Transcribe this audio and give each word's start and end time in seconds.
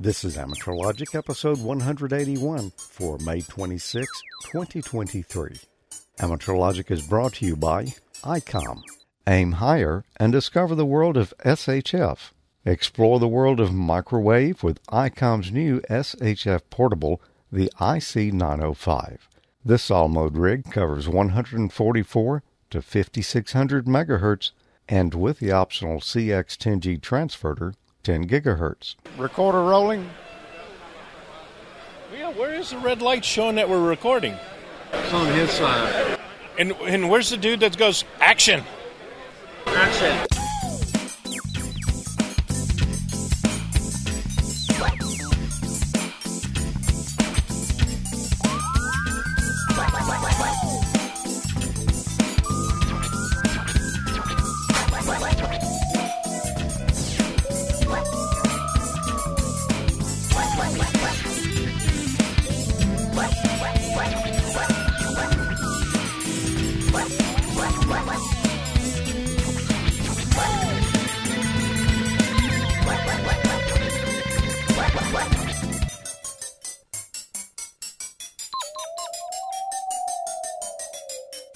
This 0.00 0.24
is 0.24 0.36
Amateur 0.36 0.72
Logic 0.74 1.14
episode 1.14 1.62
181 1.62 2.72
for 2.76 3.16
May 3.18 3.42
26, 3.42 4.04
2023. 4.42 5.56
Amateur 6.18 6.56
Logic 6.56 6.90
is 6.90 7.06
brought 7.06 7.34
to 7.34 7.46
you 7.46 7.54
by 7.54 7.94
ICOM. 8.24 8.82
Aim 9.28 9.52
higher 9.52 10.04
and 10.16 10.32
discover 10.32 10.74
the 10.74 10.84
world 10.84 11.16
of 11.16 11.32
SHF. 11.44 12.32
Explore 12.64 13.20
the 13.20 13.28
world 13.28 13.60
of 13.60 13.72
microwave 13.72 14.64
with 14.64 14.84
ICOM's 14.88 15.52
new 15.52 15.80
SHF 15.82 16.62
portable, 16.70 17.22
the 17.52 17.70
IC905. 17.78 19.18
This 19.64 19.92
all 19.92 20.08
mode 20.08 20.36
rig 20.36 20.72
covers 20.72 21.08
144 21.08 22.42
to 22.70 22.82
5600 22.82 23.86
megahertz 23.86 24.50
and 24.88 25.14
with 25.14 25.38
the 25.38 25.52
optional 25.52 26.00
CX10G 26.00 27.00
transverter, 27.00 27.74
10 28.04 28.28
gigahertz. 28.28 28.94
Recorder 29.18 29.64
rolling. 29.64 30.08
Yeah, 32.16 32.30
where 32.32 32.54
is 32.54 32.70
the 32.70 32.78
red 32.78 33.02
light 33.02 33.24
showing 33.24 33.56
that 33.56 33.68
we're 33.68 33.84
recording? 33.84 34.36
It's 34.92 35.12
on 35.12 35.26
his 35.34 35.50
side. 35.50 36.20
And 36.58 36.72
and 36.82 37.10
where's 37.10 37.30
the 37.30 37.36
dude 37.36 37.60
that 37.60 37.76
goes 37.76 38.04
action? 38.20 38.62
Action. 39.66 40.43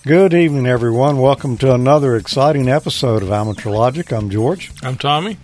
Good 0.09 0.33
evening, 0.33 0.67
everyone. 0.67 1.19
Welcome 1.19 1.59
to 1.59 1.75
another 1.75 2.17
exciting 2.17 2.67
episode 2.67 3.23
of 3.23 3.31
Amateur 3.31 3.69
Logic. 3.69 4.11
I'm 4.11 4.31
George. 4.31 4.73
I'm 4.83 4.97
Tommy. 4.97 5.37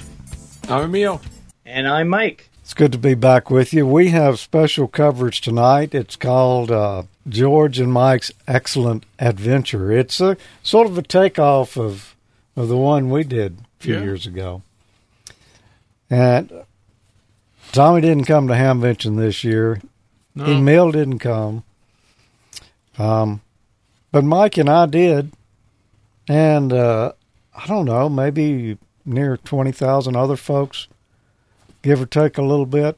I'm 0.70 0.84
Emil. 0.84 1.20
And 1.66 1.86
I'm 1.86 2.08
Mike. 2.08 2.48
It's 2.62 2.72
good 2.72 2.90
to 2.92 2.98
be 2.98 3.12
back 3.12 3.50
with 3.50 3.74
you. 3.74 3.86
We 3.86 4.08
have 4.08 4.38
special 4.40 4.88
coverage 4.88 5.42
tonight. 5.42 5.94
It's 5.94 6.16
called 6.16 6.70
uh, 6.70 7.02
George 7.28 7.78
and 7.78 7.92
Mike's 7.92 8.32
Excellent 8.48 9.04
Adventure. 9.18 9.92
It's 9.92 10.18
a 10.18 10.38
sort 10.62 10.86
of 10.86 10.96
a 10.96 11.02
takeoff 11.02 11.76
of 11.76 12.16
of 12.56 12.68
the 12.68 12.76
one 12.78 13.10
we 13.10 13.22
did 13.22 13.58
a 13.58 13.82
few 13.82 13.94
Yeah. 13.96 14.02
years 14.02 14.26
ago. 14.26 14.62
And 16.08 16.50
Tommy 17.72 18.00
didn't 18.00 18.24
come 18.24 18.48
to 18.48 18.54
Hamvention 18.54 19.18
this 19.18 19.44
year. 19.44 19.82
No. 20.34 20.46
Emil 20.46 20.90
didn't 20.90 21.18
come. 21.18 21.64
Um, 22.96 23.42
but 24.14 24.22
Mike 24.24 24.56
and 24.58 24.70
I 24.70 24.86
did, 24.86 25.32
and 26.28 26.72
uh, 26.72 27.12
I 27.54 27.66
don't 27.66 27.84
know, 27.84 28.08
maybe 28.08 28.78
near 29.04 29.36
twenty 29.36 29.72
thousand 29.72 30.14
other 30.16 30.36
folks, 30.36 30.86
give 31.82 32.00
or 32.00 32.06
take 32.06 32.38
a 32.38 32.42
little 32.42 32.64
bit. 32.66 32.96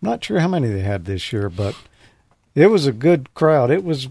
I'm 0.00 0.08
not 0.10 0.24
sure 0.24 0.38
how 0.38 0.46
many 0.46 0.68
they 0.68 0.82
had 0.82 1.04
this 1.04 1.32
year, 1.32 1.48
but 1.50 1.74
it 2.54 2.68
was 2.68 2.86
a 2.86 2.92
good 2.92 3.34
crowd. 3.34 3.72
It 3.72 3.82
was, 3.82 4.06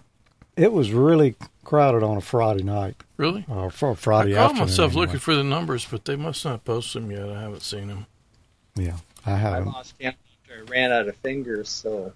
it 0.58 0.74
was 0.74 0.92
really 0.92 1.36
crowded 1.64 2.04
on 2.04 2.18
a 2.18 2.22
Friday 2.22 2.64
night 2.64 2.96
Really? 3.16 3.46
or 3.48 3.72
for 3.72 3.90
a 3.90 3.92
I 3.94 3.96
Friday 3.96 4.34
caught 4.34 4.46
afternoon. 4.52 4.68
myself 4.68 4.92
anyway. 4.92 5.06
looking 5.06 5.20
for 5.20 5.36
the 5.36 5.44
numbers, 5.46 5.86
but 5.90 6.04
they 6.04 6.18
must 6.18 6.44
not 6.44 6.66
post 6.66 6.94
them 6.94 7.10
yet. 7.12 7.30
I 7.30 7.40
haven't 7.42 7.62
seen 7.62 7.88
them. 7.88 8.06
Yeah, 8.76 8.98
I 9.26 9.32
I 9.32 9.36
haven't. 9.38 9.68
lost 9.68 9.98
count 10.00 10.16
after 10.44 10.60
I 10.62 10.70
ran 10.70 10.92
out 10.92 11.08
of 11.08 11.16
fingers, 11.18 11.70
so 11.70 12.12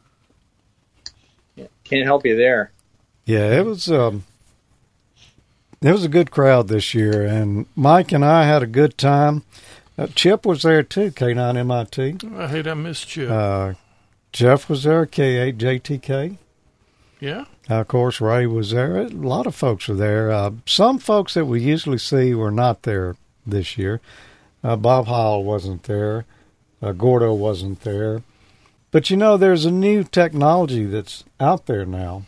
yeah, 1.55 1.67
can't 1.85 2.03
help 2.05 2.25
you 2.25 2.35
there. 2.35 2.71
Yeah, 3.31 3.59
it 3.59 3.65
was 3.65 3.89
um 3.89 4.25
it 5.81 5.93
was 5.93 6.03
a 6.03 6.09
good 6.09 6.31
crowd 6.31 6.67
this 6.67 6.93
year 6.93 7.25
and 7.25 7.65
Mike 7.77 8.11
and 8.11 8.25
I 8.25 8.43
had 8.43 8.61
a 8.61 8.67
good 8.67 8.97
time. 8.97 9.43
Uh, 9.97 10.07
Chip 10.07 10.45
was 10.45 10.63
there 10.63 10.83
too, 10.83 11.11
K9 11.11 11.55
MIT. 11.55 12.17
I 12.35 12.47
hate 12.47 12.67
I 12.67 12.73
missed 12.73 13.15
you. 13.15 13.29
Uh, 13.29 13.75
Jeff 14.33 14.67
was 14.67 14.83
there, 14.83 15.05
K8 15.05 15.57
JTK. 15.57 16.37
yeah? 17.21 17.45
Uh, 17.69 17.75
of 17.75 17.87
course, 17.87 18.19
Ray 18.19 18.47
was 18.47 18.71
there. 18.71 18.97
A 18.97 19.07
lot 19.07 19.47
of 19.47 19.55
folks 19.55 19.87
were 19.87 19.95
there. 19.95 20.29
Uh, 20.29 20.51
some 20.65 20.97
folks 20.97 21.33
that 21.35 21.45
we 21.45 21.61
usually 21.61 21.99
see 21.99 22.35
were 22.35 22.51
not 22.51 22.83
there 22.83 23.15
this 23.47 23.77
year. 23.77 24.01
Uh, 24.61 24.75
Bob 24.75 25.07
Howell 25.07 25.45
wasn't 25.45 25.83
there. 25.83 26.25
Uh, 26.81 26.91
Gordo 26.91 27.33
wasn't 27.33 27.79
there. 27.81 28.23
But 28.91 29.09
you 29.09 29.15
know, 29.15 29.37
there's 29.37 29.63
a 29.63 29.71
new 29.71 30.03
technology 30.03 30.83
that's 30.83 31.23
out 31.39 31.67
there 31.67 31.85
now 31.85 32.25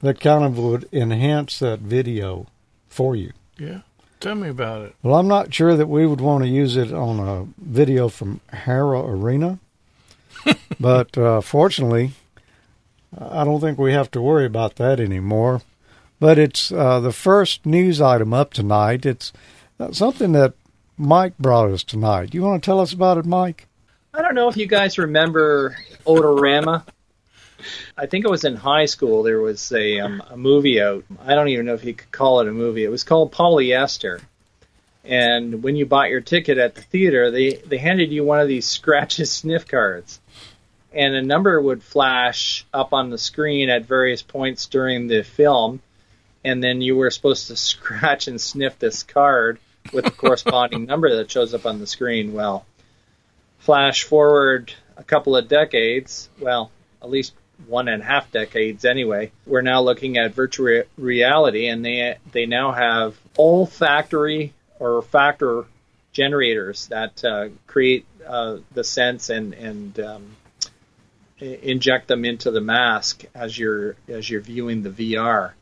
that 0.00 0.20
kind 0.20 0.44
of 0.44 0.58
would 0.58 0.88
enhance 0.92 1.58
that 1.58 1.80
video 1.80 2.46
for 2.88 3.16
you. 3.16 3.32
Yeah. 3.58 3.80
Tell 4.20 4.34
me 4.34 4.48
about 4.48 4.82
it. 4.82 4.94
Well, 5.02 5.14
I'm 5.14 5.28
not 5.28 5.54
sure 5.54 5.76
that 5.76 5.86
we 5.86 6.04
would 6.06 6.20
want 6.20 6.42
to 6.42 6.50
use 6.50 6.76
it 6.76 6.92
on 6.92 7.20
a 7.20 7.46
video 7.56 8.08
from 8.08 8.40
Hara 8.48 9.00
Arena, 9.00 9.60
but 10.80 11.16
uh, 11.16 11.40
fortunately, 11.40 12.12
I 13.16 13.44
don't 13.44 13.60
think 13.60 13.78
we 13.78 13.92
have 13.92 14.10
to 14.12 14.20
worry 14.20 14.44
about 14.44 14.76
that 14.76 14.98
anymore. 14.98 15.62
But 16.20 16.36
it's 16.36 16.72
uh, 16.72 16.98
the 16.98 17.12
first 17.12 17.64
news 17.64 18.00
item 18.00 18.34
up 18.34 18.52
tonight. 18.52 19.06
It's 19.06 19.32
uh, 19.78 19.92
something 19.92 20.32
that 20.32 20.54
Mike 20.96 21.38
brought 21.38 21.70
us 21.70 21.84
tonight. 21.84 22.34
You 22.34 22.42
want 22.42 22.60
to 22.60 22.66
tell 22.66 22.80
us 22.80 22.92
about 22.92 23.18
it, 23.18 23.24
Mike? 23.24 23.68
I 24.12 24.20
don't 24.20 24.34
know 24.34 24.48
if 24.48 24.56
you 24.56 24.66
guys 24.66 24.98
remember 24.98 25.76
Odorama. 26.04 26.84
I 27.96 28.06
think 28.06 28.24
it 28.24 28.30
was 28.30 28.44
in 28.44 28.56
high 28.56 28.86
school. 28.86 29.22
There 29.22 29.40
was 29.40 29.72
a, 29.72 30.00
um, 30.00 30.22
a 30.30 30.36
movie 30.36 30.80
out. 30.80 31.04
I 31.24 31.34
don't 31.34 31.48
even 31.48 31.66
know 31.66 31.74
if 31.74 31.84
you 31.84 31.94
could 31.94 32.10
call 32.12 32.40
it 32.40 32.48
a 32.48 32.52
movie. 32.52 32.84
It 32.84 32.90
was 32.90 33.04
called 33.04 33.32
Polyester. 33.32 34.20
And 35.04 35.62
when 35.62 35.76
you 35.76 35.86
bought 35.86 36.10
your 36.10 36.20
ticket 36.20 36.58
at 36.58 36.74
the 36.74 36.82
theater, 36.82 37.30
they, 37.30 37.54
they 37.54 37.78
handed 37.78 38.12
you 38.12 38.24
one 38.24 38.40
of 38.40 38.48
these 38.48 38.66
scratches 38.66 39.32
sniff 39.32 39.66
cards. 39.66 40.20
And 40.92 41.14
a 41.14 41.22
number 41.22 41.60
would 41.60 41.82
flash 41.82 42.66
up 42.72 42.92
on 42.92 43.10
the 43.10 43.18
screen 43.18 43.68
at 43.68 43.84
various 43.84 44.22
points 44.22 44.66
during 44.66 45.06
the 45.06 45.22
film. 45.22 45.80
And 46.44 46.62
then 46.62 46.80
you 46.80 46.96
were 46.96 47.10
supposed 47.10 47.48
to 47.48 47.56
scratch 47.56 48.28
and 48.28 48.40
sniff 48.40 48.78
this 48.78 49.02
card 49.02 49.58
with 49.92 50.04
the 50.04 50.10
corresponding 50.10 50.84
number 50.86 51.16
that 51.16 51.30
shows 51.30 51.54
up 51.54 51.66
on 51.66 51.78
the 51.78 51.86
screen. 51.86 52.32
Well, 52.32 52.66
flash 53.58 54.04
forward 54.04 54.72
a 54.96 55.04
couple 55.04 55.36
of 55.36 55.48
decades, 55.48 56.28
well, 56.40 56.70
at 57.02 57.10
least 57.10 57.32
one 57.66 57.88
and 57.88 58.02
a 58.02 58.04
half 58.04 58.30
decades 58.30 58.84
anyway, 58.84 59.32
we're 59.46 59.62
now 59.62 59.80
looking 59.82 60.16
at 60.16 60.34
virtual 60.34 60.84
reality, 60.96 61.68
and 61.68 61.84
they 61.84 62.16
they 62.32 62.46
now 62.46 62.72
have 62.72 63.16
olfactory 63.38 64.52
or 64.78 65.02
factor 65.02 65.64
generators 66.12 66.86
that 66.88 67.24
uh, 67.24 67.48
create 67.66 68.06
uh, 68.26 68.58
the 68.72 68.84
sense 68.84 69.30
and 69.30 69.54
and 69.54 70.00
um, 70.00 70.36
inject 71.40 72.08
them 72.08 72.24
into 72.24 72.50
the 72.50 72.60
mask 72.60 73.24
as 73.34 73.58
you're 73.58 73.96
as 74.08 74.28
you're 74.28 74.40
viewing 74.40 74.82
the 74.82 74.90
VR. 74.90 75.52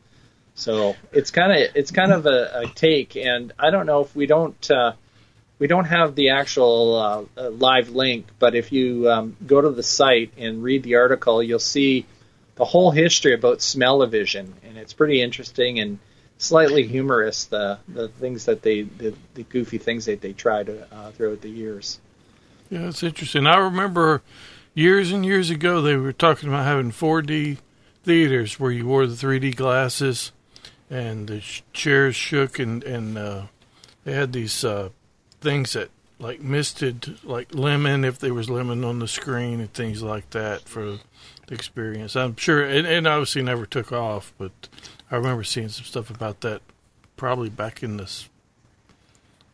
So 0.55 0.95
it's 1.11 1.31
kind 1.31 1.51
of 1.51 1.75
it's 1.75 1.91
kind 1.91 2.11
of 2.11 2.25
a, 2.25 2.61
a 2.61 2.67
take, 2.67 3.15
and 3.15 3.53
I 3.59 3.69
don't 3.69 3.85
know 3.85 4.01
if 4.01 4.15
we 4.15 4.25
don't. 4.25 4.71
Uh, 4.71 4.93
we 5.59 5.67
don't 5.67 5.85
have 5.85 6.15
the 6.15 6.29
actual 6.29 6.95
uh, 6.95 7.41
uh, 7.41 7.49
live 7.49 7.89
link, 7.89 8.27
but 8.39 8.55
if 8.55 8.71
you 8.71 9.09
um, 9.09 9.35
go 9.45 9.59
to 9.59 9.71
the 9.71 9.83
site 9.83 10.31
and 10.37 10.61
read 10.61 10.83
the 10.83 10.95
article, 10.95 11.41
you'll 11.41 11.59
see 11.59 12.05
the 12.55 12.65
whole 12.65 12.91
history 12.91 13.33
about 13.33 13.61
smell-o-vision, 13.61 14.53
and 14.63 14.77
it's 14.77 14.93
pretty 14.93 15.21
interesting 15.21 15.79
and 15.79 15.99
slightly 16.37 16.83
humorous. 16.83 17.45
The 17.45 17.79
the 17.87 18.07
things 18.07 18.45
that 18.45 18.61
they 18.61 18.83
the, 18.83 19.15
the 19.33 19.43
goofy 19.43 19.77
things 19.77 20.05
that 20.05 20.21
they 20.21 20.33
tried 20.33 20.69
uh, 20.69 21.11
throughout 21.11 21.41
the 21.41 21.49
years. 21.49 21.99
Yeah, 22.69 22.87
it's 22.87 23.03
interesting. 23.03 23.47
I 23.47 23.57
remember 23.57 24.21
years 24.73 25.11
and 25.11 25.25
years 25.25 25.49
ago 25.49 25.81
they 25.81 25.95
were 25.95 26.13
talking 26.13 26.49
about 26.49 26.65
having 26.65 26.91
4D 26.91 27.57
theaters 28.03 28.59
where 28.59 28.71
you 28.71 28.85
wore 28.85 29.07
the 29.07 29.15
3D 29.15 29.55
glasses 29.55 30.31
and 30.89 31.27
the 31.27 31.43
chairs 31.73 32.15
shook 32.15 32.59
and 32.59 32.83
and 32.83 33.17
uh, 33.17 33.43
they 34.03 34.13
had 34.13 34.33
these 34.33 34.63
uh, 34.63 34.89
things 35.47 35.71
that 35.73 35.89
like 36.19 36.41
misted 36.41 37.23
like 37.23 37.53
lemon 37.53 38.03
if 38.03 38.19
there 38.19 38.33
was 38.33 38.49
lemon 38.49 38.83
on 38.83 38.99
the 38.99 39.07
screen 39.07 39.61
and 39.61 39.71
things 39.73 40.03
like 40.03 40.29
that 40.31 40.67
for 40.67 40.99
the 41.47 41.53
experience. 41.53 42.17
I'm 42.17 42.35
sure, 42.35 42.63
and, 42.63 42.85
and 42.85 43.07
obviously 43.07 43.43
never 43.43 43.65
took 43.65 43.93
off, 43.93 44.33
but 44.37 44.51
I 45.09 45.15
remember 45.15 45.45
seeing 45.45 45.69
some 45.69 45.85
stuff 45.85 46.09
about 46.09 46.41
that 46.41 46.61
probably 47.15 47.49
back 47.49 47.81
in 47.81 47.95
the 47.95 48.11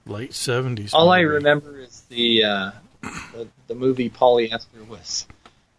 late 0.08 0.32
70s. 0.32 0.92
All 0.94 1.12
I 1.12 1.20
remember 1.20 1.80
is 1.80 2.02
the 2.10 2.44
uh, 2.44 2.72
the, 3.02 3.48
the 3.68 3.76
movie 3.76 4.10
Polyester 4.10 4.88
was 4.88 5.28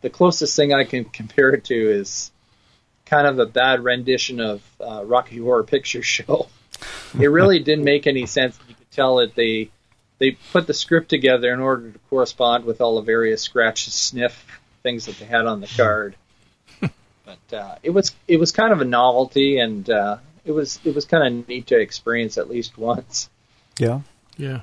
the 0.00 0.10
closest 0.10 0.54
thing 0.54 0.72
I 0.72 0.84
can 0.84 1.06
compare 1.06 1.50
it 1.54 1.64
to 1.64 1.74
is 1.74 2.30
kind 3.04 3.26
of 3.26 3.40
a 3.40 3.46
bad 3.46 3.82
rendition 3.82 4.38
of 4.38 4.62
uh, 4.80 5.04
Rocky 5.04 5.38
Horror 5.38 5.64
Picture 5.64 6.02
Show. 6.02 6.46
It 7.16 7.28
really 7.28 7.60
didn't 7.60 7.84
make 7.84 8.08
any 8.08 8.26
sense. 8.26 8.58
You 8.68 8.74
could 8.74 8.90
tell 8.90 9.16
that 9.16 9.36
they 9.36 9.70
they 10.24 10.38
put 10.52 10.66
the 10.66 10.72
script 10.72 11.10
together 11.10 11.52
in 11.52 11.60
order 11.60 11.90
to 11.90 11.98
correspond 12.08 12.64
with 12.64 12.80
all 12.80 12.96
the 12.96 13.02
various 13.02 13.42
scratch 13.42 13.90
sniff 13.90 14.46
things 14.82 15.04
that 15.04 15.18
they 15.18 15.26
had 15.26 15.44
on 15.44 15.60
the 15.60 15.66
card. 15.66 16.16
but 16.80 17.52
uh, 17.52 17.76
it 17.82 17.90
was 17.90 18.14
it 18.26 18.38
was 18.38 18.50
kind 18.50 18.72
of 18.72 18.80
a 18.80 18.86
novelty, 18.86 19.58
and 19.58 19.88
uh, 19.90 20.16
it 20.46 20.52
was 20.52 20.80
it 20.82 20.94
was 20.94 21.04
kind 21.04 21.40
of 21.40 21.48
neat 21.48 21.66
to 21.66 21.78
experience 21.78 22.38
at 22.38 22.48
least 22.48 22.78
once. 22.78 23.28
Yeah. 23.78 24.00
Yeah. 24.38 24.62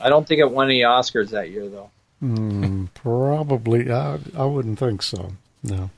I 0.00 0.08
don't 0.08 0.26
think 0.26 0.40
it 0.40 0.50
won 0.50 0.68
any 0.68 0.80
Oscars 0.80 1.30
that 1.30 1.50
year, 1.50 1.68
though. 1.68 1.90
Mm, 2.22 2.88
probably. 2.94 3.92
I 3.92 4.18
I 4.34 4.46
wouldn't 4.46 4.78
think 4.78 5.02
so. 5.02 5.32
No. 5.62 5.90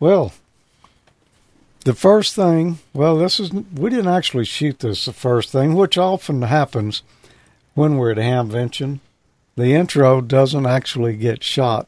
Well, 0.00 0.32
the 1.82 1.94
first 1.94 2.34
thing. 2.34 2.78
Well, 2.92 3.16
this 3.16 3.40
is 3.40 3.52
we 3.52 3.90
didn't 3.90 4.08
actually 4.08 4.44
shoot 4.44 4.80
this 4.80 5.04
the 5.04 5.12
first 5.12 5.50
thing, 5.50 5.74
which 5.74 5.98
often 5.98 6.42
happens 6.42 7.02
when 7.74 7.96
we're 7.96 8.12
at 8.12 8.18
a 8.18 8.22
Hamvention. 8.22 9.00
The 9.56 9.74
intro 9.74 10.20
doesn't 10.20 10.66
actually 10.66 11.16
get 11.16 11.44
shot 11.44 11.86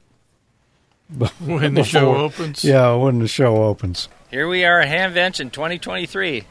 When 1.40 1.74
the 1.74 1.84
show 1.84 2.16
opens. 2.16 2.64
Yeah, 2.64 2.94
when 2.94 3.18
the 3.18 3.28
show 3.28 3.64
opens. 3.64 4.08
Here 4.30 4.48
we 4.48 4.64
are 4.64 4.80
at 4.80 4.88
Hamvention 4.88 5.52
2023. 5.52 6.44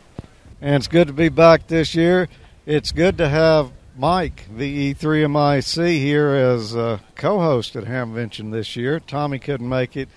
And 0.61 0.75
it's 0.75 0.87
good 0.87 1.07
to 1.07 1.13
be 1.13 1.29
back 1.29 1.67
this 1.67 1.95
year. 1.95 2.29
It's 2.65 2.91
good 2.91 3.17
to 3.17 3.27
have 3.27 3.71
Mike, 3.97 4.47
VE3MIC, 4.55 5.97
here 5.97 6.29
as 6.29 6.75
uh, 6.75 6.99
co 7.15 7.39
host 7.39 7.75
at 7.75 7.85
Hamvention 7.85 8.51
this 8.51 8.75
year. 8.75 8.99
Tommy 8.99 9.39
couldn't 9.39 9.67
make 9.67 9.97
it. 9.97 10.07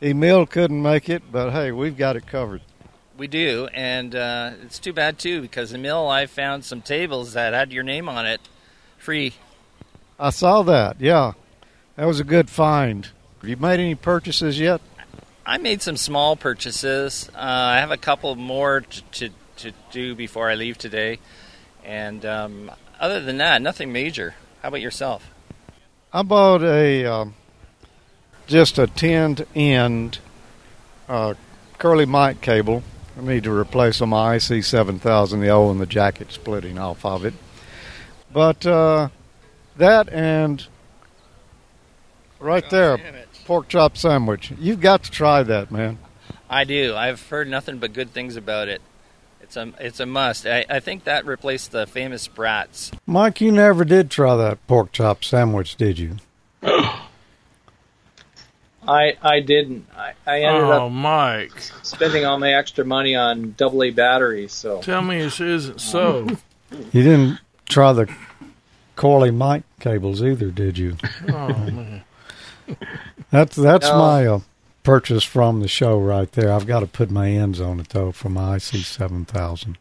Emil 0.00 0.46
couldn't 0.46 0.80
make 0.80 1.10
it, 1.10 1.24
but 1.30 1.50
hey, 1.50 1.72
we've 1.72 1.98
got 1.98 2.16
it 2.16 2.26
covered. 2.26 2.62
We 3.20 3.26
do, 3.26 3.68
and 3.74 4.14
uh, 4.14 4.52
it's 4.62 4.78
too 4.78 4.94
bad 4.94 5.18
too 5.18 5.42
because 5.42 5.74
Emil, 5.74 6.08
I 6.08 6.24
found 6.24 6.64
some 6.64 6.80
tables 6.80 7.34
that 7.34 7.52
had 7.52 7.70
your 7.70 7.82
name 7.82 8.08
on 8.08 8.24
it, 8.24 8.40
free. 8.96 9.34
I 10.18 10.30
saw 10.30 10.62
that, 10.62 10.98
yeah. 11.02 11.32
That 11.96 12.06
was 12.06 12.18
a 12.18 12.24
good 12.24 12.48
find. 12.48 13.10
Have 13.42 13.50
you 13.50 13.58
made 13.58 13.78
any 13.78 13.94
purchases 13.94 14.58
yet? 14.58 14.80
I 15.44 15.58
made 15.58 15.82
some 15.82 15.98
small 15.98 16.34
purchases. 16.34 17.28
Uh, 17.34 17.40
I 17.40 17.80
have 17.80 17.90
a 17.90 17.98
couple 17.98 18.34
more 18.36 18.80
to, 18.80 19.02
to, 19.02 19.30
to 19.56 19.72
do 19.90 20.14
before 20.14 20.48
I 20.48 20.54
leave 20.54 20.78
today, 20.78 21.18
and 21.84 22.24
um, 22.24 22.70
other 22.98 23.20
than 23.20 23.36
that, 23.36 23.60
nothing 23.60 23.92
major. 23.92 24.34
How 24.62 24.68
about 24.68 24.80
yourself? 24.80 25.30
I 26.10 26.22
bought 26.22 26.62
a 26.62 27.04
um, 27.04 27.34
just 28.46 28.78
a 28.78 28.86
tinned 28.86 29.44
end 29.54 30.20
uh, 31.06 31.34
curly 31.76 32.06
mic 32.06 32.40
cable. 32.40 32.82
I 33.18 33.22
need 33.22 33.44
to 33.44 33.52
replace 33.52 34.00
on 34.00 34.10
my 34.10 34.36
IC 34.36 34.64
seven 34.64 34.98
thousand, 34.98 35.40
the 35.40 35.48
old 35.48 35.72
and 35.72 35.80
the 35.80 35.86
jacket 35.86 36.32
splitting 36.32 36.78
off 36.78 37.04
of 37.04 37.24
it. 37.24 37.34
But 38.32 38.64
uh, 38.64 39.08
that 39.76 40.08
and 40.10 40.66
right 42.38 42.68
there, 42.70 42.98
pork 43.44 43.68
chop 43.68 43.96
sandwich. 43.96 44.52
You've 44.58 44.80
got 44.80 45.04
to 45.04 45.10
try 45.10 45.42
that, 45.42 45.70
man. 45.70 45.98
I 46.48 46.64
do. 46.64 46.94
I've 46.96 47.28
heard 47.28 47.48
nothing 47.48 47.78
but 47.78 47.92
good 47.92 48.12
things 48.12 48.36
about 48.36 48.68
it. 48.68 48.82
It's 49.40 49.56
a 49.56 49.72
it's 49.80 50.00
a 50.00 50.06
must. 50.06 50.46
I, 50.46 50.64
I 50.70 50.80
think 50.80 51.04
that 51.04 51.26
replaced 51.26 51.72
the 51.72 51.86
famous 51.86 52.28
brats. 52.28 52.92
Mike, 53.06 53.40
you 53.40 53.50
never 53.50 53.84
did 53.84 54.10
try 54.10 54.36
that 54.36 54.64
pork 54.66 54.92
chop 54.92 55.24
sandwich, 55.24 55.76
did 55.76 55.98
you? 55.98 56.16
I 58.90 59.16
I 59.22 59.40
didn't. 59.40 59.86
I, 59.96 60.12
I 60.26 60.40
ended 60.42 60.64
Oh, 60.64 60.86
up 60.86 60.92
Mike. 60.92 61.52
spending 61.82 62.24
all 62.24 62.38
my 62.38 62.52
extra 62.54 62.84
money 62.84 63.14
on 63.14 63.54
double 63.56 63.82
A 63.84 63.90
batteries. 63.90 64.52
So 64.52 64.80
Tell 64.82 65.02
me 65.02 65.18
this 65.22 65.40
isn't 65.40 65.80
so. 65.80 66.26
You 66.92 67.02
didn't 67.02 67.40
try 67.68 67.92
the 67.92 68.08
coily 68.96 69.34
mic 69.34 69.64
cables 69.80 70.22
either, 70.22 70.50
did 70.52 70.78
you? 70.78 70.96
Oh, 71.28 71.48
man. 71.48 72.04
That's 73.32 73.56
that's 73.56 73.88
No. 73.88 73.98
my 73.98 74.26
uh, 74.26 74.40
purchase 74.84 75.24
from 75.24 75.60
the 75.60 75.66
show 75.68 75.98
right 75.98 76.30
there. 76.30 76.52
I've 76.52 76.66
got 76.68 76.80
to 76.80 76.86
put 76.86 77.10
my 77.10 77.28
ends 77.30 77.60
on 77.60 77.80
it 77.80 77.88
though 77.88 78.12
for 78.12 78.28
my 78.28 78.54
IC 78.56 78.62
seven 78.84 79.24
thousand. 79.24 79.78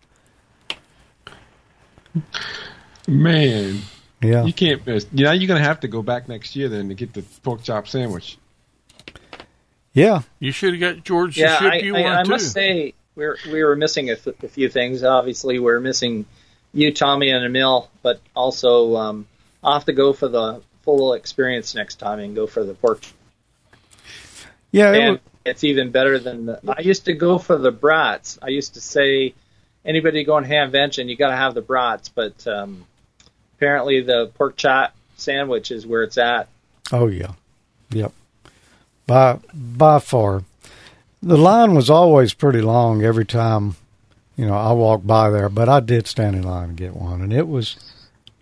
Man, 3.07 3.81
Yeah, 4.21 4.45
you 4.45 4.53
can't 4.53 4.85
miss. 4.85 5.05
You 5.11 5.25
know, 5.25 5.31
you're 5.31 5.47
going 5.47 5.61
to 5.61 5.67
have 5.67 5.79
to 5.81 5.87
go 5.87 6.01
back 6.01 6.27
next 6.27 6.55
year 6.55 6.69
then 6.69 6.89
to 6.89 6.95
get 6.95 7.13
the 7.13 7.21
pork 7.43 7.63
chop 7.63 7.87
sandwich. 7.87 8.37
Yeah. 9.93 10.21
You 10.39 10.51
should 10.51 10.73
have 10.73 10.95
got 10.95 11.03
George 11.03 11.37
yeah, 11.37 11.57
to 11.57 11.63
ship 11.63 11.73
I, 11.73 11.77
you 11.77 11.95
I, 11.95 12.01
one 12.01 12.11
I 12.11 12.23
too. 12.23 12.29
must 12.29 12.51
say 12.51 12.93
we 13.15 13.25
are 13.25 13.37
we 13.51 13.63
were 13.63 13.75
missing 13.75 14.09
a, 14.09 14.13
f- 14.13 14.43
a 14.43 14.47
few 14.47 14.69
things. 14.69 15.03
Obviously, 15.03 15.59
we're 15.59 15.79
missing 15.79 16.25
you, 16.73 16.93
Tommy, 16.93 17.29
and 17.29 17.43
Emil, 17.43 17.89
but 18.01 18.21
also 18.35 18.95
um, 18.95 19.27
I'll 19.63 19.73
have 19.73 19.85
to 19.85 19.93
go 19.93 20.13
for 20.13 20.27
the 20.27 20.61
full 20.83 21.13
experience 21.13 21.75
next 21.75 21.95
time 21.95 22.19
and 22.19 22.35
go 22.35 22.47
for 22.47 22.63
the 22.63 22.73
pork. 22.73 23.03
Yeah, 24.71 24.93
it 24.93 24.99
and 24.99 25.11
was, 25.11 25.19
it's 25.45 25.63
even 25.63 25.91
better 25.91 26.19
than 26.19 26.45
the. 26.45 26.59
I 26.67 26.81
used 26.81 27.05
to 27.05 27.13
go 27.13 27.37
for 27.37 27.57
the 27.57 27.71
brats. 27.71 28.37
I 28.41 28.49
used 28.49 28.75
to 28.75 28.81
say, 28.81 29.33
anybody 29.83 30.23
going 30.23 30.45
hamvention, 30.45 31.09
you 31.09 31.15
got 31.15 31.29
to 31.29 31.35
have 31.35 31.55
the 31.55 31.61
brats. 31.61 32.09
But 32.09 32.47
um, 32.47 32.85
apparently, 33.57 34.01
the 34.01 34.31
pork 34.35 34.55
chop 34.55 34.95
sandwich 35.17 35.71
is 35.71 35.85
where 35.85 36.03
it's 36.03 36.17
at. 36.17 36.47
oh 36.91 37.07
yeah, 37.07 37.33
yep. 37.89 38.13
By 39.09 39.39
by 39.53 39.97
far, 39.99 40.43
the 41.23 41.35
line 41.37 41.73
was 41.73 41.89
always 41.89 42.33
pretty 42.35 42.61
long 42.61 43.01
every 43.03 43.25
time. 43.25 43.75
You 44.37 44.45
know, 44.45 44.53
I 44.53 44.71
walked 44.71 45.07
by 45.07 45.31
there, 45.31 45.49
but 45.49 45.67
I 45.67 45.79
did 45.79 46.05
stand 46.07 46.35
in 46.35 46.43
line 46.43 46.69
and 46.69 46.77
get 46.77 46.95
one, 46.95 47.21
and 47.21 47.33
it 47.33 47.47
was 47.47 47.75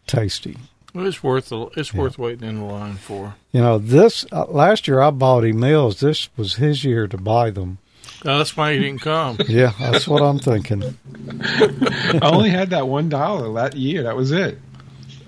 tasty. 0.05 0.57
Well, 0.93 1.05
it's 1.07 1.23
worth 1.23 1.49
the, 1.49 1.67
it's 1.77 1.93
Yeah. 1.93 2.01
worth 2.01 2.19
waiting 2.19 2.47
in 2.47 2.57
the 2.59 2.65
line 2.65 2.95
for. 2.95 3.35
You 3.51 3.61
know, 3.61 3.77
this 3.77 4.25
uh, 4.31 4.45
last 4.49 4.87
year 4.87 4.99
I 5.01 5.09
bought 5.11 5.45
Emil's. 5.45 5.99
This 6.01 6.27
was 6.37 6.55
his 6.55 6.83
year 6.83 7.07
to 7.07 7.17
buy 7.17 7.49
them. 7.49 7.77
Oh, 8.25 8.37
that's 8.37 8.57
why 8.57 8.73
he 8.73 8.79
didn't 8.79 9.01
come. 9.01 9.37
Yeah, 9.47 9.71
that's 9.79 10.07
what 10.07 10.21
I'm 10.21 10.39
thinking. 10.39 10.83
I 11.39 12.19
only 12.31 12.49
had 12.49 12.71
that 12.71 12.87
one 12.87 13.09
dollar 13.09 13.51
that 13.53 13.75
year. 13.77 14.03
That 14.03 14.15
was 14.17 14.31
it. 14.31 14.59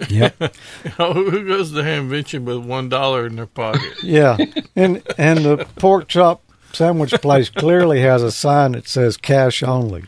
Yep. 0.07 0.35
oh, 0.99 1.13
who 1.13 1.45
goes 1.45 1.71
to 1.71 1.79
Hamvention 1.79 2.43
with 2.43 2.59
one 2.59 2.89
dollar 2.89 3.25
in 3.25 3.35
their 3.35 3.45
pocket? 3.45 3.81
Yeah, 4.03 4.37
and 4.75 5.03
and 5.17 5.39
the 5.39 5.67
pork 5.75 6.07
chop 6.07 6.41
sandwich 6.71 7.11
place 7.21 7.49
clearly 7.49 8.01
has 8.01 8.23
a 8.23 8.31
sign 8.31 8.73
that 8.73 8.87
says 8.87 9.17
cash 9.17 9.63
only. 9.63 10.05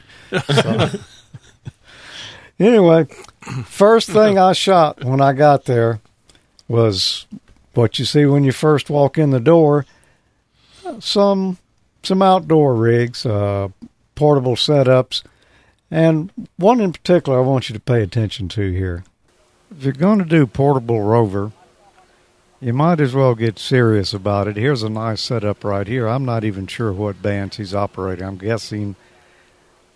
So. 0.48 0.90
anyway, 2.60 3.06
first 3.66 4.10
thing 4.10 4.38
I 4.38 4.54
shot 4.54 5.04
when 5.04 5.22
I 5.22 5.34
got 5.34 5.66
there 5.66 6.00
was 6.68 7.26
what 7.74 8.00
you 8.00 8.06
see 8.06 8.26
when 8.26 8.44
you 8.44 8.52
first 8.52 8.90
walk 8.90 9.18
in 9.18 9.32
the 9.32 9.40
door. 9.40 9.86
Some 11.00 11.58
some 12.04 12.22
outdoor 12.22 12.76
rigs, 12.76 13.26
uh, 13.26 13.70
portable 14.16 14.56
setups, 14.56 15.24
and 15.90 16.32
one 16.58 16.80
in 16.82 16.94
particular 16.94 17.40
I 17.40 17.44
want 17.44 17.70
you 17.70 17.74
to 17.74 17.80
pay 17.80 18.02
attention 18.02 18.48
to 18.50 18.72
here. 18.72 19.04
If 19.72 19.86
you're 19.86 19.94
going 19.94 20.20
to 20.20 20.26
do 20.26 20.46
portable 20.46 21.02
rover, 21.02 21.54
you 22.60 22.74
might 22.74 23.00
as 23.00 23.14
well 23.14 23.36
get 23.36 23.58
serious 23.58 24.14
about 24.14 24.50
it. 24.50 24.58
Here's 24.58 24.84
a 24.84 24.90
nice 24.90 25.22
setup 25.22 25.64
right 25.64 25.88
here. 25.88 26.08
I'm 26.08 26.26
not 26.26 26.44
even 26.44 26.68
sure 26.68 26.92
what 26.92 27.22
bands 27.22 27.56
he's 27.56 27.74
operating. 27.74 28.26
I'm 28.26 28.38
guessing 28.38 28.98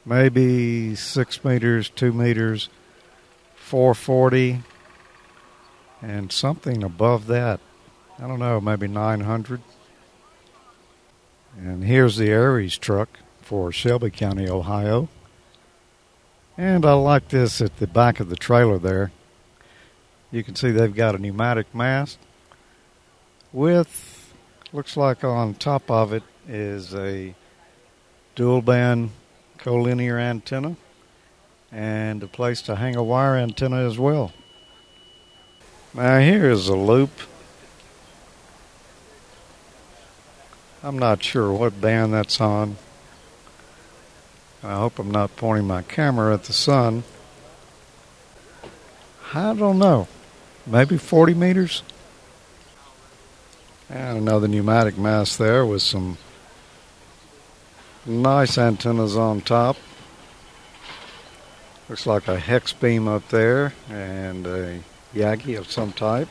maybe 0.06 0.96
six 0.96 1.44
meters, 1.44 1.90
two 1.90 2.14
meters, 2.14 2.70
440, 3.58 4.62
and 6.02 6.32
something 6.32 6.82
above 6.82 7.28
that. 7.28 7.60
I 8.18 8.28
don't 8.28 8.40
know, 8.40 8.62
maybe 8.62 8.88
900. 8.88 9.62
And 11.58 11.84
here's 11.84 12.16
the 12.16 12.30
Aries 12.30 12.78
truck 12.78 13.20
for 13.42 13.74
Shelby 13.74 14.10
County, 14.10 14.48
Ohio. 14.48 15.10
And 16.58 16.86
I 16.86 16.94
like 16.94 17.28
this 17.28 17.60
at 17.60 17.76
the 17.78 17.88
back 17.88 18.22
of 18.22 18.30
the 18.30 18.38
trailer 18.38 18.80
there. 18.80 19.12
You 20.36 20.44
can 20.44 20.54
see 20.54 20.72
they've 20.72 20.94
got 20.94 21.16
a 21.16 21.18
pneumatic 21.18 21.74
mast 21.74 22.20
with 23.54 24.34
looks 24.74 24.98
like 24.98 25.24
on 25.24 25.54
top 25.54 25.90
of 25.90 26.12
it 26.12 26.24
is 26.46 26.94
a 26.94 27.34
dual 28.36 28.62
band 28.62 29.12
collinear 29.58 30.20
antenna 30.20 30.76
and 31.72 32.22
a 32.22 32.28
place 32.28 32.62
to 32.64 32.76
hang 32.76 32.98
a 32.98 33.02
wire 33.02 33.38
antenna 33.38 33.88
as 33.88 33.98
well. 33.98 34.34
Now 35.94 36.20
here 36.20 36.52
is 36.52 36.68
a 36.68 36.76
loop. 36.76 37.12
I'm 40.84 41.00
not 41.00 41.24
sure 41.24 41.54
what 41.54 41.80
band 41.80 42.14
that's 42.14 42.42
on. 42.42 42.76
I 44.62 44.74
hope 44.74 45.00
I'm 45.00 45.12
not 45.12 45.38
pointing 45.38 45.66
my 45.66 45.84
camera 45.84 46.34
at 46.34 46.44
the 46.44 46.52
sun. 46.52 47.06
I 49.34 49.54
don't 49.54 49.80
know. 49.80 50.10
Maybe 50.66 50.98
40 50.98 51.34
meters. 51.34 51.84
And 53.90 54.18
another 54.18 54.48
pneumatic 54.48 54.98
mast 54.98 55.38
there 55.38 55.66
with 55.66 55.82
some 55.82 56.18
nice 58.06 58.58
antennas 58.58 59.16
on 59.16 59.42
top. 59.42 59.78
Looks 61.88 62.08
like 62.08 62.28
a 62.28 62.40
hex 62.40 62.74
beam 62.74 63.08
up 63.08 63.30
there 63.30 63.74
and 63.90 64.48
a 64.48 64.80
Yagi 65.14 65.58
of 65.58 65.72
some 65.72 65.94
type. 65.94 66.28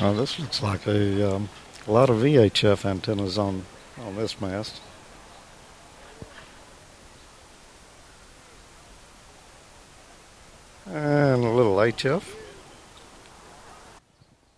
Oh, 0.00 0.12
this 0.12 0.38
looks 0.38 0.62
like 0.62 0.86
a, 0.86 1.36
um, 1.36 1.48
a 1.86 1.92
lot 1.92 2.10
of 2.10 2.16
VHF 2.16 2.84
antennas 2.84 3.38
on, 3.38 3.64
on 3.98 4.16
this 4.16 4.40
mast. 4.40 4.80
And 10.86 11.44
a 11.44 11.50
little 11.50 11.76
HF. 11.76 12.24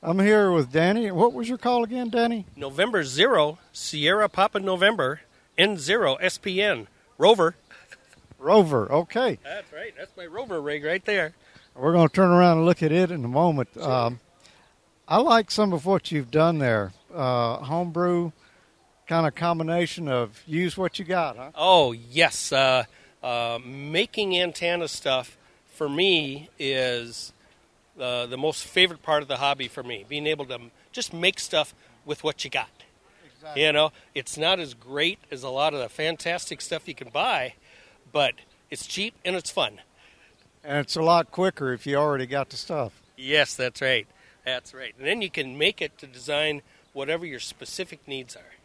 I'm 0.02 0.21
here 0.21 0.52
with 0.52 0.71
Danny. 0.71 1.11
What 1.11 1.33
was 1.33 1.49
your 1.49 1.59
call 1.59 1.83
again, 1.83 2.09
Danny? 2.09 2.47
November 2.55 3.02
Zero, 3.02 3.59
Sierra 3.73 4.28
Papa 4.28 4.61
November, 4.61 5.23
N0 5.59 6.21
SPN, 6.21 6.87
Rover. 7.19 7.57
Rover. 8.38 8.90
Okay. 8.93 9.38
That's 9.43 9.73
right. 9.73 9.93
That's 9.99 10.17
my 10.17 10.26
Rover 10.26 10.61
rig 10.61 10.85
right 10.85 11.05
there. 11.05 11.35
We're 11.75 11.93
going 11.93 12.09
to 12.09 12.14
turn 12.14 12.31
around 12.31 12.59
and 12.59 12.67
look 12.67 12.83
at 12.83 12.93
it 12.93 13.11
in 13.11 13.25
a 13.25 13.28
moment. 13.28 13.76
Um, 13.76 14.21
I 15.09 15.19
like 15.19 15.50
some 15.50 15.73
of 15.73 15.85
what 15.85 16.12
you've 16.12 16.31
done 16.31 16.59
there. 16.59 16.93
Uh, 17.12 17.57
homebrew 17.57 18.31
kind 19.09 19.26
of 19.26 19.35
combination 19.35 20.07
of 20.07 20.43
use 20.47 20.76
what 20.76 20.99
you 21.00 21.05
got, 21.05 21.37
huh? 21.37 21.50
Oh, 21.57 21.93
yes. 21.93 22.52
Uh, 22.52 22.85
uh, 23.23 23.59
making 23.64 24.38
antenna 24.38 24.87
stuff 24.87 25.37
for 25.73 25.88
me 25.88 26.50
is 26.59 27.33
uh, 27.99 28.26
the 28.26 28.38
most 28.38 28.64
favorite 28.64 29.02
part 29.02 29.23
of 29.23 29.28
the 29.28 29.37
hobby 29.37 29.69
for 29.69 29.83
me. 29.83 30.05
Being 30.09 30.26
able 30.26 30.47
to 30.47 30.59
just 30.93 31.12
make 31.12 31.40
stuff 31.40 31.75
with 32.05 32.25
what 32.25 32.45
you 32.45 32.50
got. 32.50 32.69
Exactly. 33.35 33.64
You 33.64 33.73
know, 33.73 33.93
it's 34.14 34.37
not 34.37 34.59
as 34.59 34.75
great 34.75 35.19
as 35.31 35.43
a 35.43 35.49
lot 35.49 35.75
of 35.75 35.81
the 35.81 35.88
fantastic 35.88 36.61
stuff 36.61 36.88
you 36.88 36.95
can 36.95 37.09
buy, 37.11 37.55
but 38.12 38.35
it's 38.71 38.87
cheap 38.87 39.14
and 39.25 39.37
it's 39.37 39.50
fun. 39.50 39.81
And 40.64 40.78
it's 40.78 40.97
a 40.97 41.02
lot 41.02 41.31
quicker 41.31 41.73
if 41.73 41.87
you 41.87 41.97
already 41.97 42.26
got 42.26 42.50
the 42.50 42.57
stuff. 42.57 43.00
Yes, 43.17 43.55
that's 43.55 43.81
right. 43.81 44.07
That's 44.45 44.75
right. 44.75 44.95
And 44.99 45.07
then 45.07 45.23
you 45.23 45.31
can 45.31 45.57
make 45.57 45.81
it 45.81 45.99
to 45.99 46.07
design 46.07 46.62
whatever 46.93 47.25
your 47.26 47.40
specific 47.40 48.07
needs 48.07 48.35
are. 48.35 48.58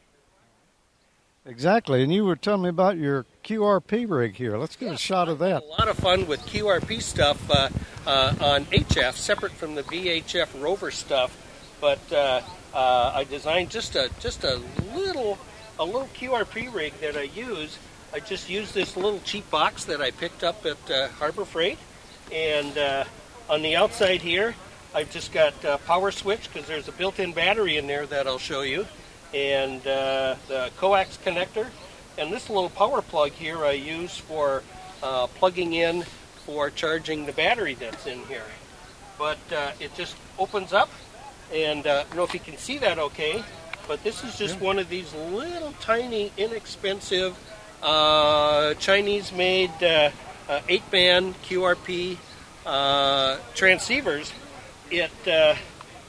Exactly. 1.45 2.03
And 2.03 2.13
you 2.13 2.23
were 2.23 2.37
telling 2.37 2.61
me 2.61 2.69
about 2.69 2.97
your 2.97 3.25
QRP 3.43 4.09
rig 4.09 4.35
here. 4.35 4.57
Let's 4.57 4.77
get 4.77 4.93
a 4.93 4.97
shot 4.97 5.27
of 5.27 5.39
that. 5.39 5.63
A 5.63 5.65
lot 5.65 5.89
of 5.89 5.97
fun 5.97 6.25
with 6.25 6.39
QRP 6.41 7.01
stuff 7.01 7.49
uh, 7.49 7.69
uh, 8.07 8.33
on 8.39 8.65
HF, 8.65 9.13
separate 9.13 9.51
from 9.51 9.75
the 9.75 9.83
VHF 9.83 10.61
rover 10.61 10.89
stuff. 10.89 11.37
But 11.81 11.99
uh, 12.13 12.41
uh, 12.73 13.11
I 13.13 13.25
designed 13.25 13.69
just 13.69 13.95
a 13.95 14.09
just 14.19 14.43
a 14.45 14.61
little 14.95 15.37
a 15.79 15.83
little 15.85 16.07
QRP 16.15 16.73
rig 16.73 16.93
that 17.01 17.17
I 17.17 17.23
use. 17.23 17.77
I 18.13 18.19
just 18.19 18.49
used 18.49 18.73
this 18.73 18.95
little 18.95 19.19
cheap 19.21 19.49
box 19.49 19.85
that 19.85 20.01
I 20.01 20.11
picked 20.11 20.43
up 20.43 20.65
at 20.65 20.91
uh, 20.91 21.07
Harbor 21.09 21.45
Freight, 21.45 21.79
and 22.31 22.77
uh, 22.77 23.03
on 23.49 23.63
the 23.63 23.75
outside 23.75 24.21
here, 24.21 24.55
I've 24.93 25.11
just 25.11 25.31
got 25.33 25.65
uh, 25.65 25.77
power 25.79 26.11
switch 26.11 26.51
because 26.51 26.67
there's 26.67 26.87
a 26.87 26.91
built-in 26.91 27.33
battery 27.33 27.77
in 27.77 27.87
there 27.87 28.05
that 28.05 28.27
I'll 28.27 28.37
show 28.37 28.61
you, 28.61 28.85
and 29.33 29.85
uh, 29.87 30.35
the 30.47 30.71
coax 30.77 31.17
connector, 31.23 31.67
and 32.17 32.31
this 32.31 32.49
little 32.49 32.69
power 32.69 33.01
plug 33.01 33.31
here 33.31 33.65
I 33.65 33.71
use 33.71 34.17
for 34.17 34.63
uh, 35.01 35.27
plugging 35.27 35.73
in 35.73 36.03
for 36.45 36.69
charging 36.69 37.25
the 37.25 37.31
battery 37.31 37.73
that's 37.73 38.05
in 38.05 38.19
here. 38.25 38.45
But 39.17 39.39
uh, 39.55 39.71
it 39.79 39.95
just 39.95 40.15
opens 40.37 40.73
up, 40.73 40.89
and 41.53 41.85
uh, 41.85 41.89
I 41.89 42.03
don't 42.03 42.15
know 42.15 42.23
if 42.23 42.33
you 42.33 42.39
can 42.39 42.57
see 42.57 42.77
that 42.79 42.99
okay, 42.99 43.43
but 43.87 44.03
this 44.03 44.23
is 44.23 44.37
just 44.37 44.59
one 44.59 44.79
of 44.79 44.89
these 44.89 45.13
little 45.13 45.73
tiny, 45.79 46.31
inexpensive 46.37 47.37
uh, 47.81 48.73
Chinese-made 48.75 49.83
uh, 49.83 50.09
uh, 50.49 50.61
eight-band 50.69 51.35
QRP 51.43 52.17
uh, 52.65 53.37
transceivers. 53.55 54.31
It 54.89 55.11
uh, 55.27 55.55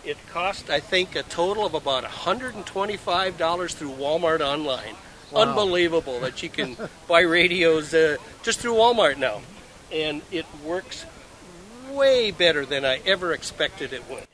it 0.04 0.16
cost 0.28 0.70
I 0.70 0.80
think 0.80 1.16
a 1.16 1.23
total 1.23 1.66
of 1.66 1.75
about 1.75 2.04
$125 2.04 3.73
through 3.73 3.90
Walmart 3.90 4.40
online. 4.40 4.94
Wow. 5.30 5.42
Unbelievable 5.42 6.20
that 6.20 6.42
you 6.42 6.49
can 6.49 6.76
buy 7.08 7.20
radios 7.20 7.92
uh, 7.94 8.16
just 8.42 8.61
through 8.61 8.75
Walmart 8.75 9.18
now, 9.18 9.40
and 9.90 10.23
it 10.30 10.46
works 10.64 11.06
way 11.90 12.30
better 12.30 12.64
than 12.66 12.84
I 12.84 13.00
ever 13.06 13.32
expected 13.32 13.92
it 13.92 14.08
would. 14.08 14.26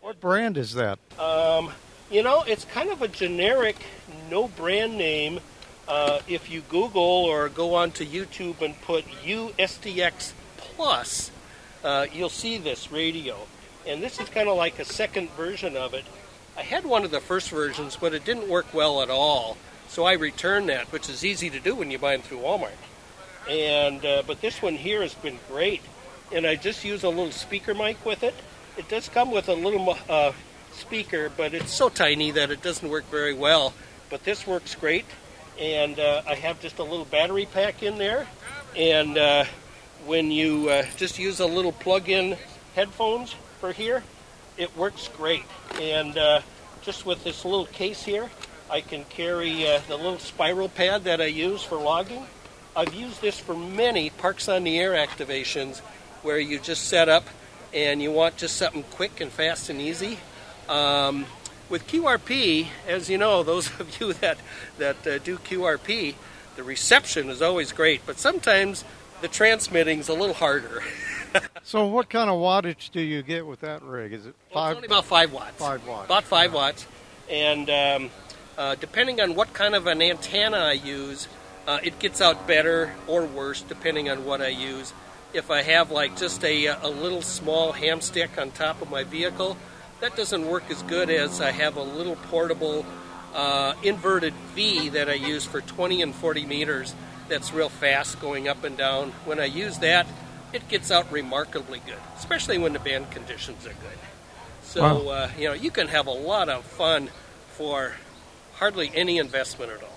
What 0.00 0.20
brand 0.20 0.58
is 0.58 0.74
that? 0.74 0.98
Um, 1.18 1.70
you 2.10 2.22
know, 2.22 2.42
it's 2.42 2.64
kind 2.64 2.90
of 2.90 3.02
a 3.02 3.08
generic, 3.08 3.76
no 4.30 4.48
brand 4.48 4.98
name. 4.98 5.40
Uh, 5.88 6.20
if 6.28 6.50
you 6.50 6.60
Google 6.62 7.02
or 7.02 7.48
go 7.48 7.74
onto 7.74 8.04
YouTube 8.04 8.60
and 8.62 8.80
put 8.82 9.04
USDX 9.24 10.32
Plus, 10.56 11.30
uh, 11.84 12.06
you'll 12.12 12.28
see 12.28 12.58
this 12.58 12.90
radio. 12.90 13.36
And 13.86 14.02
this 14.02 14.20
is 14.20 14.28
kind 14.28 14.48
of 14.48 14.56
like 14.56 14.78
a 14.78 14.84
second 14.84 15.30
version 15.30 15.76
of 15.76 15.94
it. 15.94 16.04
I 16.56 16.62
had 16.62 16.84
one 16.84 17.04
of 17.04 17.10
the 17.10 17.20
first 17.20 17.50
versions, 17.50 17.96
but 17.96 18.14
it 18.14 18.24
didn't 18.24 18.48
work 18.48 18.72
well 18.74 19.02
at 19.02 19.10
all. 19.10 19.56
So 19.88 20.04
I 20.04 20.14
returned 20.14 20.68
that, 20.68 20.92
which 20.92 21.08
is 21.08 21.24
easy 21.24 21.50
to 21.50 21.60
do 21.60 21.74
when 21.74 21.90
you 21.90 21.98
buy 21.98 22.16
them 22.16 22.22
through 22.22 22.38
Walmart. 22.38 22.70
And 23.48 24.04
uh, 24.04 24.22
but 24.26 24.40
this 24.40 24.62
one 24.62 24.76
here 24.76 25.02
has 25.02 25.14
been 25.14 25.38
great, 25.48 25.82
and 26.32 26.46
I 26.46 26.54
just 26.54 26.84
use 26.84 27.02
a 27.02 27.08
little 27.08 27.32
speaker 27.32 27.74
mic 27.74 28.04
with 28.04 28.22
it. 28.22 28.34
It 28.76 28.88
does 28.88 29.08
come 29.08 29.32
with 29.32 29.48
a 29.48 29.54
little 29.54 29.98
uh, 30.08 30.32
speaker, 30.72 31.30
but 31.36 31.52
it's 31.52 31.72
so 31.72 31.88
tiny 31.88 32.30
that 32.30 32.50
it 32.50 32.62
doesn't 32.62 32.88
work 32.88 33.04
very 33.10 33.34
well. 33.34 33.74
But 34.10 34.24
this 34.24 34.46
works 34.46 34.74
great, 34.74 35.04
and 35.58 35.98
uh, 35.98 36.22
I 36.26 36.34
have 36.36 36.60
just 36.60 36.78
a 36.78 36.84
little 36.84 37.04
battery 37.04 37.46
pack 37.46 37.82
in 37.82 37.98
there. 37.98 38.26
And 38.76 39.18
uh, 39.18 39.44
when 40.06 40.30
you 40.30 40.68
uh, 40.68 40.84
just 40.96 41.18
use 41.18 41.40
a 41.40 41.46
little 41.46 41.72
plug-in 41.72 42.36
headphones 42.74 43.34
for 43.62 43.70
here, 43.70 44.02
it 44.56 44.76
works 44.76 45.08
great. 45.16 45.44
And 45.80 46.18
uh, 46.18 46.40
just 46.82 47.06
with 47.06 47.22
this 47.22 47.44
little 47.44 47.66
case 47.66 48.02
here, 48.02 48.28
I 48.68 48.80
can 48.80 49.04
carry 49.04 49.68
uh, 49.68 49.78
the 49.86 49.96
little 49.96 50.18
spiral 50.18 50.68
pad 50.68 51.04
that 51.04 51.20
I 51.20 51.26
use 51.26 51.62
for 51.62 51.76
logging. 51.76 52.26
I've 52.74 52.92
used 52.92 53.20
this 53.20 53.38
for 53.38 53.54
many 53.54 54.10
Parks 54.10 54.48
on 54.48 54.64
the 54.64 54.80
Air 54.80 54.94
activations 54.94 55.78
where 56.24 56.40
you 56.40 56.58
just 56.58 56.86
set 56.88 57.08
up 57.08 57.24
and 57.72 58.02
you 58.02 58.10
want 58.10 58.36
just 58.36 58.56
something 58.56 58.82
quick 58.90 59.20
and 59.20 59.30
fast 59.30 59.70
and 59.70 59.80
easy. 59.80 60.18
Um, 60.68 61.24
with 61.70 61.86
QRP, 61.86 62.66
as 62.88 63.08
you 63.08 63.16
know, 63.16 63.42
those 63.44 63.68
of 63.78 64.00
you 64.00 64.12
that, 64.14 64.38
that 64.78 65.06
uh, 65.06 65.18
do 65.18 65.38
QRP, 65.38 66.16
the 66.56 66.64
reception 66.64 67.30
is 67.30 67.40
always 67.40 67.70
great, 67.70 68.00
but 68.06 68.18
sometimes 68.18 68.82
the 69.20 69.28
transmitting's 69.28 70.08
a 70.08 70.14
little 70.14 70.34
harder. 70.34 70.82
So, 71.64 71.86
what 71.86 72.10
kind 72.10 72.28
of 72.28 72.36
wattage 72.40 72.90
do 72.90 73.00
you 73.00 73.22
get 73.22 73.46
with 73.46 73.60
that 73.60 73.82
rig? 73.82 74.12
Is 74.12 74.26
it 74.26 74.34
Well, 74.52 74.64
five? 74.64 74.70
it's 74.72 74.76
only 74.78 74.86
about 74.86 75.04
five 75.04 75.32
watts. 75.32 75.56
Five 75.56 75.86
watts. 75.86 76.06
About 76.06 76.24
five 76.24 76.52
watts. 76.52 76.86
And 77.30 77.70
um, 77.70 78.10
uh, 78.58 78.74
depending 78.74 79.20
on 79.20 79.34
what 79.36 79.52
kind 79.52 79.74
of 79.76 79.86
an 79.86 80.02
antenna 80.02 80.56
I 80.56 80.72
use, 80.72 81.28
uh, 81.68 81.78
it 81.82 81.98
gets 82.00 82.20
out 82.20 82.46
better 82.48 82.94
or 83.06 83.24
worse 83.24 83.62
depending 83.62 84.10
on 84.10 84.24
what 84.24 84.40
I 84.42 84.48
use. 84.48 84.92
If 85.32 85.50
I 85.50 85.62
have 85.62 85.90
like 85.92 86.16
just 86.16 86.44
a, 86.44 86.66
a 86.66 86.88
little 86.88 87.22
small 87.22 87.72
ham 87.72 88.00
stick 88.00 88.36
on 88.38 88.50
top 88.50 88.82
of 88.82 88.90
my 88.90 89.04
vehicle, 89.04 89.56
that 90.00 90.16
doesn't 90.16 90.46
work 90.46 90.64
as 90.68 90.82
good 90.82 91.10
as 91.10 91.40
I 91.40 91.52
have 91.52 91.76
a 91.76 91.82
little 91.82 92.16
portable 92.16 92.84
uh, 93.34 93.74
inverted 93.84 94.34
V 94.54 94.88
that 94.90 95.08
I 95.08 95.14
use 95.14 95.44
for 95.44 95.60
20 95.60 96.02
and 96.02 96.14
40 96.14 96.44
meters 96.44 96.94
that's 97.28 97.52
real 97.52 97.68
fast 97.70 98.20
going 98.20 98.48
up 98.48 98.64
and 98.64 98.76
down. 98.76 99.12
When 99.24 99.38
I 99.40 99.44
use 99.46 99.78
that, 99.78 100.06
it 100.52 100.68
gets 100.68 100.90
out 100.90 101.10
remarkably 101.10 101.80
good, 101.84 101.98
especially 102.16 102.58
when 102.58 102.72
the 102.72 102.78
band 102.78 103.10
conditions 103.10 103.66
are 103.66 103.70
good. 103.70 103.98
So, 104.62 104.82
Wow. 104.82 105.10
uh, 105.10 105.30
you 105.38 105.48
know, 105.48 105.54
you 105.54 105.70
can 105.70 105.88
have 105.88 106.06
a 106.06 106.12
lot 106.12 106.48
of 106.48 106.64
fun 106.64 107.10
for 107.56 107.92
hardly 108.54 108.90
any 108.94 109.18
investment 109.18 109.70
at 109.72 109.82
all. 109.82 109.88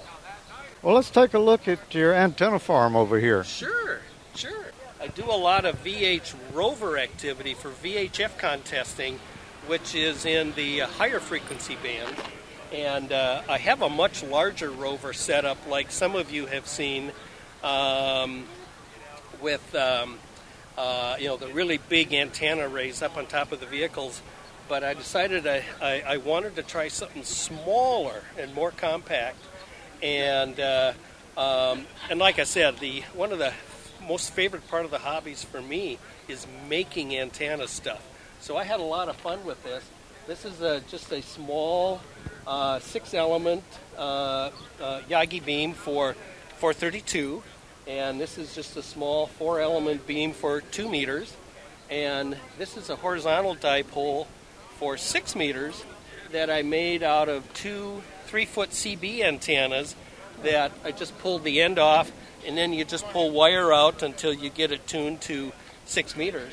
Well, 0.82 0.96
let's 0.96 1.10
take 1.10 1.34
a 1.34 1.40
look 1.40 1.68
at 1.68 1.94
your 1.94 2.14
antenna 2.14 2.60
farm 2.60 2.96
over 2.96 3.20
here. 3.20 3.44
Sure, 3.44 4.00
sure. 4.36 4.66
I 5.02 5.08
do 5.08 5.24
a 5.26 5.38
lot 5.38 5.66
of 5.66 5.84
VH 5.84 6.34
rover 6.54 6.98
activity 6.98 7.54
for 7.54 7.70
VHF 7.70 8.38
contesting, 8.38 9.20
which 9.68 9.96
is 9.96 10.26
in 10.26 10.54
the 10.54 10.80
higher 10.80 11.20
frequency 11.20 11.76
band. 11.76 12.16
And 12.72 13.12
uh, 13.12 13.42
I 13.48 13.58
have 13.58 13.82
a 13.82 13.90
much 13.90 14.24
larger 14.24 14.70
rover 14.70 15.14
setup, 15.14 15.58
like 15.68 15.92
some 15.92 16.16
of 16.16 16.32
you 16.32 16.46
have 16.48 16.68
seen, 16.68 17.12
um, 17.64 18.46
with 19.42 19.74
um, 19.76 20.18
uh, 20.78 21.16
you 21.20 21.28
know 21.28 21.38
the 21.38 21.48
really 21.48 21.80
big 21.90 22.14
antenna 22.14 22.68
raised 22.68 23.04
up 23.04 23.18
on 23.18 23.26
top 23.26 23.52
of 23.52 23.60
the 23.60 23.66
vehicles. 23.66 24.22
But 24.68 24.84
I 24.84 24.96
decided 24.96 25.46
I, 25.46 25.64
I, 25.80 26.04
I 26.08 26.18
wanted 26.18 26.56
to 26.56 26.64
try 26.64 26.88
something 26.88 27.24
smaller 27.24 28.24
and 28.38 28.54
more 28.56 28.72
compact. 28.72 29.38
And 30.02 30.60
uh, 30.60 30.94
um, 31.38 31.86
and 32.10 32.20
like 32.20 32.40
I 32.40 32.46
said, 32.46 32.80
the 32.80 33.02
one 33.14 33.32
of 33.32 33.40
the 33.40 33.54
most 34.08 34.32
favorite 34.32 34.68
part 34.68 34.86
of 34.86 34.92
the 34.92 35.00
hobbies 35.00 35.44
for 35.44 35.62
me 35.62 35.98
is 36.28 36.48
making 36.70 37.16
antenna 37.16 37.68
stuff. 37.68 38.06
So 38.40 38.58
I 38.58 38.64
had 38.64 38.80
a 38.80 38.84
lot 38.84 39.10
of 39.10 39.16
fun 39.18 39.44
with 39.46 39.64
this. 39.64 39.84
This 40.28 40.46
is 40.46 40.62
a, 40.62 40.82
just 40.82 41.12
a 41.12 41.22
small 41.22 42.02
uh, 42.48 42.80
six-element 42.80 43.64
uh, 43.98 44.52
uh, 44.82 45.02
Yagi 45.10 45.44
beam 45.44 45.74
for 45.74 46.14
432, 46.58 47.44
and 47.88 48.20
this 48.20 48.38
is 48.38 48.56
just 48.56 48.76
a 48.78 48.84
small 48.84 49.28
four-element 49.28 50.08
beam 50.08 50.34
for 50.34 50.62
two 50.62 50.90
meters. 50.90 51.36
And 51.90 52.36
this 52.58 52.78
is 52.78 52.90
a 52.90 52.96
horizontal 52.96 53.56
dipole 53.56 54.26
for 54.80 54.98
six 54.98 55.36
meters 55.36 55.84
that 56.32 56.50
I 56.50 56.64
made 56.64 57.04
out 57.04 57.30
of 57.30 57.52
two 57.54 58.02
three-foot 58.26 58.72
CB 58.72 59.22
antennas 59.22 59.96
that 60.42 60.72
I 60.84 60.92
just 60.92 61.18
pulled 61.20 61.44
the 61.44 61.62
end 61.62 61.78
off, 61.80 62.12
and 62.46 62.58
then 62.58 62.74
you 62.74 62.84
just 62.86 63.06
pull 63.10 63.32
wire 63.32 63.72
out 63.72 64.04
until 64.04 64.34
you 64.34 64.50
get 64.50 64.72
it 64.72 64.88
tuned 64.88 65.22
to 65.22 65.52
six 65.86 66.18
meters. 66.18 66.52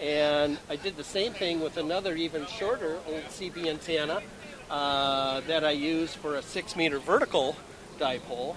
And 0.00 0.58
I 0.70 0.76
did 0.76 0.96
the 0.96 1.04
same 1.04 1.32
thing 1.32 1.60
with 1.60 1.76
another 1.76 2.14
even 2.14 2.46
shorter 2.46 2.98
old 3.08 3.24
CB 3.24 3.66
antenna 3.66 4.22
uh, 4.70 5.40
that 5.40 5.64
I 5.64 5.72
use 5.72 6.14
for 6.14 6.36
a 6.36 6.42
six 6.42 6.76
meter 6.76 7.00
vertical 7.00 7.56
dipole. 7.98 8.54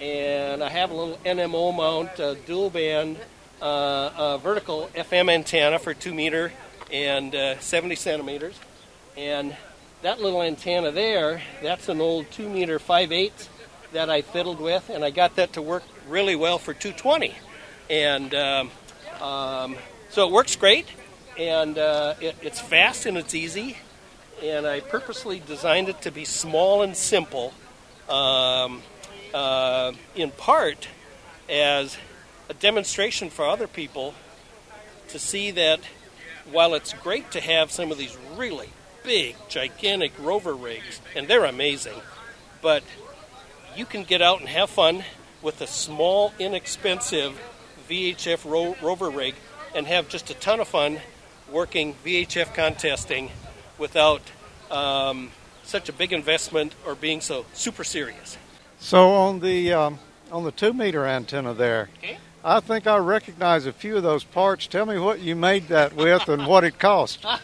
And 0.00 0.62
I 0.62 0.68
have 0.68 0.90
a 0.90 0.94
little 0.94 1.16
NMO 1.24 1.74
mount 1.74 2.20
uh, 2.20 2.34
dual 2.46 2.68
band 2.68 3.16
uh, 3.62 4.36
vertical 4.38 4.90
FM 4.94 5.30
antenna 5.30 5.78
for 5.78 5.94
two 5.94 6.12
meter 6.12 6.52
and 6.92 7.34
uh, 7.34 7.58
70 7.58 7.94
centimeters. 7.96 8.58
And 9.16 9.56
that 10.02 10.20
little 10.20 10.42
antenna 10.42 10.90
there, 10.90 11.42
that's 11.62 11.88
an 11.88 12.00
old 12.00 12.30
two 12.30 12.48
meter 12.48 12.78
5 12.78 13.10
8 13.10 13.48
that 13.92 14.10
I 14.10 14.20
fiddled 14.20 14.60
with, 14.60 14.90
and 14.90 15.02
I 15.04 15.10
got 15.10 15.36
that 15.36 15.54
to 15.54 15.62
work 15.62 15.82
really 16.08 16.36
well 16.36 16.58
for 16.58 16.74
220. 16.74 17.34
And 17.88 18.34
um, 18.34 18.70
um, 19.20 19.76
so 20.10 20.28
it 20.28 20.32
works 20.32 20.56
great, 20.56 20.86
and 21.38 21.78
uh, 21.78 22.14
it, 22.20 22.36
it's 22.42 22.60
fast 22.60 23.06
and 23.06 23.16
it's 23.16 23.34
easy. 23.34 23.78
And 24.42 24.66
I 24.66 24.80
purposely 24.80 25.40
designed 25.46 25.88
it 25.88 26.02
to 26.02 26.10
be 26.10 26.26
small 26.26 26.82
and 26.82 26.94
simple, 26.94 27.54
um, 28.08 28.82
uh, 29.36 29.92
in 30.14 30.30
part 30.30 30.88
as 31.46 31.98
a 32.48 32.54
demonstration 32.54 33.28
for 33.28 33.46
other 33.46 33.66
people 33.66 34.14
to 35.08 35.18
see 35.18 35.50
that 35.50 35.78
while 36.50 36.72
it's 36.74 36.94
great 36.94 37.30
to 37.30 37.40
have 37.42 37.70
some 37.70 37.92
of 37.92 37.98
these 37.98 38.16
really 38.34 38.70
big, 39.04 39.36
gigantic 39.50 40.12
rover 40.18 40.54
rigs, 40.54 41.02
and 41.14 41.28
they're 41.28 41.44
amazing, 41.44 42.00
but 42.62 42.82
you 43.76 43.84
can 43.84 44.04
get 44.04 44.22
out 44.22 44.40
and 44.40 44.48
have 44.48 44.70
fun 44.70 45.04
with 45.42 45.60
a 45.60 45.66
small, 45.66 46.32
inexpensive 46.38 47.38
VHF 47.90 48.50
ro- 48.50 48.74
rover 48.80 49.10
rig 49.10 49.34
and 49.74 49.86
have 49.86 50.08
just 50.08 50.30
a 50.30 50.34
ton 50.34 50.60
of 50.60 50.68
fun 50.68 50.98
working 51.52 51.94
VHF 52.06 52.54
contesting 52.54 53.30
without 53.76 54.22
um, 54.70 55.30
such 55.62 55.90
a 55.90 55.92
big 55.92 56.14
investment 56.14 56.74
or 56.86 56.94
being 56.94 57.20
so 57.20 57.44
super 57.52 57.84
serious. 57.84 58.38
So 58.78 59.10
on 59.10 59.40
the 59.40 59.72
um, 59.72 59.98
on 60.30 60.44
the 60.44 60.52
two 60.52 60.72
meter 60.72 61.06
antenna 61.06 61.54
there, 61.54 61.88
Okay. 61.98 62.18
I 62.44 62.60
think 62.60 62.86
I 62.86 62.98
recognize 62.98 63.66
a 63.66 63.72
few 63.72 63.96
of 63.96 64.02
those 64.04 64.22
parts. 64.22 64.66
Tell 64.68 64.86
me 64.86 64.98
what 64.98 65.18
you 65.20 65.34
made 65.34 65.68
that 65.68 65.94
with 65.94 66.28
and 66.28 66.46
what 66.46 66.64
it 66.64 66.78
cost. 66.78 67.24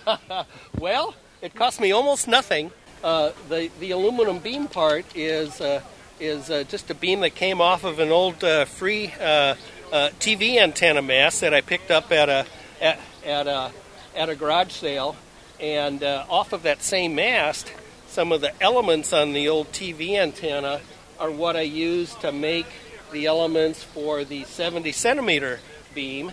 Well, 0.79 1.15
it 1.41 1.55
cost 1.55 1.81
me 1.81 1.93
almost 1.93 2.27
nothing. 2.29 2.71
Uh, 3.05 3.31
the 3.49 3.71
the 3.81 3.91
aluminum 3.93 4.39
beam 4.39 4.67
part 4.69 5.05
is 5.15 5.61
uh, 5.61 5.81
is 6.21 6.51
uh, 6.51 6.65
just 6.69 6.91
a 6.91 6.95
beam 6.95 7.21
that 7.21 7.35
came 7.35 7.61
off 7.61 7.85
of 7.85 7.99
an 7.99 8.11
old 8.11 8.43
uh, 8.45 8.65
free 8.65 9.13
uh, 9.21 9.55
uh, 9.93 10.11
TV 10.21 10.57
antenna 10.57 11.03
mast 11.03 11.41
that 11.41 11.53
I 11.55 11.61
picked 11.61 11.91
up 11.91 12.11
at 12.13 12.29
a 12.29 12.47
at, 12.81 12.99
at 13.25 13.47
a 13.47 13.71
at 14.17 14.29
a 14.29 14.35
garage 14.37 14.73
sale, 14.73 15.17
and 15.61 16.03
uh, 16.03 16.25
off 16.29 16.53
of 16.53 16.63
that 16.65 16.83
same 16.83 17.15
mast, 17.15 17.73
some 18.09 18.33
of 18.33 18.41
the 18.41 18.53
elements 18.63 19.13
on 19.13 19.33
the 19.33 19.49
old 19.49 19.71
TV 19.73 20.15
antenna 20.15 20.81
are 21.23 21.31
what 21.31 21.55
I 21.55 21.61
use 21.61 22.17
to 22.17 22.33
make 22.33 22.67
the 23.13 23.27
elements 23.27 23.81
for 23.81 24.25
the 24.25 24.43
70 24.43 24.91
centimeter 24.91 25.61
beam, 25.95 26.33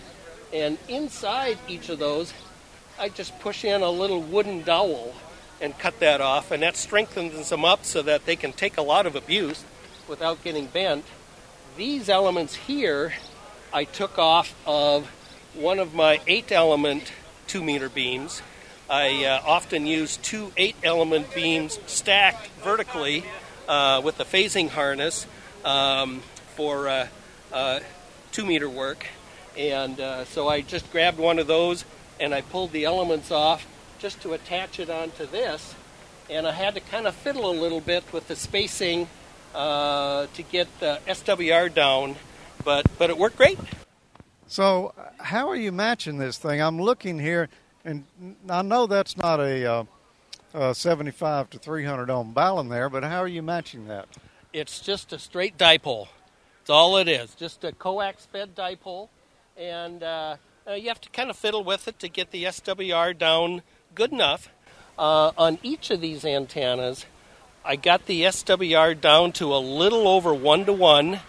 and 0.52 0.78
inside 0.88 1.58
each 1.68 1.88
of 1.90 2.00
those 2.00 2.34
I 2.98 3.08
just 3.08 3.38
push 3.38 3.64
in 3.64 3.82
a 3.82 3.90
little 3.90 4.20
wooden 4.20 4.64
dowel 4.64 5.14
and 5.60 5.78
cut 5.78 6.00
that 6.00 6.20
off, 6.20 6.50
and 6.50 6.64
that 6.64 6.76
strengthens 6.76 7.50
them 7.50 7.64
up 7.64 7.84
so 7.84 8.02
that 8.02 8.26
they 8.26 8.34
can 8.34 8.52
take 8.52 8.78
a 8.78 8.82
lot 8.82 9.06
of 9.06 9.14
abuse 9.14 9.64
without 10.08 10.42
getting 10.42 10.66
bent. 10.66 11.04
These 11.76 12.08
elements 12.08 12.56
here 12.56 13.12
I 13.72 13.84
took 13.84 14.18
off 14.18 14.56
of 14.66 15.06
one 15.54 15.78
of 15.78 15.94
my 15.94 16.20
eight 16.26 16.50
element 16.50 17.12
two 17.46 17.62
meter 17.62 17.88
beams. 17.88 18.42
I 18.88 19.24
uh, 19.24 19.40
often 19.46 19.86
use 19.86 20.16
two 20.16 20.52
eight 20.56 20.74
element 20.82 21.32
beams 21.32 21.78
stacked 21.86 22.48
vertically 22.64 23.22
uh, 23.70 24.00
with 24.02 24.18
a 24.18 24.24
phasing 24.24 24.68
harness 24.68 25.28
um, 25.64 26.22
for 26.56 26.88
uh, 26.88 27.06
uh, 27.52 27.78
two 28.32 28.44
meter 28.44 28.68
work. 28.68 29.06
And 29.56 29.98
uh, 30.00 30.24
so 30.24 30.48
I 30.48 30.60
just 30.60 30.90
grabbed 30.90 31.18
one 31.18 31.38
of 31.38 31.46
those 31.46 31.84
and 32.18 32.34
I 32.34 32.40
pulled 32.40 32.72
the 32.72 32.84
elements 32.84 33.30
off 33.30 33.66
just 34.00 34.20
to 34.22 34.32
attach 34.32 34.80
it 34.80 34.90
onto 34.90 35.24
this. 35.24 35.74
And 36.28 36.48
I 36.48 36.52
had 36.52 36.74
to 36.74 36.80
kind 36.80 37.06
of 37.06 37.14
fiddle 37.14 37.48
a 37.48 37.54
little 37.54 37.80
bit 37.80 38.04
with 38.12 38.26
the 38.26 38.34
spacing 38.34 39.08
to 39.54 40.28
get 40.50 40.68
the 40.80 41.00
SWR 41.06 41.72
down, 41.72 42.16
but, 42.64 42.86
but 42.98 43.08
it 43.08 43.18
worked 43.18 43.36
great. 43.36 43.58
So 44.46 44.94
how 45.18 45.48
are 45.48 45.56
you 45.56 45.70
matching 45.70 46.18
this 46.18 46.38
thing? 46.38 46.60
I'm 46.60 46.80
looking 46.80 47.18
here, 47.18 47.48
and 47.84 48.04
I 48.48 48.62
know 48.62 48.86
that's 48.86 49.16
not 49.16 49.38
a, 49.40 49.64
uh, 49.64 49.84
a 50.54 50.74
75 50.74 51.50
to 51.50 51.58
300 51.58 52.10
ohm 52.10 52.34
balun 52.34 52.68
there, 52.68 52.88
but 52.88 53.04
how 53.04 53.18
are 53.18 53.28
you 53.28 53.42
matching 53.42 53.88
that? 53.88 54.08
It's 54.52 54.80
just 54.80 55.12
a 55.12 55.18
straight 55.18 55.56
dipole. 55.56 56.08
That's 56.60 56.70
all 56.70 56.96
it 56.96 57.08
is. 57.08 57.34
Just 57.34 57.64
a 57.64 57.72
coax 57.72 58.26
fed 58.26 58.54
dipole. 58.54 59.08
And 59.56 60.02
uh, 60.02 60.36
uh, 60.68 60.74
you 60.74 60.88
have 60.88 61.00
to 61.02 61.10
kind 61.10 61.30
of 61.30 61.36
fiddle 61.36 61.64
with 61.64 61.88
it 61.88 61.98
to 62.00 62.08
get 62.08 62.30
the 62.30 62.44
SWR 62.44 63.16
down 63.16 63.62
good 63.94 64.12
enough. 64.12 64.48
Uh, 64.98 65.32
on 65.38 65.58
each 65.62 65.90
of 65.90 66.00
these 66.00 66.24
antennas, 66.24 67.06
I 67.64 67.76
got 67.76 68.06
the 68.06 68.22
SWR 68.22 69.00
down 69.00 69.32
to 69.32 69.54
a 69.54 69.58
little 69.58 70.08
over 70.08 70.34
one 70.34 70.64
to 70.66 70.72
one, 70.72 71.20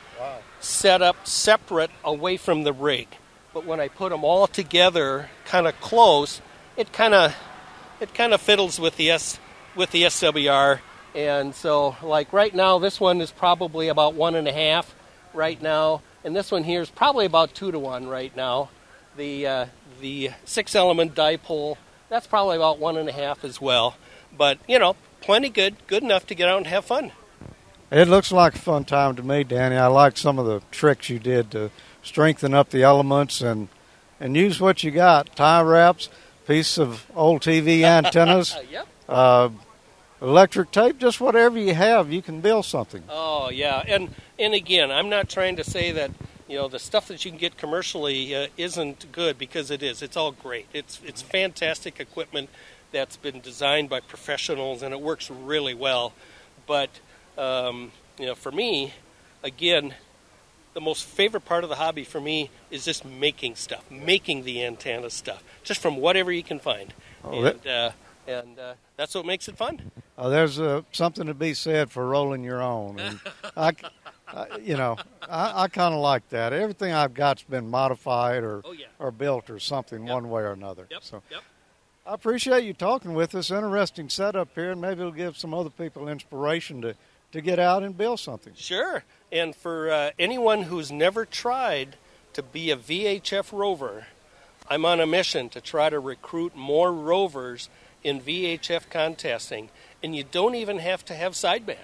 set 0.59 1.01
up 1.01 1.27
separate 1.27 1.91
away 2.03 2.37
from 2.37 2.63
the 2.63 2.73
rig. 2.73 3.07
But 3.53 3.65
when 3.65 3.79
I 3.79 3.87
put 3.87 4.11
them 4.11 4.23
all 4.23 4.47
together, 4.47 5.29
kind 5.45 5.67
of 5.67 5.79
close, 5.81 6.41
it 6.77 6.93
kind 6.93 7.13
of 7.13 7.35
it 8.01 8.13
kind 8.13 8.33
of 8.33 8.41
fiddles 8.41 8.79
with 8.79 8.97
the 8.97 9.11
S 9.11 9.39
with 9.75 9.91
the 9.91 10.03
SWR. 10.03 10.79
And 11.15 11.55
so, 11.55 11.95
like 12.01 12.33
right 12.33 12.53
now, 12.53 12.79
this 12.79 12.99
one 12.99 13.21
is 13.21 13.31
probably 13.31 13.87
about 13.87 14.13
one 14.13 14.35
and 14.35 14.47
a 14.47 14.53
half 14.53 14.93
right 15.33 15.61
now, 15.61 16.01
and 16.23 16.35
this 16.35 16.51
one 16.51 16.63
here 16.63 16.81
is 16.81 16.89
probably 16.89 17.25
about 17.25 17.53
two 17.53 17.71
to 17.71 17.79
one 17.79 18.07
right 18.07 18.35
now. 18.35 18.69
The 19.15 19.47
uh, 19.47 19.65
the 20.01 20.31
six 20.45 20.75
element 20.75 21.15
dipole 21.15 21.77
that's 22.11 22.27
probably 22.27 22.57
about 22.57 22.77
one 22.77 22.97
and 22.97 23.07
a 23.07 23.13
half 23.13 23.45
as 23.45 23.61
well. 23.61 23.95
But 24.37 24.59
you 24.67 24.77
know, 24.77 24.97
plenty 25.21 25.49
good, 25.49 25.75
good 25.87 26.03
enough 26.03 26.27
to 26.27 26.35
get 26.35 26.49
out 26.49 26.57
and 26.57 26.67
have 26.67 26.85
fun. 26.85 27.13
It 27.89 28.07
looks 28.09 28.31
like 28.31 28.55
a 28.55 28.59
fun 28.59 28.83
time 28.83 29.15
to 29.15 29.23
me, 29.23 29.45
Danny. 29.45 29.77
I 29.77 29.87
like 29.87 30.17
some 30.17 30.37
of 30.37 30.45
the 30.45 30.61
tricks 30.71 31.09
you 31.09 31.19
did 31.19 31.51
to 31.51 31.71
strengthen 32.03 32.53
up 32.53 32.69
the 32.69 32.83
elements 32.83 33.41
and 33.41 33.69
and 34.19 34.35
use 34.35 34.59
what 34.59 34.83
you 34.83 34.91
got: 34.91 35.35
tie 35.35 35.61
wraps, 35.61 36.09
piece 36.51 36.77
of 36.77 37.09
old 37.15 37.41
TV 37.41 37.83
antennas, 37.83 38.53
Uh, 38.53 38.63
yep. 38.71 38.87
uh, 39.07 39.49
electric 40.21 40.69
tape, 40.71 40.99
just 40.99 41.21
whatever 41.21 41.57
you 41.57 41.73
have, 41.73 42.11
you 42.11 42.21
can 42.21 42.41
build 42.41 42.65
something. 42.65 43.03
Oh 43.09 43.49
yeah, 43.49 43.83
and 43.87 44.13
and 44.37 44.53
again, 44.53 44.91
I'm 44.91 45.09
not 45.09 45.29
trying 45.29 45.55
to 45.55 45.63
say 45.63 45.91
that 45.93 46.11
you 46.49 46.57
know 46.57 46.67
the 46.67 46.79
stuff 46.79 47.07
that 47.07 47.23
you 47.23 47.31
can 47.31 47.39
get 47.39 47.57
commercially 47.57 48.35
uh, 48.35 48.47
isn't 48.57 49.11
good 49.13 49.37
because 49.37 49.71
it 49.71 49.81
is. 49.81 50.01
It's 50.01 50.17
all 50.17 50.33
great. 50.33 50.67
It's 50.73 50.99
it's 51.05 51.21
fantastic 51.21 51.99
equipment 51.99 52.49
that's 52.91 53.15
been 53.15 53.39
designed 53.39 53.89
by 53.89 54.01
professionals 54.01 54.83
and 54.83 54.93
it 54.93 54.99
works 54.99 55.29
really 55.31 55.73
well. 55.73 56.11
But 56.67 56.89
um, 57.37 57.93
you 58.19 58.25
know, 58.25 58.35
for 58.35 58.51
me, 58.51 58.93
again, 59.41 59.93
the 60.73 60.81
most 60.81 61.03
favorite 61.05 61.45
part 61.45 61.63
of 61.63 61.69
the 61.69 61.75
hobby 61.75 62.03
for 62.03 62.21
me 62.21 62.49
is 62.69 62.85
just 62.85 63.03
making 63.05 63.55
stuff, 63.55 63.83
making 63.91 64.43
the 64.43 64.63
antenna 64.63 65.09
stuff, 65.09 65.43
just 65.63 65.81
from 65.81 65.97
whatever 65.97 66.31
you 66.31 66.43
can 66.43 66.59
find, 66.59 66.93
Oh, 67.23 67.43
and 67.43 67.67
uh, 67.67 67.91
and 68.27 68.57
uh, 68.59 68.73
that's 68.97 69.13
what 69.15 69.25
makes 69.25 69.47
it 69.47 69.57
fun. 69.57 69.91
Uh, 70.17 70.29
there's 70.29 70.59
uh, 70.59 70.81
something 70.91 71.25
to 71.27 71.33
be 71.33 71.53
said 71.53 71.89
for 71.91 72.07
rolling 72.07 72.43
your 72.43 72.61
own. 72.61 72.99
And 72.99 73.19
I, 73.57 73.73
I, 74.27 74.57
you 74.61 74.77
know, 74.77 74.97
I, 75.27 75.63
I 75.63 75.67
kind 75.67 75.93
of 75.93 75.99
like 75.99 76.29
that. 76.29 76.53
Everything 76.53 76.93
I've 76.93 77.13
got's 77.13 77.43
been 77.43 77.69
modified 77.69 78.43
or 78.43 78.61
Oh 78.63 78.71
yeah. 78.71 78.85
or 78.99 79.11
built 79.11 79.49
or 79.49 79.59
something 79.59 80.05
Yep. 80.05 80.13
one 80.13 80.29
way 80.29 80.41
or 80.43 80.51
another. 80.51 80.87
Yep. 80.91 81.03
So 81.03 81.23
Yep. 81.31 81.41
I 82.05 82.13
appreciate 82.13 82.63
you 82.63 82.73
talking 82.73 83.13
with 83.13 83.35
us. 83.35 83.51
Interesting 83.51 84.09
setup 84.09 84.49
here, 84.55 84.71
and 84.71 84.81
maybe 84.81 85.01
it'll 85.01 85.11
give 85.11 85.37
some 85.37 85.53
other 85.53 85.69
people 85.69 86.07
inspiration 86.07 86.81
to 86.81 86.95
to 87.31 87.41
get 87.41 87.59
out 87.59 87.81
and 87.81 87.97
build 87.97 88.19
something. 88.19 88.53
Sure. 88.55 89.03
And 89.31 89.55
for 89.55 89.89
uh, 89.89 90.11
anyone 90.19 90.63
who's 90.63 90.91
never 90.91 91.25
tried 91.25 91.95
to 92.33 92.43
be 92.43 92.71
a 92.71 92.77
VHF 92.77 93.57
rover, 93.57 94.07
I'm 94.69 94.85
on 94.85 94.99
a 94.99 95.07
mission 95.07 95.49
to 95.49 95.61
try 95.61 95.89
to 95.89 95.99
recruit 95.99 96.55
more 96.55 96.91
rovers 96.91 97.69
in 98.03 98.21
VHF 98.21 98.89
contesting, 98.89 99.69
and 100.03 100.15
you 100.15 100.23
don't 100.23 100.55
even 100.55 100.79
have 100.79 101.05
to 101.05 101.13
have 101.13 101.33
sideband. 101.33 101.77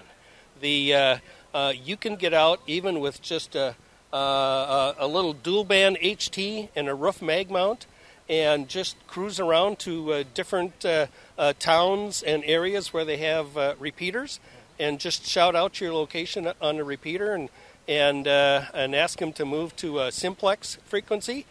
The 0.59 0.93
uh, 0.93 1.17
uh, 1.53 1.73
you 1.83 1.97
can 1.97 2.15
get 2.15 2.33
out 2.33 2.59
even 2.67 2.99
with 2.99 3.21
just 3.21 3.55
a, 3.55 3.75
uh, 4.13 4.93
a 4.97 5.07
little 5.07 5.33
dual 5.33 5.63
band 5.63 5.97
HT 6.01 6.69
and 6.75 6.87
a 6.87 6.95
roof 6.95 7.21
mag 7.21 7.49
mount, 7.49 7.85
and 8.29 8.67
just 8.67 8.95
cruise 9.07 9.39
around 9.39 9.79
to 9.79 10.13
uh, 10.13 10.23
different 10.33 10.85
uh, 10.85 11.07
uh, 11.37 11.53
towns 11.59 12.21
and 12.23 12.43
areas 12.45 12.93
where 12.93 13.05
they 13.05 13.17
have 13.17 13.55
repeaters, 13.79 14.39
and 14.79 14.99
just 14.99 15.25
shout 15.25 15.55
out 15.55 15.79
your 15.81 15.93
location 15.93 16.51
on 16.61 16.77
the 16.77 16.83
repeater 16.83 17.33
and 17.33 17.49
and 17.87 18.27
uh, 18.27 18.65
and 18.73 18.95
ask 18.95 19.19
them 19.19 19.33
to 19.33 19.45
move 19.45 19.75
to 19.77 19.99
a 19.99 20.11
simplex 20.11 20.77
frequency, 20.85 21.45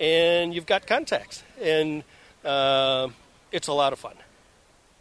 and 0.00 0.54
you've 0.54 0.66
got 0.66 0.86
contacts, 0.86 1.44
and 1.60 2.02
uh, 2.44 3.08
it's 3.52 3.68
a 3.68 3.72
lot 3.72 3.92
of 3.92 3.98
fun. 3.98 4.14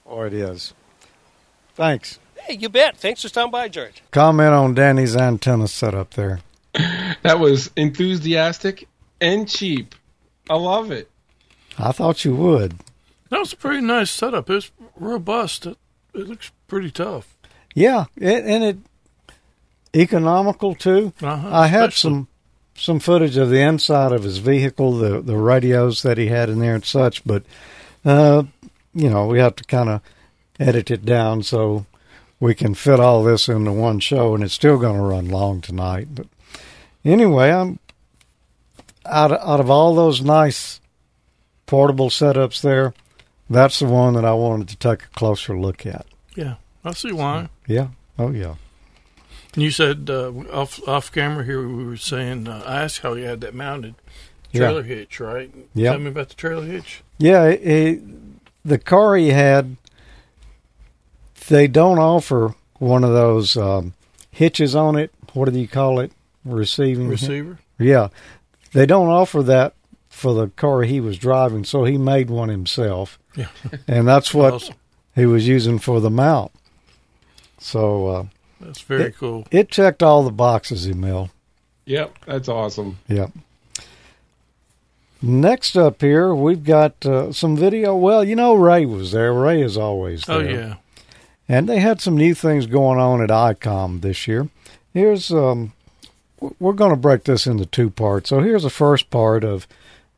Oh, 0.05 0.21
it 0.21 0.33
is. 0.33 0.73
Thanks. 1.73 2.19
Hey, 2.35 2.55
you 2.55 2.69
bet. 2.69 2.97
Thanks 2.97 3.23
for 3.23 3.27
stopping 3.27 3.51
by, 3.51 3.67
George. 3.67 4.03
Comment 4.11 4.53
on 4.53 4.75
Danny's 4.75 5.15
antenna 5.15 5.67
setup 5.67 6.13
there. 6.13 6.41
that 6.73 7.39
was 7.39 7.71
enthusiastic 7.75 8.87
and 9.19 9.49
cheap. 9.49 9.95
I 10.49 10.55
love 10.55 10.91
it. 10.91 11.09
I 11.77 11.91
thought 11.91 12.23
you 12.23 12.35
would. 12.35 12.75
That 13.29 13.39
was 13.39 13.53
a 13.53 13.57
pretty 13.57 13.81
nice 13.81 14.11
setup. 14.11 14.49
It's 14.49 14.71
robust. 14.95 15.65
It, 15.65 15.77
it 16.13 16.27
looks 16.27 16.51
pretty 16.67 16.91
tough. 16.91 17.34
Yeah, 17.75 18.05
it, 18.15 18.45
and 18.45 18.63
it 18.63 18.77
economical 19.93 20.73
too. 20.73 21.13
Uh-huh, 21.21 21.49
I 21.51 21.67
had 21.67 21.93
some 21.93 22.27
some 22.73 22.99
footage 22.99 23.37
of 23.37 23.49
the 23.49 23.61
inside 23.61 24.11
of 24.11 24.23
his 24.23 24.39
vehicle, 24.39 24.97
the 24.97 25.21
the 25.21 25.37
radios 25.37 26.01
that 26.01 26.17
he 26.17 26.27
had 26.27 26.49
in 26.49 26.59
there 26.59 26.75
and 26.75 26.85
such, 26.85 27.23
but 27.25 27.43
uh, 28.03 28.43
you 28.93 29.09
know 29.09 29.27
we 29.27 29.39
have 29.39 29.55
to 29.57 29.63
kind 29.65 29.89
of 29.89 30.01
edit 30.57 30.89
it 30.89 31.05
down 31.05 31.43
so 31.43 31.85
we 32.39 32.55
can 32.55 32.73
fit 32.73 32.99
all 32.99 33.23
this 33.23 33.49
into 33.49 33.73
one 33.73 33.99
show, 33.99 34.33
and 34.33 34.43
it's 34.43 34.53
still 34.53 34.77
going 34.77 34.95
to 34.95 35.01
run 35.01 35.27
long 35.29 35.59
tonight. 35.61 36.07
But 36.15 36.27
anyway, 37.03 37.51
I'm 37.51 37.79
out 39.05 39.31
of, 39.33 39.47
out 39.47 39.59
of 39.59 39.69
all 39.69 39.95
those 39.95 40.21
nice 40.21 40.79
portable 41.65 42.09
setups 42.09 42.61
there. 42.61 42.93
That's 43.49 43.79
the 43.79 43.85
one 43.85 44.13
that 44.13 44.25
I 44.25 44.33
wanted 44.33 44.69
to 44.69 44.77
take 44.77 45.03
a 45.03 45.09
closer 45.09 45.57
look 45.57 45.85
at. 45.85 46.05
Yeah, 46.35 46.55
I 46.83 46.93
see 46.93 47.11
why. 47.11 47.49
Yeah. 47.67 47.87
Oh 48.17 48.31
yeah. 48.31 48.55
And 49.53 49.63
you 49.63 49.71
said 49.71 50.09
uh, 50.09 50.31
off 50.51 50.85
off 50.87 51.11
camera 51.11 51.43
here 51.45 51.65
we 51.67 51.85
were 51.85 51.97
saying 51.97 52.47
uh, 52.47 52.63
I 52.65 52.83
asked 52.83 52.99
how 52.99 53.13
you 53.13 53.25
had 53.25 53.41
that 53.41 53.53
mounted 53.55 53.95
Yeah. 54.51 54.59
trailer 54.61 54.83
hitch, 54.83 55.19
right? 55.19 55.53
Yeah. 55.73 55.91
Tell 55.91 55.99
me 55.99 56.09
about 56.09 56.29
the 56.29 56.35
trailer 56.35 56.65
hitch. 56.65 57.01
Yeah, 57.17 57.45
it, 57.45 57.61
it- 57.63 58.01
the 58.65 58.79
car 58.79 59.15
he 59.15 59.29
had, 59.29 59.77
they 61.47 61.67
don't 61.67 61.99
offer 61.99 62.55
one 62.79 63.03
of 63.03 63.11
those 63.11 63.55
um, 63.55 63.93
hitches 64.31 64.75
on 64.75 64.95
it. 64.95 65.11
What 65.33 65.51
do 65.53 65.59
you 65.59 65.67
call 65.67 65.99
it? 65.99 66.11
Receiving. 66.43 67.07
Receiver. 67.07 67.59
Yeah, 67.77 68.07
they 68.73 68.85
don't 68.87 69.09
offer 69.09 69.43
that 69.43 69.73
for 70.09 70.33
the 70.33 70.47
car 70.47 70.81
he 70.81 70.99
was 70.99 71.17
driving, 71.19 71.63
so 71.63 71.83
he 71.83 71.97
made 71.99 72.29
one 72.31 72.49
himself, 72.49 73.19
Yeah. 73.35 73.49
and 73.87 74.07
that's 74.07 74.33
what 74.33 74.53
Awesome. 74.53 74.75
he 75.13 75.25
was 75.27 75.47
using 75.47 75.77
for 75.77 75.99
the 76.01 76.09
mount. 76.09 76.51
So 77.57 78.07
uh, 78.07 78.25
That's 78.61 78.81
very 78.81 79.05
It- 79.05 79.17
cool. 79.17 79.45
it 79.51 79.69
checked 79.69 80.01
all 80.03 80.23
the 80.23 80.31
boxes, 80.31 80.87
Emil. 80.87 81.29
Yep, 81.85 82.17
that's 82.25 82.49
awesome. 82.49 82.97
Yep. 83.07 83.31
Next 85.21 85.75
up 85.75 86.01
here, 86.01 86.35
we've 86.35 86.63
got 86.63 87.03
uh, 87.05 87.31
some 87.31 87.55
video. 87.55 87.95
Well, 87.95 88.23
you 88.23 88.35
know, 88.35 88.53
Ray 88.53 88.85
was 88.85 89.11
there. 89.11 89.33
Ray 89.33 89.61
is 89.61 89.77
always 89.77 90.21
there. 90.23 90.35
Oh 90.37 90.39
yeah. 90.41 90.75
And 91.47 91.69
they 91.69 91.79
had 91.79 92.01
some 92.01 92.17
new 92.17 92.33
things 92.33 92.65
going 92.65 92.99
on 92.99 93.21
at 93.21 93.29
ICOM 93.29 94.01
this 94.01 94.27
year. 94.27 94.49
Here's 94.93 95.31
um, 95.31 95.73
we're 96.59 96.73
going 96.73 96.89
to 96.91 96.95
break 96.97 97.23
this 97.23 97.45
into 97.47 97.65
two 97.65 97.89
parts. 97.89 98.29
So 98.29 98.39
here's 98.41 98.63
the 98.63 98.69
first 98.69 99.09
part 99.09 99.43
of 99.43 99.67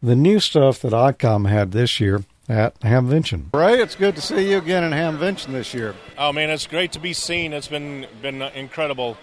the 0.01 0.15
new 0.15 0.39
stuff 0.39 0.79
that 0.81 0.93
ICOM 0.93 1.49
had 1.49 1.71
this 1.73 1.99
year 1.99 2.23
at 2.49 2.79
Hamvention. 2.79 3.53
Ray, 3.53 3.81
it's 3.81 3.95
good 3.95 4.15
to 4.15 4.21
see 4.21 4.51
you 4.51 4.57
again 4.57 4.83
in 4.83 4.91
Hamvention 4.91 5.47
this 5.47 5.73
year. 5.73 5.95
Oh 6.17 6.31
man, 6.31 6.49
it's 6.49 6.67
great 6.67 6.93
to 6.93 6.99
be 6.99 7.13
seen. 7.13 7.53
It's 7.53 7.67
been 7.67 8.07
been 8.21 8.41
incredible. 8.41 9.17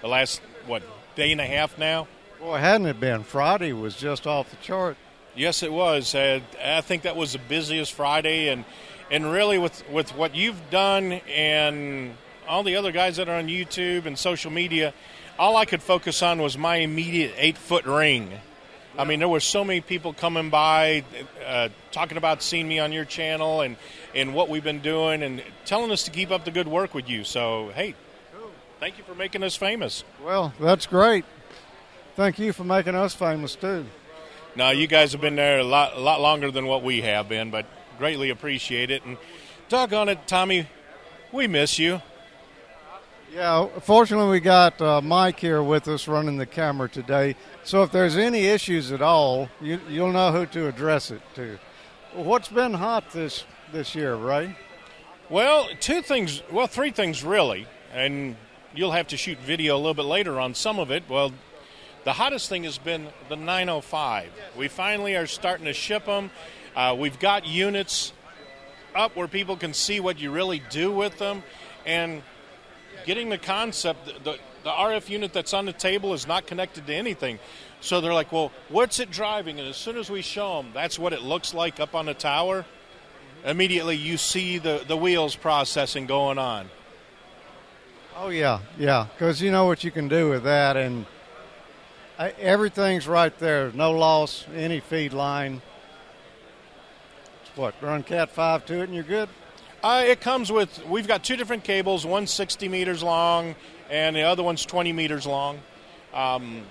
The 0.00 0.08
last 0.08 0.40
what 0.66 0.82
day 1.14 1.32
and 1.32 1.40
a 1.40 1.46
half 1.46 1.78
now. 1.78 2.08
Boy, 2.40 2.58
hadn't 2.58 2.86
it 2.86 3.00
been? 3.00 3.22
Friday 3.22 3.72
was 3.72 3.96
just 3.96 4.26
off 4.26 4.50
the 4.50 4.56
chart. 4.56 4.96
Yes, 5.36 5.62
it 5.62 5.72
was. 5.72 6.14
Uh, 6.14 6.40
I 6.62 6.80
think 6.80 7.02
that 7.02 7.16
was 7.16 7.32
the 7.32 7.38
busiest 7.38 7.92
Friday, 7.92 8.48
and 8.48 8.64
and 9.10 9.30
really 9.30 9.58
with 9.58 9.88
with 9.90 10.14
what 10.14 10.34
you've 10.34 10.70
done 10.70 11.12
and 11.12 12.16
all 12.46 12.62
the 12.62 12.76
other 12.76 12.92
guys 12.92 13.16
that 13.16 13.28
are 13.28 13.36
on 13.36 13.48
YouTube 13.48 14.06
and 14.06 14.18
social 14.18 14.50
media, 14.50 14.92
all 15.38 15.56
I 15.56 15.64
could 15.64 15.82
focus 15.82 16.22
on 16.22 16.40
was 16.40 16.58
my 16.58 16.76
immediate 16.76 17.34
eight 17.36 17.58
foot 17.58 17.86
ring. 17.86 18.30
I 18.96 19.04
mean, 19.04 19.18
there 19.18 19.28
were 19.28 19.40
so 19.40 19.64
many 19.64 19.80
people 19.80 20.12
coming 20.12 20.50
by, 20.50 21.04
uh, 21.44 21.68
talking 21.90 22.16
about 22.16 22.42
seeing 22.42 22.68
me 22.68 22.78
on 22.78 22.92
your 22.92 23.04
channel 23.04 23.60
and 23.60 23.76
and 24.14 24.32
what 24.32 24.48
we've 24.48 24.62
been 24.62 24.80
doing, 24.80 25.22
and 25.22 25.42
telling 25.64 25.90
us 25.90 26.04
to 26.04 26.10
keep 26.10 26.30
up 26.30 26.44
the 26.44 26.52
good 26.52 26.68
work 26.68 26.94
with 26.94 27.08
you. 27.08 27.24
So 27.24 27.72
hey, 27.74 27.94
thank 28.78 28.98
you 28.98 29.04
for 29.04 29.14
making 29.14 29.42
us 29.42 29.56
famous. 29.56 30.04
Well, 30.24 30.52
that's 30.60 30.86
great. 30.86 31.24
Thank 32.14 32.38
you 32.38 32.52
for 32.52 32.62
making 32.62 32.94
us 32.94 33.14
famous 33.14 33.56
too. 33.56 33.86
Now, 34.56 34.70
you 34.70 34.86
guys 34.86 35.10
have 35.10 35.20
been 35.20 35.34
there 35.34 35.58
a 35.58 35.64
lot, 35.64 35.96
a 35.96 36.00
lot 36.00 36.20
longer 36.20 36.52
than 36.52 36.66
what 36.66 36.84
we 36.84 37.00
have 37.02 37.28
been, 37.28 37.50
but 37.50 37.66
greatly 37.98 38.30
appreciate 38.30 38.88
it. 38.88 39.04
And 39.04 39.16
doggone 39.68 40.08
it, 40.08 40.28
Tommy, 40.28 40.68
we 41.32 41.48
miss 41.48 41.76
you. 41.76 42.00
Yeah, 43.34 43.66
fortunately, 43.80 44.30
we 44.30 44.38
got 44.38 44.80
uh, 44.80 45.00
Mike 45.00 45.40
here 45.40 45.60
with 45.60 45.88
us 45.88 46.06
running 46.06 46.36
the 46.36 46.46
camera 46.46 46.88
today. 46.88 47.34
So 47.64 47.82
if 47.82 47.90
there's 47.90 48.16
any 48.16 48.46
issues 48.46 48.92
at 48.92 49.02
all, 49.02 49.48
you, 49.60 49.80
you'll 49.88 50.12
know 50.12 50.30
who 50.30 50.46
to 50.46 50.68
address 50.68 51.10
it 51.10 51.20
to. 51.34 51.58
What's 52.12 52.46
been 52.46 52.74
hot 52.74 53.10
this 53.10 53.42
this 53.72 53.96
year, 53.96 54.14
Ray? 54.14 54.56
Well, 55.28 55.66
two 55.80 56.00
things, 56.00 56.44
well, 56.52 56.68
three 56.68 56.92
things 56.92 57.24
really, 57.24 57.66
and 57.92 58.36
you'll 58.72 58.92
have 58.92 59.08
to 59.08 59.16
shoot 59.16 59.38
video 59.38 59.74
a 59.74 59.78
little 59.78 59.94
bit 59.94 60.04
later 60.04 60.38
on 60.38 60.54
some 60.54 60.78
of 60.78 60.92
it. 60.92 61.02
Well, 61.08 61.32
the 62.04 62.12
hottest 62.12 62.48
thing 62.48 62.62
has 62.62 62.78
been 62.78 63.08
the 63.28 63.34
905. 63.34 64.30
We 64.56 64.68
finally 64.68 65.16
are 65.16 65.26
starting 65.26 65.66
to 65.66 65.72
ship 65.72 66.06
them. 66.06 66.30
Uh, 66.76 66.94
we've 66.96 67.18
got 67.18 67.48
units 67.48 68.12
up 68.94 69.16
where 69.16 69.26
people 69.26 69.56
can 69.56 69.74
see 69.74 69.98
what 69.98 70.20
you 70.20 70.30
really 70.30 70.62
do 70.70 70.92
with 70.92 71.18
them, 71.18 71.42
and 71.84 72.22
getting 73.04 73.28
the 73.28 73.38
concept. 73.38 74.06
The, 74.24 74.38
the, 74.62 74.70
RF 74.70 75.08
unit 75.08 75.32
that's 75.32 75.52
on 75.52 75.66
the 75.66 75.72
table 75.72 76.14
is 76.14 76.26
not 76.26 76.46
connected 76.46 76.86
to 76.86 76.94
anything, 76.94 77.38
so 77.80 78.00
they're 78.00 78.14
like, 78.14 78.32
"Well, 78.32 78.50
what's 78.68 78.98
it 78.98 79.10
driving?" 79.10 79.60
And 79.60 79.68
as 79.68 79.76
soon 79.76 79.96
as 79.96 80.10
we 80.10 80.22
show 80.22 80.62
them, 80.62 80.72
that's 80.72 80.98
what 80.98 81.12
it 81.12 81.22
looks 81.22 81.52
like 81.54 81.80
up 81.80 81.94
on 81.94 82.06
the 82.06 82.14
tower. 82.14 82.64
Immediately, 83.44 83.96
you 83.96 84.16
see 84.16 84.58
the 84.58 84.84
the 84.86 84.96
wheels 84.96 85.36
processing 85.36 86.06
going 86.06 86.38
on. 86.38 86.70
Oh 88.16 88.28
yeah, 88.28 88.60
yeah. 88.78 89.06
Because 89.12 89.42
you 89.42 89.50
know 89.50 89.66
what 89.66 89.84
you 89.84 89.90
can 89.90 90.08
do 90.08 90.30
with 90.30 90.44
that, 90.44 90.76
and 90.76 91.04
everything's 92.18 93.06
right 93.06 93.36
there. 93.38 93.70
No 93.72 93.92
loss, 93.92 94.46
any 94.54 94.80
feed 94.80 95.12
line. 95.12 95.60
What? 97.56 97.74
Run 97.80 98.02
Cat 98.02 98.30
five 98.30 98.64
to 98.66 98.80
it, 98.80 98.84
and 98.84 98.94
you're 98.94 99.04
good. 99.04 99.28
Uh, 99.84 100.02
it 100.06 100.18
comes 100.22 100.50
with. 100.50 100.82
We've 100.86 101.06
got 101.06 101.22
two 101.22 101.36
different 101.36 101.62
cables. 101.62 102.06
One's 102.06 102.30
60 102.30 102.70
meters 102.70 103.02
long, 103.02 103.54
and 103.90 104.16
the 104.16 104.22
other 104.22 104.42
one's 104.42 104.64
20 104.64 104.94
meters 104.94 105.26
long. 105.26 105.60
Um, 106.14 106.62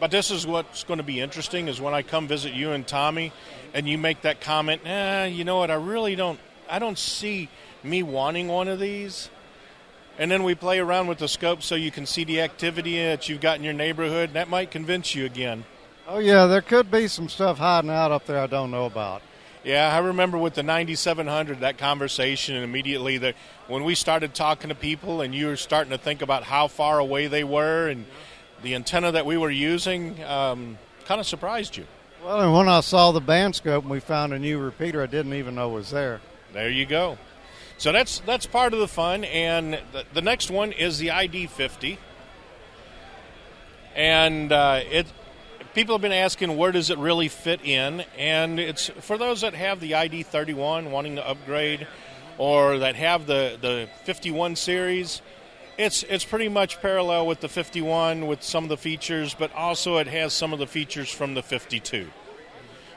but 0.00 0.10
this 0.10 0.32
is 0.32 0.48
what's 0.48 0.82
going 0.82 0.98
to 0.98 1.04
be 1.04 1.20
interesting: 1.20 1.68
is 1.68 1.80
when 1.80 1.94
I 1.94 2.02
come 2.02 2.26
visit 2.26 2.54
you 2.54 2.72
and 2.72 2.84
Tommy, 2.84 3.32
and 3.72 3.88
you 3.88 3.98
make 3.98 4.22
that 4.22 4.40
comment. 4.40 4.82
Eh, 4.84 5.26
you 5.26 5.44
know 5.44 5.58
what? 5.58 5.70
I 5.70 5.74
really 5.74 6.16
don't. 6.16 6.40
I 6.68 6.80
don't 6.80 6.98
see 6.98 7.48
me 7.84 8.02
wanting 8.02 8.48
one 8.48 8.66
of 8.66 8.80
these. 8.80 9.30
And 10.18 10.28
then 10.28 10.42
we 10.42 10.56
play 10.56 10.80
around 10.80 11.06
with 11.06 11.18
the 11.18 11.28
scope 11.28 11.62
so 11.62 11.76
you 11.76 11.92
can 11.92 12.04
see 12.04 12.24
the 12.24 12.40
activity 12.40 12.96
that 12.96 13.28
you've 13.28 13.40
got 13.40 13.58
in 13.58 13.62
your 13.62 13.74
neighborhood. 13.74 14.30
And 14.30 14.34
that 14.34 14.48
might 14.48 14.72
convince 14.72 15.14
you 15.14 15.24
again. 15.24 15.64
Oh 16.08 16.18
yeah, 16.18 16.46
there 16.46 16.62
could 16.62 16.90
be 16.90 17.06
some 17.06 17.28
stuff 17.28 17.58
hiding 17.58 17.90
out 17.90 18.10
up 18.10 18.26
there 18.26 18.40
I 18.40 18.48
don't 18.48 18.72
know 18.72 18.86
about. 18.86 19.22
Yeah, 19.66 19.92
I 19.92 19.98
remember 19.98 20.38
with 20.38 20.54
the 20.54 20.62
9700 20.62 21.58
that 21.58 21.76
conversation, 21.76 22.54
and 22.54 22.62
immediately 22.62 23.18
the 23.18 23.34
when 23.66 23.82
we 23.82 23.96
started 23.96 24.32
talking 24.32 24.68
to 24.68 24.76
people, 24.76 25.20
and 25.22 25.34
you 25.34 25.48
were 25.48 25.56
starting 25.56 25.90
to 25.90 25.98
think 25.98 26.22
about 26.22 26.44
how 26.44 26.68
far 26.68 27.00
away 27.00 27.26
they 27.26 27.42
were, 27.42 27.88
and 27.88 28.04
the 28.62 28.76
antenna 28.76 29.10
that 29.10 29.26
we 29.26 29.36
were 29.36 29.50
using, 29.50 30.22
um, 30.22 30.78
kind 31.06 31.20
of 31.20 31.26
surprised 31.26 31.76
you. 31.76 31.84
Well, 32.24 32.42
and 32.42 32.54
when 32.54 32.68
I 32.68 32.78
saw 32.78 33.10
the 33.10 33.20
band 33.20 33.56
scope 33.56 33.82
and 33.82 33.90
we 33.90 33.98
found 33.98 34.32
a 34.32 34.38
new 34.38 34.60
repeater 34.60 35.02
I 35.02 35.06
didn't 35.06 35.34
even 35.34 35.56
know 35.56 35.68
was 35.68 35.90
there. 35.90 36.20
There 36.52 36.70
you 36.70 36.86
go. 36.86 37.18
So 37.76 37.90
that's 37.90 38.20
that's 38.20 38.46
part 38.46 38.72
of 38.72 38.78
the 38.78 38.86
fun, 38.86 39.24
and 39.24 39.80
the, 39.90 40.04
the 40.14 40.22
next 40.22 40.48
one 40.48 40.70
is 40.70 40.98
the 40.98 41.08
ID50, 41.08 41.98
and 43.96 44.52
uh, 44.52 44.82
it 44.88 45.08
people 45.76 45.94
have 45.94 46.00
been 46.00 46.10
asking 46.10 46.56
where 46.56 46.72
does 46.72 46.88
it 46.88 46.96
really 46.96 47.28
fit 47.28 47.62
in, 47.62 48.02
and 48.16 48.58
it's 48.58 48.88
for 49.00 49.18
those 49.18 49.42
that 49.42 49.52
have 49.52 49.78
the 49.78 49.94
ID 49.94 50.22
31 50.22 50.90
wanting 50.90 51.16
to 51.16 51.28
upgrade, 51.28 51.86
or 52.38 52.78
that 52.78 52.96
have 52.96 53.26
the 53.26 53.58
the 53.60 53.86
51 54.04 54.56
series. 54.56 55.20
It's 55.76 56.02
it's 56.04 56.24
pretty 56.24 56.48
much 56.48 56.80
parallel 56.80 57.26
with 57.26 57.40
the 57.40 57.50
51 57.50 58.26
with 58.26 58.42
some 58.42 58.64
of 58.64 58.70
the 58.70 58.78
features, 58.78 59.34
but 59.34 59.52
also 59.54 59.98
it 59.98 60.06
has 60.06 60.32
some 60.32 60.54
of 60.54 60.58
the 60.58 60.66
features 60.66 61.12
from 61.12 61.34
the 61.34 61.42
52. 61.42 62.08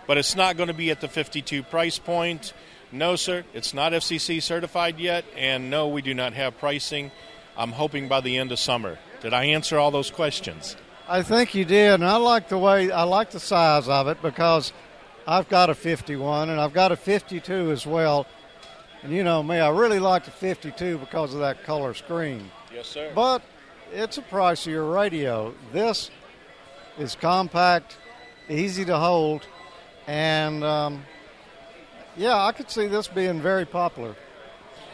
But 0.08 0.18
it's 0.18 0.38
not 0.38 0.56
going 0.56 0.68
to 0.68 0.74
be 0.74 0.90
at 0.90 1.02
the 1.02 1.10
52 1.10 1.64
price 1.64 2.00
point. 2.00 2.54
No, 2.94 3.18
sir, 3.18 3.44
it's 3.54 3.74
not 3.74 3.92
FCC 3.92 4.42
certified 4.42 5.00
yet, 5.00 5.26
and 5.36 5.70
no, 5.70 5.90
we 5.90 6.02
do 6.02 6.14
not 6.14 6.32
have 6.32 6.58
pricing. 6.58 7.12
I'm 7.58 7.74
hoping 7.74 8.08
by 8.08 8.22
the 8.22 8.38
end 8.38 8.54
of 8.54 8.58
summer. 8.58 8.98
Did 9.22 9.34
I 9.34 9.44
answer 9.44 9.78
all 9.78 9.92
those 9.92 10.10
questions? 10.10 10.78
I 11.10 11.24
think 11.24 11.56
you 11.56 11.66
did, 11.66 11.96
and 11.96 12.06
I 12.06 12.18
like 12.18 12.50
the 12.50 12.58
way 12.60 12.92
I 12.92 13.02
like 13.02 13.32
the 13.32 13.40
size 13.40 13.90
of 13.90 14.08
it 14.08 14.22
because 14.22 14.72
I've 15.26 15.50
got 15.50 15.72
a 15.72 15.74
51 15.74 16.52
and 16.52 16.62
I've 16.62 16.72
got 16.72 16.92
a 16.92 16.96
52 16.96 17.72
as 17.72 17.88
well. 17.88 18.28
And 19.02 19.12
you 19.12 19.24
know 19.24 19.42
me, 19.42 19.58
I 19.58 19.70
really 19.70 19.98
like 19.98 20.26
the 20.26 20.32
52 20.32 21.00
because 21.00 21.34
of 21.34 21.40
that 21.40 21.64
color 21.64 21.96
screen. 21.96 22.52
Yes, 22.72 22.90
sir. 22.90 23.12
But 23.16 23.42
it's 23.92 24.20
a 24.20 24.22
pricier 24.22 24.94
radio. 24.94 25.56
This 25.74 26.12
is 27.00 27.16
compact, 27.16 27.98
easy 28.48 28.86
to 28.86 28.98
hold, 28.98 29.48
and 30.06 30.64
um, 30.64 31.04
yeah, 32.18 32.38
I 32.38 32.52
could 32.52 32.70
see 32.70 32.86
this 32.86 33.08
being 33.08 33.42
very 33.42 33.66
popular. 33.66 34.16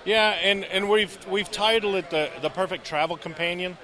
Yeah, 0.06 0.30
and, 0.30 0.64
and 0.64 0.88
we've 0.88 1.18
we've 1.28 1.52
titled 1.52 1.96
it 1.96 2.10
the 2.10 2.30
the 2.42 2.50
perfect 2.50 2.86
travel 2.86 3.18
companion 3.18 3.78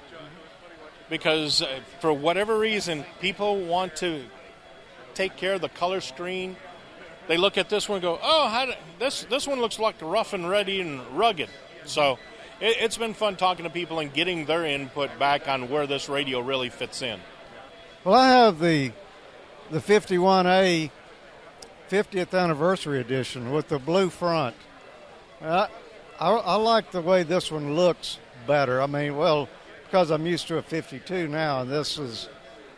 because 1.11 1.61
uh, 1.61 1.67
for 1.99 2.11
whatever 2.11 2.57
reason 2.57 3.05
people 3.19 3.59
want 3.59 3.97
to 3.97 4.23
take 5.13 5.35
care 5.35 5.53
of 5.53 5.61
the 5.61 5.69
color 5.69 6.01
screen. 6.01 6.55
They 7.27 7.37
look 7.37 7.57
at 7.57 7.69
this 7.69 7.87
one 7.87 7.97
and 7.97 8.01
go, 8.01 8.17
"Oh, 8.23 8.65
do, 8.65 8.73
this 8.97 9.23
this 9.25 9.45
one 9.45 9.59
looks 9.59 9.77
like 9.77 9.95
rough 10.01 10.33
and 10.33 10.49
ready 10.49 10.81
and 10.81 11.01
rugged." 11.15 11.49
So 11.85 12.17
it, 12.59 12.77
it's 12.79 12.97
been 12.97 13.13
fun 13.13 13.35
talking 13.35 13.65
to 13.65 13.69
people 13.69 13.99
and 13.99 14.11
getting 14.11 14.45
their 14.45 14.65
input 14.65 15.19
back 15.19 15.47
on 15.47 15.69
where 15.69 15.85
this 15.85 16.09
radio 16.09 16.39
really 16.39 16.69
fits 16.69 17.03
in. 17.03 17.19
Well, 18.03 18.15
I 18.15 18.29
have 18.29 18.59
the 18.59 18.91
the 19.69 19.79
51A 19.79 20.89
50th 21.89 22.37
anniversary 22.37 22.99
edition 22.99 23.51
with 23.51 23.67
the 23.67 23.79
blue 23.79 24.09
front. 24.09 24.55
I, 25.41 25.67
I, 26.19 26.31
I 26.31 26.55
like 26.55 26.91
the 26.91 27.01
way 27.01 27.23
this 27.23 27.51
one 27.51 27.75
looks 27.75 28.17
better. 28.47 28.81
I 28.81 28.87
mean, 28.87 29.17
well, 29.17 29.49
because 29.91 30.09
I'm 30.09 30.25
used 30.25 30.47
to 30.47 30.57
a 30.57 30.61
52 30.61 31.27
now, 31.27 31.61
and 31.61 31.69
this 31.69 31.97
is 31.97 32.29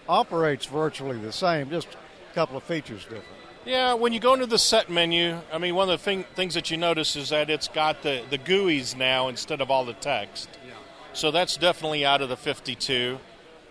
operates 0.09 0.65
virtually 0.65 1.19
the 1.19 1.31
same, 1.31 1.69
just 1.69 1.87
a 1.87 2.33
couple 2.33 2.57
of 2.57 2.63
features 2.63 3.03
different. 3.03 3.25
Yeah, 3.65 3.93
when 3.93 4.13
you 4.13 4.19
go 4.19 4.33
into 4.33 4.47
the 4.47 4.57
set 4.57 4.89
menu, 4.89 5.37
I 5.51 5.59
mean, 5.59 5.75
one 5.75 5.91
of 5.91 5.99
the 5.99 6.03
thing, 6.03 6.23
things 6.33 6.55
that 6.55 6.71
you 6.71 6.77
notice 6.77 7.15
is 7.15 7.29
that 7.29 7.51
it's 7.51 7.67
got 7.67 8.01
the, 8.01 8.23
the 8.31 8.39
GUIs 8.39 8.97
now 8.97 9.27
instead 9.27 9.61
of 9.61 9.69
all 9.69 9.85
the 9.85 9.93
text. 9.93 10.49
Yeah. 10.65 10.73
So 11.13 11.29
that's 11.29 11.55
definitely 11.55 12.03
out 12.03 12.23
of 12.23 12.29
the 12.29 12.35
52. 12.35 13.19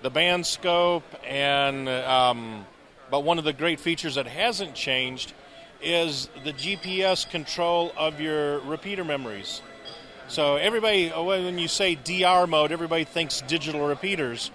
The 0.02 0.10
band 0.10 0.46
scope, 0.46 1.04
and 1.26 1.88
um, 1.88 2.64
but 3.10 3.24
one 3.24 3.38
of 3.38 3.44
the 3.44 3.52
great 3.52 3.80
features 3.80 4.14
that 4.14 4.28
hasn't 4.28 4.74
changed 4.76 5.32
is 5.82 6.28
the 6.44 6.52
GPS 6.52 7.28
control 7.28 7.92
of 7.96 8.20
your 8.20 8.60
repeater 8.60 9.04
memories. 9.04 9.62
So 10.32 10.56
everybody, 10.56 11.12
uh, 11.12 11.22
when 11.22 11.58
you 11.58 11.68
say 11.68 11.94
DR 11.94 12.46
mode, 12.46 12.72
everybody 12.72 13.04
thinks 13.04 13.42
digital 13.42 13.86
repeaters, 13.86 14.50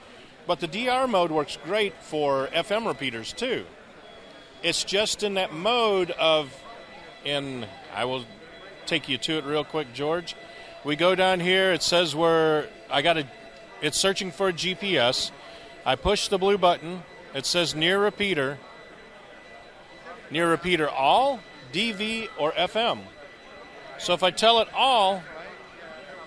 but 0.47 0.59
the 0.59 0.65
DR 0.65 1.07
mode 1.07 1.29
works 1.29 1.59
great 1.65 1.93
for 2.01 2.47
FM 2.47 2.87
repeaters 2.87 3.31
too. 3.31 3.63
It's 4.63 4.83
just 4.83 5.21
in 5.21 5.35
that 5.35 5.53
mode 5.53 6.09
of, 6.09 6.51
and 7.23 7.67
I 7.93 8.05
will 8.05 8.25
take 8.87 9.07
you 9.07 9.19
to 9.19 9.33
it 9.33 9.45
real 9.45 9.63
quick, 9.63 9.93
George. 9.93 10.35
We 10.83 10.95
go 10.95 11.13
down 11.13 11.41
here. 11.41 11.71
It 11.73 11.83
says 11.83 12.15
where 12.15 12.69
I 12.89 13.03
got 13.03 13.19
a. 13.19 13.27
It's 13.79 13.99
searching 13.99 14.31
for 14.31 14.47
a 14.47 14.53
GPS. 14.53 15.29
I 15.85 15.95
push 15.95 16.27
the 16.27 16.39
blue 16.39 16.57
button. 16.57 17.03
It 17.35 17.45
says 17.45 17.75
near 17.75 17.99
repeater. 17.99 18.57
Near 20.31 20.49
repeater 20.49 20.89
all, 20.89 21.39
DV, 21.71 22.29
or 22.39 22.51
FM. 22.53 23.01
So 23.99 24.15
if 24.15 24.23
I 24.23 24.31
tell 24.31 24.59
it 24.61 24.69
all, 24.73 25.21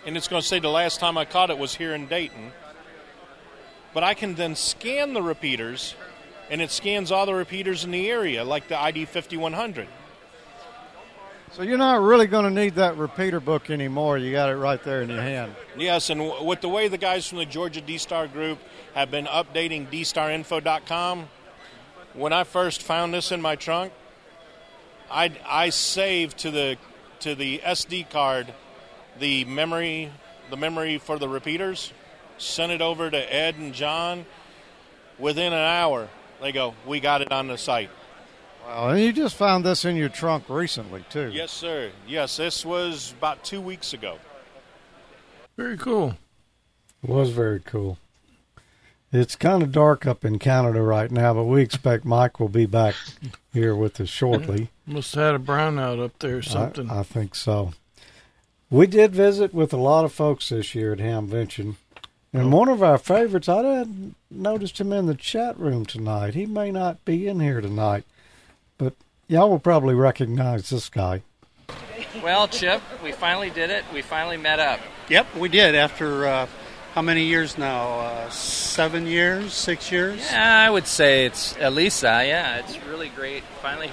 and 0.06 0.16
it's 0.16 0.28
going 0.28 0.42
to 0.42 0.46
say 0.46 0.58
the 0.58 0.68
last 0.68 1.00
time 1.00 1.18
I 1.18 1.24
caught 1.24 1.50
it 1.50 1.58
was 1.58 1.74
here 1.74 1.94
in 1.94 2.06
Dayton, 2.06 2.52
but 3.92 4.02
I 4.02 4.14
can 4.14 4.34
then 4.34 4.54
scan 4.54 5.14
the 5.14 5.22
repeaters, 5.22 5.94
and 6.50 6.60
it 6.60 6.70
scans 6.70 7.12
all 7.12 7.26
the 7.26 7.34
repeaters 7.34 7.84
in 7.84 7.90
the 7.90 8.08
area, 8.10 8.44
like 8.44 8.68
the 8.68 8.80
ID 8.80 9.04
5100. 9.04 9.88
So 11.52 11.62
you're 11.62 11.78
not 11.78 12.00
really 12.00 12.28
going 12.28 12.44
to 12.44 12.50
need 12.50 12.76
that 12.76 12.96
repeater 12.96 13.40
book 13.40 13.70
anymore. 13.70 14.16
You 14.18 14.30
got 14.30 14.50
it 14.50 14.56
right 14.56 14.82
there 14.84 15.02
in 15.02 15.08
your 15.10 15.20
hand. 15.20 15.56
Yes, 15.76 16.08
and 16.08 16.20
w- 16.20 16.44
with 16.44 16.60
the 16.60 16.68
way 16.68 16.86
the 16.86 16.96
guys 16.96 17.26
from 17.26 17.38
the 17.38 17.46
Georgia 17.46 17.80
D 17.80 17.98
Star 17.98 18.28
Group 18.28 18.60
have 18.94 19.10
been 19.10 19.26
updating 19.26 19.88
dstarinfo.com, 19.90 21.28
when 22.14 22.32
I 22.32 22.44
first 22.44 22.82
found 22.82 23.12
this 23.12 23.32
in 23.32 23.42
my 23.42 23.56
trunk, 23.56 23.92
I 25.10 25.32
I 25.44 25.70
saved 25.70 26.38
to 26.38 26.52
the 26.52 26.76
to 27.20 27.34
the 27.34 27.58
SD 27.64 28.10
card 28.10 28.54
the 29.20 29.44
memory 29.44 30.10
the 30.50 30.56
memory 30.56 30.98
for 30.98 31.18
the 31.18 31.28
repeaters, 31.28 31.92
sent 32.36 32.72
it 32.72 32.82
over 32.82 33.10
to 33.10 33.34
Ed 33.34 33.56
and 33.56 33.72
John. 33.72 34.26
Within 35.18 35.52
an 35.52 35.58
hour, 35.58 36.08
they 36.40 36.52
go, 36.52 36.74
"We 36.86 37.00
got 37.00 37.22
it 37.22 37.32
on 37.32 37.46
the 37.46 37.56
site." 37.56 37.90
Wow, 38.66 38.88
and 38.88 39.00
you 39.00 39.12
just 39.12 39.36
found 39.36 39.64
this 39.64 39.84
in 39.84 39.96
your 39.96 40.08
trunk 40.08 40.44
recently 40.48 41.04
too. 41.08 41.30
Yes, 41.32 41.50
sir. 41.50 41.90
Yes, 42.06 42.36
this 42.36 42.64
was 42.64 43.12
about 43.16 43.44
two 43.44 43.60
weeks 43.60 43.92
ago. 43.92 44.18
Very 45.56 45.78
cool. 45.78 46.16
It 47.02 47.08
was 47.08 47.30
very 47.30 47.60
cool. 47.60 47.98
It's 49.12 49.34
kind 49.34 49.62
of 49.62 49.72
dark 49.72 50.06
up 50.06 50.24
in 50.24 50.38
Canada 50.38 50.82
right 50.82 51.10
now, 51.10 51.34
but 51.34 51.44
we 51.44 51.62
expect 51.62 52.04
Mike 52.04 52.38
will 52.38 52.48
be 52.48 52.66
back 52.66 52.94
here 53.52 53.74
with 53.74 54.00
us 54.00 54.08
shortly. 54.08 54.70
Must 54.86 55.14
have 55.16 55.24
had 55.24 55.34
a 55.34 55.38
brownout 55.44 56.02
up 56.02 56.18
there 56.20 56.36
or 56.36 56.42
something. 56.42 56.88
I, 56.90 57.00
I 57.00 57.02
think 57.02 57.34
so. 57.34 57.72
We 58.72 58.86
did 58.86 59.10
visit 59.10 59.52
with 59.52 59.72
a 59.72 59.76
lot 59.76 60.04
of 60.04 60.12
folks 60.12 60.50
this 60.50 60.76
year 60.76 60.92
at 60.92 61.00
Hamvention. 61.00 61.74
And 62.32 62.52
one 62.52 62.68
of 62.68 62.84
our 62.84 62.98
favorites, 62.98 63.48
I 63.48 63.64
hadn't 63.64 64.14
noticed 64.30 64.80
him 64.80 64.92
in 64.92 65.06
the 65.06 65.16
chat 65.16 65.58
room 65.58 65.84
tonight. 65.84 66.34
He 66.34 66.46
may 66.46 66.70
not 66.70 67.04
be 67.04 67.26
in 67.26 67.40
here 67.40 67.60
tonight, 67.60 68.04
but 68.78 68.94
y'all 69.26 69.50
will 69.50 69.58
probably 69.58 69.96
recognize 69.96 70.70
this 70.70 70.88
guy. 70.88 71.22
Well, 72.22 72.46
Chip, 72.46 72.80
we 73.02 73.10
finally 73.10 73.50
did 73.50 73.70
it. 73.70 73.84
We 73.92 74.02
finally 74.02 74.36
met 74.36 74.60
up. 74.60 74.78
Yep, 75.08 75.34
we 75.34 75.48
did 75.48 75.74
after 75.74 76.28
uh, 76.28 76.46
how 76.94 77.02
many 77.02 77.24
years 77.24 77.58
now? 77.58 77.98
Uh, 77.98 78.30
seven 78.30 79.04
years, 79.04 79.52
six 79.52 79.90
years? 79.90 80.20
Yeah, 80.30 80.66
I 80.66 80.70
would 80.70 80.86
say 80.86 81.26
it's 81.26 81.56
at 81.56 81.72
least 81.72 82.02
that. 82.02 82.28
Yeah, 82.28 82.58
it's 82.58 82.78
really 82.86 83.08
great. 83.08 83.42
Finally, 83.62 83.90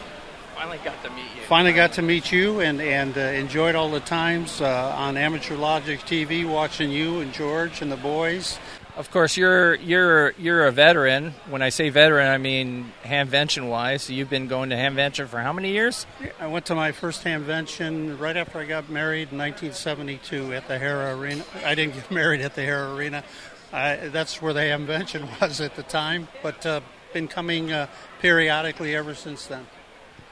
finally 0.58 0.80
got 0.84 1.04
to 1.04 1.10
meet 1.12 1.36
you. 1.36 1.42
Finally 1.48 1.74
got 1.74 1.94
to 1.94 2.02
meet 2.02 2.32
you 2.32 2.60
and, 2.62 2.82
and 2.82 3.16
uh, 3.16 3.22
enjoyed 3.22 3.76
all 3.76 3.92
the 3.92 4.00
times 4.00 4.60
uh, 4.60 4.96
on 4.98 5.16
Amateur 5.16 5.56
Logic 5.56 6.00
TV 6.00 6.50
watching 6.50 6.90
you 6.90 7.20
and 7.20 7.32
George 7.32 7.84
and 7.84 7.92
the 7.92 7.98
boys. 7.98 8.58
Of 8.96 9.12
course, 9.12 9.38
you're 9.38 9.76
you're 9.76 10.32
you're 10.40 10.66
a 10.66 10.72
veteran. 10.72 11.36
When 11.48 11.62
I 11.62 11.70
say 11.70 11.90
veteran, 11.90 12.28
I 12.28 12.40
mean 12.40 12.92
hamvention 13.04 13.70
wise. 13.70 14.02
So 14.02 14.14
you've 14.14 14.32
been 14.32 14.48
going 14.48 14.72
to 14.72 14.76
hamvention 14.76 15.28
for 15.28 15.40
how 15.40 15.54
many 15.54 15.74
years? 15.74 16.08
I 16.40 16.48
went 16.48 16.66
to 16.66 16.76
my 16.76 16.92
first 16.92 17.24
hamvention 17.24 18.20
right 18.20 18.36
after 18.36 18.58
I 18.58 18.66
got 18.66 18.90
married 18.90 19.32
in 19.32 19.38
1972 19.38 20.54
at 20.56 20.68
the 20.68 20.80
Hara 20.80 21.16
Arena. 21.16 21.44
I 21.64 21.76
didn't 21.76 21.94
get 21.94 22.10
married 22.22 22.42
at 22.42 22.56
the 22.56 22.64
Hara 22.64 22.96
Arena. 22.96 23.24
I, 23.72 24.08
that's 24.08 24.42
where 24.42 24.54
the 24.54 24.62
hamvention 24.62 25.30
was 25.42 25.62
at 25.62 25.76
the 25.76 25.84
time, 25.84 26.28
but 26.42 26.66
uh, 26.66 26.82
been 27.14 27.28
coming 27.28 27.72
uh, 27.72 27.86
periodically 28.20 28.96
ever 28.96 29.14
since 29.14 29.46
then. 29.46 29.68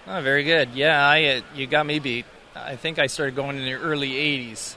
Oh, 0.08 0.22
very 0.22 0.44
good. 0.44 0.70
Yeah, 0.76 1.08
I 1.08 1.24
uh, 1.26 1.42
you 1.56 1.66
got 1.66 1.86
me 1.86 1.98
beat. 1.98 2.26
I 2.56 2.76
think 2.76 3.00
I 3.00 3.08
started 3.08 3.36
going 3.36 3.58
in 3.58 3.66
the 3.66 3.74
early 3.74 4.12
'80s, 4.12 4.76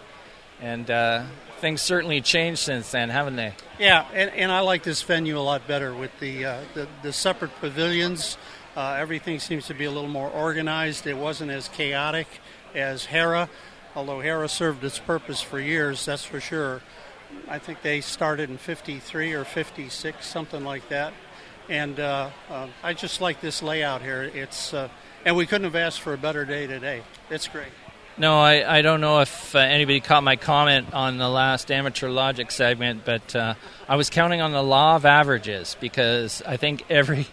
and 0.59 0.91
uh, 0.91 1.25
things 1.61 1.83
certainly 1.83 2.23
changed 2.23 2.61
since 2.61 2.91
then, 2.91 3.11
haven't 3.11 3.37
they? 3.37 3.53
Yeah, 3.79 4.07
and, 4.15 4.31
and 4.31 4.51
I 4.51 4.61
like 4.61 4.85
this 4.85 5.03
venue 5.03 5.39
a 5.39 5.41
lot 5.41 5.69
better 5.69 5.95
with 5.95 6.19
the 6.19 6.47
uh, 6.47 6.61
the, 6.73 6.89
the 7.03 7.13
separate 7.13 7.51
pavilions. 7.61 8.39
Uh, 8.75 8.97
everything 8.99 9.39
seems 9.39 9.67
to 9.67 9.75
be 9.75 9.85
a 9.85 9.91
little 9.91 10.09
more 10.09 10.31
organized. 10.31 11.07
It 11.07 11.19
wasn't 11.19 11.51
as 11.51 11.69
chaotic 11.69 12.29
as 12.75 13.05
Hara, 13.05 13.51
although 13.95 14.21
Hara 14.21 14.49
served 14.49 14.83
its 14.83 14.99
purpose 14.99 15.43
for 15.43 15.61
years, 15.61 16.07
that's 16.07 16.25
for 16.25 16.41
sure. 16.41 16.81
I 17.49 17.59
think 17.59 17.83
they 17.83 18.01
started 18.01 18.49
in 18.49 18.57
53 18.57 19.35
or 19.35 19.45
56, 19.45 20.27
something 20.27 20.65
like 20.65 20.89
that. 20.89 21.13
And 21.69 22.01
uh, 22.01 22.31
uh, 22.49 22.69
I 22.83 22.95
just 22.95 23.21
like 23.21 23.43
this 23.43 23.63
layout 23.63 24.01
here. 24.01 24.23
It's 24.23 24.73
and 25.25 25.37
we 25.37 25.47
couldn't 25.47 25.65
have 25.65 25.77
asked 25.77 26.01
for 26.01 26.13
a 26.13 26.19
better 26.19 26.45
day 26.45 26.67
today. 26.67 27.03
It's 27.31 27.49
great. 27.49 27.69
No, 28.17 28.41
I, 28.41 28.79
I 28.79 28.83
don't 28.83 29.01
know 29.01 29.21
if 29.21 29.55
uh, 29.55 29.61
anybody 29.61 30.01
caught 30.01 30.25
my 30.25 30.35
comment 30.35 30.93
on 30.93 31.19
the 31.19 31.29
last 31.29 31.71
amateur 31.71 32.09
logic 32.09 32.51
segment, 32.51 33.05
but 33.05 33.37
uh, 33.37 33.55
I 33.89 33.95
was 33.95 34.11
counting 34.11 34.41
on 34.41 34.51
the 34.51 34.63
law 34.63 34.97
of 34.97 35.05
averages 35.05 35.77
because 35.81 36.43
I 36.45 36.57
think 36.57 36.85
every 36.91 37.29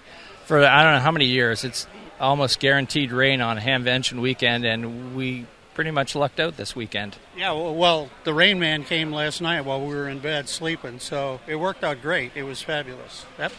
for 0.46 0.64
I 0.64 0.84
don't 0.84 0.94
know 0.94 1.00
how 1.00 1.12
many 1.12 1.26
years. 1.26 1.64
It's 1.64 1.88
almost 2.20 2.60
guaranteed 2.60 3.12
rain 3.12 3.42
on 3.42 3.58
Hamvention 3.58 4.22
weekend, 4.22 4.64
and 4.64 5.16
we 5.16 5.48
pretty 5.74 5.92
much 5.92 6.16
lucked 6.16 6.40
out 6.40 6.56
this 6.56 6.76
weekend. 6.76 7.18
Yeah, 7.36 7.52
well, 7.52 7.76
well, 7.76 8.10
the 8.24 8.34
rain 8.34 8.60
man 8.60 8.84
came 8.84 9.12
last 9.12 9.42
night 9.42 9.62
while 9.66 9.82
we 9.82 9.94
were 9.94 10.08
in 10.08 10.20
bed 10.20 10.48
sleeping, 10.48 11.00
so 11.00 11.42
it 11.48 11.56
worked 11.56 11.84
out 11.84 12.02
great. 12.02 12.32
It 12.36 12.44
was 12.44 12.62
fabulous. 12.62 13.26
Yep. 13.40 13.52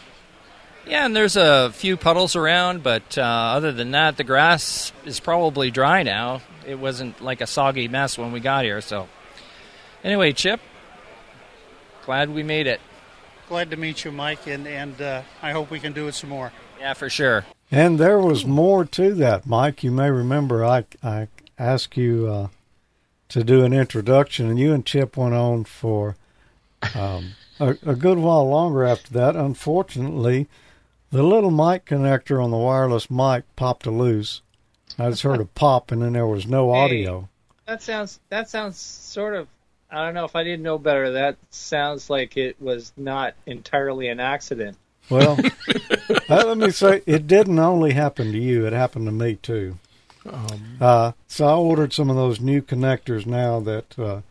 Yeah, 0.87 1.05
and 1.05 1.13
there's 1.13 1.35
a 1.35 1.69
few 1.73 1.97
puddles 1.97 2.37
around, 2.37 2.81
but 2.81 3.17
uh, 3.17 3.21
other 3.21 3.73
than 3.73 3.91
that, 3.91 4.15
the 4.15 4.23
grass 4.23 4.93
is 5.03 5.19
probably 5.19 5.69
dry 5.69 6.03
now. 6.03 6.41
It 6.65 6.79
wasn't 6.79 7.19
like 7.21 7.41
a 7.41 7.47
soggy 7.47 7.89
mess 7.89 8.17
when 8.17 8.31
we 8.31 8.39
got 8.39 8.63
here. 8.63 8.79
So, 8.79 9.09
anyway, 10.01 10.31
Chip, 10.31 10.61
glad 12.05 12.29
we 12.29 12.41
made 12.41 12.67
it. 12.67 12.79
Glad 13.49 13.71
to 13.71 13.77
meet 13.77 14.05
you, 14.05 14.13
Mike, 14.13 14.47
and 14.47 14.65
and 14.65 15.01
uh, 15.01 15.21
I 15.41 15.51
hope 15.51 15.71
we 15.71 15.79
can 15.81 15.91
do 15.91 16.07
it 16.07 16.15
some 16.15 16.29
more. 16.29 16.53
Yeah, 16.79 16.93
for 16.93 17.09
sure. 17.09 17.45
And 17.69 17.99
there 17.99 18.19
was 18.19 18.45
more 18.45 18.85
to 18.85 19.13
that, 19.15 19.45
Mike. 19.45 19.83
You 19.83 19.91
may 19.91 20.09
remember 20.09 20.63
I 20.63 20.85
I 21.03 21.27
asked 21.59 21.97
you 21.97 22.27
uh, 22.27 22.47
to 23.29 23.43
do 23.43 23.65
an 23.65 23.73
introduction, 23.73 24.49
and 24.49 24.57
you 24.57 24.73
and 24.73 24.85
Chip 24.85 25.17
went 25.17 25.33
on 25.33 25.65
for 25.65 26.15
um, 26.95 27.33
a, 27.59 27.75
a 27.85 27.95
good 27.95 28.19
while 28.19 28.47
longer 28.47 28.85
after 28.85 29.11
that. 29.13 29.35
Unfortunately, 29.35 30.47
the 31.11 31.23
little 31.23 31.51
mic 31.51 31.85
connector 31.85 32.43
on 32.43 32.51
the 32.51 32.57
wireless 32.57 33.09
mic 33.09 33.43
popped 33.55 33.85
loose. 33.87 34.41
I 34.99 35.09
just 35.09 35.21
heard 35.23 35.39
a 35.41 35.45
pop, 35.55 35.91
and 35.91 36.01
then 36.01 36.13
there 36.13 36.27
was 36.27 36.47
no 36.47 36.73
Hey. 36.73 36.79
audio. 36.79 37.29
That 37.65 37.81
sounds 37.81 38.19
that 38.29 38.49
sounds 38.49 38.77
sort 38.77 39.35
of 39.35 39.47
I 39.91 40.03
don't 40.05 40.13
know 40.13 40.25
if 40.25 40.35
I 40.35 40.43
didn't 40.43 40.63
know 40.63 40.77
better. 40.77 41.11
That 41.11 41.37
sounds 41.49 42.09
like 42.09 42.35
it 42.37 42.61
was 42.61 42.91
not 42.97 43.33
entirely 43.45 44.07
an 44.09 44.19
accident. 44.19 44.77
Well, 45.09 45.37
uh, 46.29 46.43
let 46.45 46.57
me 46.57 46.71
say, 46.71 47.01
it 47.05 47.27
didn't 47.27 47.59
only 47.59 47.93
happen 47.93 48.31
to 48.33 48.37
you; 48.37 48.65
it 48.67 48.73
happened 48.73 49.05
to 49.05 49.11
me 49.13 49.35
too. 49.35 49.77
Uh, 50.81 51.13
so 51.27 51.47
I 51.47 51.53
ordered 51.55 51.93
some 51.93 52.09
of 52.09 52.17
those 52.17 52.41
new 52.41 52.61
connectors 52.61 53.25
now 53.25 53.61
that 53.61 53.97
uh, 53.97 54.21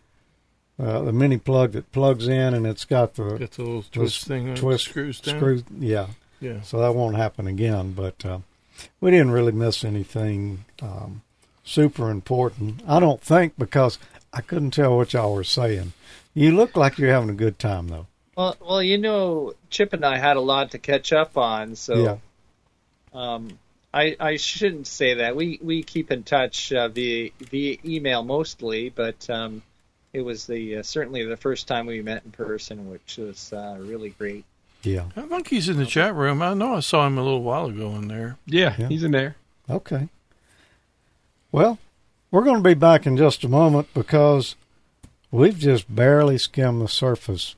uh, 0.78 1.00
the 1.02 1.12
mini 1.12 1.38
plug 1.38 1.72
that 1.72 1.90
plugs 1.92 2.28
in, 2.28 2.52
and 2.52 2.66
it's 2.66 2.84
got 2.84 3.14
the 3.14 3.38
Got 3.38 3.50
the 3.52 3.62
little 3.62 3.82
twist 3.90 4.22
s- 4.22 4.28
thing 4.28 4.48
on 4.48 4.52
it, 4.52 4.56
twist 4.58 4.84
screws 4.86 5.20
down. 5.20 5.36
screws- 5.38 5.64
yeah. 5.78 6.08
Yeah. 6.40 6.60
So 6.62 6.78
that 6.80 6.94
won't 6.94 7.16
happen 7.16 7.46
again. 7.46 7.92
But 7.92 8.24
uh, 8.24 8.38
we 9.00 9.10
didn't 9.10 9.30
really 9.30 9.52
miss 9.52 9.84
anything 9.84 10.64
um, 10.82 11.22
super 11.64 12.10
important. 12.10 12.82
I 12.86 13.00
don't 13.00 13.20
think 13.20 13.54
because 13.58 13.98
I 14.32 14.40
couldn't 14.40 14.72
tell 14.72 14.96
what 14.96 15.12
y'all 15.12 15.34
were 15.34 15.44
saying. 15.44 15.92
You 16.34 16.52
look 16.52 16.76
like 16.76 16.98
you're 16.98 17.10
having 17.12 17.30
a 17.30 17.34
good 17.34 17.58
time 17.58 17.88
though. 17.88 18.06
Well, 18.36 18.56
well, 18.60 18.82
you 18.82 18.98
know, 18.98 19.54
Chip 19.70 19.94
and 19.94 20.04
I 20.04 20.18
had 20.18 20.36
a 20.36 20.40
lot 20.40 20.72
to 20.72 20.78
catch 20.78 21.12
up 21.12 21.38
on, 21.38 21.74
so 21.74 21.94
Yeah. 22.04 22.16
um, 23.14 23.58
I 23.94 24.14
I 24.20 24.36
shouldn't 24.36 24.86
say 24.86 25.14
that. 25.14 25.34
We 25.36 25.58
we 25.62 25.82
keep 25.82 26.12
in 26.12 26.22
touch 26.22 26.70
uh, 26.72 26.88
via 26.88 27.30
via 27.40 27.78
email 27.82 28.22
mostly, 28.22 28.90
but 28.90 29.28
um, 29.30 29.62
it 30.12 30.20
was 30.20 30.46
the 30.46 30.76
uh, 30.78 30.82
certainly 30.82 31.24
the 31.24 31.38
first 31.38 31.66
time 31.66 31.86
we 31.86 32.02
met 32.02 32.24
in 32.26 32.30
person, 32.32 32.90
which 32.90 33.16
was 33.16 33.54
uh, 33.54 33.78
really 33.80 34.10
great. 34.10 34.44
Yeah. 34.86 35.04
I 35.16 35.22
think 35.22 35.48
he's 35.48 35.68
in 35.68 35.76
the 35.78 35.86
chat 35.86 36.14
room. 36.14 36.40
I 36.42 36.54
know 36.54 36.74
I 36.76 36.80
saw 36.80 37.06
him 37.06 37.18
a 37.18 37.22
little 37.22 37.42
while 37.42 37.66
ago 37.66 37.90
in 37.96 38.08
there. 38.08 38.36
Yeah, 38.46 38.74
Yeah. 38.78 38.88
he's 38.88 39.02
in 39.02 39.10
there. 39.10 39.36
Okay. 39.68 40.08
Well, 41.52 41.78
we're 42.30 42.44
going 42.44 42.62
to 42.62 42.68
be 42.68 42.74
back 42.74 43.06
in 43.06 43.16
just 43.16 43.44
a 43.44 43.48
moment 43.48 43.88
because 43.94 44.54
we've 45.30 45.58
just 45.58 45.92
barely 45.94 46.38
skimmed 46.38 46.80
the 46.80 46.88
surface 46.88 47.54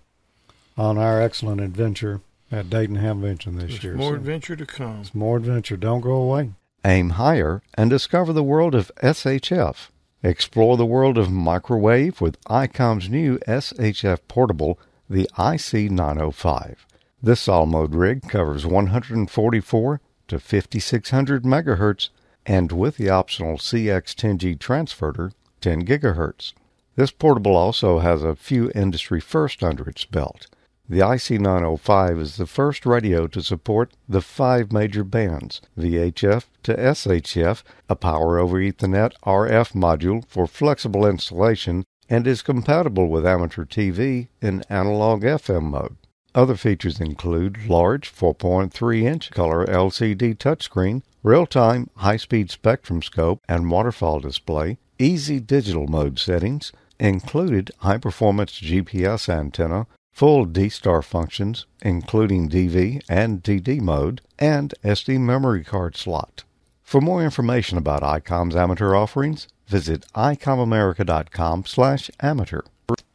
on 0.77 0.97
our 0.99 1.21
excellent 1.21 1.61
adventure 1.61 2.21
at 2.51 2.71
Dayton 2.71 2.97
Hamvention 2.97 3.57
this 3.59 3.71
There's 3.73 3.85
year. 3.85 3.95
more 3.95 4.13
So 4.13 4.17
adventure 4.17 4.57
to 4.57 4.67
come. 4.67 5.01
it's 5.01 5.15
more 5.15 5.37
adventure. 5.37 5.77
Don't 5.77 6.01
go 6.01 6.13
away. 6.13 6.51
Aim 6.85 7.11
higher 7.11 7.61
and 7.75 7.91
discover 7.91 8.33
the 8.33 8.43
world 8.43 8.75
of 8.75 8.91
SHF. 9.03 9.89
Explore 10.23 10.77
the 10.77 10.87
world 10.87 11.19
of 11.19 11.31
microwave 11.31 12.21
with 12.21 12.43
ICOM's 12.45 13.09
new 13.11 13.39
SHF 13.47 14.19
portable, 14.29 14.79
the 15.11 15.29
IC905. 15.37 16.77
This 17.21 17.49
all 17.49 17.67
mode 17.67 17.97
rig 17.97 18.29
covers 18.29 18.65
144 18.65 20.01
to 20.29 20.39
5600 20.39 21.43
megahertz 21.43 22.11
and 22.47 22.71
with 22.71 22.97
the 22.97 23.11
optional 23.11 23.59
CX10G 23.59 24.59
transverter, 24.59 25.33
10 25.61 25.85
gigahertz. 25.85 26.53
This 26.95 27.11
portable 27.11 27.57
also 27.57 27.99
has 27.99 28.23
a 28.23 28.37
few 28.37 28.71
industry 28.73 29.21
firsts 29.21 29.63
under 29.63 29.89
its 29.89 30.05
belt. 30.05 30.47
The 30.89 31.01
IC905 31.01 32.21
is 32.21 32.37
the 32.37 32.47
first 32.47 32.87
radio 32.87 33.27
to 33.27 33.43
support 33.43 33.93
the 34.09 34.23
five 34.23 34.73
major 34.73 35.05
bands 35.05 35.61
VHF 35.77 36.45
to 36.63 36.75
SHF, 36.75 37.63
a 37.89 37.97
power 37.97 38.39
over 38.39 38.59
Ethernet 38.59 39.13
RF 39.27 39.73
module 39.73 40.25
for 40.27 40.47
flexible 40.47 41.05
installation, 41.05 41.85
and 42.09 42.27
is 42.27 42.43
compatible 42.43 43.09
with 43.09 43.27
amateur 43.27 43.65
TV 43.65 44.29
in 44.41 44.63
analog 44.71 45.23
FM 45.23 45.65
mode. 45.65 45.97
Other 46.39 46.55
features 46.55 47.01
include 47.01 47.67
large 47.67 48.15
4.3 48.15 49.03
inch 49.03 49.33
color 49.33 49.67
LCD 49.67 50.37
touchscreen, 50.37 51.03
real 51.25 51.47
time 51.47 51.91
high 51.97 52.17
speed 52.17 52.49
spectrum 52.53 53.03
scope 53.03 53.43
and 53.49 53.69
waterfall 53.73 54.21
display, 54.21 54.79
easy 55.01 55.41
digital 55.41 55.89
mode 55.89 56.17
settings, 56.21 56.71
included 57.01 57.73
high 57.79 57.99
performance 57.99 58.53
GPS 58.53 59.29
antenna, 59.29 59.89
full 60.13 60.45
D 60.45 60.69
Star 60.69 61.03
functions, 61.03 61.67
including 61.83 62.49
DV 62.49 63.03
and 63.09 63.43
DD 63.43 63.81
mode, 63.81 64.21
and 64.39 64.75
SD 64.85 65.19
memory 65.19 65.65
card 65.65 65.97
slot. 65.97 66.45
For 66.85 67.01
more 67.01 67.25
information 67.25 67.79
about 67.79 68.05
ICOM's 68.05 68.55
amateur 68.55 68.95
offerings, 68.95 69.49
visit 69.67 70.07
icomamerica.com 70.15 71.65
slash 71.65 72.13
amateur. 72.21 72.61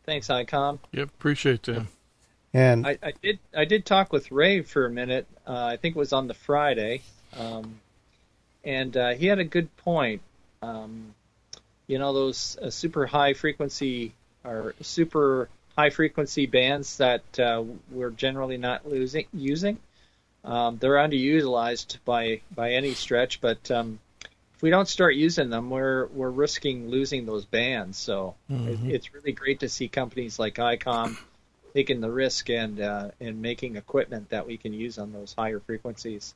Thanks, 0.03 0.27
ICOM. 0.27 0.79
Yep, 0.91 1.07
appreciate 1.07 1.63
that. 1.63 1.87
And 2.53 2.85
I, 2.85 2.97
I 3.01 3.13
did 3.21 3.39
I 3.55 3.65
did 3.65 3.85
talk 3.85 4.13
with 4.13 4.31
Ray 4.31 4.61
for 4.61 4.85
a 4.85 4.89
minute. 4.89 5.25
Uh, 5.47 5.65
I 5.65 5.77
think 5.77 5.95
it 5.95 5.99
was 5.99 6.13
on 6.13 6.27
the 6.27 6.35
Friday, 6.35 7.01
um, 7.35 7.79
and 8.63 8.95
uh, 8.95 9.13
he 9.13 9.25
had 9.25 9.39
a 9.39 9.43
good 9.43 9.75
point. 9.77 10.21
Um, 10.61 11.15
you 11.87 11.97
know 11.97 12.13
those 12.13 12.57
uh, 12.61 12.69
super 12.69 13.07
high 13.07 13.33
frequency 13.33 14.13
or 14.45 14.75
super 14.81 15.49
high 15.75 15.89
frequency 15.89 16.45
bands 16.45 16.97
that 16.97 17.39
uh, 17.39 17.63
we're 17.89 18.11
generally 18.11 18.57
not 18.57 18.87
losing 18.87 19.25
using. 19.33 19.79
Um, 20.45 20.77
they're 20.77 20.95
underutilized 20.95 21.97
by 22.05 22.41
by 22.53 22.73
any 22.73 22.93
stretch, 22.93 23.41
but 23.41 23.71
um, 23.71 23.97
if 24.55 24.61
we 24.61 24.69
don't 24.69 24.87
start 24.87 25.15
using 25.15 25.49
them, 25.49 25.71
we're 25.71 26.05
we're 26.07 26.29
risking 26.29 26.89
losing 26.89 27.25
those 27.25 27.45
bands. 27.45 27.97
So 27.97 28.35
it, 28.67 28.79
it's 28.93 29.13
really 29.15 29.31
great 29.31 29.61
to 29.61 29.69
see 29.69 29.87
companies 29.87 30.37
like 30.37 30.55
ICOM 30.55 31.17
taking 31.73 32.01
the 32.01 32.09
risk 32.11 32.49
and 32.49 32.79
uh, 32.79 33.09
and 33.19 33.41
making 33.41 33.75
equipment 33.75 34.29
that 34.29 34.45
we 34.45 34.57
can 34.57 34.73
use 34.73 34.97
on 34.97 35.11
those 35.13 35.33
higher 35.37 35.59
frequencies. 35.59 36.35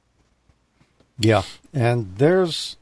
Yeah, 1.20 1.44
and 1.74 2.16
there's 2.18 2.78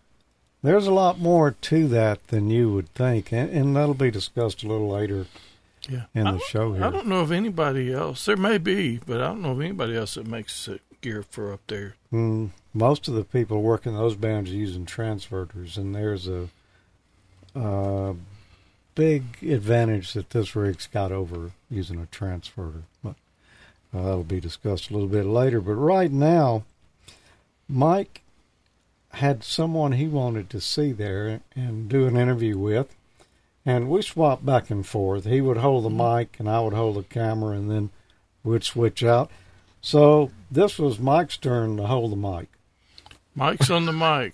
there's 0.63 0.87
a 0.87 0.93
lot 0.93 1.19
more 1.19 1.51
to 1.51 1.87
that 1.89 2.27
than 2.27 2.49
you 2.49 2.71
would 2.73 2.89
think, 2.95 3.31
and, 3.31 3.49
and 3.49 3.75
that'll 3.75 3.93
be 3.93 4.11
discussed 4.11 4.63
a 4.63 4.67
little 4.67 4.89
later 4.89 5.27
Yeah. 5.87 6.05
in 6.15 6.25
I 6.27 6.31
the 6.33 6.37
don't- 6.39 6.47
show 6.49 6.75
I 6.75 6.89
don't 6.89 7.07
know 7.07 7.19
of 7.21 7.31
anybody 7.31 7.93
else. 7.93 8.25
There 8.25 8.35
may 8.37 8.57
be, 8.57 8.97
but 9.05 9.21
I 9.21 9.27
don't 9.27 9.41
know 9.41 9.51
of 9.51 9.61
anybody 9.61 9.95
else 9.95 10.15
that 10.15 10.25
makes 10.27 10.67
uh, 10.67 10.77
gear 11.01 11.23
for 11.23 11.53
up 11.53 11.61
there. 11.67 11.95
Mm, 12.11 12.49
most 12.73 13.07
of 13.07 13.13
the 13.13 13.23
people 13.23 13.61
working 13.61 13.93
those 13.95 14.15
bands 14.15 14.49
are 14.49 14.55
using 14.55 14.85
transverters, 14.85 15.77
and 15.77 15.93
there's 15.93 16.27
a, 16.27 16.49
uh 17.55 18.13
big 18.95 19.43
advantage 19.43 20.13
that 20.13 20.29
this 20.31 20.55
rig's 20.55 20.87
got 20.87 21.11
over 21.11 21.51
using 21.69 21.99
a 21.99 22.05
transverter. 22.07 22.83
But 23.03 23.15
uh, 23.93 24.01
that'll 24.01 24.23
be 24.23 24.39
discussed 24.39 24.89
a 24.89 24.93
little 24.93 25.09
bit 25.09 25.25
later. 25.25 25.61
But 25.61 25.73
right 25.73 26.11
now, 26.11 26.63
Mike 27.67 28.21
had 29.11 29.43
someone 29.43 29.93
he 29.93 30.07
wanted 30.07 30.49
to 30.49 30.61
see 30.61 30.91
there 30.91 31.41
and 31.55 31.89
do 31.89 32.07
an 32.07 32.17
interview 32.17 32.57
with. 32.57 32.95
And 33.65 33.89
we 33.89 34.01
swapped 34.01 34.45
back 34.45 34.69
and 34.69 34.85
forth. 34.85 35.25
He 35.25 35.41
would 35.41 35.57
hold 35.57 35.85
the 35.85 35.89
mic, 35.89 36.35
and 36.39 36.49
I 36.49 36.59
would 36.59 36.73
hold 36.73 36.97
the 36.97 37.03
camera, 37.03 37.55
and 37.57 37.69
then 37.69 37.89
we'd 38.43 38.63
switch 38.63 39.03
out. 39.03 39.31
So 39.81 40.31
this 40.51 40.77
was 40.77 40.99
Mike's 40.99 41.37
turn 41.37 41.77
to 41.77 41.87
hold 41.87 42.11
the 42.11 42.15
mic. 42.15 42.47
Mike's 43.33 43.71
on 43.71 43.85
the 43.85 43.93
mic. 43.93 44.33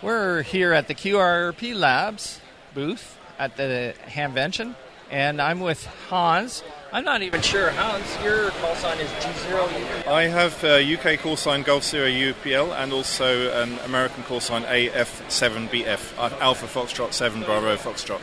We're 0.00 0.42
here 0.42 0.72
at 0.72 0.88
the 0.88 0.94
QRP 0.94 1.74
Labs 1.74 2.40
booth 2.74 3.18
at 3.42 3.56
the 3.56 3.92
Hamvention, 4.06 4.76
and 5.10 5.42
I'm 5.42 5.58
with 5.58 5.84
Hans. 6.08 6.62
I'm 6.92 7.04
not 7.04 7.22
even 7.22 7.42
sure, 7.42 7.70
Hans, 7.70 8.22
your 8.22 8.50
call 8.50 8.76
sign 8.76 9.00
is 9.00 9.08
G0. 9.10 10.06
I 10.06 10.28
have 10.28 10.62
a 10.62 10.94
UK 10.94 11.18
call 11.18 11.36
sign 11.36 11.64
Golf 11.64 11.82
Sierra 11.82 12.08
UPL 12.08 12.72
and 12.80 12.92
also 12.92 13.50
an 13.60 13.80
American 13.80 14.22
call 14.22 14.38
sign 14.38 14.62
AF7BF, 14.62 16.18
uh, 16.18 16.36
Alpha 16.40 16.66
Foxtrot 16.66 17.12
7 17.12 17.42
Bravo 17.42 17.74
Foxtrot. 17.76 18.20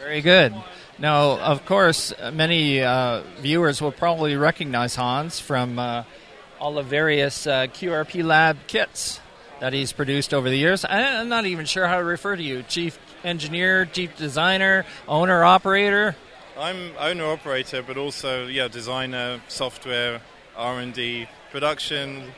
Very 0.00 0.20
good. 0.20 0.54
Now, 0.98 1.38
of 1.38 1.64
course, 1.64 2.12
many 2.30 2.82
uh, 2.82 3.22
viewers 3.40 3.80
will 3.80 3.92
probably 3.92 4.36
recognize 4.36 4.96
Hans 4.96 5.40
from 5.40 5.78
uh, 5.78 6.04
all 6.60 6.74
the 6.74 6.82
various 6.82 7.46
uh, 7.46 7.68
QRP 7.68 8.22
Lab 8.22 8.58
kits 8.66 9.20
that 9.60 9.72
he's 9.72 9.92
produced 9.92 10.34
over 10.34 10.50
the 10.50 10.58
years. 10.58 10.84
I'm 10.84 11.30
not 11.30 11.46
even 11.46 11.64
sure 11.64 11.86
how 11.86 11.96
to 11.96 12.04
refer 12.04 12.36
to 12.36 12.42
you, 12.42 12.64
chief 12.64 12.98
engineer, 13.24 13.84
chief 13.86 14.16
designer, 14.16 14.84
owner, 15.06 15.44
operator. 15.44 16.16
I'm 16.58 16.92
owner 16.98 17.26
operator, 17.26 17.82
but 17.82 17.96
also 17.96 18.46
yeah, 18.46 18.68
designer, 18.68 19.40
software, 19.48 20.20
R 20.56 20.80
and 20.80 20.92
D, 20.92 21.28
production, 21.50 22.32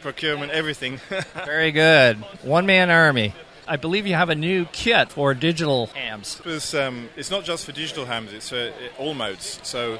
procurement, 0.00 0.52
everything. 0.52 1.00
Very 1.44 1.72
good. 1.72 2.18
One 2.42 2.66
man 2.66 2.90
army. 2.90 3.34
I 3.66 3.76
believe 3.76 4.06
you 4.06 4.14
have 4.14 4.30
a 4.30 4.34
new 4.34 4.64
kit 4.66 5.12
for 5.12 5.34
digital 5.34 5.88
hams. 5.88 6.40
It 6.40 6.46
was, 6.46 6.74
um, 6.74 7.10
it's 7.16 7.30
not 7.30 7.44
just 7.44 7.66
for 7.66 7.72
digital 7.72 8.06
hams; 8.06 8.32
it's 8.32 8.48
for 8.48 8.72
all 8.98 9.14
modes. 9.14 9.60
So 9.62 9.98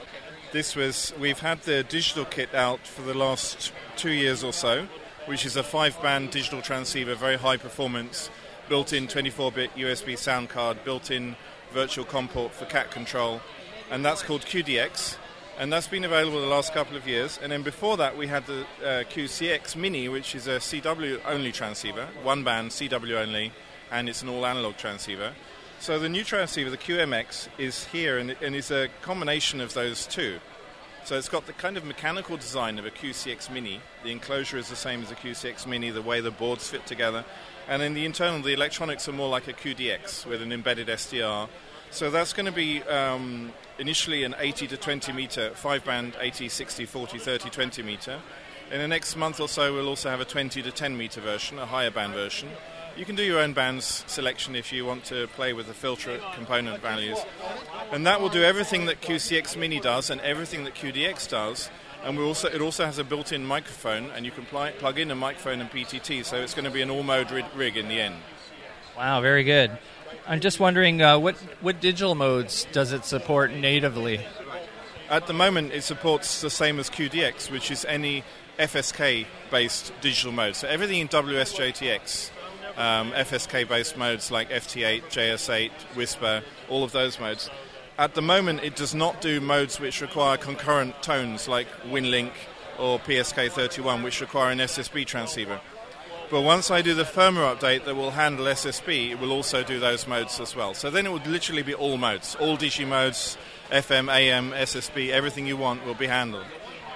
this 0.53 0.75
was 0.75 1.13
we've 1.19 1.41
had 1.41 1.63
the 1.63 1.83
digital 1.85 2.25
kit 2.25 2.55
out 2.55 2.87
for 2.87 3.03
the 3.03 3.15
last 3.15 3.73
two 3.97 4.11
years 4.11 4.43
or 4.43 4.53
so, 4.53 4.89
which 5.27 5.45
is 5.45 5.57
a 5.57 5.63
five-band 5.63 6.31
digital 6.31 6.63
transceiver, 6.63 7.15
very 7.15 7.37
high 7.37 7.59
performance, 7.59 8.31
built-in 8.69 9.07
24-bit 9.07 9.75
USB 9.77 10.17
sound 10.17 10.49
card, 10.49 10.85
built-in 10.85 11.37
virtual 11.73 12.05
COM 12.05 12.29
port 12.29 12.53
for 12.53 12.65
cat 12.67 12.91
control, 12.91 13.41
and 13.91 14.05
that's 14.05 14.23
called 14.23 14.43
QDX. 14.43 15.17
And 15.59 15.73
that's 15.73 15.89
been 15.89 16.05
available 16.05 16.41
the 16.41 16.47
last 16.47 16.73
couple 16.73 16.97
of 16.97 17.09
years. 17.09 17.37
And 17.43 17.51
then 17.51 17.63
before 17.63 17.97
that, 17.97 18.17
we 18.17 18.29
had 18.29 18.47
the 18.47 18.61
uh, 18.81 19.03
QCX 19.11 19.75
Mini, 19.75 20.09
which 20.09 20.37
is 20.37 20.47
a 20.47 20.59
CW 20.59 21.21
only 21.27 21.51
transceiver, 21.51 22.07
one 22.23 22.45
band, 22.45 22.71
CW 22.71 23.17
only, 23.17 23.53
and 23.91 24.09
it's 24.09 24.23
an 24.23 24.29
all 24.29 24.47
analog 24.47 24.77
transceiver. 24.77 25.33
So 25.81 25.99
the 25.99 26.09
new 26.09 26.23
transceiver, 26.23 26.71
the 26.71 26.77
QMX, 26.77 27.49
is 27.59 27.87
here 27.87 28.19
and, 28.19 28.37
and 28.41 28.55
is 28.55 28.71
a 28.71 28.89
combination 29.03 29.61
of 29.61 29.75
those 29.75 30.07
two. 30.07 30.39
So 31.05 31.17
it's 31.17 31.29
got 31.29 31.47
the 31.47 31.53
kind 31.53 31.77
of 31.77 31.85
mechanical 31.85 32.37
design 32.37 32.79
of 32.79 32.85
a 32.85 32.91
QCX 32.91 33.51
Mini. 33.51 33.81
The 34.05 34.11
enclosure 34.11 34.59
is 34.59 34.69
the 34.69 34.77
same 34.77 35.03
as 35.03 35.11
a 35.11 35.15
QCX 35.15 35.67
Mini, 35.67 35.91
the 35.91 36.03
way 36.03 36.21
the 36.21 36.31
boards 36.31 36.69
fit 36.69 36.85
together. 36.87 37.25
And 37.69 37.83
in 37.83 37.95
the 37.95 38.07
internal, 38.07 38.41
the 38.41 38.55
electronics 38.55 39.09
are 39.09 39.13
more 39.13 39.29
like 39.29 39.47
a 39.47 39.53
QDX 39.53 40.25
with 40.25 40.41
an 40.41 40.53
embedded 40.53 40.89
SDR. 40.89 41.49
So 41.91 42.11
that's 42.11 42.33
going 42.33 42.47
to 42.47 42.53
be 42.53 42.83
um, 42.85 43.53
initially 43.79 44.25
an 44.25 44.35
80 44.39 44.69
to 44.69 44.77
20 44.77 45.13
meter, 45.13 45.51
five 45.51 45.85
band 45.85 46.17
80, 46.19 46.49
60, 46.49 46.87
40, 46.87 47.19
30, 47.19 47.51
20 47.51 47.83
meter. 47.83 48.21
In 48.71 48.79
the 48.79 48.89
next 48.89 49.17
month 49.17 49.41
or 49.41 49.49
so, 49.49 49.73
we'll 49.73 49.89
also 49.89 50.11
have 50.11 50.21
a 50.21 50.25
20 50.25 50.63
to 50.63 50.71
10 50.71 50.97
meter 50.97 51.21
version, 51.21 51.59
a 51.59 51.67
higher 51.67 51.91
band 51.91 52.15
version. 52.15 52.49
You 52.97 53.05
can 53.05 53.17
do 53.17 53.23
your 53.23 53.39
own 53.39 53.53
bands 53.53 54.03
selection 54.07 54.57
if 54.57 54.73
you 54.73 54.85
want 54.85 55.05
to 55.05 55.29
play 55.29 55.53
with 55.53 55.69
the 55.69 55.75
filter 55.75 56.21
component 56.35 56.83
values. 56.83 57.19
And 57.93 58.07
that 58.07 58.21
will 58.21 58.29
do 58.29 58.43
everything 58.43 58.87
that 58.87 59.01
QCX 59.01 59.57
Mini 59.57 59.79
does 59.79 60.11
and 60.11 60.21
everything 60.23 60.65
that 60.65 60.75
QDX 60.75 61.29
does. 61.29 61.71
And 62.05 62.17
we 62.17 62.25
also, 62.25 62.49
it 62.49 62.61
also 62.61 62.85
has 62.85 62.99
a 62.99 63.05
built-in 63.05 63.45
microphone, 63.45 64.11
and 64.13 64.25
you 64.25 64.31
can 64.31 64.45
pl- 64.47 64.71
plug 64.79 64.99
in 64.99 65.11
a 65.11 65.15
microphone 65.15 65.61
and 65.61 65.71
PTT, 65.71 66.25
so 66.25 66.37
it's 66.37 66.55
going 66.55 66.65
to 66.65 66.71
be 66.71 66.83
an 66.83 66.91
all-mode 66.91 67.31
rig, 67.31 67.45
rig 67.55 67.77
in 67.77 67.89
the 67.89 68.01
end. 68.01 68.15
Wow, 68.97 69.21
very 69.21 69.45
good. 69.45 69.77
I'm 70.27 70.41
just 70.41 70.61
wondering 70.61 71.03
uh, 71.03 71.19
what 71.19 71.37
what 71.61 71.81
digital 71.81 72.15
modes 72.15 72.67
does 72.73 72.93
it 72.93 73.05
support 73.05 73.53
natively? 73.53 74.21
At 75.09 75.27
the 75.27 75.33
moment, 75.33 75.73
it 75.73 75.85
supports 75.85 76.41
the 76.41 76.51
same 76.51 76.79
as 76.79 76.91
QDX, 76.91 77.51
which 77.51 77.71
is 77.71 77.85
any 77.87 78.25
FSK-based 78.59 79.93
digital 80.01 80.33
mode. 80.33 80.57
So 80.57 80.69
everything 80.69 81.01
in 81.01 81.09
WSJTX, 81.09 82.31
um, 82.77 83.13
FSK-based 83.13 83.97
modes 83.97 84.31
like 84.31 84.51
FT8, 84.51 85.05
JS8, 85.05 85.71
WSPR, 85.95 86.43
all 86.69 86.85
of 86.85 86.93
those 86.93 87.19
modes. 87.19 87.49
At 87.99 88.15
the 88.15 88.23
moment, 88.23 88.63
it 88.63 88.77
does 88.77 88.95
not 88.95 89.21
do 89.21 89.41
modes 89.41 89.81
which 89.81 90.01
require 90.01 90.37
concurrent 90.37 91.03
tones 91.03 91.49
like 91.49 91.67
WinLink 91.83 92.31
or 92.79 93.01
PSK31, 93.01 94.05
which 94.05 94.21
require 94.21 94.53
an 94.53 94.59
SSB 94.59 95.05
transceiver. 95.05 95.61
But 96.31 96.43
once 96.43 96.71
I 96.71 96.81
do 96.81 96.95
the 96.95 97.03
firmware 97.03 97.57
update 97.57 97.87
that 97.87 97.97
will 97.97 98.13
handle 98.13 98.45
SSB, 98.45 99.11
it 99.11 99.19
will 99.19 99.33
also 99.33 99.65
do 99.65 99.81
those 99.81 100.07
modes 100.07 100.39
as 100.39 100.55
well. 100.55 100.75
So 100.75 100.91
then 100.91 101.07
it 101.07 101.13
would 101.13 101.27
literally 101.27 101.63
be 101.63 101.75
all 101.75 101.97
modes, 101.97 102.37
all 102.37 102.57
digi 102.57 102.87
modes, 102.87 103.37
FM, 103.73 104.15
AM, 104.15 104.53
SSB, 104.53 105.11
everything 105.11 105.49
you 105.49 105.57
want 105.57 105.85
will 105.85 105.95
be 105.95 106.07
handled. 106.07 106.47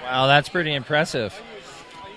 Wow, 0.03 0.27
that's 0.27 0.47
pretty 0.47 0.73
impressive. 0.73 1.37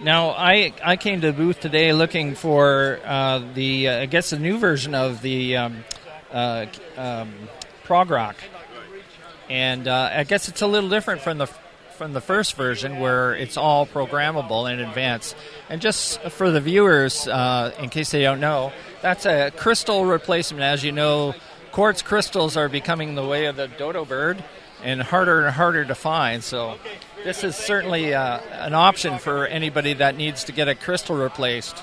Now, 0.01 0.31
I 0.31 0.75
I 0.85 0.97
came 0.97 1.23
to 1.23 1.29
the 1.29 1.33
booth 1.33 1.59
today 1.59 1.93
looking 1.93 2.37
for 2.37 3.01
uh, 3.05 3.41
the 3.55 3.89
uh, 3.89 4.01
I 4.03 4.07
guess 4.07 4.31
the 4.31 4.39
new 4.39 4.59
version 4.59 4.95
of 4.95 5.23
the 5.23 5.57
um, 5.57 5.85
uh, 6.31 6.67
um, 6.97 7.33
ProgRock, 7.85 8.35
and 9.49 9.87
uh, 9.89 10.11
I 10.13 10.25
guess 10.25 10.49
it's 10.49 10.63
a 10.63 10.67
little 10.67 10.91
different 10.91 11.21
from 11.23 11.39
the 11.39 11.47
from 11.97 12.13
the 12.13 12.21
first 12.21 12.57
version 12.57 13.01
where 13.01 13.35
it's 13.35 13.57
all 13.57 13.87
programmable 13.87 14.71
in 14.71 14.81
advance. 14.81 15.35
And 15.71 15.81
just 15.81 16.21
for 16.25 16.51
the 16.51 16.61
viewers, 16.61 17.27
uh, 17.27 17.73
in 17.79 17.89
case 17.89 18.11
they 18.11 18.23
don't 18.23 18.41
know, 18.41 18.73
that's 19.01 19.25
a 19.25 19.51
crystal 19.57 20.05
replacement. 20.05 20.63
As 20.63 20.85
you 20.85 20.93
know, 20.93 21.35
quartz 21.73 22.03
crystals 22.03 22.57
are 22.57 22.69
becoming 22.69 23.15
the 23.15 23.27
way 23.27 23.47
of 23.47 23.57
the 23.57 23.69
dodo 23.69 24.05
bird 24.05 24.45
and 24.83 25.03
harder 25.03 25.47
and 25.47 25.55
harder 25.55 25.85
to 25.85 25.95
find. 25.95 26.45
So 26.45 26.79
this 27.25 27.43
is 27.43 27.57
certainly 27.57 28.15
uh, 28.15 28.41
an 28.53 28.75
option 28.75 29.19
for 29.19 29.47
anybody 29.47 29.95
that 29.95 30.17
needs 30.17 30.45
to 30.45 30.53
get 30.53 30.69
a 30.69 30.75
crystal 30.75 31.17
replaced. 31.17 31.83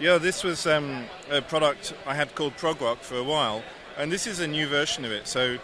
Yeah, 0.00 0.18
this 0.18 0.42
was 0.42 0.66
um, 0.66 1.04
a 1.30 1.42
product 1.42 1.94
I 2.06 2.14
had 2.14 2.34
called 2.34 2.56
ProgRock 2.56 2.98
for 2.98 3.16
a 3.16 3.22
while, 3.22 3.62
and 3.96 4.10
this 4.10 4.26
is 4.26 4.40
a 4.40 4.48
new 4.48 4.66
version 4.66 5.04
of 5.04 5.12
it. 5.12 5.28
So 5.28 5.58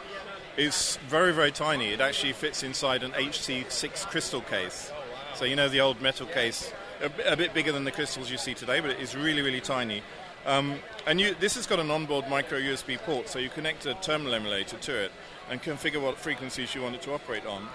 it's 0.59 0.97
very, 1.09 1.33
very 1.33 1.53
tiny. 1.53 1.91
It 1.91 2.01
actually 2.01 2.33
fits 2.33 2.65
inside 2.65 3.05
an 3.05 3.13
HC6 3.13 4.07
crystal 4.07 4.41
case. 4.41 4.93
So 5.37 5.45
you 5.45 5.55
know 5.55 5.69
the 5.69 5.81
old 5.81 6.03
metal 6.03 6.27
case, 6.27 6.73
a, 7.01 7.09
bit- 7.09 7.27
a 7.27 7.37
bit 7.37 7.55
bigger 7.55 7.71
than 7.71 7.85
the 7.85 7.93
crystals 7.93 8.29
you 8.29 8.39
see 8.39 8.55
today, 8.55 8.81
but 8.81 8.91
it 8.91 8.99
is 8.99 9.15
really, 9.15 9.41
really 9.41 9.61
tiny. 9.61 10.03
Um, 10.47 10.81
and 11.07 11.21
you, 11.21 11.37
this 11.39 11.55
has 11.55 11.67
got 11.69 11.79
an 11.79 11.93
onboard 11.93 12.29
micro 12.29 12.59
USB 12.59 12.99
port, 12.99 13.29
so 13.29 13.39
you 13.39 13.51
connect 13.51 13.87
a 13.87 13.95
terminal 13.95 14.35
emulator 14.35 14.77
to 14.79 14.97
it 14.97 15.13
and 15.49 15.63
configure 15.63 16.03
what 16.03 16.19
frequencies 16.19 16.75
you 16.75 16.83
want 16.83 16.97
it 16.97 17.03
to 17.03 17.15
operate 17.15 17.47
on. 17.47 17.69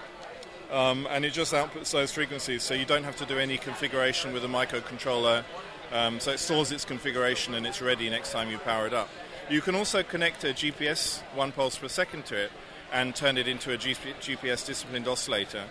Um, 0.70 1.08
and 1.10 1.24
it 1.24 1.32
just 1.32 1.54
outputs 1.54 1.90
those 1.90 2.12
frequencies, 2.12 2.62
so 2.62 2.74
you 2.74 2.84
don't 2.84 3.04
have 3.04 3.16
to 3.16 3.24
do 3.24 3.38
any 3.38 3.56
configuration 3.56 4.34
with 4.34 4.44
a 4.44 4.48
microcontroller. 4.48 5.42
Um, 5.90 6.20
so 6.20 6.32
it 6.32 6.38
stores 6.38 6.70
its 6.70 6.84
configuration 6.84 7.54
and 7.54 7.66
it's 7.66 7.80
ready 7.80 8.10
next 8.10 8.32
time 8.32 8.50
you 8.50 8.58
power 8.58 8.86
it 8.86 8.92
up. 8.92 9.08
You 9.48 9.62
can 9.62 9.74
also 9.74 10.02
connect 10.02 10.44
a 10.44 10.48
GPS 10.48 11.22
one 11.34 11.52
pulse 11.52 11.78
per 11.78 11.88
second 11.88 12.26
to 12.26 12.36
it 12.36 12.50
and 12.94 13.14
turn 13.14 13.36
it 13.36 13.48
into 13.48 13.72
a 13.72 13.76
GPS 13.76 14.64
disciplined 14.64 15.08
oscillator. 15.08 15.64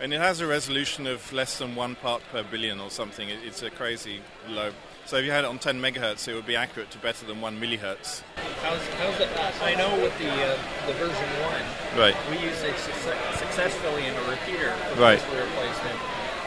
And 0.00 0.12
it 0.12 0.20
has 0.20 0.40
a 0.40 0.46
resolution 0.46 1.06
of 1.06 1.32
less 1.32 1.58
than 1.58 1.74
one 1.76 1.94
part 1.94 2.20
per 2.30 2.42
billion 2.42 2.80
or 2.80 2.90
something. 2.90 3.30
It's 3.30 3.62
a 3.62 3.70
crazy 3.70 4.20
low. 4.48 4.72
So 5.06 5.16
if 5.18 5.24
you 5.24 5.30
had 5.30 5.44
it 5.44 5.46
on 5.48 5.58
10 5.60 5.80
megahertz, 5.80 6.26
it 6.26 6.34
would 6.34 6.44
be 6.44 6.56
accurate 6.56 6.90
to 6.90 6.98
better 6.98 7.24
than 7.24 7.40
one 7.40 7.58
millihertz. 7.60 8.22
How's, 8.62 8.84
how's 8.98 9.20
it? 9.20 9.28
I 9.62 9.76
know 9.76 9.94
with 10.02 10.18
the 10.18 10.28
uh, 10.28 10.58
the 10.88 10.92
version 10.94 11.28
one, 11.46 11.62
Right. 11.98 12.16
we 12.28 12.38
used 12.38 12.62
it 12.64 12.76
success- 12.76 13.38
successfully 13.38 14.04
in 14.06 14.14
a 14.14 14.22
repeater 14.28 14.72
for 14.92 15.00
Right. 15.00 15.22
replacement, 15.32 15.98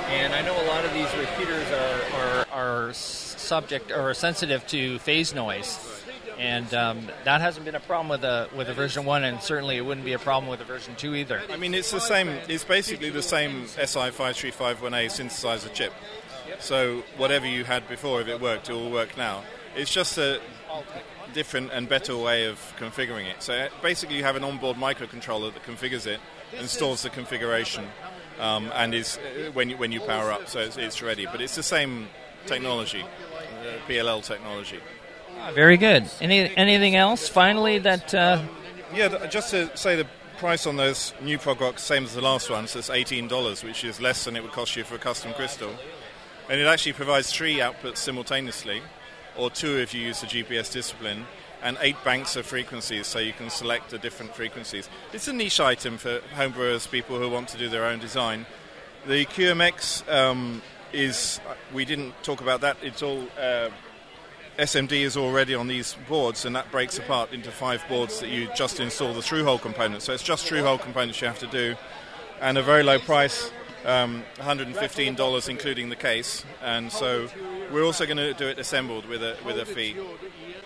and 0.10 0.34
I 0.36 0.42
know 0.42 0.62
a 0.62 0.68
lot 0.68 0.84
of 0.84 0.94
these 0.94 1.08
repeaters 1.16 1.66
are 1.72 2.46
are, 2.52 2.88
are 2.88 2.94
subject 2.94 3.90
or 3.92 4.10
are 4.10 4.14
sensitive 4.14 4.68
to 4.68 5.00
phase 5.00 5.34
noise, 5.34 5.80
and 6.40 6.74
um, 6.74 7.08
that 7.26 7.42
hasn't 7.42 7.66
been 7.66 7.76
a 7.76 7.82
problem 7.82 8.08
with 8.08 8.24
a 8.24 8.50
with 8.56 8.70
a 8.70 8.74
version 8.74 9.04
one, 9.06 9.26
and 9.26 9.42
certainly 9.42 9.76
it 9.76 9.86
wouldn't 9.86 10.06
be 10.06 10.14
a 10.14 10.20
problem 10.20 10.50
with 10.50 10.62
a 10.62 10.64
version 10.64 10.96
two 10.96 11.14
either. 11.14 11.42
I 11.52 11.58
mean, 11.58 11.74
it's 11.74 11.92
the 11.92 12.00
same. 12.00 12.30
It's 12.48 12.64
basically 12.64 13.10
the 13.10 13.22
same 13.22 13.66
SI5351A 13.66 15.08
synthesizer 15.08 15.74
chip. 15.74 15.94
So 16.60 17.04
whatever 17.18 17.46
you 17.46 17.66
had 17.66 17.88
before, 17.88 18.22
if 18.22 18.28
it 18.28 18.42
worked, 18.42 18.70
it 18.70 18.74
will 18.74 18.90
work 18.90 19.18
now. 19.18 19.44
It's 19.76 19.94
just 19.94 20.18
a 20.18 20.40
different 21.34 21.72
and 21.74 21.88
better 21.88 22.18
way 22.18 22.46
of 22.46 22.58
configuring 22.80 23.30
it. 23.30 23.44
So 23.44 23.54
uh, 23.54 23.70
basically, 23.82 24.16
you 24.16 24.24
have 24.24 24.36
an 24.36 24.44
onboard 24.44 24.78
microcontroller 24.78 25.54
that 25.54 25.64
configures 25.64 26.08
it 26.08 26.20
and 26.58 26.68
stores 26.68 27.04
the 27.04 27.10
configuration, 27.10 27.86
um, 28.40 28.72
and 28.74 28.96
is 28.96 29.18
uh, 29.18 29.52
when 29.52 29.70
you, 29.70 29.78
when 29.78 29.92
you 29.92 30.00
power 30.00 30.32
up, 30.32 30.48
so 30.48 30.60
it's, 30.60 30.78
it's 30.78 31.02
ready. 31.02 31.26
But 31.26 31.42
it's 31.42 31.56
the 31.56 31.64
same 31.64 32.08
technology, 32.46 33.04
uh, 33.04 33.88
PLL 33.88 34.24
technology. 34.24 34.80
Ah, 35.40 35.52
Very 35.52 35.78
good. 35.78 36.10
Any 36.22 36.56
anything 36.56 36.96
else? 36.96 37.30
Finally, 37.30 37.80
that 37.80 38.14
uh, 38.14 38.42
Yeah, 38.94 39.28
just 39.28 39.52
to 39.52 39.76
say 39.78 39.96
the 39.96 40.08
price 40.38 40.66
on 40.66 40.78
those 40.78 41.14
new 41.22 41.38
ProgRocks, 41.38 41.80
same 41.80 42.06
as 42.06 42.14
the 42.14 42.22
last 42.22 42.50
one, 42.50 42.66
so 42.68 42.80
it's 42.80 42.90
$18, 42.90 43.64
which 43.64 43.84
is 43.84 44.00
less 44.00 44.24
than 44.24 44.38
it 44.38 44.42
would 44.42 44.54
cost 44.54 44.76
you 44.76 44.84
for 44.86 44.96
a 44.96 45.00
custom 45.00 45.34
crystal. 45.34 45.72
And 46.50 46.60
it 46.60 46.66
actually 46.66 46.94
provides 46.94 47.32
three 47.32 47.58
outputs 47.58 47.98
simultaneously, 47.98 48.82
or 49.38 49.50
two 49.50 49.78
if 49.78 49.94
you 49.94 50.02
use 50.02 50.22
the 50.22 50.28
GPS 50.28 50.72
discipline, 50.72 51.26
and 51.62 51.78
eight 51.82 51.98
banks 52.06 52.38
of 52.38 52.46
frequencies, 52.46 53.06
so 53.06 53.20
you 53.20 53.34
can 53.34 53.50
select 53.50 53.90
the 53.90 53.98
different 53.98 54.34
frequencies. 54.34 54.90
It's 55.12 55.28
a 55.28 55.34
niche 55.34 55.60
item 55.60 55.98
for 55.98 56.20
homebrewers, 56.36 56.90
people 56.90 57.20
who 57.20 57.30
want 57.30 57.50
to 57.50 57.58
do 57.58 57.68
their 57.68 57.86
own 57.86 58.00
design. 58.00 58.46
The 59.08 59.26
QMX 59.26 60.10
um, 60.10 60.62
is, 60.94 61.42
we 61.74 61.84
didn't 61.84 62.14
talk 62.24 62.40
about 62.40 62.62
that, 62.62 62.78
it's 62.82 63.04
all. 63.04 63.28
Uh, 63.38 63.70
SMD 64.60 64.92
is 64.92 65.16
already 65.16 65.56
on 65.56 65.68
these 65.68 65.96
boards, 66.08 66.46
and 66.46 66.56
that 66.56 66.70
breaks 66.70 66.98
apart 66.98 67.32
into 67.32 67.50
five 67.50 67.82
boards 67.88 68.20
that 68.20 68.30
you 68.30 68.50
just 68.56 68.80
install 68.80 69.14
the 69.14 69.22
through 69.22 69.46
hole 69.46 69.58
components. 69.58 70.06
So 70.06 70.14
it's 70.14 70.24
just 70.24 70.46
through 70.46 70.64
hole 70.64 70.78
components 70.78 71.22
you 71.22 71.28
have 71.28 71.40
to 71.40 71.48
do, 71.48 71.76
and 72.42 72.58
a 72.58 72.62
very 72.62 72.84
low 72.84 73.00
price. 73.00 73.52
um, 73.86 74.24
$115 74.40 75.50
including 75.50 75.90
the 75.90 75.96
case, 75.96 76.46
and 76.62 76.92
so 76.92 77.30
we're 77.72 77.84
also 77.84 78.06
going 78.06 78.18
to 78.18 78.34
do 78.34 78.48
it 78.48 78.60
assembled 78.60 79.06
with 79.06 79.24
a 79.24 79.38
with 79.46 79.58
a 79.58 79.66
fee. 79.66 79.96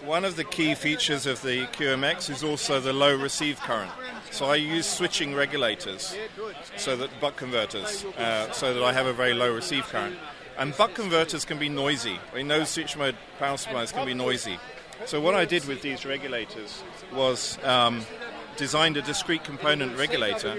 One 0.03 0.25
of 0.25 0.35
the 0.35 0.43
key 0.43 0.75
features 0.75 1.25
of 1.25 1.41
the 1.43 1.67
QMX 1.67 2.29
is 2.29 2.43
also 2.43 2.79
the 2.79 2.91
low 2.91 3.15
receive 3.15 3.59
current. 3.61 3.91
So 4.31 4.47
I 4.47 4.55
use 4.55 4.85
switching 4.87 5.33
regulators, 5.35 6.15
so 6.75 6.97
that 6.97 7.09
buck 7.21 7.35
converters, 7.37 8.03
uh, 8.17 8.51
so 8.51 8.73
that 8.73 8.83
I 8.83 8.91
have 8.93 9.05
a 9.05 9.13
very 9.13 9.33
low 9.33 9.53
receive 9.53 9.83
current. 9.85 10.17
And 10.57 10.75
buck 10.77 10.93
converters 10.93 11.45
can 11.45 11.57
be 11.57 11.69
noisy. 11.69 12.19
I 12.31 12.37
mean, 12.37 12.47
no 12.47 12.63
switch 12.63 12.95
mode 12.95 13.15
power 13.39 13.57
supplies 13.57 13.91
can 13.91 14.05
be 14.05 14.13
noisy. 14.13 14.59
So 15.05 15.19
what 15.19 15.35
I 15.35 15.45
did 15.45 15.65
with 15.65 15.81
these 15.81 16.05
regulators 16.05 16.81
was 17.13 17.57
um, 17.63 18.05
designed 18.57 18.97
a 18.97 19.01
discrete 19.01 19.43
component 19.43 19.97
regulator 19.97 20.55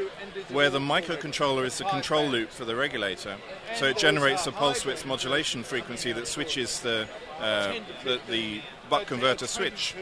where 0.51 0.71
the 0.71 0.81
microcontroller 0.81 1.65
is 1.65 1.79
the 1.79 1.85
control 1.85 2.27
loop 2.27 2.51
for 2.51 2.65
the 2.65 2.77
regulator. 2.77 3.37
So 3.77 3.87
it 3.87 3.97
generates 3.97 4.47
a 4.47 4.53
pulse 4.53 4.85
width 4.85 5.07
modulation 5.07 5.63
frequency 5.63 6.13
that 6.13 6.27
switches 6.27 6.81
the, 6.81 7.09
uh, 7.41 7.75
the, 8.05 8.21
the 8.29 8.63
buck 8.91 9.07
converter 9.07 9.47
switch. 9.47 9.95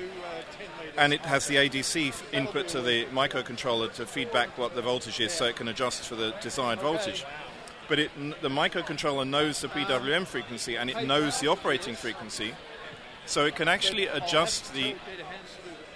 And 0.96 1.12
it 1.12 1.20
has 1.20 1.46
the 1.46 1.56
ADC 1.56 2.12
input 2.32 2.68
to 2.68 2.80
the 2.80 3.06
microcontroller 3.06 3.92
to 3.94 4.06
feedback 4.06 4.56
what 4.58 4.74
the 4.74 4.82
voltage 4.82 5.20
is 5.20 5.32
so 5.32 5.46
it 5.46 5.56
can 5.56 5.68
adjust 5.68 6.02
for 6.02 6.16
the 6.16 6.34
desired 6.40 6.80
voltage. 6.80 7.24
But 7.92 7.98
it, 7.98 8.10
the 8.40 8.48
microcontroller 8.48 9.28
knows 9.28 9.60
the 9.60 9.68
PWM 9.68 10.26
frequency 10.26 10.76
and 10.76 10.88
it 10.88 11.06
knows 11.06 11.40
the 11.40 11.48
operating 11.48 11.94
frequency. 11.94 12.54
So 13.26 13.44
it 13.44 13.54
can 13.54 13.68
actually 13.68 14.06
adjust 14.06 14.72
the 14.72 14.94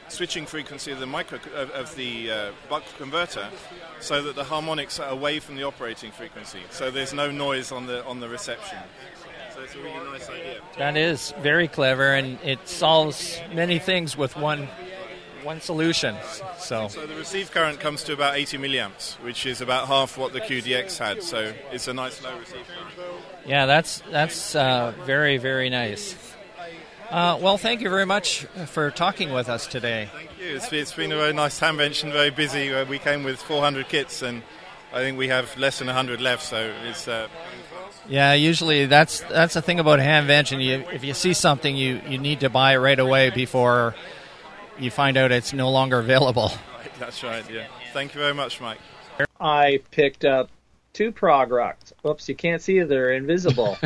switching 0.09 0.44
frequency 0.44 0.92
of 0.92 1.01
the 1.01 1.07
micro 1.07 1.38
of, 1.55 1.70
of 1.70 1.97
the 1.97 2.30
uh, 2.30 2.51
buck 2.68 2.82
converter 2.99 3.49
so 4.01 4.20
that 4.24 4.34
the 4.34 4.44
harmonics 4.44 5.01
are 5.01 5.09
away 5.09 5.38
from 5.38 5.57
the 5.57 5.62
operating 5.62 6.12
frequency. 6.12 6.61
So 6.68 6.90
there's 6.90 7.14
no 7.14 7.30
noise 7.30 7.72
on 7.72 7.86
the 7.86 8.05
on 8.05 8.20
the 8.20 8.28
reception. 8.28 8.76
So 9.55 9.62
it's 9.62 9.74
a 9.74 9.78
really 9.78 10.12
nice 10.12 10.28
idea. 10.28 10.61
That 10.76 10.99
is 10.99 11.32
very 11.40 11.66
clever, 11.66 12.12
and 12.12 12.38
it 12.44 12.68
solves 12.68 13.40
many 13.55 13.78
things 13.78 14.18
with 14.18 14.36
one 14.36 14.68
one 15.47 15.61
solution. 15.61 16.16
So, 16.59 16.88
so 16.88 17.07
the 17.07 17.14
receive 17.14 17.53
current 17.53 17.78
comes 17.80 18.03
to 18.05 18.12
about 18.12 18.36
80 18.36 18.59
milliamps, 18.59 19.14
which 19.22 19.47
is 19.47 19.61
about 19.61 19.86
half 19.86 20.18
what 20.18 20.32
the 20.32 20.40
QDX 20.40 20.99
had. 20.99 21.22
So 21.22 21.55
it's 21.72 21.88
a 21.88 21.94
nice 21.94 22.22
low 22.22 22.36
receive 22.36 22.66
current. 22.66 23.22
Yeah, 23.47 23.64
that's 23.64 24.03
that's 24.11 24.55
uh, 24.55 24.92
very 25.07 25.38
very 25.38 25.70
nice. 25.70 26.16
Uh, 27.09 27.38
well, 27.40 27.57
thank 27.57 27.80
you 27.80 27.88
very 27.88 28.05
much 28.05 28.44
for 28.66 28.90
talking 28.90 29.32
with 29.32 29.49
us 29.49 29.68
today. 29.68 30.11
Thank 30.12 30.30
you. 30.40 30.57
It's, 30.57 30.72
it's 30.72 30.92
been 30.92 31.12
a 31.12 31.16
very 31.16 31.32
nice 31.32 31.57
convention, 31.61 32.11
very 32.11 32.30
busy. 32.30 32.74
Uh, 32.74 32.84
we 32.84 32.99
came 32.99 33.22
with 33.22 33.40
400 33.40 33.88
kits, 33.88 34.22
and 34.22 34.42
I 34.92 34.99
think 35.03 35.16
we 35.16 35.28
have 35.28 35.57
less 35.57 35.78
than 35.78 35.86
100 35.86 36.20
left. 36.20 36.42
So 36.42 36.72
it's. 36.84 37.07
Uh, 37.07 37.28
yeah, 38.09 38.34
usually 38.34 38.86
that's 38.86 39.20
that's 39.20 39.55
the 39.55 39.62
thing 39.62 39.78
about 39.78 40.01
Hamvention. 40.01 40.62
You, 40.62 40.84
if 40.92 41.05
you 41.05 41.14
see 41.14 41.32
something, 41.32 41.76
you, 41.76 42.01
you 42.09 42.18
need 42.18 42.40
to 42.40 42.51
buy 42.51 42.74
it 42.74 42.78
right 42.78 42.99
away 42.99 43.30
before 43.30 43.94
you 44.79 44.91
find 44.91 45.16
out 45.16 45.33
it's 45.33 45.53
no 45.53 45.70
longer 45.70 45.99
available. 45.99 46.53
Right, 46.77 47.01
that's 47.01 47.22
right. 47.24 47.51
Yeah. 47.51 47.66
Thank 47.93 48.14
you 48.14 48.20
very 48.20 48.33
much, 48.33 48.61
Mike. 48.61 48.79
I 49.41 49.81
picked 49.91 50.24
up 50.24 50.51
two 50.93 51.11
ProgRocks. 51.11 51.93
Oops, 52.07 52.29
you 52.29 52.35
can't 52.37 52.62
see 52.62 52.79
it; 52.79 52.89
they're 52.89 53.12
invisible. 53.12 53.77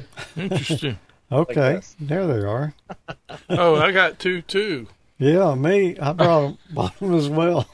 Interesting. 0.36 0.98
Okay, 1.32 1.54
this. 1.54 1.96
there 1.98 2.26
they 2.26 2.46
are. 2.46 2.74
oh, 3.50 3.76
I 3.76 3.92
got 3.92 4.18
two 4.18 4.42
too. 4.42 4.88
Yeah, 5.18 5.54
me, 5.54 5.98
I 5.98 6.12
brought 6.12 6.58
bought 6.70 6.98
them 6.98 7.14
as 7.14 7.28
well. 7.28 7.66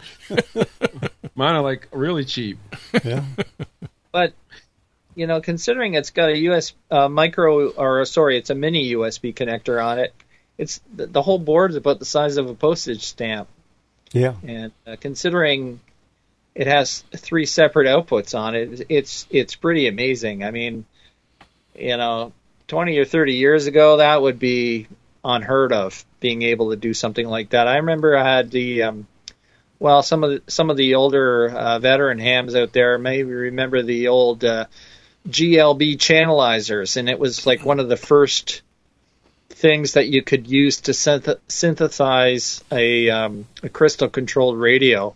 Mine 1.34 1.56
are 1.56 1.62
like 1.62 1.88
really 1.90 2.24
cheap. 2.24 2.58
Yeah, 3.04 3.24
but 4.12 4.34
you 5.16 5.26
know, 5.26 5.40
considering 5.40 5.94
it's 5.94 6.10
got 6.10 6.28
a 6.28 6.38
US 6.50 6.74
uh, 6.90 7.08
micro 7.08 7.70
or 7.70 8.04
sorry, 8.04 8.38
it's 8.38 8.50
a 8.50 8.54
mini 8.54 8.92
USB 8.92 9.34
connector 9.34 9.84
on 9.84 9.98
it. 9.98 10.14
It's 10.58 10.80
the, 10.94 11.06
the 11.06 11.22
whole 11.22 11.38
board 11.38 11.72
is 11.72 11.76
about 11.76 11.98
the 11.98 12.04
size 12.04 12.36
of 12.36 12.48
a 12.48 12.54
postage 12.54 13.02
stamp, 13.02 13.48
yeah. 14.12 14.34
and 14.46 14.72
uh, 14.86 14.96
considering 14.98 15.80
it 16.54 16.66
has 16.66 17.04
three 17.14 17.44
separate 17.44 17.86
outputs 17.86 18.36
on 18.36 18.54
it, 18.54 18.86
it's 18.88 19.26
it's 19.30 19.54
pretty 19.54 19.88
amazing. 19.88 20.42
I 20.42 20.50
mean, 20.50 20.86
you 21.74 21.96
know, 21.96 22.32
20 22.68 22.98
or 22.98 23.04
30 23.04 23.34
years 23.34 23.66
ago, 23.66 23.98
that 23.98 24.20
would 24.22 24.38
be 24.38 24.86
unheard 25.24 25.72
of 25.72 26.04
being 26.20 26.42
able 26.42 26.70
to 26.70 26.76
do 26.76 26.94
something 26.94 27.28
like 27.28 27.50
that. 27.50 27.68
I 27.68 27.76
remember 27.76 28.16
I 28.16 28.24
had 28.24 28.50
the, 28.50 28.84
um, 28.84 29.06
well, 29.78 30.02
some 30.02 30.24
of 30.24 30.30
the, 30.30 30.50
some 30.50 30.70
of 30.70 30.76
the 30.76 30.94
older 30.94 31.48
uh, 31.48 31.78
veteran 31.78 32.18
hams 32.18 32.54
out 32.54 32.72
there 32.72 32.98
may 32.98 33.22
remember 33.22 33.82
the 33.82 34.08
old 34.08 34.44
uh, 34.44 34.66
GLB 35.28 35.96
channelizers, 35.96 36.96
and 36.96 37.08
it 37.08 37.18
was 37.18 37.46
like 37.46 37.64
one 37.64 37.80
of 37.80 37.88
the 37.88 37.96
first 37.96 38.62
things 39.48 39.94
that 39.94 40.08
you 40.08 40.22
could 40.22 40.46
use 40.48 40.82
to 40.82 40.92
synth- 40.92 41.38
synthesize 41.48 42.62
a, 42.70 43.10
um, 43.10 43.46
a 43.62 43.68
crystal 43.68 44.08
controlled 44.08 44.58
radio. 44.58 45.14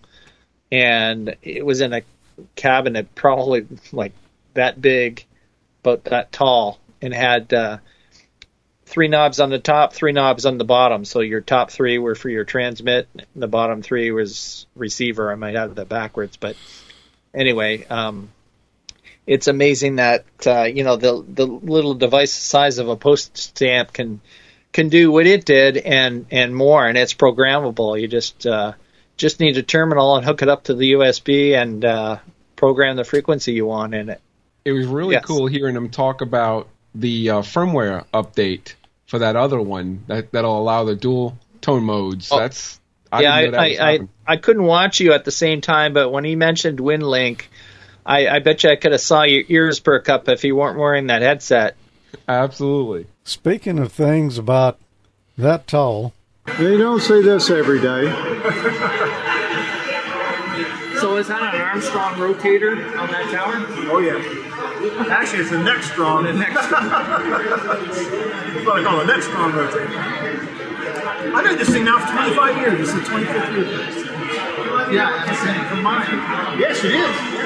And 0.73 1.37
it 1.43 1.65
was 1.65 1.81
in 1.81 1.93
a 1.93 2.03
cabinet 2.55 3.15
probably 3.15 3.67
like 3.93 4.13
that 4.55 4.81
big, 4.81 5.25
but 5.83 6.05
that 6.05 6.33
tall, 6.33 6.79
and 7.03 7.13
had 7.13 7.53
uh, 7.53 7.79
three 8.87 9.09
knobs 9.09 9.41
on 9.41 9.51
the 9.51 9.59
top, 9.59 9.93
three 9.93 10.13
knobs 10.13 10.47
on 10.47 10.59
the 10.59 10.65
bottom. 10.65 11.05
So 11.05 11.21
your 11.21 11.41
top 11.41 11.71
three 11.71 11.99
were 11.99 12.15
for 12.15 12.29
your 12.29 12.45
transmit, 12.45 13.09
and 13.15 13.27
the 13.37 13.49
bottom 13.49 13.83
three 13.83 14.11
was 14.11 14.67
receiver. 14.75 15.31
I 15.31 15.37
might 15.37 15.55
have 15.55 15.77
that 15.77 15.89
backwards, 15.89 16.37
but 16.37 16.57
anyway, 17.35 17.85
um, 17.87 18.31
it's 19.31 19.47
amazing 19.47 19.97
that 19.97 20.25
uh, 20.45 20.65
you 20.65 20.83
know 20.83 20.97
the 20.97 21.25
the 21.27 21.47
little 21.47 21.95
device 21.95 22.35
the 22.35 22.41
size 22.41 22.79
of 22.79 22.89
a 22.89 22.97
post 22.97 23.37
stamp 23.39 23.93
can 23.93 24.21
can 24.73 24.89
do 24.89 25.13
what 25.13 25.25
it 25.25 25.45
did 25.45 25.77
and 25.77 26.27
and 26.33 26.55
more, 26.55 26.85
and 26.85 26.99
it's 26.99 27.15
programmable. 27.15 28.01
You 28.01 28.09
just 28.09 28.45
uh, 28.45 28.73
just 29.17 29.39
need 29.39 29.57
a 29.57 29.63
terminal 29.63 30.17
and 30.17 30.25
hook 30.27 30.43
it 30.43 30.49
up 30.49 30.65
to 30.65 30.75
the 30.75 30.95
USB 30.95 31.55
and 31.55 31.85
uh, 31.85 32.19
program 32.57 32.97
the 32.97 33.05
frequency 33.05 33.53
you 33.53 33.67
want 33.67 33.95
in 33.95 34.09
it. 34.09 34.21
It 34.65 34.73
was 34.73 34.87
really 34.87 35.15
Yes. 35.15 35.25
cool 35.25 35.47
hearing 35.47 35.75
them 35.75 35.91
talk 35.91 36.23
about 36.23 36.69
the 36.93 37.31
uh, 37.31 37.43
firmware 37.43 38.07
update 38.13 38.75
for 39.07 39.21
that 39.21 39.37
other 39.37 39.61
one 39.61 40.03
that 40.09 40.33
that'll 40.33 40.59
allow 40.59 40.83
the 40.83 40.97
dual 40.97 41.39
tone 41.61 41.85
modes. 41.85 42.33
Oh. 42.33 42.39
That's 42.41 42.81
I 43.13 43.23
yeah, 43.23 43.35
I, 43.35 43.45
I, 43.45 43.93
I. 43.93 43.99
I 44.27 44.37
couldn't 44.39 44.65
watch 44.65 44.99
you 44.99 45.13
at 45.13 45.25
the 45.25 45.31
same 45.31 45.61
time, 45.61 45.93
but 45.93 46.11
when 46.11 46.25
he 46.25 46.35
mentioned 46.35 46.81
WinLink, 46.81 47.43
I, 48.11 48.27
I 48.29 48.39
bet 48.41 48.65
you 48.65 48.71
I 48.71 48.77
could 48.77 48.91
have 48.91 49.01
saw 49.01 49.23
your 49.23 49.45
ears 49.49 49.79
perk 49.79 50.09
up 50.09 50.29
if 50.29 50.43
you 50.43 50.57
weren't 50.57 50.77
wearing 50.77 51.07
that 51.07 51.23
headset. 51.23 51.77
Absolutely. 52.27 53.07
Speaking 53.23 53.79
of 53.79 53.93
things 53.93 54.37
about 54.37 54.81
that 55.39 55.69
tall, 55.69 56.13
they 56.59 56.77
don't 56.77 57.01
see 57.01 57.23
this 57.23 57.51
every 57.51 57.81
day. 57.81 58.11
So 60.99 61.17
is 61.19 61.29
that 61.29 61.55
an 61.55 61.61
Armstrong 61.61 62.15
rotator 62.15 62.73
on 62.99 63.09
that 63.11 63.31
tower? 63.31 63.65
Oh 63.91 64.01
yeah. 64.01 64.19
Actually, 65.09 65.43
it's 65.45 65.53
a 65.53 65.63
neck 65.63 65.83
strong. 65.85 66.25
The 66.25 66.33
neck. 66.33 66.53
That's 66.53 66.71
what 68.67 68.77
I 68.77 68.83
call 68.83 69.01
a 69.01 69.07
neck 69.07 69.23
strong 69.23 69.53
rotator. 69.53 69.87
I've 71.33 71.47
had 71.47 71.59
this 71.59 71.71
thing 71.71 71.85
now 71.85 72.05
for 72.05 72.13
25 72.13 72.57
years. 72.57 72.79
This 72.79 72.89
is 72.89 72.95
the 72.95 73.01
25th 73.03 73.55
year. 73.55 74.01
Yeah, 74.93 75.23
it's 75.23 75.31
the 75.31 75.47
same 75.47 75.65
for 75.67 75.77
mine. 75.77 76.59
Yes, 76.59 76.83
it 76.85 76.93
is. 76.93 77.40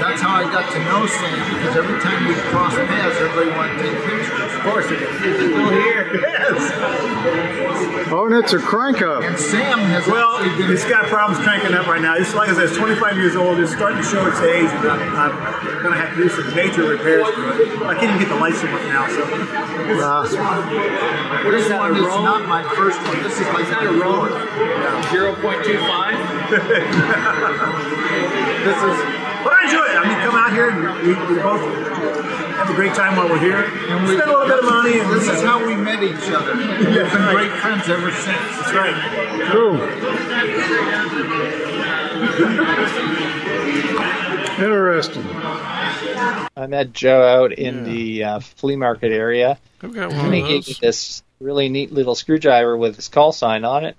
that's 0.01 0.21
how 0.21 0.35
I 0.37 0.45
got 0.45 0.71
to 0.73 0.79
know 0.85 1.07
Sam 1.07 1.39
because 1.57 1.77
every 1.77 1.99
time 2.01 2.27
we 2.29 2.35
crossed 2.51 2.77
paths, 2.77 3.17
everybody 3.21 3.51
wanted 3.57 3.77
to 3.79 3.83
take 3.83 3.97
pictures. 4.05 4.53
Of 4.55 4.61
course 4.63 4.87
it 4.91 5.01
is. 5.03 5.21
It's 5.23 5.39
still 5.53 5.71
here. 5.71 6.03
Yes. 6.33 6.73
Oh, 8.13 8.27
and 8.27 8.35
it's 8.35 8.53
a 8.53 8.59
crank 8.59 9.01
up. 9.01 9.23
And 9.23 9.39
Sam 9.39 9.79
has 9.89 10.07
Well, 10.07 10.37
actually 10.37 10.57
been 10.65 10.73
it's 10.73 10.85
got 10.85 11.07
problems 11.07 11.43
cranking 11.43 11.73
up 11.75 11.87
right 11.87 12.03
now. 12.03 12.15
It's 12.17 12.35
like 12.35 12.51
I 12.51 12.55
said, 12.55 12.65
it's 12.69 12.77
25 12.77 13.17
years 13.17 13.35
old. 13.37 13.59
It's 13.59 13.73
starting 13.73 13.97
to 13.99 14.05
show 14.05 14.27
its 14.27 14.39
age. 14.41 14.69
I'm, 14.85 15.01
I'm 15.17 15.33
going 15.83 15.95
to 15.95 15.99
have 16.01 16.15
to 16.17 16.23
do 16.23 16.29
some 16.29 16.55
major 16.55 16.85
repairs 16.89 17.25
to 17.25 17.33
it. 17.33 17.83
I 17.89 17.95
can't 17.95 18.11
even 18.13 18.19
get 18.19 18.29
the 18.29 18.37
lights 18.37 18.61
to 18.61 18.67
work 18.71 18.83
now. 18.93 19.07
So 19.09 19.25
What 19.25 20.25
is 21.55 21.69
that? 21.69 21.81
One 21.81 21.97
is 21.97 22.03
not 22.05 22.47
my 22.49 22.63
first 22.77 23.01
one. 23.01 23.23
This 23.23 23.41
is 23.41 23.47
my 23.49 23.65
second 23.65 23.99
one. 24.05 24.31
Zero 25.11 25.35
point 25.41 25.65
two 25.65 25.79
five. 25.89 26.19
this 28.67 28.77
is. 28.77 29.22
But 29.45 29.53
I 29.53 29.65
enjoy 29.65 29.85
it. 29.85 29.97
I 29.97 30.09
mean, 30.09 30.19
come 30.27 30.35
out 30.37 30.53
here 30.53 30.71
and 30.71 30.79
we, 31.07 31.15
we 31.37 31.43
both 31.43 31.61
have 32.57 32.71
a 32.71 32.75
great 32.75 32.95
time 32.95 33.17
while 33.17 33.29
we're 33.29 33.39
here. 33.41 33.65
And 33.89 34.07
we 34.07 34.15
spend 34.17 34.31
a 34.31 34.33
little 34.33 34.47
bit 34.47 34.59
of 34.61 34.65
money. 34.71 34.99
And 35.01 35.11
This 35.13 35.29
is 35.29 35.43
how 35.43 35.65
we 35.67 35.75
met 35.75 36.03
each 36.03 36.31
other. 36.31 36.55
We've 36.57 36.95
That's 36.95 37.13
been 37.13 37.23
right. 37.23 37.35
great 37.49 37.53
friends 37.61 37.89
ever 37.89 38.11
since. 38.11 38.27
That's 38.57 38.73
right. 38.73 39.51
Cool. 39.51 39.79
Interesting. 44.59 45.25
I 46.57 46.67
met 46.69 46.93
Joe 46.93 47.23
out 47.23 47.53
in 47.53 47.85
the 47.85 48.25
uh, 48.25 48.41
flea 48.41 48.77
market 48.77 49.11
area. 49.11 49.59
I've 49.83 49.95
got 49.95 50.13
And 50.13 50.33
he 50.35 50.41
gave 50.43 50.49
me 50.69 50.75
those. 50.75 50.79
this 50.79 51.23
really 51.41 51.69
neat 51.69 51.93
little 51.93 52.15
screwdriver 52.15 52.77
with 52.77 52.97
his 52.97 53.09
call 53.09 53.33
sign 53.33 53.65
on 53.65 53.85
it. 53.85 53.97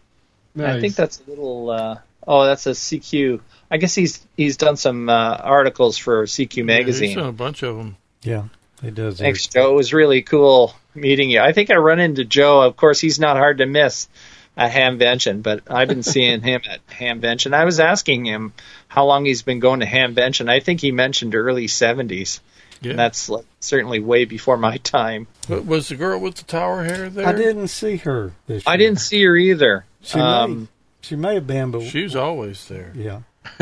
Nice. 0.56 0.78
I 0.78 0.80
think 0.80 0.96
that's 0.96 1.22
a 1.26 1.30
little. 1.30 1.70
Uh, 1.70 1.98
oh, 2.28 2.46
that's 2.46 2.66
a 2.68 2.72
CQ. 2.72 3.42
I 3.74 3.78
guess 3.78 3.96
he's 3.96 4.24
he's 4.38 4.58
done 4.58 4.78
some 4.78 5.10
uh, 5.10 5.14
articles 5.42 5.98
for 5.98 6.26
CQ 6.26 6.58
Yeah, 6.58 6.64
magazine. 6.64 7.08
he's 7.10 7.18
done 7.18 7.28
a 7.28 7.32
bunch 7.32 7.64
of 7.64 7.76
them. 7.76 7.98
Yeah, 8.22 8.44
he 8.82 8.92
does. 8.92 9.18
Thanks, 9.20 9.48
Joe. 9.48 9.72
It 9.72 9.76
was 9.76 9.94
really 9.94 10.22
cool 10.22 10.76
meeting 10.94 11.32
you. 11.32 11.40
I 11.42 11.54
think 11.54 11.72
I 11.72 11.76
run 11.76 12.00
into 12.00 12.24
Joe. 12.24 12.62
Of 12.62 12.78
course, 12.78 13.00
he's 13.00 13.20
not 13.20 13.36
hard 13.36 13.58
to 13.58 13.66
miss 13.66 14.08
at 14.56 14.72
Hamvention, 14.72 15.42
but 15.42 15.62
I've 15.68 15.88
been 15.88 16.04
seeing 16.04 16.42
him 16.44 16.62
at 16.70 16.86
Hamvention. 16.88 17.54
I 17.56 17.66
was 17.66 17.80
asking 17.80 18.26
him 18.26 18.54
how 18.88 19.06
long 19.06 19.26
he's 19.26 19.42
been 19.42 19.60
going 19.60 19.80
to 19.80 19.88
Hamvention. 19.88 20.48
I 20.50 20.60
think 20.60 20.80
he 20.80 20.92
mentioned 20.92 21.34
early 21.34 21.66
70s. 21.66 22.40
Yeah. 22.80 22.92
And 22.92 23.00
that's 23.00 23.30
like, 23.30 23.46
certainly 23.60 24.00
way 24.02 24.26
before 24.26 24.58
my 24.58 24.78
time. 24.78 25.26
But 25.50 25.66
was 25.66 25.88
the 25.90 25.96
girl 25.96 26.20
with 26.20 26.36
the 26.36 26.44
tower 26.44 26.84
hair 26.84 27.10
there? 27.10 27.26
I 27.26 27.32
didn't 27.34 27.70
see 27.70 27.96
her 27.98 28.34
this 28.46 28.68
I 28.68 28.78
didn't 28.78 29.00
see 29.00 29.24
her 29.24 29.36
either. 29.36 29.86
She 30.04 30.20
Um, 30.20 30.60
may. 30.60 30.68
She 31.02 31.16
may 31.16 31.34
have 31.36 31.48
been, 31.48 31.72
but 31.72 31.82
She's 31.84 32.16
always 32.16 32.66
there. 32.68 32.92
yeah. 32.96 33.22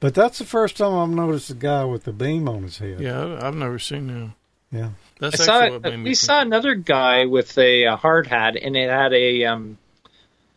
but 0.00 0.14
that's 0.14 0.38
the 0.38 0.44
first 0.44 0.76
time 0.76 0.94
I've 0.94 1.16
noticed 1.16 1.50
a 1.50 1.54
guy 1.54 1.84
with 1.84 2.06
a 2.06 2.12
beam 2.12 2.48
on 2.48 2.62
his 2.62 2.78
head. 2.78 3.00
Yeah, 3.00 3.24
I- 3.24 3.48
I've 3.48 3.54
never 3.54 3.78
seen 3.78 4.08
him. 4.08 4.34
Yeah. 4.70 4.90
That's 5.18 5.40
I 5.40 5.44
saw, 5.44 5.60
actually 5.60 5.70
what 5.78 5.82
made 5.82 5.96
me 5.96 6.02
we 6.02 6.04
think. 6.10 6.16
saw 6.18 6.40
another 6.42 6.74
guy 6.74 7.24
with 7.24 7.56
a, 7.58 7.86
uh 7.86 7.96
hard 7.96 8.26
hat, 8.26 8.54
and 8.56 8.76
it 8.76 8.88
had 8.90 9.12
a 9.14 9.44
um, 9.46 9.78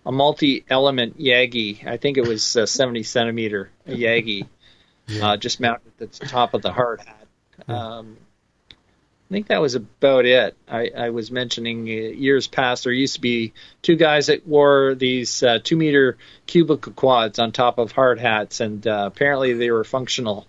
a 0.06 0.12
multi-element 0.12 1.18
Yagi. 1.20 1.86
I 1.88 1.98
think 1.98 2.18
it 2.18 2.28
was 2.28 2.56
uh, 2.58 2.66
70 2.66 3.04
centimeter 3.04 3.70
a 3.88 3.92
Yagi, 3.92 4.48
uh, 5.22 5.38
just 5.38 5.60
mounted 5.60 5.92
at 6.02 6.12
the 6.12 6.26
top 6.28 6.54
of 6.54 6.62
the 6.62 6.72
hard 6.74 7.02
hat. 7.02 7.28
Um, 7.68 8.18
I 9.32 9.34
think 9.34 9.48
that 9.48 9.62
was 9.62 9.76
about 9.76 10.26
it. 10.26 10.58
I, 10.68 10.92
I 10.96 11.10
was 11.12 11.32
mentioning 11.32 11.88
uh, 11.88 11.92
years 11.92 12.48
past 12.48 12.84
there 12.84 12.92
used 12.92 13.16
to 13.16 13.22
be 13.22 13.54
two 13.82 13.96
guys 13.96 14.28
that 14.28 14.46
wore 14.46 14.94
these 14.94 15.42
uh, 15.42 15.60
two 15.64 15.78
meter 15.78 16.18
cubicle 16.48 16.92
quads 16.92 17.40
on 17.40 17.54
top 17.54 17.78
of 17.78 17.94
hard 17.94 18.20
hats, 18.20 18.60
and 18.60 18.86
uh, 18.86 19.06
apparently 19.08 19.54
they 19.54 19.72
were 19.72 19.86
functional. 19.86 20.46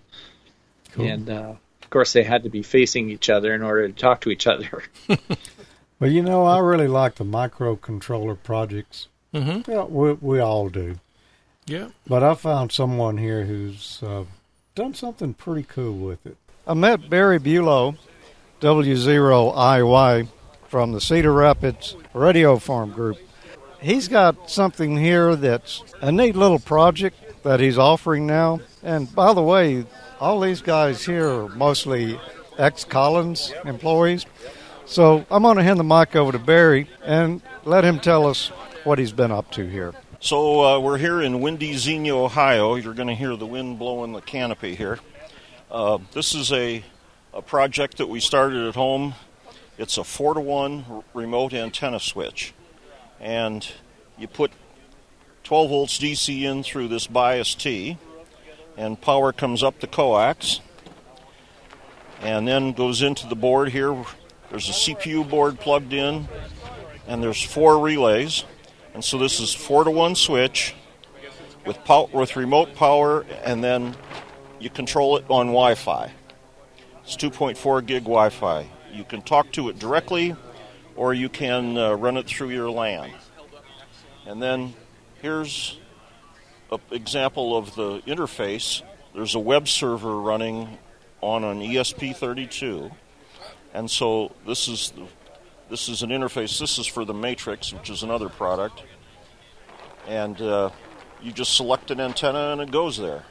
Cool. 0.91 1.07
And 1.07 1.29
uh, 1.29 1.55
of 1.81 1.89
course, 1.89 2.11
they 2.11 2.23
had 2.23 2.43
to 2.43 2.49
be 2.49 2.61
facing 2.61 3.09
each 3.09 3.29
other 3.29 3.55
in 3.55 3.63
order 3.63 3.87
to 3.87 3.93
talk 3.93 4.19
to 4.21 4.29
each 4.29 4.47
other. 4.47 4.83
Well, 5.99 6.11
you 6.11 6.21
know, 6.21 6.43
I 6.45 6.59
really 6.59 6.89
like 6.89 7.15
the 7.15 7.23
microcontroller 7.23 8.37
projects. 8.43 9.07
Mhm. 9.33 9.65
Yeah, 9.65 9.83
we, 9.85 10.11
we 10.13 10.39
all 10.41 10.67
do. 10.67 10.99
Yeah. 11.65 11.89
But 12.05 12.23
I 12.23 12.35
found 12.35 12.73
someone 12.73 13.17
here 13.17 13.45
who's 13.45 14.03
uh, 14.03 14.25
done 14.75 14.95
something 14.95 15.33
pretty 15.33 15.63
cool 15.63 15.93
with 15.93 16.25
it. 16.25 16.35
I 16.67 16.73
met 16.73 17.09
Barry 17.09 17.39
Bulow, 17.39 17.95
W0IY, 18.63 20.29
from 20.69 20.93
the 20.93 21.01
Cedar 21.01 21.33
Rapids 21.33 21.97
Radio 22.13 22.57
Farm 22.57 22.93
Group. 22.93 23.17
He's 23.81 24.07
got 24.07 24.49
something 24.49 24.95
here 24.95 25.35
that's 25.35 25.83
a 25.99 26.13
neat 26.13 26.37
little 26.37 26.59
project 26.59 27.43
that 27.43 27.59
he's 27.59 27.77
offering 27.77 28.25
now. 28.25 28.61
And 28.81 29.13
by 29.13 29.33
the 29.33 29.41
way, 29.43 29.85
all 30.17 30.39
these 30.39 30.61
guys 30.61 31.05
here 31.05 31.27
are 31.27 31.49
mostly 31.49 32.17
ex 32.57 32.85
Collins 32.85 33.53
employees. 33.65 34.25
So 34.85 35.25
I'm 35.29 35.43
going 35.43 35.57
to 35.57 35.63
hand 35.63 35.77
the 35.77 35.83
mic 35.83 36.15
over 36.15 36.31
to 36.31 36.39
Barry 36.39 36.87
and 37.03 37.41
let 37.65 37.83
him 37.83 37.99
tell 37.99 38.25
us 38.25 38.47
what 38.85 38.97
he's 38.97 39.11
been 39.11 39.33
up 39.33 39.51
to 39.51 39.67
here. 39.67 39.93
So 40.21 40.63
uh, 40.63 40.79
we're 40.79 40.99
here 40.99 41.21
in 41.21 41.41
windy 41.41 41.73
Xenia, 41.73 42.15
Ohio. 42.15 42.75
You're 42.75 42.93
going 42.93 43.09
to 43.09 43.15
hear 43.15 43.35
the 43.35 43.45
wind 43.45 43.77
blowing 43.77 44.13
the 44.13 44.21
canopy 44.21 44.73
here. 44.73 44.99
Uh, 45.69 45.97
this 46.13 46.33
is 46.33 46.53
a, 46.53 46.81
a 47.33 47.41
project 47.41 47.97
that 47.97 48.07
we 48.07 48.19
started 48.19 48.67
at 48.67 48.75
home. 48.75 49.15
It's 49.77 49.97
a 49.97 50.03
four 50.03 50.33
to 50.33 50.39
one 50.39 51.03
remote 51.13 51.53
antenna 51.53 51.99
switch, 51.99 52.53
and 53.19 53.67
you 54.17 54.27
put 54.27 54.51
12 55.43 55.69
volts 55.69 55.99
DC 55.99 56.43
in 56.43 56.63
through 56.63 56.87
this 56.89 57.07
bias 57.07 57.55
T, 57.55 57.97
and 58.77 58.99
power 59.01 59.33
comes 59.33 59.63
up 59.63 59.79
the 59.79 59.87
coax, 59.87 60.59
and 62.21 62.47
then 62.47 62.71
goes 62.73 63.01
into 63.01 63.27
the 63.27 63.35
board 63.35 63.69
here. 63.69 64.05
There's 64.49 64.69
a 64.69 64.73
CPU 64.73 65.27
board 65.27 65.59
plugged 65.59 65.93
in, 65.93 66.27
and 67.07 67.23
there's 67.23 67.41
four 67.41 67.79
relays. 67.79 68.45
And 68.93 69.03
so 69.03 69.17
this 69.17 69.39
is 69.39 69.53
four 69.53 69.83
to 69.83 69.91
one 69.91 70.13
switch 70.13 70.75
with 71.65 71.83
pow- 71.83 72.09
with 72.13 72.35
remote 72.35 72.75
power, 72.75 73.25
and 73.43 73.63
then 73.63 73.95
you 74.59 74.69
control 74.69 75.17
it 75.17 75.25
on 75.29 75.47
Wi-Fi. 75.47 76.11
It's 77.03 77.17
2.4 77.17 77.85
gig 77.85 78.03
Wi-Fi. 78.03 78.65
You 78.93 79.03
can 79.03 79.21
talk 79.21 79.51
to 79.53 79.67
it 79.67 79.77
directly, 79.77 80.35
or 80.95 81.13
you 81.13 81.27
can 81.27 81.77
uh, 81.77 81.93
run 81.95 82.15
it 82.15 82.27
through 82.27 82.51
your 82.51 82.69
LAN. 82.69 83.11
And 84.25 84.41
then 84.41 84.73
here's 85.21 85.77
an 86.71 86.79
example 86.91 87.57
of 87.57 87.75
the 87.75 87.99
interface. 88.01 88.83
There's 89.13 89.35
a 89.35 89.39
web 89.39 89.67
server 89.67 90.17
running 90.19 90.77
on 91.19 91.43
an 91.43 91.61
E 91.61 91.75
ESP32, 91.75 92.91
and 93.73 93.91
so 93.91 94.31
this 94.47 94.67
is 94.67 94.91
the 94.91 95.07
this 95.69 95.89
is 95.89 96.03
an 96.03 96.09
interface. 96.09 96.59
This 96.59 96.77
is 96.77 96.85
for 96.85 97.03
the 97.03 97.13
Matrix, 97.13 97.73
which 97.73 97.89
is 97.89 98.03
another 98.03 98.29
product. 98.29 98.83
And 100.07 100.39
uh, 100.41 100.69
you 101.21 101.31
just 101.31 101.55
select 101.55 101.89
an 101.89 101.99
antenna 101.99 102.51
and 102.51 102.61
it 102.61 102.69
goes 102.69 102.97
there. 102.97 103.23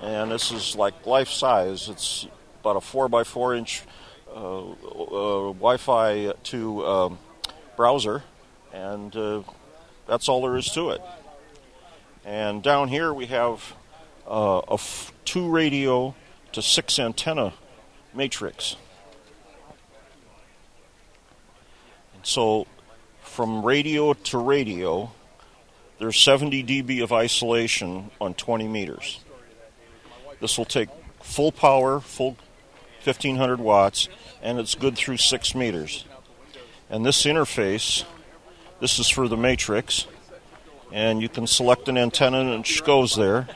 And 0.00 0.30
this 0.30 0.50
is 0.50 0.74
like 0.74 1.06
life 1.06 1.28
size. 1.28 1.88
It's 1.88 2.26
about 2.68 2.76
a 2.76 2.86
4 2.86 3.08
by 3.08 3.24
4 3.24 3.54
inch 3.54 3.82
uh, 4.30 4.60
uh, 4.60 5.52
Wi 5.54 5.78
Fi 5.78 6.32
to 6.44 6.86
um, 6.86 7.18
browser. 7.76 8.22
And 8.74 9.16
uh, 9.16 9.42
that's 10.06 10.28
all 10.28 10.42
there 10.42 10.56
is 10.56 10.70
to 10.72 10.90
it. 10.90 11.00
And 12.26 12.62
down 12.62 12.88
here 12.88 13.14
we 13.14 13.26
have 13.26 13.74
uh, 14.28 14.60
a 14.68 14.74
f- 14.74 15.14
two 15.24 15.48
radio 15.48 16.14
to 16.52 16.60
six 16.60 16.98
antenna 16.98 17.54
matrix. 18.12 18.76
And 22.14 22.26
So, 22.26 22.66
from 23.22 23.64
radio 23.64 24.12
to 24.12 24.38
radio, 24.38 25.10
there's 25.98 26.20
70 26.20 26.64
dB 26.64 27.02
of 27.02 27.12
isolation 27.12 28.10
on 28.20 28.34
20 28.34 28.68
meters. 28.68 29.20
This 30.40 30.58
will 30.58 30.66
take 30.66 30.90
full 31.20 31.50
power, 31.50 32.00
full 32.00 32.36
1500 33.08 33.60
watts, 33.60 34.08
and 34.42 34.58
it's 34.58 34.74
good 34.74 34.96
through 34.96 35.16
6 35.16 35.54
meters. 35.54 36.04
And 36.90 37.04
this 37.04 37.24
interface, 37.24 38.04
this 38.80 38.98
is 38.98 39.08
for 39.08 39.28
the 39.28 39.36
matrix, 39.36 40.06
and 40.92 41.20
you 41.20 41.28
can 41.28 41.46
select 41.46 41.88
an 41.88 41.98
antenna 41.98 42.40
and 42.40 42.66
it 42.66 42.84
goes 42.84 43.14
there. 43.14 43.48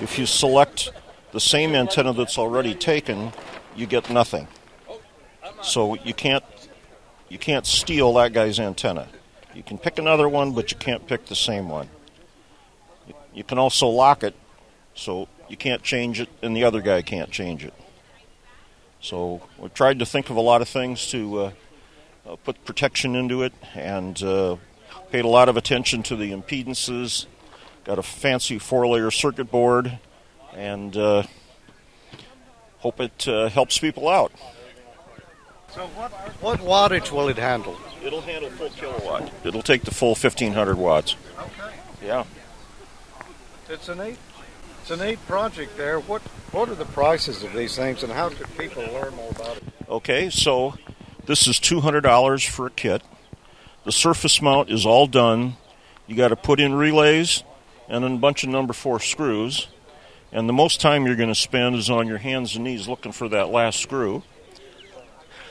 If 0.00 0.18
you 0.18 0.26
select 0.26 0.90
the 1.32 1.40
same 1.40 1.74
antenna 1.74 2.12
that's 2.12 2.38
already 2.38 2.74
taken, 2.74 3.32
you 3.76 3.86
get 3.86 4.08
nothing. 4.10 4.48
So 5.62 5.94
you 5.96 6.14
can't 6.14 6.44
you 7.28 7.38
can't 7.38 7.66
steal 7.66 8.14
that 8.14 8.32
guy's 8.32 8.60
antenna. 8.60 9.08
You 9.54 9.62
can 9.62 9.78
pick 9.78 9.98
another 9.98 10.28
one, 10.28 10.52
but 10.52 10.70
you 10.70 10.76
can't 10.76 11.06
pick 11.06 11.26
the 11.26 11.34
same 11.34 11.68
one. 11.68 11.88
You 13.34 13.42
can 13.42 13.58
also 13.58 13.88
lock 13.88 14.22
it, 14.22 14.34
so 14.94 15.28
you 15.48 15.56
can't 15.56 15.82
change 15.82 16.20
it, 16.20 16.28
and 16.42 16.56
the 16.56 16.64
other 16.64 16.80
guy 16.80 17.02
can't 17.02 17.30
change 17.30 17.64
it. 17.64 17.74
So 19.06 19.40
we 19.56 19.68
tried 19.68 20.00
to 20.00 20.04
think 20.04 20.30
of 20.30 20.36
a 20.36 20.40
lot 20.40 20.62
of 20.62 20.68
things 20.68 21.06
to 21.12 21.38
uh, 21.38 21.50
uh, 22.28 22.36
put 22.42 22.64
protection 22.64 23.14
into 23.14 23.44
it, 23.44 23.52
and 23.72 24.20
uh, 24.20 24.56
paid 25.12 25.24
a 25.24 25.28
lot 25.28 25.48
of 25.48 25.56
attention 25.56 26.02
to 26.02 26.16
the 26.16 26.32
impedances. 26.32 27.26
Got 27.84 28.00
a 28.00 28.02
fancy 28.02 28.58
four-layer 28.58 29.12
circuit 29.12 29.48
board, 29.48 30.00
and 30.56 30.96
uh, 30.96 31.22
hope 32.78 32.98
it 32.98 33.28
uh, 33.28 33.48
helps 33.48 33.78
people 33.78 34.08
out. 34.08 34.32
So 35.70 35.86
what, 35.94 36.10
what 36.42 36.58
wattage 36.58 37.12
will 37.12 37.28
it 37.28 37.38
handle? 37.38 37.78
It'll 38.02 38.22
handle 38.22 38.50
full 38.50 38.70
kilowatt. 38.70 39.30
It'll 39.44 39.62
take 39.62 39.82
the 39.82 39.94
full 39.94 40.16
1500 40.16 40.76
watts. 40.76 41.14
Okay. 41.38 41.76
Yeah. 42.02 42.24
It's 43.68 43.88
a 43.88 43.94
neat, 43.94 44.18
it's 44.88 45.00
a 45.00 45.04
neat 45.04 45.18
project 45.26 45.76
there. 45.76 45.98
What 45.98 46.22
what 46.52 46.68
are 46.68 46.76
the 46.76 46.84
prices 46.84 47.42
of 47.42 47.52
these 47.52 47.74
things, 47.74 48.04
and 48.04 48.12
how 48.12 48.28
could 48.28 48.46
people 48.56 48.84
learn 48.84 49.16
more 49.16 49.30
about 49.30 49.56
it? 49.56 49.64
Okay, 49.88 50.30
so 50.30 50.74
this 51.24 51.48
is 51.48 51.58
$200 51.58 52.48
for 52.48 52.66
a 52.66 52.70
kit. 52.70 53.02
The 53.84 53.90
surface 53.90 54.40
mount 54.40 54.70
is 54.70 54.86
all 54.86 55.08
done. 55.08 55.56
You 56.06 56.14
got 56.14 56.28
to 56.28 56.36
put 56.36 56.60
in 56.60 56.74
relays 56.74 57.42
and 57.88 58.04
then 58.04 58.12
a 58.12 58.18
bunch 58.18 58.44
of 58.44 58.50
number 58.50 58.72
four 58.72 59.00
screws. 59.00 59.66
And 60.30 60.48
the 60.48 60.52
most 60.52 60.80
time 60.80 61.04
you're 61.04 61.16
going 61.16 61.30
to 61.30 61.34
spend 61.34 61.74
is 61.74 61.90
on 61.90 62.06
your 62.06 62.18
hands 62.18 62.54
and 62.54 62.64
knees 62.64 62.86
looking 62.86 63.12
for 63.12 63.28
that 63.28 63.48
last 63.48 63.80
screw 63.80 64.22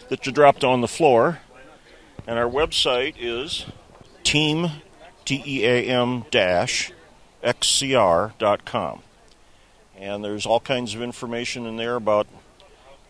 that 0.08 0.26
you 0.26 0.32
dropped 0.32 0.64
on 0.64 0.80
the 0.80 0.88
floor. 0.88 1.40
And 2.26 2.40
our 2.40 2.50
website 2.50 3.16
is 3.20 3.66
team, 4.24 4.72
T 5.26 5.44
E 5.46 5.66
A 5.66 5.84
M 5.84 6.26
dash, 6.32 6.94
xcr.com. 7.44 9.02
And 9.98 10.24
there's 10.24 10.46
all 10.46 10.60
kinds 10.60 10.93
of 10.93 11.02
information 11.02 11.66
in 11.66 11.78
there 11.78 11.96
about 11.96 12.28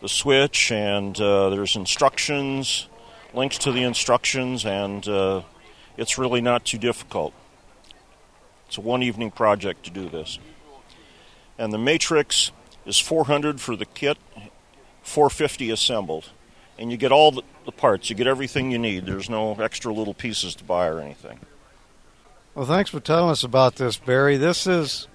the 0.00 0.08
switch, 0.08 0.70
and 0.70 1.18
uh, 1.20 1.50
there's 1.50 1.74
instructions, 1.74 2.88
links 3.34 3.58
to 3.58 3.72
the 3.72 3.82
instructions, 3.82 4.64
and 4.64 5.06
uh, 5.08 5.42
it's 5.96 6.18
really 6.18 6.40
not 6.40 6.64
too 6.64 6.78
difficult. 6.78 7.32
It's 8.68 8.78
a 8.78 8.80
one 8.80 9.02
evening 9.02 9.30
project 9.30 9.84
to 9.84 9.90
do 9.90 10.08
this. 10.08 10.38
And 11.58 11.72
the 11.72 11.78
Matrix 11.78 12.52
is 12.84 13.00
400 13.00 13.60
for 13.60 13.76
the 13.76 13.86
kit, 13.86 14.18
450 15.02 15.70
assembled. 15.70 16.30
And 16.78 16.90
you 16.90 16.98
get 16.98 17.10
all 17.10 17.32
the, 17.32 17.42
the 17.64 17.72
parts, 17.72 18.10
you 18.10 18.16
get 18.16 18.26
everything 18.26 18.70
you 18.70 18.78
need. 18.78 19.06
There's 19.06 19.30
no 19.30 19.54
extra 19.54 19.92
little 19.92 20.14
pieces 20.14 20.54
to 20.56 20.64
buy 20.64 20.86
or 20.88 21.00
anything. 21.00 21.40
Well, 22.54 22.66
thanks 22.66 22.90
for 22.90 23.00
telling 23.00 23.30
us 23.30 23.42
about 23.42 23.76
this, 23.76 23.96
Barry. 23.96 24.36
This 24.36 24.66
is 24.66 25.08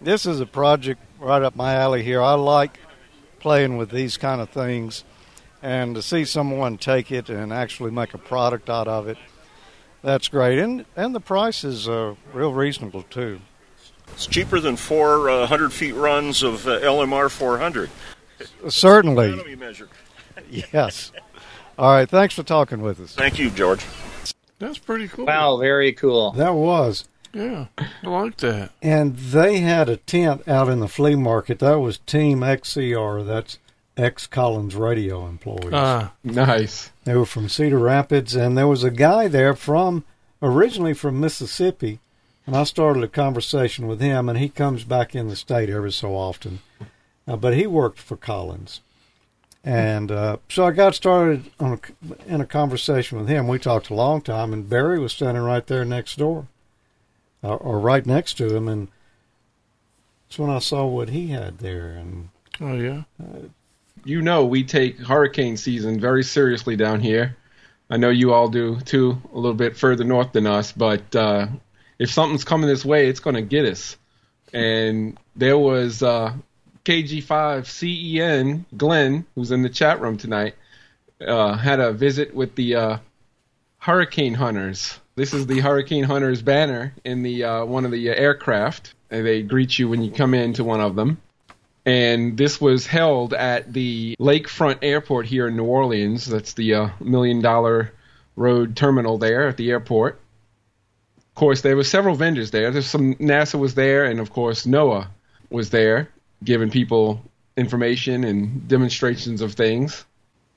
this 0.00 0.26
is 0.26 0.40
a 0.40 0.46
project 0.46 1.00
right 1.18 1.42
up 1.42 1.56
my 1.56 1.74
alley 1.74 2.02
here. 2.02 2.22
I 2.22 2.34
like 2.34 2.78
playing 3.38 3.76
with 3.76 3.90
these 3.90 4.16
kind 4.16 4.40
of 4.40 4.50
things, 4.50 5.04
and 5.62 5.94
to 5.94 6.02
see 6.02 6.24
someone 6.24 6.78
take 6.78 7.10
it 7.10 7.28
and 7.28 7.52
actually 7.52 7.90
make 7.90 8.14
a 8.14 8.18
product 8.18 8.68
out 8.70 8.88
of 8.88 9.08
it, 9.08 9.18
that's 10.02 10.28
great. 10.28 10.58
And 10.58 10.84
and 10.96 11.14
the 11.14 11.20
price 11.20 11.64
is 11.64 11.88
uh, 11.88 12.14
real 12.32 12.52
reasonable 12.52 13.02
too. 13.02 13.40
It's 14.12 14.26
cheaper 14.26 14.60
than 14.60 14.76
four 14.76 15.30
uh, 15.30 15.40
100 15.40 15.72
feet 15.72 15.92
runs 15.92 16.42
of 16.42 16.66
uh, 16.66 16.80
LMR 16.80 17.30
400. 17.30 17.90
Certainly. 18.68 19.34
Economy 19.34 19.54
measure. 19.54 19.88
yes. 20.50 21.12
All 21.78 21.92
right. 21.92 22.08
Thanks 22.08 22.34
for 22.34 22.42
talking 22.42 22.82
with 22.82 23.00
us. 23.00 23.14
Thank 23.14 23.38
you, 23.38 23.50
George. 23.50 23.84
That's 24.58 24.78
pretty 24.78 25.08
cool. 25.08 25.26
Wow, 25.26 25.56
very 25.56 25.92
cool. 25.92 26.32
That 26.32 26.54
was. 26.54 27.08
Yeah, 27.32 27.66
I 27.78 28.08
like 28.08 28.38
that. 28.38 28.72
And 28.82 29.16
they 29.16 29.60
had 29.60 29.88
a 29.88 29.96
tent 29.96 30.46
out 30.48 30.68
in 30.68 30.80
the 30.80 30.88
flea 30.88 31.14
market. 31.14 31.60
That 31.60 31.80
was 31.80 31.98
Team 31.98 32.40
XCR. 32.40 33.24
That's 33.24 33.58
ex 33.96 34.26
Collins 34.26 34.74
Radio 34.74 35.26
employees. 35.26 35.72
Ah. 35.72 36.12
Nice. 36.24 36.90
They 37.04 37.14
were 37.14 37.26
from 37.26 37.48
Cedar 37.48 37.78
Rapids, 37.78 38.34
and 38.34 38.56
there 38.56 38.68
was 38.68 38.82
a 38.82 38.90
guy 38.90 39.28
there 39.28 39.54
from 39.54 40.04
originally 40.42 40.94
from 40.94 41.20
Mississippi. 41.20 42.00
And 42.46 42.56
I 42.56 42.64
started 42.64 43.04
a 43.04 43.08
conversation 43.08 43.86
with 43.86 44.00
him, 44.00 44.28
and 44.28 44.38
he 44.38 44.48
comes 44.48 44.84
back 44.84 45.14
in 45.14 45.28
the 45.28 45.36
state 45.36 45.70
every 45.70 45.92
so 45.92 46.16
often. 46.16 46.60
Uh, 47.28 47.36
but 47.36 47.54
he 47.54 47.66
worked 47.66 48.00
for 48.00 48.16
Collins. 48.16 48.80
And 49.62 50.10
uh, 50.10 50.38
so 50.48 50.64
I 50.64 50.70
got 50.70 50.94
started 50.94 51.50
on 51.60 51.74
a, 51.74 52.32
in 52.32 52.40
a 52.40 52.46
conversation 52.46 53.18
with 53.18 53.28
him. 53.28 53.46
We 53.46 53.58
talked 53.58 53.90
a 53.90 53.94
long 53.94 54.22
time, 54.22 54.52
and 54.52 54.68
Barry 54.68 54.98
was 54.98 55.12
standing 55.12 55.44
right 55.44 55.66
there 55.66 55.84
next 55.84 56.16
door, 56.16 56.48
uh, 57.42 57.54
or 57.54 57.78
right 57.78 58.04
next 58.04 58.34
to 58.34 58.54
him, 58.54 58.68
and 58.68 58.88
that's 60.28 60.38
when 60.38 60.50
I 60.50 60.58
saw 60.58 60.86
what 60.86 61.08
he 61.10 61.28
had 61.28 61.58
there. 61.58 61.90
And 61.90 62.30
Oh 62.60 62.74
yeah. 62.74 63.02
You 64.04 64.22
know, 64.22 64.44
we 64.44 64.64
take 64.64 64.98
hurricane 64.98 65.56
season 65.56 66.00
very 66.00 66.22
seriously 66.22 66.76
down 66.76 67.00
here. 67.00 67.36
I 67.88 67.96
know 67.96 68.10
you 68.10 68.32
all 68.32 68.48
do 68.48 68.78
too, 68.80 69.20
a 69.32 69.36
little 69.36 69.54
bit 69.54 69.76
further 69.76 70.04
north 70.04 70.32
than 70.32 70.46
us. 70.46 70.72
But 70.72 71.14
uh, 71.16 71.48
if 71.98 72.10
something's 72.10 72.44
coming 72.44 72.68
this 72.68 72.84
way, 72.84 73.08
it's 73.08 73.20
going 73.20 73.36
to 73.36 73.42
get 73.42 73.64
us. 73.64 73.96
And 74.52 75.18
there 75.36 75.58
was 75.58 76.02
uh, 76.02 76.34
KG5CEN 76.84 78.60
E 78.60 78.64
Glenn, 78.76 79.26
who's 79.34 79.50
in 79.50 79.62
the 79.62 79.68
chat 79.68 80.00
room 80.00 80.16
tonight, 80.16 80.54
uh, 81.26 81.56
had 81.56 81.80
a 81.80 81.92
visit 81.92 82.34
with 82.34 82.54
the 82.54 82.74
uh, 82.74 82.98
Hurricane 83.78 84.34
Hunters. 84.34 84.98
This 85.20 85.34
is 85.34 85.46
the 85.46 85.60
Hurricane 85.60 86.04
Hunters 86.04 86.40
banner 86.40 86.94
in 87.04 87.22
the 87.22 87.44
uh, 87.44 87.64
one 87.66 87.84
of 87.84 87.90
the 87.90 88.08
aircraft. 88.08 88.94
They 89.10 89.42
greet 89.42 89.78
you 89.78 89.86
when 89.86 90.02
you 90.02 90.10
come 90.10 90.32
into 90.32 90.64
one 90.64 90.80
of 90.80 90.96
them. 90.96 91.20
And 91.84 92.38
this 92.38 92.58
was 92.58 92.86
held 92.86 93.34
at 93.34 93.70
the 93.70 94.16
Lakefront 94.18 94.78
Airport 94.80 95.26
here 95.26 95.48
in 95.48 95.58
New 95.58 95.66
Orleans. 95.66 96.24
That's 96.24 96.54
the 96.54 96.72
uh, 96.72 96.88
Million 97.00 97.42
Dollar 97.42 97.92
Road 98.34 98.76
terminal 98.76 99.18
there 99.18 99.46
at 99.46 99.58
the 99.58 99.68
airport. 99.68 100.18
Of 101.18 101.34
course, 101.34 101.60
there 101.60 101.76
were 101.76 101.84
several 101.84 102.14
vendors 102.14 102.50
there. 102.50 102.70
There's 102.70 102.88
some 102.88 103.14
NASA 103.16 103.58
was 103.58 103.74
there, 103.74 104.06
and 104.06 104.20
of 104.20 104.32
course 104.32 104.64
NOAA 104.64 105.08
was 105.50 105.68
there, 105.68 106.08
giving 106.42 106.70
people 106.70 107.22
information 107.58 108.24
and 108.24 108.66
demonstrations 108.68 109.42
of 109.42 109.52
things. 109.52 110.02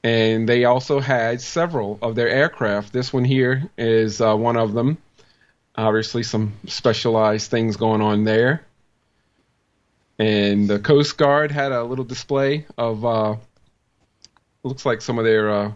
And 0.03 0.49
they 0.49 0.65
also 0.65 0.99
had 0.99 1.39
several 1.39 1.97
of 2.01 2.15
their 2.15 2.27
aircraft. 2.27 2.91
This 2.91 3.13
one 3.13 3.23
here 3.23 3.69
is 3.77 4.19
uh, 4.19 4.35
one 4.35 4.57
of 4.57 4.73
them. 4.73 4.97
Obviously, 5.75 6.23
some 6.23 6.53
specialized 6.67 7.49
things 7.49 7.77
going 7.77 8.01
on 8.01 8.25
there. 8.25 8.65
And 10.19 10.69
the 10.69 10.79
Coast 10.79 11.17
Guard 11.17 11.51
had 11.51 11.71
a 11.71 11.83
little 11.83 12.05
display 12.05 12.65
of 12.77 13.03
uh, 13.05 13.35
looks 14.63 14.85
like 14.85 15.01
some 15.01 15.17
of 15.17 15.25
their 15.25 15.49
uh, 15.49 15.71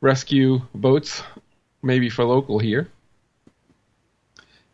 rescue 0.00 0.60
boats, 0.74 1.22
maybe 1.82 2.10
for 2.10 2.24
local 2.24 2.58
here. 2.58 2.88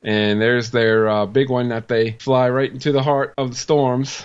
And 0.02 0.40
there's 0.40 0.70
their 0.70 1.09
uh, 1.09 1.26
big 1.26 1.48
one 1.48 1.68
that 1.68 1.88
they 1.88 2.12
fly 2.12 2.50
right 2.50 2.70
into 2.70 2.92
the 2.92 3.02
heart 3.02 3.34
of 3.38 3.50
the 3.50 3.57
storms. 3.57 4.24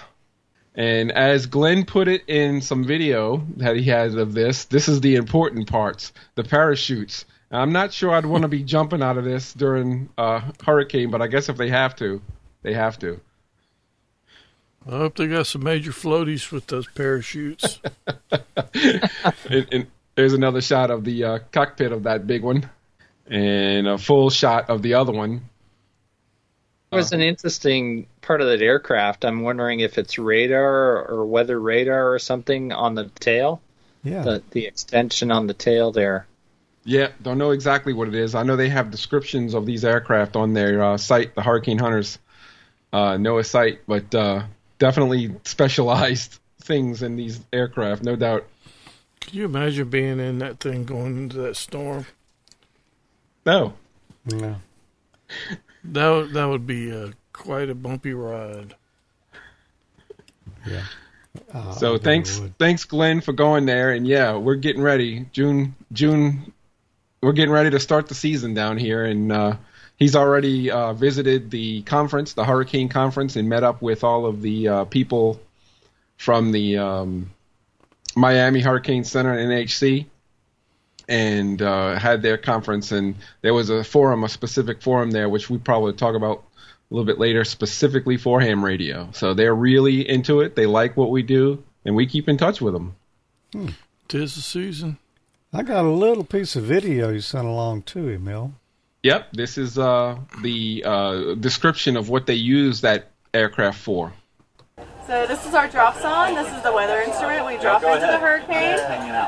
And 0.80 1.12
as 1.12 1.46
Glenn 1.46 1.84
put 1.84 2.08
it 2.08 2.24
in 2.28 2.62
some 2.62 2.86
video 2.86 3.46
that 3.58 3.76
he 3.76 3.84
has 3.90 4.16
of 4.16 4.34
this, 4.34 4.64
this 4.64 4.88
is 4.88 5.02
the 5.02 5.16
important 5.16 5.70
parts 5.70 6.14
the 6.36 6.44
parachutes. 6.46 7.26
I'm 7.52 7.74
not 7.74 7.92
sure 7.92 8.12
I'd 8.12 8.26
want 8.26 8.44
to 8.44 8.48
be 8.48 8.64
jumping 8.76 9.04
out 9.04 9.18
of 9.18 9.26
this 9.26 9.52
during 9.52 10.08
a 10.18 10.42
hurricane, 10.64 11.12
but 11.12 11.22
I 11.22 11.28
guess 11.28 11.50
if 11.50 11.58
they 11.58 11.68
have 11.68 11.98
to, 11.98 12.22
they 12.62 12.74
have 12.74 12.98
to. 13.00 13.20
I 14.88 14.92
hope 14.92 15.18
they 15.18 15.28
got 15.28 15.48
some 15.48 15.66
major 15.66 15.92
floaties 15.92 16.50
with 16.50 16.68
those 16.68 16.88
parachutes. 16.88 17.82
and, 19.50 19.68
and 19.74 19.88
there's 20.16 20.34
another 20.34 20.62
shot 20.62 20.92
of 20.92 21.04
the 21.04 21.26
uh, 21.26 21.40
cockpit 21.52 21.92
of 21.92 22.04
that 22.04 22.26
big 22.26 22.42
one, 22.42 22.70
and 23.28 23.86
a 23.86 23.98
full 23.98 24.30
shot 24.30 24.70
of 24.70 24.82
the 24.82 24.94
other 24.94 25.12
one. 25.12 25.42
It 26.92 26.96
was 26.96 27.12
an 27.12 27.22
interesting 27.22 28.08
part 28.22 28.42
of 28.42 28.48
that 28.48 28.62
aircraft. 28.62 29.24
I'm 29.24 29.42
wondering 29.42 29.80
if 29.80 30.00
it's 30.00 30.18
radar 30.18 31.06
or 31.06 31.26
weather 31.26 31.60
radar 31.60 32.14
or 32.14 32.20
something 32.20 32.72
on 32.72 32.96
the 32.96 33.06
tail. 33.20 33.62
Yeah. 34.04 34.24
The 34.24 34.44
the 34.52 34.66
extension 34.66 35.32
on 35.32 35.46
the 35.46 35.54
tail 35.54 35.92
there. 35.92 36.26
Yeah, 36.86 37.10
don't 37.22 37.38
know 37.38 37.52
exactly 37.52 37.94
what 37.94 38.08
it 38.08 38.16
is. 38.16 38.34
I 38.34 38.44
know 38.44 38.56
they 38.56 38.70
have 38.70 38.90
descriptions 38.90 39.54
of 39.54 39.66
these 39.66 39.86
aircraft 39.86 40.36
on 40.36 40.54
their 40.54 40.82
uh, 40.82 40.98
site, 40.98 41.36
the 41.36 41.44
Hurricane 41.44 41.78
Hunters 41.78 42.18
uh, 42.92 43.12
NOAA 43.12 43.46
site, 43.46 43.82
but 43.86 44.16
uh, 44.16 44.44
definitely 44.80 45.36
specialized 45.44 46.40
things 46.62 47.04
in 47.04 47.16
these 47.16 47.40
aircraft, 47.54 48.04
no 48.04 48.16
doubt. 48.16 48.48
Can 49.20 49.38
you 49.38 49.46
imagine 49.46 49.90
being 49.90 50.20
in 50.20 50.40
that 50.40 50.60
thing 50.60 50.86
going 50.86 51.18
into 51.18 51.38
that 51.40 51.58
storm? 51.58 52.06
No. 53.46 53.74
No. 54.26 54.56
That 55.94 56.10
would, 56.10 56.34
that 56.34 56.46
would 56.46 56.68
be 56.68 56.92
uh, 56.92 57.12
quite 57.34 57.70
a 57.70 57.76
bumpy 57.76 58.14
ride. 58.14 58.76
Yeah. 60.66 60.84
Uh, 61.54 61.72
so 61.74 61.98
thanks, 61.98 62.42
thanks, 62.58 62.86
Glenn, 62.86 63.22
for 63.22 63.34
going 63.34 63.66
there. 63.66 63.92
And 63.92 64.08
yeah, 64.08 64.38
we're 64.38 64.56
getting 64.56 64.82
ready. 64.82 65.26
June, 65.32 65.76
June, 65.92 66.54
we're 67.22 67.34
getting 67.34 67.52
ready 67.52 67.72
to 67.72 67.80
start 67.80 68.08
the 68.08 68.16
season 68.16 68.54
down 68.54 68.78
here, 68.78 69.04
and 69.04 69.32
uh, 69.32 69.56
he's 69.98 70.16
already 70.16 70.72
uh, 70.72 70.94
visited 70.94 71.52
the 71.52 71.82
conference, 71.84 72.34
the 72.34 72.46
Hurricane 72.46 72.90
Conference, 72.90 73.36
and 73.36 73.50
met 73.50 73.64
up 73.64 73.82
with 73.82 74.04
all 74.04 74.26
of 74.26 74.42
the 74.42 74.68
uh, 74.68 74.86
people 74.86 75.40
from 76.18 76.52
the 76.52 76.78
um, 76.78 77.32
Miami 78.16 78.62
Hurricane 78.62 79.04
Center 79.04 79.34
and 79.34 79.52
NHC, 79.52 80.06
and 81.10 81.62
uh, 81.62 82.00
had 82.00 82.22
their 82.22 82.38
conference. 82.38 82.92
And 82.92 83.16
there 83.42 83.54
was 83.54 83.70
a 83.70 83.84
forum, 83.84 84.24
a 84.24 84.30
specific 84.30 84.82
forum 84.82 85.12
there, 85.12 85.28
which 85.28 85.50
we 85.50 85.58
probably 85.58 85.94
talk 85.94 86.16
about 86.16 86.46
a 86.90 86.94
little 86.94 87.06
bit 87.06 87.20
later, 87.20 87.44
specifically 87.44 88.16
for 88.16 88.40
ham 88.40 88.64
radio. 88.64 89.10
So 89.12 89.34
they're 89.34 89.56
really 89.56 90.08
into 90.08 90.42
it. 90.42 90.56
They 90.56 90.68
like 90.68 90.96
what 90.96 91.12
we 91.12 91.24
do, 91.24 91.64
and 91.84 91.96
we 91.96 92.06
keep 92.06 92.30
in 92.30 92.38
touch 92.38 92.62
with 92.62 92.74
them. 92.74 92.96
Hmm. 93.52 93.70
Tis 94.08 94.36
the 94.36 94.42
season. 94.42 94.98
I 95.52 95.64
got 95.64 95.84
a 95.84 95.90
little 95.90 96.24
piece 96.24 96.56
of 96.56 96.64
video 96.64 97.10
you 97.10 97.22
sent 97.22 97.48
along 97.48 97.84
too, 97.84 98.10
Emil. 98.10 98.54
Yep, 99.02 99.34
this 99.34 99.58
is 99.58 99.78
uh, 99.78 100.18
the 100.42 100.84
uh, 100.86 101.34
description 101.36 101.98
of 101.98 102.10
what 102.10 102.26
they 102.28 102.36
use 102.36 102.82
that 102.82 103.12
aircraft 103.34 103.80
for. 103.80 104.14
So 105.10 105.26
this 105.26 105.42
is 105.44 105.56
our 105.58 105.66
dropsonde. 105.68 106.38
This 106.38 106.54
is 106.54 106.62
the 106.62 106.72
weather 106.72 107.02
instrument. 107.02 107.42
We 107.42 107.58
drop 107.58 107.82
into 107.82 108.06
the 108.06 108.20
hurricane. 108.22 108.78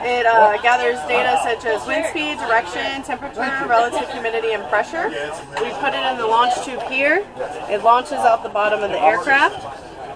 It 0.06 0.28
uh, 0.30 0.62
gathers 0.62 1.02
data 1.10 1.42
such 1.42 1.66
as 1.66 1.82
wind 1.90 2.06
speed, 2.14 2.38
direction, 2.38 3.02
temperature, 3.02 3.42
relative 3.66 4.06
humidity, 4.14 4.54
and 4.54 4.62
pressure. 4.70 5.10
We 5.10 5.74
put 5.82 5.98
it 5.98 6.06
in 6.06 6.22
the 6.22 6.28
launch 6.30 6.54
tube 6.64 6.84
here. 6.84 7.26
It 7.66 7.82
launches 7.82 8.22
out 8.22 8.44
the 8.44 8.50
bottom 8.54 8.84
of 8.84 8.92
the 8.92 9.02
aircraft. 9.02 9.58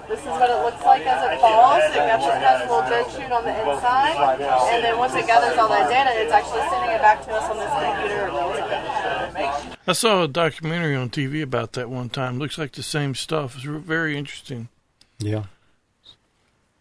This 0.07 0.19
is 0.19 0.27
what 0.37 0.51
it 0.53 0.61
looks 0.61 0.85
like 0.85 1.01
as 1.01 1.33
it 1.33 1.41
falls. 1.41 1.81
It 1.89 1.95
got- 1.97 2.21
it 2.21 2.45
has 2.45 2.61
a 2.61 2.71
little 2.71 2.85
dirt 2.87 3.09
chute 3.09 3.31
on 3.31 3.43
the 3.43 3.49
inside, 3.73 4.39
and 4.69 4.83
then 4.83 4.99
once 4.99 5.15
it 5.15 5.25
gathers 5.25 5.57
all 5.57 5.69
that 5.69 5.89
data, 5.89 6.11
it's 6.13 6.31
actually 6.31 6.61
sending 6.69 6.91
it 6.91 7.01
back 7.01 7.25
to 7.25 7.31
us 7.33 7.49
on 7.49 7.57
this 7.57 7.73
computer 7.73 8.27
in 8.27 8.33
real 8.35 8.53
time. 8.53 9.77
I 9.87 9.93
saw 9.93 10.21
a 10.21 10.27
documentary 10.27 10.95
on 10.95 11.09
TV 11.09 11.41
about 11.41 11.73
that 11.73 11.89
one 11.89 12.09
time. 12.09 12.37
Looks 12.37 12.59
like 12.59 12.73
the 12.73 12.83
same 12.83 13.15
stuff. 13.15 13.55
It's 13.55 13.63
very 13.65 14.15
interesting. 14.15 14.69
Yeah. 15.17 15.45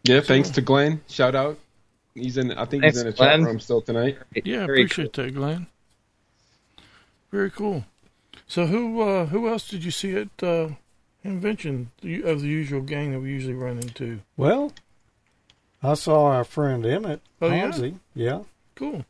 Yeah, 0.05 0.21
thanks 0.21 0.51
to 0.51 0.61
Glenn. 0.61 1.01
Shout 1.09 1.35
out. 1.35 1.59
He's 2.15 2.37
in. 2.37 2.53
I 2.53 2.65
think 2.67 2.83
Thanks, 2.83 2.97
he's 2.99 3.03
in 3.03 3.07
the 3.11 3.17
Glenn. 3.17 3.41
chat 3.41 3.47
room 3.49 3.61
still 3.61 3.81
tonight. 3.81 4.19
Yeah, 4.45 4.61
I 4.61 4.65
appreciate 4.65 5.13
that, 5.15 5.35
Glenn. 5.35 5.67
Very 7.33 7.51
cool. 7.51 7.85
So 8.47 8.67
who 8.67 9.01
uh, 9.01 9.27
who 9.27 9.49
else 9.49 9.69
did 9.69 9.85
you 9.85 9.91
see 9.91 10.15
at 10.17 10.29
uh, 10.43 10.69
Hamvention 11.25 11.87
of 12.25 12.43
the 12.43 12.49
usual 12.49 12.83
gang 12.83 13.13
that 13.13 13.21
we 13.21 13.31
usually 13.31 13.55
run 13.55 13.79
into? 13.79 14.21
Well, 14.37 14.73
I 15.83 15.95
saw 15.95 16.27
our 16.27 16.45
friend 16.45 16.85
Emmett 16.87 17.21
Oh, 17.41 17.49
yeah? 17.49 17.55
Hansi. 17.55 17.95
Yeah, 18.15 18.43
Cool. 18.77 19.05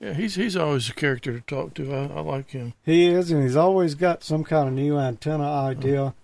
Yeah, 0.00 0.14
he's 0.14 0.34
he's 0.36 0.56
always 0.56 0.88
a 0.88 0.94
character 0.94 1.32
to 1.32 1.40
talk 1.42 1.74
to. 1.74 1.94
I, 1.94 2.06
I 2.06 2.20
like 2.20 2.50
him. 2.50 2.72
he 2.84 3.06
is, 3.06 3.30
and 3.30 3.42
he's 3.42 3.56
always 3.56 3.94
got 3.94 4.24
some 4.24 4.42
kind 4.44 4.68
of 4.68 4.74
new 4.74 4.98
antenna 4.98 5.44
idea. 5.48 6.14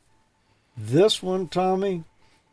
This 0.77 1.23
one, 1.23 1.47
Tommy, 1.49 2.05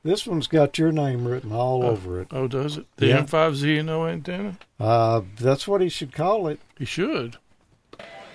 this 0.06 0.26
one's 0.26 0.48
got 0.48 0.78
your 0.78 0.92
name 0.94 1.28
written 1.28 1.52
all 1.52 1.84
over 1.84 2.22
it. 2.22 2.28
Oh, 2.32 2.48
does 2.48 2.78
it? 2.78 2.86
The 2.98 3.08
Yeah. 3.08 3.24
M5Z 3.24 3.80
and 3.80 3.90
O 3.90 4.06
antenna? 4.06 4.58
Uh, 4.80 5.22
that's 5.38 5.68
what 5.68 5.82
he 5.82 5.90
should 5.90 6.14
call 6.14 6.48
it. 6.48 6.60
He 6.78 6.86
should. 6.86 7.36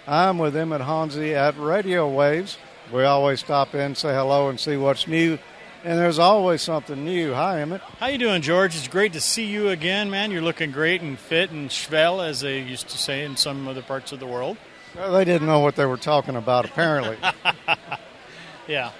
I'm 0.06 0.36
with 0.38 0.54
Emmett 0.56 0.82
Hansi 0.82 1.34
at 1.34 1.54
RadioWavz. 1.56 2.56
We 2.92 3.04
always 3.04 3.40
stop 3.40 3.74
in, 3.74 3.94
say 3.94 4.12
hello, 4.12 4.48
and 4.48 4.58
see 4.58 4.76
what's 4.76 5.06
new. 5.06 5.38
And 5.84 5.98
there's 5.98 6.18
always 6.18 6.60
something 6.60 7.04
new. 7.04 7.32
Hi, 7.32 7.60
Emmett. 7.60 7.80
How 8.00 8.08
you 8.08 8.18
doing, 8.18 8.42
George? 8.42 8.76
It's 8.76 8.88
great 8.88 9.12
to 9.14 9.20
see 9.20 9.46
you 9.46 9.68
again, 9.70 10.10
man. 10.10 10.30
You're 10.30 10.42
looking 10.42 10.72
great 10.72 11.00
and 11.00 11.18
fit 11.18 11.50
and 11.52 11.70
schvel, 11.70 12.22
as 12.26 12.40
they 12.40 12.60
used 12.60 12.88
to 12.90 12.98
say 12.98 13.24
in 13.24 13.36
some 13.36 13.66
other 13.68 13.80
parts 13.80 14.12
of 14.12 14.18
the 14.20 14.26
world. 14.26 14.58
Well, 14.94 15.12
they 15.12 15.24
didn't 15.24 15.46
know 15.46 15.60
what 15.60 15.76
they 15.76 15.86
were 15.86 15.96
talking 15.96 16.36
about, 16.36 16.64
apparently. 16.64 17.16
Yeah. 18.68 18.90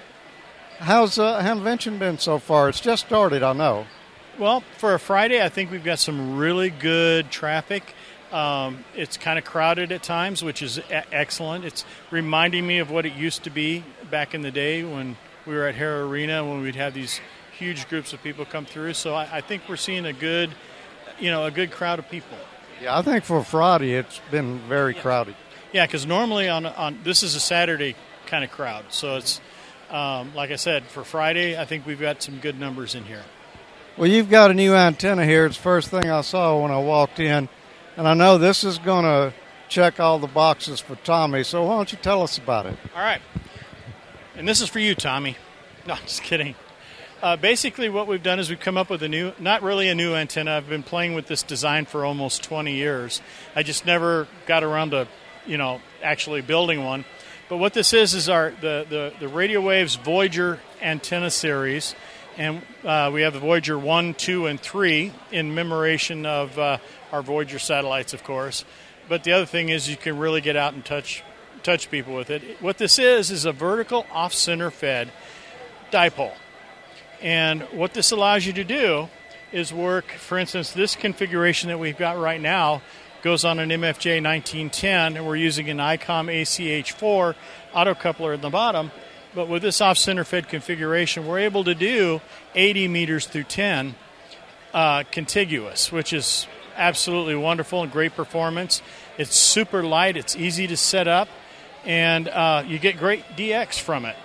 How's 0.81 1.19
uh, 1.19 1.39
Hamvention 1.43 1.99
been 1.99 2.17
so 2.17 2.39
far? 2.39 2.67
It's 2.67 2.79
just 2.79 3.05
started, 3.05 3.43
I 3.43 3.53
know. 3.53 3.85
Well, 4.39 4.63
for 4.79 4.95
a 4.95 4.99
Friday, 4.99 5.39
I 5.39 5.47
think 5.47 5.69
we've 5.69 5.83
got 5.83 5.99
some 5.99 6.37
really 6.37 6.71
good 6.71 7.29
traffic. 7.29 7.93
Um, 8.31 8.83
it's 8.95 9.15
kind 9.15 9.37
of 9.37 9.45
crowded 9.45 9.91
at 9.91 10.01
times, 10.01 10.43
which 10.43 10.63
is 10.63 10.79
e- 10.79 10.83
excellent. 11.11 11.65
It's 11.65 11.85
reminding 12.09 12.65
me 12.65 12.79
of 12.79 12.89
what 12.89 13.05
it 13.05 13.13
used 13.13 13.43
to 13.43 13.51
be 13.51 13.83
back 14.09 14.33
in 14.33 14.41
the 14.41 14.49
day 14.49 14.83
when 14.83 15.17
we 15.45 15.53
were 15.53 15.67
at 15.67 15.75
Hara 15.75 16.07
Arena, 16.07 16.43
when 16.43 16.61
we'd 16.61 16.75
have 16.75 16.95
these 16.95 17.21
huge 17.55 17.87
groups 17.87 18.11
of 18.11 18.23
people 18.23 18.43
come 18.43 18.65
through. 18.65 18.95
So 18.95 19.13
I, 19.13 19.37
I 19.37 19.41
think 19.41 19.69
we're 19.69 19.75
seeing 19.75 20.07
a 20.07 20.13
good, 20.13 20.49
you 21.19 21.29
know, 21.29 21.45
a 21.45 21.51
good 21.51 21.69
crowd 21.69 21.99
of 21.99 22.09
people. 22.09 22.39
Yeah, 22.81 22.97
I 22.97 23.03
think 23.03 23.23
for 23.23 23.43
Friday 23.43 23.93
it's 23.93 24.19
been 24.31 24.57
very 24.61 24.95
crowded. 24.95 25.35
Yeah, 25.73 25.85
because 25.85 26.07
normally 26.07 26.49
on 26.49 26.65
on 26.65 26.97
this 27.03 27.21
is 27.21 27.35
a 27.35 27.39
Saturday 27.39 27.95
kind 28.25 28.43
of 28.43 28.49
crowd, 28.49 28.85
so 28.89 29.17
it's 29.17 29.39
um, 29.91 30.33
like 30.33 30.51
I 30.51 30.55
said 30.55 30.85
for 30.85 31.03
Friday. 31.03 31.57
I 31.57 31.65
think 31.65 31.85
we've 31.85 31.99
got 31.99 32.23
some 32.23 32.39
good 32.39 32.59
numbers 32.59 32.95
in 32.95 33.03
here. 33.03 33.23
Well, 33.97 34.09
you've 34.09 34.29
got 34.29 34.49
a 34.49 34.53
new 34.53 34.73
antenna 34.73 35.25
here. 35.25 35.45
It's 35.45 35.57
the 35.57 35.63
first 35.63 35.89
thing 35.89 36.09
I 36.09 36.21
saw 36.21 36.61
when 36.61 36.71
I 36.71 36.79
walked 36.79 37.19
in. 37.19 37.49
And 37.97 38.07
I 38.07 38.13
know 38.13 38.37
this 38.37 38.63
is 38.63 38.79
going 38.79 39.03
to 39.03 39.33
check 39.67 39.99
all 39.99 40.17
the 40.17 40.27
boxes 40.27 40.79
for 40.79 40.95
Tommy. 40.95 41.43
So 41.43 41.65
why 41.65 41.75
don't 41.75 41.91
you 41.91 41.97
tell 41.97 42.21
us 42.21 42.37
about 42.37 42.65
it? 42.65 42.77
All 42.95 43.01
right, 43.01 43.21
and 44.35 44.47
this 44.47 44.61
is 44.61 44.69
for 44.69 44.79
you, 44.79 44.95
Tommy. 44.95 45.35
No, 45.85 45.93
I'm 45.95 46.01
just 46.03 46.23
kidding. 46.23 46.55
Uh, 47.21 47.35
basically, 47.35 47.89
what 47.89 48.07
we've 48.07 48.23
done 48.23 48.39
is 48.39 48.49
we've 48.49 48.59
come 48.59 48.77
up 48.77 48.89
with 48.89 49.03
a 49.03 49.09
new, 49.09 49.31
not 49.39 49.61
really 49.61 49.89
a 49.89 49.95
new 49.95 50.15
antenna. 50.15 50.57
I've 50.57 50.67
been 50.67 50.83
playing 50.83 51.13
with 51.13 51.27
this 51.27 51.43
design 51.43 51.85
for 51.85 52.03
almost 52.03 52.43
20 52.43 52.73
years. 52.73 53.21
I 53.55 53.61
just 53.61 53.85
never 53.85 54.27
got 54.47 54.63
around 54.63 54.91
to, 54.91 55.07
you 55.45 55.57
know, 55.57 55.81
actually 56.01 56.41
building 56.41 56.83
one. 56.83 57.05
But 57.51 57.57
what 57.57 57.73
this 57.73 57.91
is 57.91 58.13
is 58.13 58.29
our 58.29 58.51
the 58.61 58.85
the, 58.87 59.13
the 59.19 59.25
RadioWavz 59.25 59.97
Voyager 59.97 60.61
antenna 60.81 61.29
series, 61.29 61.95
and 62.37 62.61
uh, 62.85 63.11
we 63.13 63.23
have 63.23 63.33
the 63.33 63.41
Voyager 63.41 63.77
one, 63.77 64.13
two, 64.13 64.45
and 64.45 64.57
three 64.57 65.11
in 65.33 65.49
commemoration 65.49 66.25
of 66.25 66.57
uh, 66.57 66.77
our 67.11 67.21
Voyager 67.21 67.59
satellites, 67.59 68.13
of 68.13 68.23
course. 68.23 68.63
But 69.09 69.25
the 69.25 69.33
other 69.33 69.45
thing 69.45 69.67
is 69.67 69.89
you 69.89 69.97
can 69.97 70.17
really 70.17 70.39
get 70.39 70.55
out 70.55 70.75
and 70.75 70.85
touch 70.85 71.25
touch 71.61 71.91
people 71.91 72.15
with 72.15 72.29
it. 72.29 72.41
What 72.61 72.77
this 72.77 72.97
is 72.97 73.31
is 73.31 73.43
a 73.43 73.51
vertical 73.51 74.05
off-center 74.13 74.71
fed 74.71 75.11
dipole. 75.91 76.31
And 77.21 77.63
what 77.73 77.93
this 77.93 78.11
allows 78.11 78.45
you 78.45 78.53
to 78.53 78.63
do 78.63 79.09
is 79.51 79.73
work, 79.73 80.09
for 80.09 80.37
instance, 80.37 80.71
this 80.71 80.95
configuration 80.95 81.67
that 81.67 81.79
we've 81.79 81.97
got 81.97 82.17
right 82.17 82.39
now 82.39 82.81
goes 83.21 83.45
on 83.45 83.59
an 83.59 83.69
MFJ 83.69 84.23
1910, 84.23 85.17
and 85.17 85.25
we're 85.27 85.35
using 85.35 85.69
an 85.69 85.77
ICOM 85.77 86.27
AH4 86.31 87.35
autocoupler 87.73 88.33
in 88.33 88.41
the 88.41 88.49
bottom. 88.49 88.91
But 89.35 89.47
with 89.47 89.61
this 89.61 89.79
off 89.79 89.97
center 89.97 90.23
fed 90.23 90.49
configuration, 90.49 91.27
we're 91.27 91.39
able 91.39 91.63
to 91.65 91.75
do 91.75 92.21
80 92.55 92.87
meters 92.87 93.27
through 93.27 93.43
10 93.43 93.95
uh, 94.73 95.03
contiguous, 95.11 95.91
which 95.91 96.13
is 96.13 96.47
absolutely 96.75 97.35
wonderful 97.35 97.83
and 97.83 97.91
great 97.91 98.15
performance. 98.15 98.81
It's 99.17 99.35
super 99.35 99.83
light, 99.83 100.17
it's 100.17 100.35
easy 100.35 100.67
to 100.67 100.77
set 100.77 101.07
up, 101.07 101.29
and 101.85 102.27
uh, 102.27 102.63
you 102.65 102.79
get 102.79 102.97
great 102.97 103.23
DX 103.37 103.79
from 103.79 104.05
it. 104.05 104.15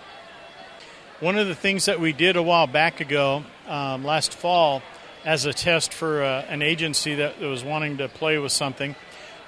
One 1.20 1.38
of 1.38 1.46
the 1.46 1.54
things 1.54 1.84
that 1.86 2.00
we 2.00 2.12
did 2.12 2.36
a 2.36 2.42
while 2.42 2.66
back 2.66 3.00
ago, 3.00 3.44
um, 3.68 4.04
last 4.04 4.34
fall, 4.34 4.82
as 5.26 5.44
a 5.44 5.52
test 5.52 5.92
for 5.92 6.22
uh, 6.22 6.46
an 6.48 6.62
agency 6.62 7.16
that 7.16 7.40
was 7.40 7.64
wanting 7.64 7.98
to 7.98 8.08
play 8.08 8.38
with 8.38 8.52
something, 8.52 8.94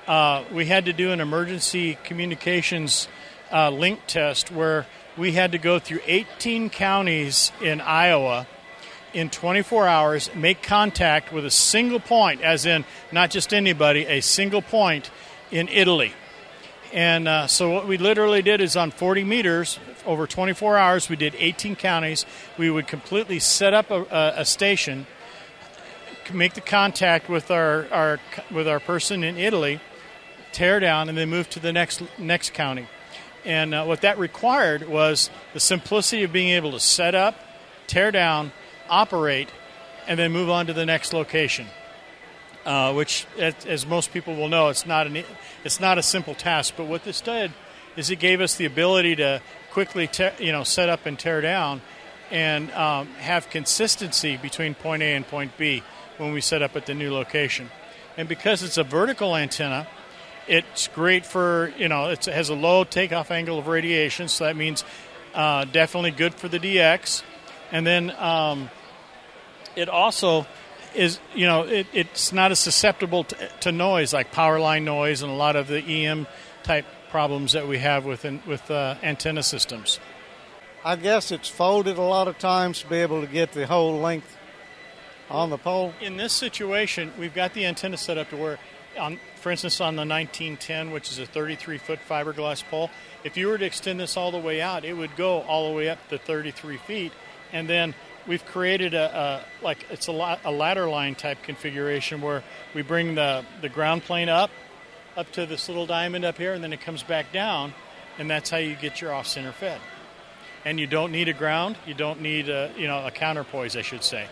uh, 0.09 0.43
we 0.53 0.67
had 0.67 0.85
to 0.87 0.93
do 0.93 1.13
an 1.13 1.21
emergency 1.21 1.97
communications 2.03 3.07
uh, 3.53 3.71
link 3.71 4.01
test 4.09 4.51
where 4.51 4.87
we 5.17 5.33
had 5.33 5.53
to 5.53 5.59
go 5.59 5.79
through 5.79 6.01
18 6.05 6.69
counties 6.69 7.53
in 7.63 7.81
Iowa 7.81 8.47
in 9.15 9.31
24 9.31 9.87
hours, 9.87 10.31
make 10.35 10.63
contact 10.63 11.33
with 11.33 11.47
a 11.47 11.51
single 11.51 12.01
point, 12.01 12.43
as 12.43 12.67
in 12.67 12.85
not 13.13 13.31
just 13.31 13.55
anybody, 13.55 14.05
a 14.05 14.21
single 14.21 14.61
point 14.61 15.11
in 15.51 15.69
Italy. 15.69 16.13
And 16.93 17.29
uh, 17.29 17.47
so 17.47 17.71
what 17.71 17.87
we 17.87 17.99
literally 17.99 18.43
did 18.43 18.61
is 18.61 18.77
on 18.77 18.91
40 18.91 19.25
meters 19.25 19.79
over 20.07 20.27
24 20.27 20.77
hours, 20.77 21.09
we 21.09 21.17
did 21.17 21.35
18 21.37 21.77
counties. 21.77 22.25
We 22.57 22.71
would 22.71 22.89
completely 22.89 23.39
set 23.39 23.75
up 23.75 23.91
a, 23.91 24.03
a, 24.05 24.33
a 24.41 24.45
station, 24.45 25.07
make 26.33 26.55
the 26.55 26.61
contact 26.61 27.29
with 27.29 27.51
our, 27.51 27.87
our 27.91 28.21
with 28.51 28.69
our 28.69 28.81
person 28.81 29.25
in 29.25 29.37
Italy, 29.37 29.81
tear 30.53 30.81
down, 30.81 31.09
and 31.09 31.17
then 31.17 31.29
move 31.29 31.49
to 31.51 31.61
the 31.61 31.73
next 31.73 32.03
next 32.19 32.53
county. 32.55 32.87
And 33.45 33.75
uh, 33.75 33.85
what 33.85 34.01
that 34.03 34.19
required 34.19 34.89
was 34.89 35.31
the 35.55 35.61
simplicity 35.61 36.25
of 36.25 36.33
being 36.33 36.51
able 36.51 36.73
to 36.73 36.81
set 36.81 37.15
up, 37.15 37.37
tear 37.87 38.11
down, 38.11 38.53
operate, 38.89 39.49
and 40.07 40.19
then 40.19 40.33
move 40.33 40.51
on 40.51 40.67
to 40.67 40.73
the 40.73 40.85
next 40.85 41.13
location. 41.13 41.67
Uh, 42.67 42.93
which, 42.93 43.27
as, 43.39 43.87
most 43.87 44.13
people 44.13 44.37
will 44.37 44.49
know, 44.49 44.69
it's 44.69 44.85
not 44.85 45.07
an 45.07 45.25
it's 45.65 45.81
not 45.81 45.97
a 45.97 46.03
simple 46.03 46.35
task. 46.35 46.75
But 46.77 46.87
what 46.87 47.05
this 47.05 47.21
did 47.21 47.53
is 47.97 48.11
it 48.11 48.17
gave 48.17 48.41
us 48.41 48.57
the 48.57 48.67
ability 48.67 49.17
to 49.17 49.41
quickly, 49.71 50.07
te- 50.07 50.31
you 50.39 50.53
know, 50.53 50.65
set 50.65 50.89
up 50.89 51.07
and 51.07 51.19
tear 51.19 51.41
down, 51.41 51.81
and 52.31 52.71
um, 52.73 53.07
have 53.19 53.49
consistency 53.49 54.37
between 54.37 54.75
point 54.75 55.03
A 55.03 55.15
and 55.15 55.27
point 55.27 55.53
B 55.57 55.83
when 56.19 56.33
we 56.33 56.41
set 56.41 56.63
up 56.63 56.77
at 56.77 56.87
the 56.87 56.95
new 56.95 57.13
location. 57.13 57.71
And 58.17 58.29
because 58.29 58.63
it's 58.63 58.79
a 58.79 58.85
vertical 58.85 59.37
antenna, 59.37 59.87
it's 60.49 60.89
great 60.89 61.27
for 61.27 61.73
you 61.79 61.89
know 61.89 62.09
it 62.11 62.25
has 62.25 62.49
a 62.49 62.55
low 62.55 62.85
takeoff 62.85 63.31
angle 63.31 63.59
of 63.59 63.69
radiation, 63.69 64.29
so 64.29 64.45
that 64.45 64.57
means 64.57 64.85
uh, 65.35 65.65
definitely 65.67 66.11
good 66.11 66.35
for 66.35 66.49
the 66.49 66.59
DX. 66.59 67.23
And 67.71 67.87
then 67.87 68.11
um, 68.13 68.71
it 69.77 69.89
also 69.89 70.47
is 70.95 71.21
you 71.35 71.47
know 71.47 71.63
it, 71.63 71.87
it's 71.93 72.33
not 72.33 72.51
as 72.51 72.59
susceptible 72.59 73.25
to, 73.25 73.49
to, 73.61 73.73
noise 73.73 74.13
like 74.15 74.33
power 74.33 74.59
line 74.59 74.85
noise 74.85 75.23
and 75.23 75.31
a 75.31 75.35
lot 75.35 75.55
of 75.55 75.69
the 75.69 75.81
EM 75.81 76.27
type 76.63 76.87
problems 77.11 77.53
that 77.53 77.69
we 77.69 77.79
have 77.79 78.05
with 78.05 78.25
with 78.47 78.71
uh, 78.71 78.95
antenna 79.03 79.43
systems. 79.43 80.01
I 80.85 80.97
guess 80.97 81.31
it's 81.31 81.49
folded 81.49 81.99
a 81.99 82.03
lot 82.03 82.29
of 82.29 82.39
times 82.39 82.81
to 82.81 82.89
be 82.89 82.97
able 82.97 83.21
to 83.21 83.27
get 83.27 83.53
the 83.53 83.67
whole 83.67 83.99
length 83.99 84.38
on 85.31 85.51
the 85.51 85.59
pole. 85.59 85.93
In 86.01 86.17
this 86.17 86.33
situation, 86.33 87.13
we've 87.19 87.35
got 87.35 87.55
the 87.55 87.67
antenna 87.67 87.97
set 87.97 88.19
up 88.19 88.31
to 88.31 88.37
where, 88.37 88.59
on, 88.99 89.19
for 89.37 89.51
instance, 89.51 89.81
on 89.81 89.97
the 89.97 90.07
1910, 90.07 90.91
which 90.91 91.11
is 91.11 91.19
a 91.19 91.27
33 91.27 91.79
foot 91.79 91.99
fiberglass 92.09 92.65
pole, 92.69 92.91
if 93.25 93.37
you 93.37 93.49
were 93.49 93.59
to 93.59 93.65
extend 93.65 94.01
this 94.01 94.17
all 94.17 94.31
the 94.31 94.39
way 94.39 94.61
out, 94.61 94.85
it 94.85 94.95
would 94.95 95.15
go 95.17 95.43
all 95.43 95.69
the 95.69 95.77
way 95.77 95.89
up 95.89 95.99
to 96.09 96.19
33 96.19 96.77
feet, 96.79 97.13
and 97.53 97.69
then 97.69 97.95
we've 98.27 98.45
created 98.45 98.95
a, 98.95 99.43
a 99.63 99.65
like 99.65 99.87
it's 99.91 100.07
a, 100.09 100.39
a 100.45 100.53
ladder 100.53 100.89
line 100.89 101.15
type 101.15 101.43
configuration 101.43 102.21
where 102.21 102.45
we 102.75 102.83
bring 102.83 103.15
the 103.15 103.45
the 103.63 103.69
ground 103.69 104.05
plane 104.05 104.29
up 104.29 104.51
up 105.17 105.33
to 105.33 105.47
this 105.47 105.69
little 105.69 105.87
diamond 105.87 106.25
up 106.25 106.37
here 106.37 106.53
and 106.53 106.63
then 106.63 106.73
it 106.73 106.81
comes 106.81 107.03
back 107.03 107.33
down 107.33 107.73
and 108.19 108.31
that's 108.31 108.51
how 108.51 108.59
you 108.59 108.77
get 108.77 109.01
your 109.01 109.13
off 109.13 109.27
center 109.27 109.53
fed. 109.53 109.81
And 110.65 110.79
you 110.79 110.87
don't 110.87 111.11
need 111.11 111.29
a 111.29 111.33
ground 111.33 111.77
you 111.87 111.95
don't 111.95 112.21
need 112.21 112.51
a 112.51 112.71
you 112.77 112.87
know 112.87 113.07
a 113.07 113.11
counterpoise 113.11 113.77
i 113.77 113.83
should 113.83 114.05
say 114.05 114.29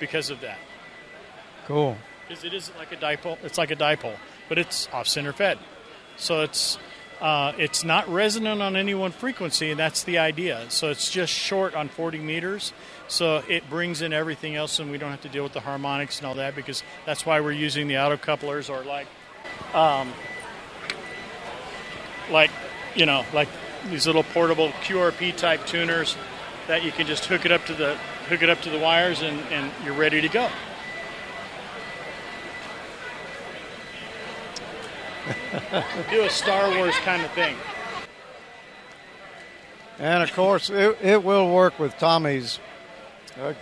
because 0.00 0.30
of 0.30 0.40
that 0.40 0.58
Cool. 1.66 1.96
because 2.28 2.44
it 2.44 2.54
is 2.54 2.70
like 2.78 2.92
a 2.92 2.96
dipole 2.96 3.38
it's 3.42 3.58
like 3.58 3.70
a 3.70 3.76
dipole 3.76 4.16
but 4.48 4.58
it's 4.58 4.88
off 4.92 5.08
center 5.08 5.32
fed 5.32 5.58
so 6.16 6.42
it's 6.42 6.78
uh, 7.20 7.52
it's 7.56 7.82
not 7.82 8.06
resonant 8.12 8.60
on 8.60 8.76
any 8.76 8.94
one 8.94 9.10
frequency, 9.10 9.70
and 9.70 9.80
that's 9.80 10.02
the 10.02 10.18
idea. 10.18 10.66
So 10.68 10.90
it's 10.90 11.10
just 11.10 11.32
short 11.32 11.74
on 11.74 11.88
40 11.88 12.18
meters, 12.18 12.74
so 13.08 13.42
it 13.48 13.68
brings 13.70 14.02
in 14.02 14.12
everything 14.12 14.54
else, 14.54 14.78
and 14.78 14.90
we 14.90 14.98
don't 14.98 15.10
have 15.12 15.22
to 15.22 15.28
deal 15.30 15.42
with 15.42 15.54
the 15.54 15.60
harmonics 15.60 16.18
and 16.18 16.26
all 16.26 16.34
that 16.34 16.54
because 16.54 16.82
that's 17.06 17.24
why 17.24 17.40
we're 17.40 17.52
using 17.52 17.88
the 17.88 17.96
auto 17.98 18.18
couplers 18.18 18.68
or 18.68 18.82
like, 18.84 19.06
um, 19.72 20.12
like 22.30 22.50
you 22.94 23.06
know, 23.06 23.24
like 23.32 23.48
these 23.88 24.06
little 24.06 24.22
portable 24.22 24.68
QRP 24.82 25.36
type 25.36 25.64
tuners 25.66 26.16
that 26.66 26.84
you 26.84 26.92
can 26.92 27.06
just 27.06 27.24
hook 27.26 27.46
it 27.46 27.52
up 27.52 27.64
to 27.66 27.74
the 27.74 27.96
hook 28.28 28.42
it 28.42 28.50
up 28.50 28.60
to 28.62 28.70
the 28.70 28.78
wires 28.78 29.22
and, 29.22 29.38
and 29.50 29.70
you're 29.84 29.94
ready 29.94 30.20
to 30.20 30.28
go. 30.28 30.48
Do 36.10 36.22
a 36.22 36.30
Star 36.30 36.76
Wars 36.76 36.94
kind 36.98 37.24
of 37.24 37.30
thing. 37.32 37.56
And 39.98 40.22
of 40.22 40.32
course, 40.34 40.70
it, 40.70 40.98
it 41.02 41.24
will 41.24 41.50
work 41.50 41.78
with 41.78 41.96
Tommy's. 41.98 42.58
Uh, 43.40 43.54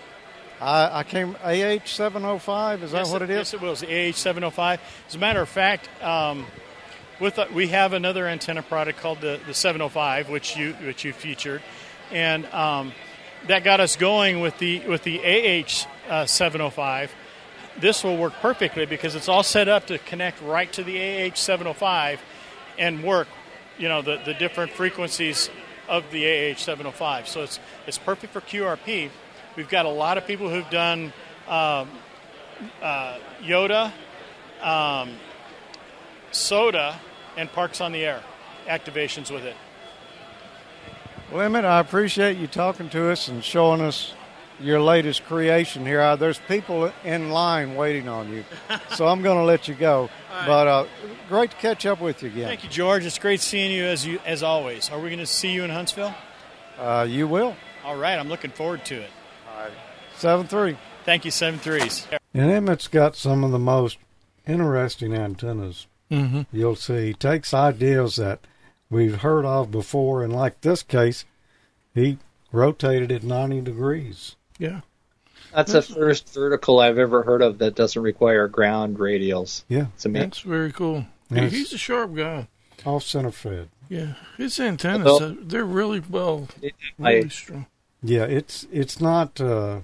I, 0.61 1.01
I 1.01 1.03
came 1.05 1.37
AH 1.43 1.87
seven 1.87 2.23
hundred 2.23 2.41
five. 2.41 2.83
Is 2.83 2.93
that 2.93 2.99
yes, 2.99 3.13
what 3.13 3.23
it 3.23 3.31
is? 3.31 3.37
Yes, 3.37 3.55
it 3.55 3.61
was 3.61 3.81
the 3.81 4.09
AH 4.11 4.13
seven 4.15 4.43
hundred 4.43 4.55
five. 4.55 4.81
As 5.09 5.15
a 5.15 5.19
matter 5.19 5.41
of 5.41 5.49
fact, 5.49 5.89
um, 6.03 6.47
with 7.21 7.39
uh, 7.39 7.47
we 7.55 7.69
have 7.69 7.93
another 7.93 8.27
antenna 8.27 8.63
product 8.63 8.99
called 8.99 9.21
the 9.21 9.39
the 9.47 9.55
seven 9.55 9.81
hundred 9.81 9.93
five, 9.93 10.29
which 10.29 10.57
you 10.57 10.73
which 10.83 11.05
you 11.05 11.13
featured, 11.13 11.63
and 12.11 12.47
um, 12.47 12.93
that 13.49 13.65
got 13.65 13.81
us 13.81 13.97
going 13.97 14.41
with 14.41 14.59
the 14.59 14.81
with 14.81 15.03
the 15.03 15.21
AH 15.21 15.87
uh, 16.09 16.27
seven 16.27 16.61
hundred 16.61 16.73
five. 16.73 17.15
This 17.79 18.05
will 18.05 18.17
work 18.17 18.35
perfectly 18.35 18.87
because 18.87 19.15
it's 19.15 19.29
all 19.29 19.43
set 19.43 19.69
up 19.69 19.87
to 19.89 19.99
connect 19.99 20.41
right 20.43 20.73
to 20.75 20.85
the 20.85 21.27
AH 21.27 21.35
seven 21.35 21.67
hundred 21.67 21.79
five 21.79 22.23
and 22.79 23.03
work. 23.03 23.29
You 23.79 23.89
know 23.89 24.03
the 24.03 24.21
the 24.25 24.35
different 24.35 24.73
frequencies 24.73 25.51
of 25.89 26.11
the 26.11 26.53
AH 26.53 26.57
705. 26.57 27.29
So 27.29 27.43
it's 27.43 27.61
it's 27.87 27.99
perfect 27.99 28.33
for 28.33 28.41
QRP. 28.41 29.11
We've 29.57 29.69
got 29.69 29.87
a 29.87 29.91
lot 29.91 30.19
of 30.19 30.27
people 30.27 30.49
who've 30.49 30.69
done 30.71 31.13
um, 31.47 31.89
uh, 32.83 33.19
Yoda, 33.41 33.93
um, 34.63 35.17
SOTA, 36.33 36.97
and 37.37 37.51
Parks 37.53 37.81
on 37.81 37.93
the 37.93 38.05
Air 38.05 38.23
activations 38.67 39.31
with 39.31 39.45
it. 39.45 39.57
Well, 41.35 41.43
Emmett, 41.43 41.65
I 41.65 41.81
appreciate 41.81 42.37
you 42.37 42.47
talking 42.47 42.89
to 42.91 43.11
us 43.11 43.27
and 43.27 43.43
showing 43.43 43.81
us 43.81 44.15
your 44.61 44.81
latest 44.81 45.25
creation 45.25 45.85
here. 45.85 46.01
Uh, 46.01 46.15
there's 46.15 46.39
people 46.39 46.93
in 47.03 47.31
line 47.31 47.75
waiting 47.75 48.07
on 48.09 48.33
you, 48.33 48.45
so 48.95 49.09
I'm 49.09 49.21
going 49.21 49.39
to 49.39 49.43
let 49.43 49.67
you 49.67 49.75
go. 49.75 50.09
right. 50.31 50.47
But 50.47 50.69
uh, 50.69 50.87
great 51.29 51.51
to 51.51 51.57
catch 51.57 51.87
up 51.87 52.01
with 52.01 52.23
you 52.23 52.29
again. 52.29 52.47
Thank 52.47 52.63
you, 52.63 52.71
George. 52.71 53.05
It's 53.05 53.19
great 53.19 53.41
seeing 53.41 53.73
you 53.73 53.83
as 53.83 54.07
you 54.07 54.21
as 54.25 54.45
always. 54.45 54.91
Are 54.91 55.01
we 55.01 55.09
going 55.09 55.19
to 55.19 55.27
see 55.27 55.51
you 55.51 55.65
in 55.65 55.71
Huntsville? 55.71 56.15
Uh, 56.79 57.05
you 57.09 57.27
will. 57.27 57.57
All 57.85 57.97
right, 57.97 58.17
I'm 58.17 58.29
looking 58.29 58.53
forward 58.53 58.85
to 58.85 58.95
it. 58.95 59.11
All 59.53 59.61
right, 59.65 59.73
Seven 60.17 60.47
three. 60.47 60.77
Thank 61.05 61.25
you, 61.25 61.33
seven 61.33 61.59
threes. 61.59 62.07
And 62.33 62.49
Emmett's 62.53 62.87
got 62.87 63.17
some 63.17 63.43
of 63.43 63.51
the 63.51 63.59
most 63.59 63.99
interesting 64.47 65.13
antennas 65.13 65.89
Mhm. 66.13 66.47
you'll 66.53 66.77
see. 66.77 67.07
He 67.09 67.15
takes 67.15 67.53
ideas 67.53 68.15
that 68.17 68.39
we've 68.95 69.17
heard 69.23 69.45
of 69.45 69.71
before, 69.71 70.23
and 70.23 70.33
like 70.33 70.61
this 70.61 70.83
case, 70.83 71.25
he 71.95 72.19
rotated 72.53 73.11
it 73.11 73.25
90 73.25 73.61
degrees. 73.63 74.37
Yeah. 74.59 74.81
That's 75.53 75.73
the 75.73 75.83
first 75.83 76.33
vertical 76.33 76.81
I've 76.81 76.99
ever 76.99 77.23
heard 77.23 77.43
of 77.43 77.59
that 77.59 77.75
doesn't 77.75 78.01
require 78.01 78.49
ground 78.49 78.99
radials. 78.99 79.65
Yeah. 79.69 79.87
It's 79.95 80.05
amazing. 80.05 80.29
That's 80.31 80.39
very 80.41 80.73
cool. 80.73 81.07
Yeah, 81.31 81.47
he's 81.49 81.73
a 81.73 81.79
sharp 81.79 82.15
guy. 82.15 82.49
Off 82.85 83.03
center 83.05 83.31
fed. 83.31 83.69
Yeah, 83.89 84.15
his 84.37 84.59
antennas, 84.61 85.05
Well- 85.05 85.23
uh, 85.23 85.35
they're 85.41 85.65
really 85.65 86.01
well, 86.01 86.49
I- 86.63 86.73
really 86.99 87.29
strong. 87.29 87.67
Yeah, 88.03 88.25
it's 88.25 88.67
it's 88.71 89.01
not 89.01 89.41
uh, 89.41 89.81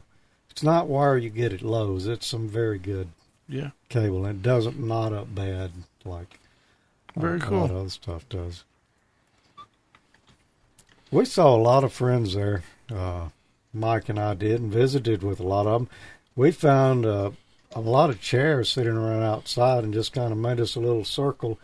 it's 0.51 0.63
not 0.63 0.87
wire 0.89 1.17
you 1.17 1.31
get 1.31 1.53
at 1.53 1.63
Lowe's. 1.63 2.07
It's 2.07 2.27
some 2.27 2.49
very 2.49 2.79
good 2.79 3.09
Yeah. 3.49 3.71
cable. 3.89 4.27
It 4.27 4.43
doesn't 4.43 4.79
knot 4.79 5.13
up 5.13 5.35
bad 5.35 5.71
like 6.05 6.39
uh, 7.17 7.21
Very 7.21 7.39
a 7.39 7.41
cool. 7.41 7.61
lot 7.61 7.71
of 7.71 7.77
other 7.77 7.89
stuff 7.91 8.29
does. 8.29 8.65
We 11.11 11.25
saw 11.25 11.55
a 11.55 11.59
lot 11.59 11.85
of 11.85 11.93
friends 11.93 12.35
there. 12.35 12.63
Uh, 12.93 13.29
Mike 13.73 14.09
and 14.09 14.19
I 14.19 14.35
did, 14.35 14.61
and 14.61 14.73
visited 14.73 15.23
with 15.23 15.41
a 15.41 15.45
lot 15.47 15.67
of 15.67 15.81
them. 15.81 15.89
We 16.37 16.51
found 16.51 17.07
uh, 17.07 17.31
a 17.73 17.81
lot 17.81 18.11
of 18.11 18.21
chairs 18.21 18.69
sitting 18.69 18.93
around 18.97 19.23
outside, 19.23 19.85
and 19.85 19.95
just 19.95 20.13
kind 20.13 20.33
of 20.33 20.39
made 20.39 20.61
us 20.61 20.75
a 20.77 20.81
little 20.81 21.05
circle, 21.05 21.59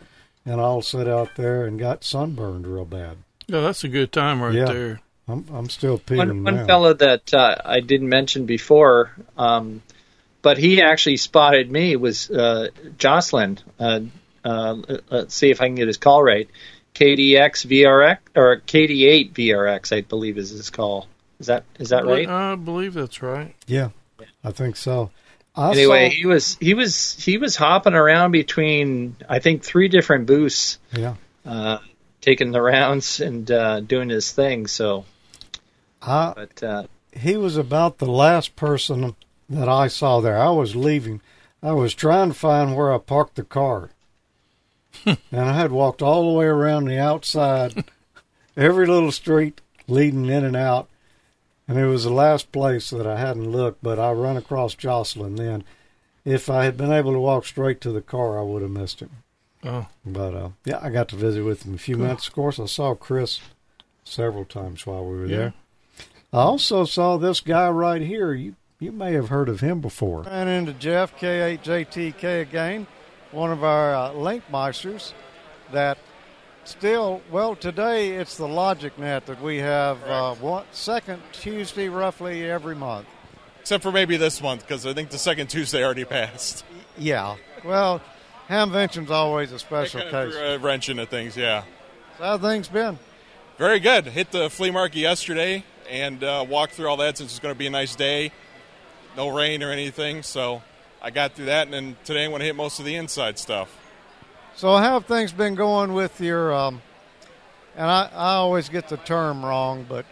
and 0.45 0.59
all 0.61 0.81
sat 0.81 1.07
out 1.07 1.35
there 1.35 1.65
and 1.65 1.79
got 1.79 2.03
sunburned 2.03 2.67
real 2.67 2.85
bad. 2.85 3.17
Yeah, 3.47 3.61
that's 3.61 3.83
a 3.83 3.89
good 3.89 4.11
time 4.11 4.41
right 4.41 4.53
Yeah. 4.53 4.65
there. 4.65 4.99
I'm 5.29 5.45
I'm 5.53 5.69
still 5.69 5.97
peeling 5.97 6.43
One, 6.43 6.55
one 6.55 6.67
fellow 6.67 6.93
that 6.93 7.33
uh, 7.33 7.57
I 7.65 7.81
didn't 7.81 8.07
mention 8.07 8.45
before, 8.45 9.11
um, 9.37 9.81
but 10.41 10.57
he 10.57 10.81
actually 10.81 11.17
spotted 11.17 11.69
me 11.69 11.97
was 11.97 12.29
uh, 12.31 12.69
Jocelyn. 12.97 13.59
Uh, 13.77 14.01
uh, 14.45 14.77
let's 15.09 15.35
see 15.35 15.49
if 15.51 15.59
I 15.59 15.65
can 15.65 15.75
get 15.75 15.87
his 15.87 15.97
call 15.97 16.23
right. 16.23 16.49
KDX 16.97 17.67
VRX 17.67 18.17
or 18.35 18.57
KD8 18.57 19.33
VRX, 19.33 19.95
I 19.95 20.01
believe 20.01 20.39
is 20.39 20.49
his 20.49 20.71
call. 20.71 21.07
Is 21.39 21.45
that 21.45 21.63
is 21.77 21.89
that 21.89 22.05
right? 22.05 22.27
I 22.27 22.55
believe 22.55 22.95
that's 22.95 23.21
right. 23.21 23.53
Yeah, 23.67 23.89
I 24.43 24.51
think 24.51 24.75
so. 24.75 25.11
I 25.55 25.71
anyway, 25.71 26.09
saw- 26.09 26.15
he 26.15 26.25
was 26.25 26.57
he 26.59 26.73
was 26.73 27.13
he 27.23 27.37
was 27.37 27.55
hopping 27.55 27.93
around 27.93 28.31
between 28.31 29.15
I 29.29 29.37
think 29.37 29.63
three 29.63 29.89
different 29.89 30.25
booths, 30.25 30.79
yeah. 30.91 31.13
uh, 31.45 31.77
taking 32.21 32.51
the 32.51 32.61
rounds 32.61 33.19
and 33.19 33.49
uh, 33.51 33.79
doing 33.81 34.09
his 34.09 34.31
thing. 34.31 34.65
So, 34.65 35.05
I, 36.01 36.33
but 36.35 36.63
uh, 36.63 36.83
he 37.11 37.37
was 37.37 37.57
about 37.57 37.99
the 37.99 38.11
last 38.11 38.55
person 38.55 39.15
that 39.47 39.69
I 39.69 39.87
saw 39.87 40.19
there. 40.19 40.39
I 40.39 40.49
was 40.49 40.75
leaving. 40.75 41.21
I 41.61 41.73
was 41.73 41.93
trying 41.93 42.29
to 42.29 42.35
find 42.35 42.75
where 42.75 42.91
I 42.91 42.97
parked 42.97 43.35
the 43.35 43.43
car. 43.43 43.91
And 45.05 45.17
I 45.31 45.53
had 45.53 45.71
walked 45.71 46.01
all 46.01 46.31
the 46.31 46.37
way 46.37 46.45
around 46.45 46.85
the 46.85 46.99
outside, 46.99 47.83
every 48.55 48.87
little 48.87 49.11
street 49.11 49.61
leading 49.87 50.25
in 50.25 50.43
and 50.45 50.55
out. 50.55 50.89
And 51.67 51.77
it 51.77 51.85
was 51.87 52.05
the 52.05 52.11
last 52.13 52.51
place 52.51 52.89
that 52.91 53.05
I 53.05 53.19
hadn't 53.19 53.51
looked, 53.51 53.83
but 53.83 53.99
I 53.99 54.11
run 54.13 54.37
across 54.37 54.73
Jocelyn 54.73 55.35
then. 55.35 55.63
If 56.23 56.49
I 56.49 56.63
had 56.65 56.77
been 56.77 56.91
able 56.91 57.11
to 57.13 57.19
walk 57.19 57.45
straight 57.45 57.81
to 57.81 57.91
the 57.91 58.01
car, 58.01 58.39
I 58.39 58.41
would 58.43 58.61
have 58.61 58.71
missed 58.71 59.01
him. 59.01 59.09
Oh. 59.63 59.87
But 60.05 60.33
uh, 60.33 60.49
yeah, 60.65 60.79
I 60.81 60.89
got 60.89 61.09
to 61.09 61.15
visit 61.17 61.43
with 61.43 61.63
him 61.65 61.73
a 61.73 61.77
few 61.77 61.95
Cool. 61.95 62.05
minutes. 62.05 62.27
Of 62.27 62.33
course, 62.33 62.59
I 62.59 62.65
saw 62.67 62.95
Chris 62.95 63.41
several 64.05 64.45
times 64.45 64.85
while 64.85 65.03
we 65.05 65.17
were 65.17 65.25
Yeah. 65.25 65.37
there. 65.37 65.53
I 66.33 66.37
also 66.39 66.85
saw 66.85 67.17
this 67.17 67.39
guy 67.41 67.69
right 67.69 68.01
here. 68.01 68.33
You 68.33 68.55
you 68.79 68.91
may 68.91 69.13
have 69.13 69.29
heard 69.29 69.49
of 69.49 69.59
him 69.61 69.81
before. 69.81 70.21
Ran 70.21 70.47
into 70.47 70.71
Jeff 70.73 71.17
K8JTK 71.19 72.41
again, 72.43 72.85
one 73.31 73.51
of 73.51 73.63
our 73.63 73.93
uh, 73.95 74.11
Linkmeisters. 74.11 75.13
That 75.71 75.97
still 76.63 77.21
well 77.31 77.55
today 77.55 78.15
it's 78.15 78.37
the 78.37 78.47
Logic 78.47 78.97
Net 78.97 79.25
that 79.25 79.41
we 79.41 79.57
have 79.57 80.01
uh, 80.03 80.35
one 80.35 80.63
second 80.71 81.21
Tuesday 81.33 81.89
roughly 81.89 82.49
every 82.49 82.75
month. 82.75 83.07
Except 83.61 83.83
for 83.83 83.91
maybe 83.91 84.15
this 84.15 84.41
month, 84.41 84.61
because 84.61 84.85
I 84.85 84.93
think 84.93 85.09
the 85.09 85.17
second 85.17 85.47
Tuesday 85.47 85.83
already 85.83 86.05
passed. 86.05 86.63
Yeah. 86.97 87.35
Well, 87.65 88.01
Hamvention's 88.47 89.11
always 89.11 89.51
a 89.51 89.59
special 89.59 89.99
Kind 90.01 90.15
of 90.15 90.29
case. 90.29 90.37
threw 90.37 90.47
a 90.47 90.57
wrench 90.59 90.87
into 90.87 91.05
things, 91.05 91.35
yeah. 91.35 91.63
So 92.17 92.23
how 92.23 92.37
things 92.37 92.69
been? 92.69 92.97
Very 93.57 93.81
good. 93.81 94.05
Hit 94.05 94.31
the 94.31 94.49
flea 94.49 94.71
market 94.71 94.99
yesterday 94.99 95.65
and 95.89 96.23
uh, 96.23 96.45
walked 96.47 96.73
through 96.75 96.87
all 96.87 96.97
that 96.97 97.17
since 97.17 97.31
it's 97.31 97.39
going 97.39 97.53
to 97.53 97.59
be 97.59 97.67
a 97.67 97.71
nice 97.71 97.93
day. 97.95 98.31
No 99.17 99.35
rain 99.35 99.63
or 99.63 99.71
anything, 99.71 100.23
so 100.23 100.61
I 101.01 101.11
got 101.11 101.33
through 101.33 101.45
that, 101.45 101.67
and 101.67 101.73
then 101.73 101.95
today 102.03 102.25
I'm 102.25 102.31
going 102.31 102.39
to 102.39 102.45
hit 102.45 102.55
most 102.55 102.79
of 102.79 102.85
the 102.85 102.95
inside 102.95 103.37
stuff. 103.37 103.75
So 104.55 104.75
how 104.77 104.93
have 104.93 105.05
things 105.05 105.31
been 105.31 105.55
going 105.55 105.93
with 105.93 106.19
your? 106.19 106.53
Um, 106.53 106.81
and 107.75 107.85
I, 107.85 108.09
I 108.13 108.33
always 108.35 108.69
get 108.69 108.89
the 108.89 108.97
term 108.97 109.45
wrong, 109.45 109.85
but 109.87 110.05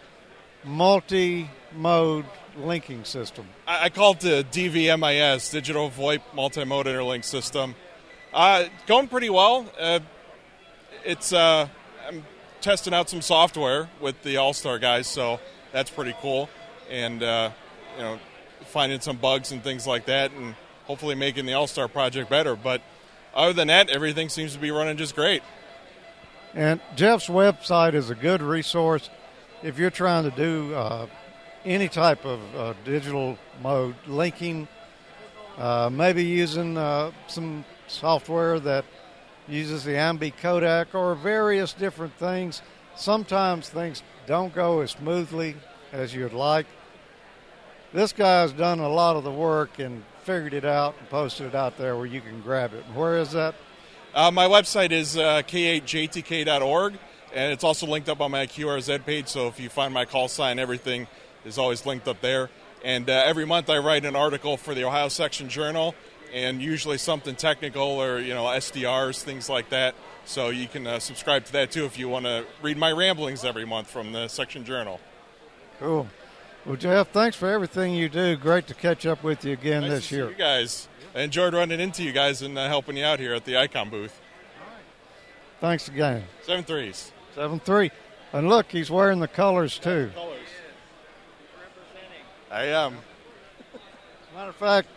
multi-mode 0.64 2.26
linking 2.56 3.04
system. 3.04 3.46
I, 3.66 3.84
I 3.84 3.88
call 3.88 4.12
it 4.12 4.20
the 4.20 4.46
DVMIS, 4.50 5.50
Digital 5.50 5.90
VoIP 5.90 6.20
Multi-Mode 6.34 6.86
Interlink 6.86 7.24
System. 7.24 7.74
Uh, 8.32 8.64
going 8.86 9.08
pretty 9.08 9.30
well. 9.30 9.66
Uh, 9.78 10.00
it's 11.04 11.32
uh, 11.32 11.68
I'm 12.06 12.24
testing 12.60 12.94
out 12.94 13.10
some 13.10 13.22
software 13.22 13.88
with 14.00 14.22
the 14.22 14.36
AllStar 14.36 14.80
guys, 14.80 15.06
so 15.06 15.40
that's 15.72 15.90
pretty 15.90 16.14
cool. 16.20 16.48
And 16.90 17.22
uh, 17.22 17.50
you 17.96 18.02
know, 18.02 18.18
finding 18.66 19.00
some 19.00 19.16
bugs 19.16 19.52
and 19.52 19.62
things 19.62 19.86
like 19.86 20.06
that, 20.06 20.32
and 20.32 20.54
hopefully 20.86 21.14
making 21.14 21.46
the 21.46 21.52
AllStar 21.52 21.90
project 21.90 22.30
better. 22.30 22.56
But 22.56 22.82
other 23.34 23.52
than 23.52 23.68
that, 23.68 23.90
everything 23.90 24.28
seems 24.28 24.52
to 24.54 24.58
be 24.58 24.70
running 24.70 24.96
just 24.96 25.14
great. 25.14 25.42
And 26.54 26.80
Jeff's 26.94 27.28
website 27.28 27.94
is 27.94 28.08
a 28.08 28.14
good 28.14 28.40
resource 28.40 29.10
if 29.62 29.78
you're 29.78 29.90
trying 29.90 30.24
to 30.24 30.36
do 30.36 30.74
uh, 30.74 31.06
any 31.64 31.88
type 31.88 32.24
of 32.24 32.40
uh, 32.54 32.74
digital 32.84 33.36
mode 33.62 33.94
linking, 34.06 34.68
uh, 35.58 35.90
maybe 35.92 36.24
using 36.24 36.78
uh, 36.78 37.10
some 37.26 37.64
software 37.88 38.60
that 38.60 38.84
uses 39.48 39.84
the 39.84 39.92
AMBE 39.92 40.32
codec 40.40 40.94
or 40.94 41.14
various 41.14 41.72
different 41.72 42.14
things. 42.14 42.62
Sometimes 42.94 43.68
things 43.68 44.02
don't 44.26 44.54
go 44.54 44.80
as 44.80 44.92
smoothly 44.92 45.56
as 45.92 46.14
you'd 46.14 46.32
like. 46.32 46.66
This 47.92 48.12
guy's 48.12 48.52
done 48.52 48.80
a 48.80 48.88
lot 48.88 49.16
of 49.16 49.24
the 49.24 49.30
work 49.30 49.78
and 49.78 50.02
figured 50.26 50.54
it 50.54 50.64
out 50.64 50.96
and 50.98 51.08
posted 51.08 51.46
it 51.46 51.54
out 51.54 51.78
there 51.78 51.96
where 51.96 52.04
you 52.04 52.20
can 52.20 52.40
grab 52.40 52.74
it. 52.74 52.82
Where 52.94 53.16
is 53.16 53.30
that? 53.30 53.54
Uh, 54.12 54.32
my 54.32 54.46
website 54.46 54.90
is 54.90 55.16
uh, 55.16 55.42
k8jtk.org, 55.42 56.94
and 57.32 57.52
it's 57.52 57.62
also 57.62 57.86
linked 57.86 58.08
up 58.08 58.20
on 58.20 58.32
my 58.32 58.46
QRZ 58.46 59.04
page. 59.06 59.28
So 59.28 59.46
if 59.46 59.60
you 59.60 59.68
find 59.68 59.94
my 59.94 60.04
call 60.04 60.26
sign, 60.26 60.58
everything 60.58 61.06
is 61.44 61.58
always 61.58 61.86
linked 61.86 62.08
up 62.08 62.20
there. 62.22 62.50
And 62.84 63.08
uh, 63.08 63.22
every 63.24 63.46
month 63.46 63.70
I 63.70 63.78
write 63.78 64.04
an 64.04 64.16
article 64.16 64.56
for 64.56 64.74
the 64.74 64.82
Ohio 64.82 65.08
Section 65.08 65.48
Journal, 65.48 65.94
and 66.34 66.60
usually 66.60 66.98
something 66.98 67.36
technical 67.36 67.86
or 67.86 68.18
you 68.18 68.34
know 68.34 68.46
SDRs, 68.46 69.22
things 69.22 69.48
like 69.48 69.68
that. 69.68 69.94
So 70.24 70.48
you 70.48 70.66
can 70.66 70.88
uh, 70.88 70.98
subscribe 70.98 71.44
to 71.44 71.52
that 71.52 71.70
too 71.70 71.84
if 71.84 72.00
you 72.00 72.08
want 72.08 72.24
to 72.24 72.44
read 72.62 72.78
my 72.78 72.90
ramblings 72.90 73.44
every 73.44 73.64
month 73.64 73.88
from 73.88 74.10
the 74.10 74.26
Section 74.26 74.64
Journal. 74.64 75.00
Cool. 75.78 76.08
Well, 76.66 76.76
Jeff, 76.76 77.08
thanks 77.10 77.36
for 77.36 77.48
everything 77.48 77.94
you 77.94 78.08
do. 78.08 78.36
Great 78.36 78.66
to 78.66 78.74
catch 78.74 79.06
up 79.06 79.22
with 79.22 79.44
you 79.44 79.52
again 79.52 79.82
Nice 79.82 79.90
this 79.90 80.02
to 80.04 80.08
see 80.08 80.16
year. 80.16 80.28
you 80.30 80.34
guys. 80.34 80.88
I 81.14 81.20
enjoyed 81.20 81.54
running 81.54 81.78
into 81.80 82.02
you 82.02 82.12
guys 82.12 82.42
and 82.42 82.58
uh, 82.58 82.66
helping 82.68 82.96
you 82.96 83.04
out 83.04 83.20
here 83.20 83.34
at 83.34 83.44
the 83.44 83.52
ICOM 83.52 83.90
booth. 83.90 84.20
Thanks 85.60 85.88
again. 85.88 86.24
Seven 86.42 86.64
threes. 86.64 87.12
Seven 87.34 87.60
three, 87.60 87.90
and 88.32 88.48
look, 88.48 88.66
he's 88.70 88.90
wearing 88.90 89.20
the 89.20 89.28
colors 89.28 89.78
too. 89.78 90.10
I 92.50 92.64
am. 92.64 92.96
Matter 94.34 94.50
of 94.50 94.56
fact, 94.56 94.88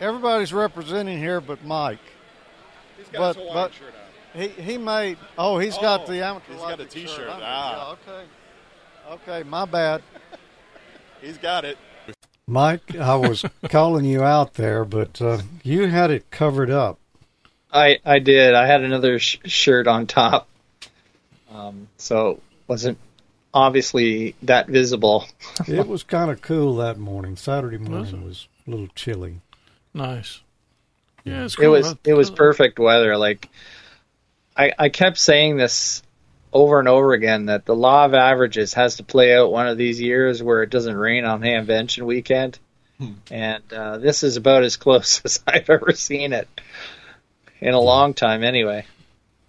everybody's 0.00 0.52
representing 0.52 1.18
here 1.18 1.40
but 1.40 1.64
Mike. 1.64 1.98
He's 2.96 3.08
got 3.08 3.36
his 3.36 3.44
Hawaiian 3.46 3.70
shirt 3.72 3.94
He 4.34 4.48
he 4.62 4.78
made. 4.78 5.18
Oh, 5.38 5.58
he's 5.58 5.76
got 5.78 6.02
Oh, 6.02 6.06
the 6.12 6.24
amateur. 6.24 6.52
he's 6.52 6.60
got 6.60 6.68
a 6.80 6.82
Logic 6.82 6.90
T-shirt. 6.90 7.10
shirt. 7.16 7.28
Ah. 7.30 7.96
Yeah, 8.08 8.12
okay. 8.14 8.24
Okay, 9.40 9.48
my 9.48 9.64
bad. 9.66 10.02
He's 11.24 11.38
got 11.38 11.64
it. 11.64 11.78
Mike, 12.46 12.94
I 12.96 13.14
was 13.16 13.44
calling 13.70 14.04
you 14.04 14.22
out 14.22 14.54
there, 14.54 14.84
but 14.84 15.22
uh, 15.22 15.38
you 15.62 15.86
had 15.86 16.10
it 16.10 16.30
covered 16.30 16.70
up. 16.70 16.98
I 17.72 17.98
I 18.04 18.18
did. 18.18 18.54
I 18.54 18.66
had 18.66 18.82
another 18.82 19.18
sh- 19.18 19.38
shirt 19.46 19.88
on 19.88 20.06
top, 20.06 20.46
um, 21.50 21.88
so 21.96 22.32
it 22.32 22.42
wasn't 22.68 22.98
obviously 23.54 24.34
that 24.42 24.68
visible. 24.68 25.24
It 25.66 25.88
was 25.88 26.02
kind 26.02 26.30
of 26.30 26.42
cool 26.42 26.76
that 26.76 26.98
morning. 26.98 27.36
Saturday 27.36 27.78
morning 27.78 28.22
it? 28.22 28.26
was 28.26 28.46
a 28.66 28.70
little 28.70 28.88
chilly. 28.94 29.40
Nice. 29.94 30.40
Yeah, 31.24 31.44
it's 31.44 31.58
It 31.58 31.68
was 31.68 31.96
it 32.04 32.12
was 32.12 32.30
perfect 32.30 32.78
weather. 32.78 33.16
Like 33.16 33.48
I 34.54 34.72
I 34.78 34.88
kept 34.90 35.16
saying 35.16 35.56
this 35.56 36.02
over 36.54 36.78
and 36.78 36.88
over 36.88 37.12
again 37.12 37.46
that 37.46 37.66
the 37.66 37.74
law 37.74 38.04
of 38.06 38.14
averages 38.14 38.72
has 38.74 38.96
to 38.96 39.02
play 39.02 39.34
out 39.36 39.50
one 39.52 39.66
of 39.68 39.76
these 39.76 40.00
years 40.00 40.42
where 40.42 40.62
it 40.62 40.70
doesn't 40.70 40.96
rain 40.96 41.24
on 41.24 41.40
Hamvention 41.42 42.04
weekend, 42.04 42.58
and 43.30 43.62
uh, 43.72 43.98
this 43.98 44.22
is 44.22 44.36
about 44.36 44.62
as 44.62 44.76
close 44.76 45.20
as 45.24 45.42
I've 45.46 45.68
ever 45.68 45.92
seen 45.92 46.32
it 46.32 46.48
in 47.60 47.74
a 47.74 47.80
long 47.80 48.14
time. 48.14 48.44
Anyway, 48.44 48.86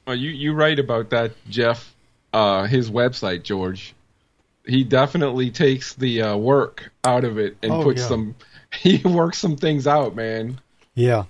Well, 0.08 0.16
you 0.16 0.32
you 0.32 0.54
write 0.54 0.80
about 0.80 1.12
that, 1.12 1.32
Jeff. 1.50 1.94
Uh, 2.34 2.66
his 2.66 2.90
website, 2.92 3.44
George. 3.44 3.94
He 4.68 4.84
definitely 4.84 5.52
takes 5.52 5.94
the 5.94 6.24
uh, 6.24 6.36
work 6.38 6.92
out 7.04 7.24
of 7.24 7.38
it 7.38 7.56
and 7.62 7.72
Oh, 7.72 7.84
puts 7.84 8.02
yeah. 8.02 8.08
some. 8.08 8.36
He 8.82 8.98
works 9.06 9.38
some 9.38 9.56
things 9.56 9.88
out, 9.88 10.16
man. 10.18 10.60
Yeah. 10.96 11.26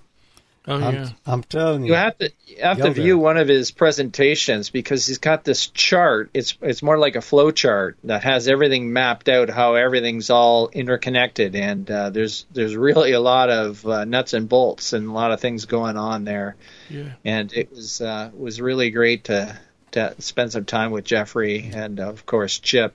Oh 0.68 0.76
I'm, 0.76 0.93
yeah. 0.95 1.09
I'm 1.26 1.43
telling 1.43 1.84
you. 1.84 1.89
you 1.89 1.93
have 1.93 2.18
to 2.18 2.32
you 2.47 2.57
have 2.61 2.78
Go 2.78 2.86
to 2.86 2.91
view 2.91 3.20
one 3.20 3.38
of 3.38 3.47
his 3.47 3.72
presentations 3.72 4.70
because 4.70 5.05
he's 5.05 5.20
got 5.20 5.43
this 5.43 5.68
chart. 5.68 6.32
It's 6.34 6.57
it's 6.61 6.82
more 6.82 6.97
like 6.97 7.16
a 7.16 7.22
flow 7.22 7.51
chart 7.51 7.97
that 8.05 8.24
has 8.24 8.47
everything 8.47 8.91
mapped 8.91 9.30
out, 9.30 9.49
how 9.49 9.76
everything's 9.76 10.30
all 10.30 10.70
interconnected, 10.70 11.55
and 11.55 11.89
uh, 11.89 12.09
there's 12.09 12.45
there's 12.51 12.76
really 12.76 13.11
a 13.11 13.20
lot 13.20 13.49
of 13.49 13.86
uh, 13.86 14.05
nuts 14.05 14.34
and 14.34 14.49
bolts 14.49 14.93
and 14.93 15.07
a 15.07 15.11
lot 15.11 15.32
of 15.32 15.39
things 15.39 15.66
going 15.66 15.97
on 15.97 16.24
there. 16.24 16.55
Yeah. 16.89 17.13
and 17.24 17.51
it 17.53 17.72
was 17.72 18.01
uh, 18.01 18.32
was 18.36 18.59
really 18.59 18.89
great 18.89 19.26
to 19.26 19.57
to 19.91 20.16
spend 20.20 20.51
some 20.51 20.66
time 20.66 20.91
with 20.91 21.05
Jeffrey 21.05 21.70
and 21.74 21.99
of 21.99 22.26
course 22.26 22.59
Chip. 22.59 22.93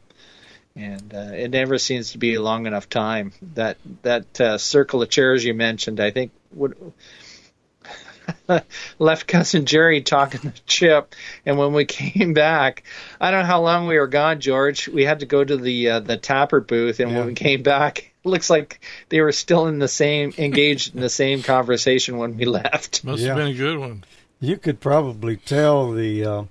And 0.76 1.12
uh, 1.12 1.32
it 1.34 1.50
never 1.50 1.78
seems 1.78 2.12
to 2.12 2.18
be 2.18 2.34
a 2.34 2.42
long 2.42 2.66
enough 2.66 2.88
time. 2.88 3.32
That 3.54 3.76
that 4.02 4.40
uh, 4.40 4.56
circle 4.56 5.02
of 5.02 5.10
chairs 5.10 5.44
you 5.44 5.52
mentioned, 5.52 5.98
I 5.98 6.12
think, 6.12 6.30
would 6.52 6.76
left 8.98 9.26
cousin 9.26 9.64
Jerry 9.66 10.02
talking 10.02 10.40
to 10.52 10.62
Chip. 10.66 11.14
And 11.46 11.58
when 11.58 11.72
we 11.72 11.84
came 11.86 12.34
back, 12.34 12.84
I 13.20 13.30
don't 13.30 13.40
know 13.40 13.46
how 13.46 13.62
long 13.62 13.86
we 13.86 13.98
were 13.98 14.06
gone, 14.06 14.40
George. 14.40 14.88
We 14.88 15.04
had 15.04 15.20
to 15.20 15.26
go 15.26 15.42
to 15.44 15.56
the 15.56 15.90
uh, 15.90 16.00
the 16.00 16.18
TAPR 16.18 16.66
booth, 16.66 17.00
and 17.00 17.14
when 17.14 17.26
we 17.26 17.34
came 17.34 17.62
back, 17.62 17.98
it 18.24 18.28
looks 18.28 18.50
like 18.50 18.80
they 19.08 19.20
were 19.20 19.32
still 19.32 19.66
in 19.66 19.78
the 19.78 19.88
same 19.88 20.32
engaged 20.38 20.94
in 20.94 21.00
the 21.00 21.08
same 21.10 21.42
conversation 21.42 22.16
when 22.18 22.36
we 22.36 22.44
left. 22.44 23.04
Must 23.04 23.20
Yeah. 23.22 23.28
have 23.28 23.36
been 23.36 23.48
a 23.48 23.54
good 23.54 23.78
one. 23.78 24.04
You 24.40 24.56
could 24.56 24.80
probably 24.80 25.36
tell 25.36 25.92
the 25.92 26.24
uh, 26.24 26.42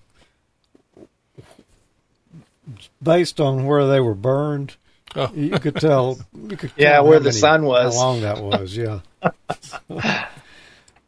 based 3.02 3.40
on 3.40 3.66
where 3.66 3.88
they 3.88 4.00
were 4.00 4.16
burned. 4.16 4.76
Oh. 5.16 5.32
You 5.34 5.58
could 5.58 5.76
tell. 5.76 6.20
You 6.50 6.56
could 6.56 6.72
Yeah, 6.78 6.98
count 6.98 7.08
where 7.08 7.20
the 7.20 7.26
many- 7.30 7.38
sun 7.38 7.64
was. 7.66 7.96
How 7.96 8.00
long 8.02 8.22
that 8.22 8.44
was? 8.44 8.78
Yeah. 8.78 9.00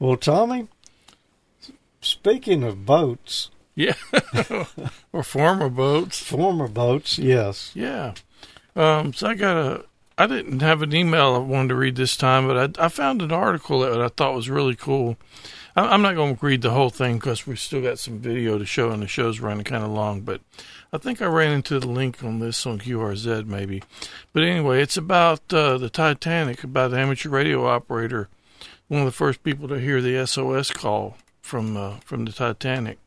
Well, 0.01 0.17
Tommy. 0.17 0.67
Speaking 2.01 2.63
of 2.63 2.85
boats, 2.85 3.51
Yeah. 3.75 3.93
or 5.13 5.23
former 5.23 5.69
boats. 5.69 6.19
former 6.21 6.67
boats, 6.67 7.17
yes. 7.19 7.71
Yeah. 7.75 8.13
Um, 8.75 9.13
so 9.13 9.27
I 9.27 9.35
got 9.35 9.55
a. 9.57 9.85
I 10.17 10.27
didn't 10.27 10.61
have 10.61 10.81
an 10.81 10.93
email 10.93 11.33
I 11.35 11.39
wanted 11.39 11.69
to 11.69 11.75
read 11.75 11.95
this 11.95 12.15
time, 12.17 12.47
but 12.47 12.79
I, 12.79 12.85
I 12.85 12.89
found 12.89 13.21
an 13.21 13.31
article 13.31 13.79
that 13.79 14.01
I 14.01 14.07
thought 14.09 14.35
was 14.35 14.49
really 14.49 14.75
cool. 14.75 15.17
I, 15.75 15.87
I'm 15.87 16.01
not 16.01 16.15
going 16.15 16.37
to 16.37 16.45
read 16.45 16.61
the 16.61 16.71
whole 16.71 16.89
thing 16.89 17.15
because 17.17 17.47
we've 17.47 17.59
still 17.59 17.81
got 17.81 17.97
some 17.99 18.19
video 18.19 18.57
to 18.57 18.65
show, 18.65 18.91
and 18.91 19.01
the 19.01 19.07
show's 19.07 19.39
running 19.39 19.63
kind 19.63 19.83
of 19.83 19.89
long. 19.91 20.21
But 20.21 20.41
I 20.93 20.97
think 20.97 21.21
I 21.21 21.25
ran 21.25 21.51
into 21.53 21.79
the 21.79 21.87
link 21.87 22.23
on 22.23 22.39
this 22.39 22.65
on 22.65 22.79
QRZ 22.79 23.45
maybe. 23.45 23.81
But 24.33 24.43
anyway, 24.43 24.81
it's 24.81 24.97
about 24.97 25.53
uh, 25.53 25.77
the 25.77 25.89
Titanic, 25.89 26.63
about 26.63 26.91
the 26.91 26.99
amateur 26.99 27.29
radio 27.29 27.67
operator, 27.67 28.27
one 28.91 28.99
of 28.99 29.05
the 29.05 29.11
first 29.13 29.41
people 29.41 29.69
to 29.69 29.79
hear 29.79 30.01
the 30.01 30.27
SOS 30.27 30.69
call 30.69 31.15
from 31.41 31.77
uh, 31.77 31.95
from 32.03 32.25
the 32.25 32.33
Titanic. 32.33 32.99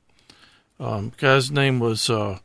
Um, 0.81 1.13
guy's 1.19 1.51
name 1.51 1.79
was 1.79 2.09
uh, 2.09 2.39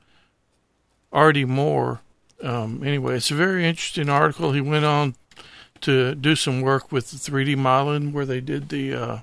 Artie 1.14 1.46
Moore. 1.46 2.02
Um, 2.44 2.84
anyway, 2.84 3.16
it's 3.16 3.32
a 3.32 3.36
very 3.36 3.66
interesting 3.66 4.10
article. 4.10 4.52
He 4.52 4.60
went 4.60 4.84
on 4.84 5.16
to 5.82 6.16
do 6.16 6.36
some 6.36 6.60
work 6.60 6.92
with 6.92 7.12
the 7.12 7.32
3D 7.32 7.56
modeling 7.56 8.12
where 8.12 8.26
they 8.26 8.42
did 8.42 8.68
the 8.68 8.94
uh, 8.94 9.18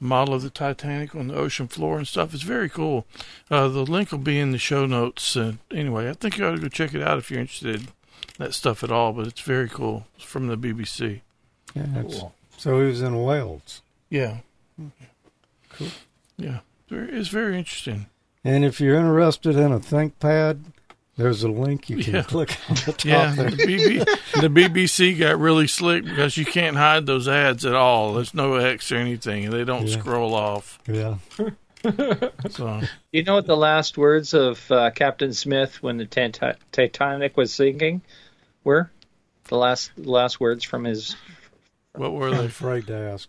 model 0.00 0.32
of 0.32 0.40
the 0.42 0.48
Titanic 0.48 1.14
on 1.14 1.28
the 1.28 1.34
ocean 1.34 1.68
floor 1.68 1.98
and 1.98 2.08
stuff. 2.08 2.32
It's 2.32 2.42
very 2.42 2.70
cool. 2.70 3.04
Uh, 3.50 3.68
the 3.68 3.84
link 3.84 4.10
will 4.10 4.18
be 4.18 4.40
in 4.40 4.52
the 4.52 4.58
show 4.58 4.86
notes. 4.86 5.36
Uh, 5.36 5.52
anyway, 5.70 6.08
I 6.08 6.14
think 6.14 6.38
you 6.38 6.46
ought 6.46 6.52
to 6.54 6.62
go 6.62 6.68
check 6.68 6.94
it 6.94 7.02
out 7.02 7.18
if 7.18 7.30
you're 7.30 7.40
interested 7.40 7.74
in 7.76 7.88
that 8.38 8.54
stuff 8.54 8.82
at 8.82 8.90
all. 8.90 9.12
But 9.12 9.26
it's 9.26 9.42
very 9.42 9.68
cool. 9.68 10.06
It's 10.16 10.24
from 10.24 10.46
the 10.46 10.56
BBC. 10.56 11.20
Yeah, 11.74 11.98
it's- 11.98 12.24
So 12.58 12.80
he 12.80 12.86
was 12.88 13.00
in 13.02 13.22
Wales. 13.22 13.82
Yeah. 14.10 14.38
Cool. 15.70 15.88
Yeah. 16.36 16.60
It's 16.90 17.28
very 17.28 17.58
interesting. 17.58 18.06
And 18.44 18.64
if 18.64 18.80
you're 18.80 18.96
interested 18.96 19.56
in 19.56 19.72
a 19.72 19.80
ThinkPad, 19.80 20.60
there's 21.16 21.42
a 21.42 21.48
link 21.48 21.90
you 21.90 22.02
can 22.02 22.14
Yeah. 22.14 22.22
click 22.22 22.56
on 22.68 22.76
the 22.76 22.92
top 22.92 23.04
Yeah, 23.04 23.34
there. 23.34 23.50
the, 23.50 23.56
BB, 23.56 24.40
the 24.40 24.48
BBC 24.48 25.18
got 25.18 25.38
really 25.38 25.66
slick 25.66 26.04
because 26.04 26.36
you 26.36 26.44
can't 26.44 26.76
hide 26.76 27.06
those 27.06 27.26
ads 27.28 27.64
at 27.66 27.74
all. 27.74 28.14
There's 28.14 28.34
no 28.34 28.54
X 28.54 28.90
or 28.92 28.96
anything, 28.96 29.44
and 29.46 29.52
they 29.52 29.64
don't 29.64 29.86
Yeah. 29.88 29.98
scroll 29.98 30.34
off. 30.34 30.78
Yeah. 30.86 31.16
So 32.50 32.80
You 33.12 33.22
know 33.22 33.36
what 33.36 33.46
the 33.46 33.56
last 33.56 33.96
words 33.96 34.34
of 34.34 34.68
uh, 34.70 34.90
Captain 34.90 35.32
Smith 35.32 35.80
when 35.80 35.96
the 35.96 36.06
Tita- 36.06 36.56
Titanic 36.72 37.36
was 37.36 37.52
sinking 37.52 38.02
were? 38.64 38.90
The 39.44 39.56
last 39.56 39.92
last 39.96 40.40
words 40.40 40.64
from 40.64 40.82
his. 40.84 41.14
What 41.98 42.12
were 42.12 42.30
they? 42.30 42.44
afraid 42.46 42.86
to 42.88 42.94
ask. 42.96 43.28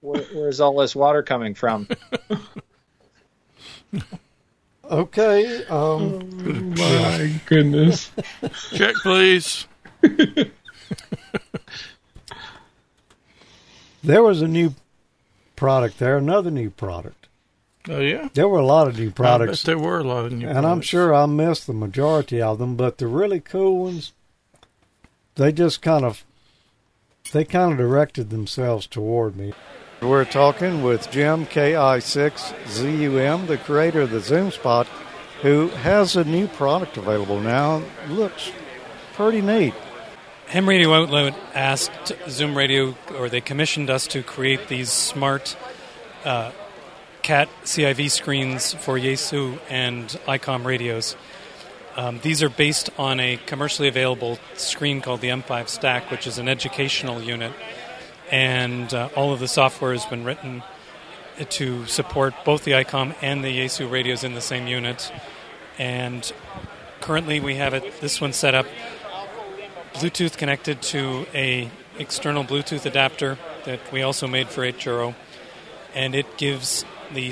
Where, 0.00 0.22
where's 0.34 0.60
all 0.60 0.76
this 0.78 0.94
water 0.96 1.22
coming 1.22 1.54
from? 1.54 1.88
Okay. 4.90 5.64
Um, 5.66 6.74
My 6.74 7.40
goodness. 7.46 8.10
Check, 8.74 8.94
please. 8.96 9.66
there 14.02 14.22
was 14.22 14.42
a 14.42 14.48
new 14.48 14.74
product 15.56 15.98
there, 15.98 16.16
another 16.18 16.50
new 16.50 16.70
product. 16.70 17.28
Oh 17.88 18.00
yeah, 18.00 18.28
There 18.34 18.48
were 18.48 18.58
a 18.60 18.66
lot 18.66 18.86
of 18.86 18.96
new 18.98 19.06
I 19.06 19.08
bet 19.08 19.16
products, 19.16 19.62
there 19.64 19.78
were 19.78 19.98
a 20.00 20.04
lot 20.04 20.26
of 20.26 20.32
new. 20.32 20.46
and 20.48 20.64
I'm 20.66 20.80
sure 20.82 21.12
I 21.14 21.26
missed 21.26 21.66
the 21.66 21.72
majority 21.72 22.40
of 22.40 22.58
them. 22.58 22.76
But 22.76 22.98
the 22.98 23.06
really 23.08 23.40
cool 23.40 23.84
ones, 23.84 24.12
they 25.34 25.50
just 25.52 25.82
kind 25.82 26.04
of, 26.04 26.24
they 27.32 27.44
kind 27.44 27.72
of 27.72 27.78
directed 27.78 28.30
themselves 28.30 28.86
toward 28.86 29.36
me. 29.36 29.52
We're 30.00 30.24
talking 30.24 30.82
with 30.82 31.10
Jim 31.10 31.46
KI6ZUM, 31.46 33.46
the 33.46 33.58
creator 33.58 34.02
of 34.02 34.10
the 34.10 34.18
ZUMspot, 34.18 34.86
who 35.42 35.68
has 35.68 36.16
a 36.16 36.24
new 36.24 36.48
product 36.48 36.96
available 36.96 37.40
now. 37.40 37.82
Looks 38.08 38.50
pretty 39.14 39.40
neat. 39.40 39.74
Ham 40.48 40.68
Radio 40.68 40.92
Outlet 40.92 41.34
asked 41.54 42.12
ZUM 42.28 42.56
Radio, 42.56 42.96
or 43.16 43.28
they 43.28 43.40
commissioned 43.40 43.90
us 43.90 44.06
to 44.08 44.22
create 44.22 44.68
these 44.68 44.90
smart 44.90 45.56
uh, 46.24 46.50
CAT 47.22 47.48
CI-V 47.64 48.08
screens 48.08 48.74
for 48.74 48.98
Yaesu 48.98 49.58
and 49.70 50.08
ICOM 50.26 50.64
radios. 50.64 51.16
Um, 51.94 52.20
these 52.22 52.42
are 52.42 52.48
based 52.48 52.88
on 52.98 53.20
a 53.20 53.36
commercially 53.44 53.86
available 53.86 54.38
screen 54.54 55.02
called 55.02 55.20
the 55.20 55.28
M5 55.28 55.68
Stack, 55.68 56.10
which 56.10 56.26
is 56.26 56.38
an 56.38 56.48
educational 56.48 57.20
unit, 57.20 57.52
and 58.30 58.92
uh, 58.94 59.10
all 59.14 59.32
of 59.34 59.40
the 59.40 59.48
software 59.48 59.92
has 59.92 60.06
been 60.06 60.24
written 60.24 60.62
to 61.50 61.84
support 61.86 62.34
both 62.46 62.64
the 62.64 62.72
ICOM 62.72 63.14
and 63.20 63.44
the 63.44 63.58
Yaesu 63.58 63.90
radios 63.90 64.24
in 64.24 64.32
the 64.32 64.40
same 64.40 64.66
unit. 64.66 65.12
And 65.78 66.32
currently, 67.00 67.40
we 67.40 67.56
have 67.56 67.74
it. 67.74 68.00
This 68.00 68.22
one 68.22 68.32
set 68.32 68.54
up 68.54 68.66
Bluetooth 69.94 70.38
connected 70.38 70.80
to 70.82 71.26
a 71.34 71.70
external 71.98 72.42
Bluetooth 72.42 72.86
adapter 72.86 73.36
that 73.66 73.80
we 73.92 74.00
also 74.00 74.26
made 74.26 74.48
for 74.48 74.62
HRO, 74.62 75.14
and 75.94 76.14
it 76.14 76.38
gives 76.38 76.86
the 77.12 77.26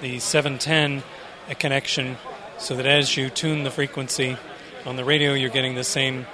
the 0.00 0.18
710 0.20 1.02
a 1.50 1.54
connection 1.54 2.16
so 2.58 2.76
that 2.76 2.86
as 2.86 3.16
you 3.16 3.30
tune 3.30 3.64
the 3.64 3.70
frequency 3.70 4.36
on 4.84 4.96
the 4.96 5.04
radio, 5.04 5.34
you're 5.34 5.50
getting 5.50 5.74
the 5.74 5.84
same 5.84 6.26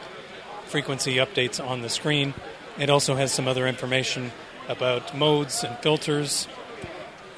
frequency 0.66 1.16
updates 1.16 1.64
on 1.64 1.82
the 1.82 1.88
screen. 1.88 2.34
It 2.78 2.90
also 2.90 3.14
has 3.14 3.32
some 3.32 3.48
other 3.48 3.66
information 3.66 4.32
about 4.68 5.16
modes 5.16 5.64
and 5.64 5.76
filters, 5.78 6.48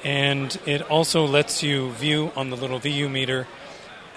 and 0.03 0.57
it 0.65 0.81
also 0.83 1.25
lets 1.25 1.63
you 1.63 1.91
view 1.91 2.31
on 2.35 2.49
the 2.49 2.55
little 2.55 2.79
VU 2.79 3.09
meter 3.09 3.47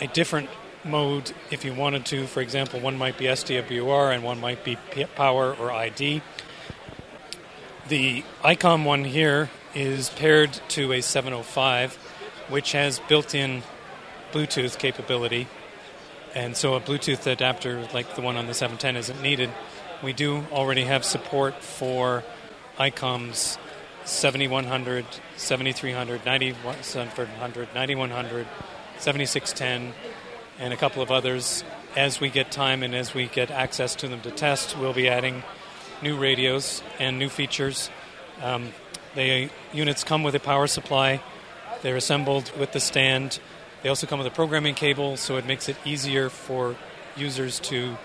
a 0.00 0.06
different 0.06 0.48
mode 0.84 1.32
if 1.50 1.64
you 1.64 1.74
wanted 1.74 2.06
to. 2.06 2.26
For 2.26 2.40
example, 2.40 2.80
one 2.80 2.96
might 2.98 3.18
be 3.18 3.24
SDWR 3.24 4.14
and 4.14 4.22
one 4.22 4.40
might 4.40 4.64
be 4.64 4.76
power 5.16 5.54
or 5.54 5.72
ID. 5.72 6.22
The 7.88 8.22
ICOM 8.42 8.84
one 8.84 9.04
here 9.04 9.50
is 9.74 10.10
paired 10.10 10.52
to 10.68 10.92
a 10.92 11.00
705, 11.00 11.94
which 12.48 12.72
has 12.72 13.00
built 13.08 13.34
in 13.34 13.62
Bluetooth 14.32 14.78
capability. 14.78 15.48
And 16.34 16.56
so 16.56 16.74
a 16.74 16.80
Bluetooth 16.80 17.26
adapter 17.26 17.88
like 17.92 18.14
the 18.14 18.22
one 18.22 18.36
on 18.36 18.46
the 18.46 18.54
710 18.54 18.96
isn't 18.96 19.22
needed. 19.22 19.50
We 20.02 20.12
do 20.12 20.44
already 20.52 20.84
have 20.84 21.04
support 21.04 21.62
for 21.62 22.22
ICOM's 22.78 23.58
7100, 24.04 25.04
7300, 25.36 26.24
9700, 26.24 27.74
9100, 27.74 28.46
7610, 28.98 29.94
and 30.58 30.72
a 30.72 30.76
couple 30.76 31.02
of 31.02 31.10
others. 31.10 31.64
As 31.96 32.20
we 32.20 32.30
get 32.30 32.50
time 32.50 32.82
and 32.82 32.94
as 32.94 33.14
we 33.14 33.26
get 33.26 33.50
access 33.50 33.94
to 33.96 34.08
them 34.08 34.20
to 34.20 34.30
test, 34.30 34.76
we'll 34.78 34.92
be 34.92 35.08
adding 35.08 35.42
new 36.02 36.16
radios 36.16 36.82
and 36.98 37.18
new 37.18 37.28
features. 37.28 37.90
Um, 38.42 38.72
the 39.14 39.50
units 39.72 40.04
come 40.04 40.22
with 40.22 40.34
a 40.34 40.40
power 40.40 40.66
supply. 40.66 41.20
They're 41.82 41.96
assembled 41.96 42.52
with 42.58 42.72
the 42.72 42.80
stand. 42.80 43.40
They 43.82 43.88
also 43.88 44.06
come 44.06 44.18
with 44.18 44.26
a 44.26 44.32
programming 44.32 44.74
cable, 44.74 45.16
so 45.16 45.36
it 45.36 45.46
makes 45.46 45.68
it 45.68 45.76
easier 45.84 46.28
for 46.28 46.76
users 47.16 47.60
to 47.60 47.96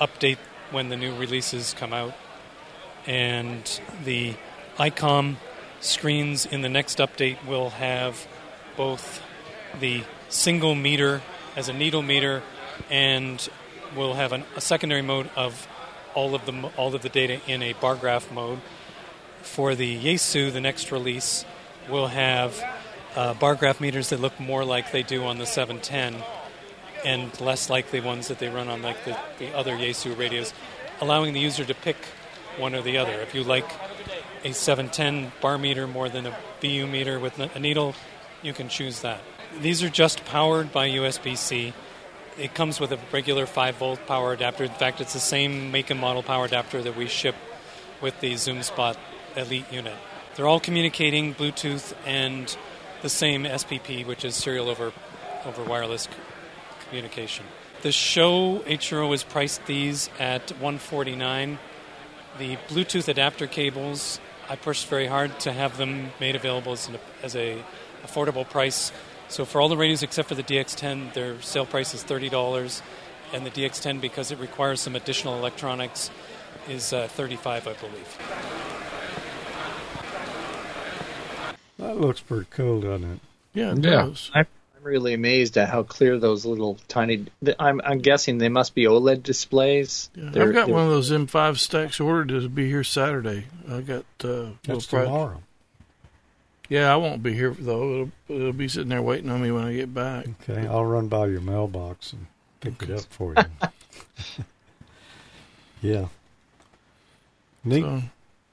update 0.00 0.38
when 0.70 0.88
the 0.88 0.96
new 0.96 1.14
releases 1.16 1.74
come 1.74 1.92
out. 1.92 2.14
And 3.06 3.80
the 4.04 4.34
ICOM 4.76 5.36
screens 5.80 6.46
in 6.46 6.62
the 6.62 6.68
next 6.68 6.98
update 6.98 7.44
will 7.46 7.70
have 7.70 8.26
both 8.76 9.22
the 9.78 10.02
single 10.28 10.74
meter 10.74 11.22
as 11.56 11.68
a 11.68 11.72
needle 11.72 12.02
meter 12.02 12.42
and 12.90 13.48
we'll 13.96 14.14
have 14.14 14.32
an, 14.32 14.44
a 14.56 14.60
secondary 14.60 15.02
mode 15.02 15.28
of 15.36 15.66
all 16.14 16.34
of 16.34 16.44
the 16.46 16.52
all 16.76 16.94
of 16.94 17.02
the 17.02 17.08
data 17.08 17.40
in 17.46 17.62
a 17.62 17.72
bar 17.74 17.94
graph 17.94 18.30
mode. 18.32 18.60
For 19.42 19.74
the 19.74 19.98
Yaesu, 19.98 20.52
the 20.52 20.60
next 20.60 20.92
release 20.92 21.44
will 21.88 22.08
have 22.08 22.62
uh, 23.16 23.34
bar 23.34 23.54
graph 23.54 23.80
meters 23.80 24.10
that 24.10 24.20
look 24.20 24.38
more 24.38 24.64
like 24.64 24.92
they 24.92 25.02
do 25.02 25.24
on 25.24 25.38
the 25.38 25.46
710 25.46 26.22
and 27.04 27.40
less 27.40 27.70
like 27.70 27.90
the 27.90 28.00
ones 28.00 28.28
that 28.28 28.38
they 28.38 28.48
run 28.48 28.68
on 28.68 28.82
like 28.82 29.04
the, 29.04 29.16
the 29.38 29.54
other 29.54 29.72
Yaesu 29.72 30.16
radios, 30.16 30.52
allowing 31.00 31.32
the 31.32 31.40
user 31.40 31.64
to 31.64 31.74
pick 31.74 31.96
one 32.58 32.74
or 32.74 32.82
the 32.82 32.98
other. 32.98 33.12
If 33.20 33.34
you 33.34 33.42
like 33.42 33.70
a 34.44 34.52
710 34.52 35.32
bar 35.40 35.58
meter 35.58 35.86
more 35.86 36.08
than 36.08 36.26
a 36.26 36.36
VU 36.60 36.86
meter 36.86 37.18
with 37.18 37.38
a 37.38 37.58
needle, 37.58 37.94
you 38.42 38.52
can 38.52 38.68
choose 38.68 39.00
that. 39.00 39.20
These 39.60 39.82
are 39.82 39.88
just 39.88 40.24
powered 40.24 40.72
by 40.72 40.88
USB 40.88 41.36
C. 41.36 41.72
It 42.38 42.54
comes 42.54 42.78
with 42.80 42.92
a 42.92 42.98
regular 43.12 43.46
5 43.46 43.76
volt 43.76 44.06
power 44.06 44.32
adapter. 44.32 44.64
In 44.64 44.70
fact, 44.70 45.00
it's 45.00 45.12
the 45.12 45.20
same 45.20 45.70
make 45.70 45.90
and 45.90 46.00
model 46.00 46.22
power 46.22 46.44
adapter 46.44 46.82
that 46.82 46.96
we 46.96 47.06
ship 47.06 47.34
with 48.00 48.20
the 48.20 48.34
ZUMspot 48.34 48.96
Elite 49.36 49.70
unit. 49.70 49.96
They're 50.34 50.46
all 50.46 50.60
communicating 50.60 51.34
Bluetooth 51.34 51.92
and 52.06 52.56
the 53.02 53.08
same 53.08 53.44
SPP, 53.44 54.06
which 54.06 54.24
is 54.24 54.34
serial 54.34 54.68
over 54.68 54.92
over 55.46 55.64
wireless 55.64 56.08
communication. 56.88 57.46
The 57.82 57.92
show 57.92 58.58
HRO 58.66 59.10
has 59.10 59.22
priced 59.22 59.64
these 59.66 60.10
at 60.18 60.50
149. 60.52 61.58
The 62.38 62.56
Bluetooth 62.68 63.08
adapter 63.08 63.46
cables, 63.46 64.20
I 64.48 64.56
pushed 64.56 64.86
very 64.88 65.06
hard 65.06 65.40
to 65.40 65.52
have 65.52 65.78
them 65.78 66.10
made 66.20 66.36
available 66.36 66.72
as, 66.72 66.88
an, 66.88 66.98
as 67.22 67.34
a 67.34 67.62
affordable 68.04 68.48
price. 68.48 68.92
So 69.28 69.44
for 69.44 69.60
all 69.60 69.68
the 69.68 69.76
radios 69.76 70.02
except 70.02 70.28
for 70.28 70.34
the 70.34 70.42
DX10, 70.42 71.14
their 71.14 71.40
sale 71.40 71.66
price 71.66 71.94
is 71.94 72.02
thirty 72.02 72.28
dollars, 72.28 72.82
and 73.32 73.46
the 73.46 73.50
DX10 73.50 74.00
because 74.00 74.30
it 74.30 74.38
requires 74.38 74.80
some 74.80 74.96
additional 74.96 75.36
electronics 75.36 76.10
is 76.68 76.92
uh, 76.92 77.08
35, 77.08 77.66
I 77.66 77.72
believe. 77.74 78.69
That 81.80 81.98
looks 82.00 82.20
pretty 82.20 82.46
cool, 82.50 82.80
doesn't 82.82 83.10
it? 83.12 83.20
Yeah, 83.54 83.72
it 83.72 83.78
Yeah. 83.84 83.90
does. 84.06 84.30
I'm 84.34 84.46
really 84.82 85.14
amazed 85.14 85.56
at 85.58 85.68
how 85.68 85.82
clear 85.82 86.18
those 86.18 86.44
little 86.46 86.78
tiny. 86.88 87.26
I'm, 87.58 87.80
I'm 87.84 87.98
guessing 87.98 88.38
they 88.38 88.48
must 88.48 88.74
be 88.74 88.84
OLED 88.84 89.22
displays. 89.22 90.10
Yeah, 90.14 90.28
I've 90.42 90.52
got 90.52 90.68
one 90.68 90.84
of 90.84 90.90
those 90.90 91.10
M5 91.10 91.58
stacks 91.58 91.98
ordered 92.00 92.28
to 92.28 92.48
be 92.48 92.66
here 92.68 92.84
Saturday. 92.84 93.46
I 93.68 93.80
got 93.80 94.04
uh, 94.22 94.50
That's 94.64 94.68
little 94.68 94.80
pri- 94.88 95.04
tomorrow. 95.04 95.42
Yeah, 96.68 96.92
I 96.92 96.96
won't 96.96 97.22
be 97.22 97.32
here 97.34 97.50
though. 97.58 97.92
It'll, 98.28 98.36
it'll 98.36 98.52
be 98.52 98.68
sitting 98.68 98.90
there 98.90 99.02
waiting 99.02 99.28
on 99.30 99.42
me 99.42 99.50
when 99.50 99.64
I 99.64 99.74
get 99.74 99.92
back. 99.92 100.26
Okay, 100.48 100.66
I'll 100.68 100.84
run 100.84 101.08
by 101.08 101.26
your 101.26 101.40
mailbox 101.40 102.12
and 102.12 102.26
pick 102.60 102.88
it 102.88 102.94
up 102.94 103.04
for 103.10 103.34
you. 103.34 104.44
yeah. 105.82 106.06
Neat. 107.64 107.82
So, 107.82 108.02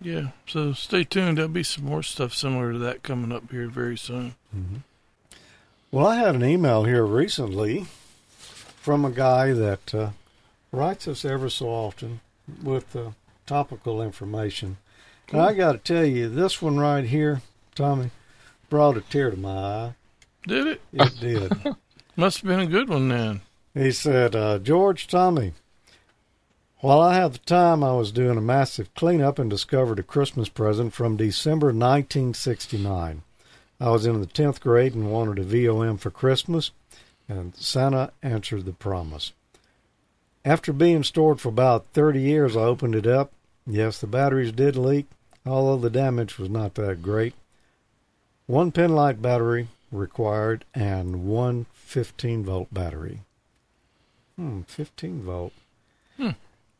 yeah, 0.02 0.28
so 0.48 0.74
stay 0.74 1.03
tuned. 1.03 1.38
There'll 1.38 1.49
be 1.49 1.64
some 1.64 1.86
more 1.86 2.03
stuff 2.03 2.34
similar 2.34 2.74
to 2.74 2.80
that 2.80 3.03
coming 3.03 3.32
up 3.32 3.49
here 3.52 3.68
very 3.68 3.98
soon. 3.98 4.36
Mhm. 4.56 4.82
Well, 5.91 6.06
I 6.07 6.18
had 6.18 6.36
an 6.36 6.44
email 6.44 6.84
here 6.84 7.06
recently 7.06 7.86
from 8.38 9.06
a 9.06 9.11
guy 9.11 9.53
that 9.53 9.94
uh, 9.95 10.10
writes 10.72 11.07
us 11.07 11.24
ever 11.26 11.49
so 11.49 11.68
often 11.68 12.19
with 12.61 12.95
uh, 12.95 13.11
topical 13.45 14.02
information. 14.02 14.78
And 15.32 15.41
I 15.41 15.53
got 15.53 15.72
to 15.74 15.78
tell 15.78 16.06
you, 16.06 16.30
this 16.30 16.61
one 16.61 16.78
right 16.78 17.03
here, 17.03 17.41
Tommy, 17.76 18.11
brought 18.69 18.98
a 18.98 19.02
tear 19.02 19.32
to 19.32 19.38
my 19.38 19.49
eye. 19.49 19.94
Did 20.45 20.68
it? 20.68 20.82
It 20.94 21.19
did. 21.19 21.76
Must 22.15 22.38
have 22.41 22.48
been 22.48 22.60
a 22.61 22.65
good 22.65 22.88
one 22.90 23.10
then. 23.10 23.41
He 23.74 23.91
said, 23.91 24.36
uh, 24.36 24.60
George 24.60 25.07
Tommy, 25.07 25.53
while 26.79 26.99
I 27.01 27.15
had 27.15 27.33
the 27.33 27.39
time, 27.39 27.83
I 27.83 27.93
was 27.93 28.11
doing 28.11 28.37
a 28.37 28.41
massive 28.41 28.93
cleanup 28.93 29.39
and 29.39 29.49
discovered 29.49 29.99
a 29.99 30.03
Christmas 30.03 30.49
present 30.49 30.93
from 30.93 31.17
December 31.17 31.67
1969. 31.67 33.23
I 33.79 33.89
was 33.89 34.05
in 34.05 34.21
the 34.21 34.27
10th 34.27 34.59
grade 34.59 34.95
and 34.95 35.11
wanted 35.11 35.39
a 35.39 35.43
VOM 35.43 35.97
for 35.97 36.09
Christmas, 36.09 36.71
and 37.29 37.55
Santa 37.55 38.11
answered 38.23 38.65
the 38.65 38.73
promise. 38.73 39.33
After 40.45 40.71
being 40.71 41.03
stored 41.03 41.41
for 41.41 41.49
about 41.49 41.87
30 41.93 42.21
years, 42.21 42.55
I 42.55 42.61
opened 42.61 42.95
it 42.95 43.05
up. 43.05 43.31
Yes, 43.65 43.99
the 43.99 44.07
batteries 44.07 44.51
did 44.51 44.75
leak, 44.75 45.07
although 45.45 45.77
the 45.77 45.89
damage 45.89 46.37
was 46.37 46.49
not 46.49 46.75
that 46.75 47.01
great. 47.01 47.33
One 48.45 48.71
penlight 48.71 49.21
battery 49.21 49.67
required 49.91 50.63
and 50.73 51.25
one 51.25 51.65
15 51.73 52.45
volt 52.45 52.73
battery. 52.73 53.21
Hmm, 54.37 54.61
15 54.61 55.21
volt. 55.21 55.53
Hmm. 56.15 56.29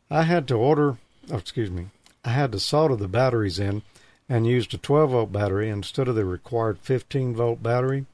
I 0.10 0.24
had 0.24 0.48
to 0.48 0.56
order, 0.56 0.98
oh, 1.32 1.38
excuse 1.38 1.70
me, 1.70 1.88
I 2.24 2.30
had 2.30 2.52
to 2.54 2.60
solder 2.60 2.96
the 2.96 3.08
batteries 3.08 3.60
in 3.60 3.84
and 4.30 4.48
used 4.48 4.74
a 4.74 4.78
12 4.78 5.12
volt 5.12 5.32
battery 5.32 5.70
instead 5.70 6.08
of 6.08 6.16
the 6.16 6.26
required 6.26 6.80
15 6.80 7.36
volt 7.36 7.64
battery. 7.64 8.06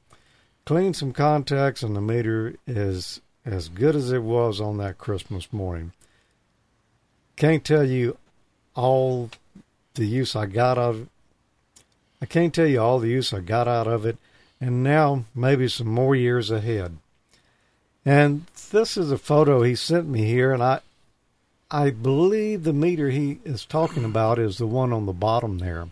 Cleaned 0.64 0.96
some 0.96 1.12
contacts 1.12 1.82
and 1.82 1.94
the 1.94 2.00
meter 2.00 2.54
is 2.66 3.20
as 3.44 3.68
good 3.68 3.94
as 3.94 4.10
it 4.10 4.22
was 4.22 4.60
on 4.60 4.78
that 4.78 4.98
Christmas 4.98 5.52
morning. 5.52 5.92
Can't 7.36 7.64
tell 7.64 7.84
you 7.84 8.16
all 8.74 9.30
the 9.94 10.06
use 10.06 10.34
I 10.34 10.46
got 10.46 10.78
of 10.78 11.08
I 12.24 12.26
can't 12.26 12.54
tell 12.54 12.66
you 12.66 12.80
all 12.80 13.00
the 13.00 13.10
use 13.10 13.34
I 13.34 13.40
got 13.40 13.68
out 13.68 13.86
of 13.86 14.06
it, 14.06 14.16
and 14.58 14.82
now 14.82 15.26
maybe 15.34 15.68
some 15.68 15.88
more 15.88 16.16
years 16.16 16.50
ahead. 16.50 16.96
And 18.02 18.46
this 18.70 18.96
is 18.96 19.12
a 19.12 19.18
photo 19.18 19.60
he 19.60 19.74
sent 19.74 20.08
me 20.08 20.24
here, 20.24 20.50
and 20.50 20.62
I 20.62 20.80
I 21.74 21.90
believe 21.90 22.62
the 22.62 22.72
meter 22.72 23.10
he 23.10 23.40
is 23.44 23.64
talking 23.64 24.04
about 24.04 24.38
is 24.38 24.58
the 24.58 24.66
one 24.66 24.92
on 24.92 25.06
the 25.06 25.12
bottom 25.12 25.58
there. 25.58 25.88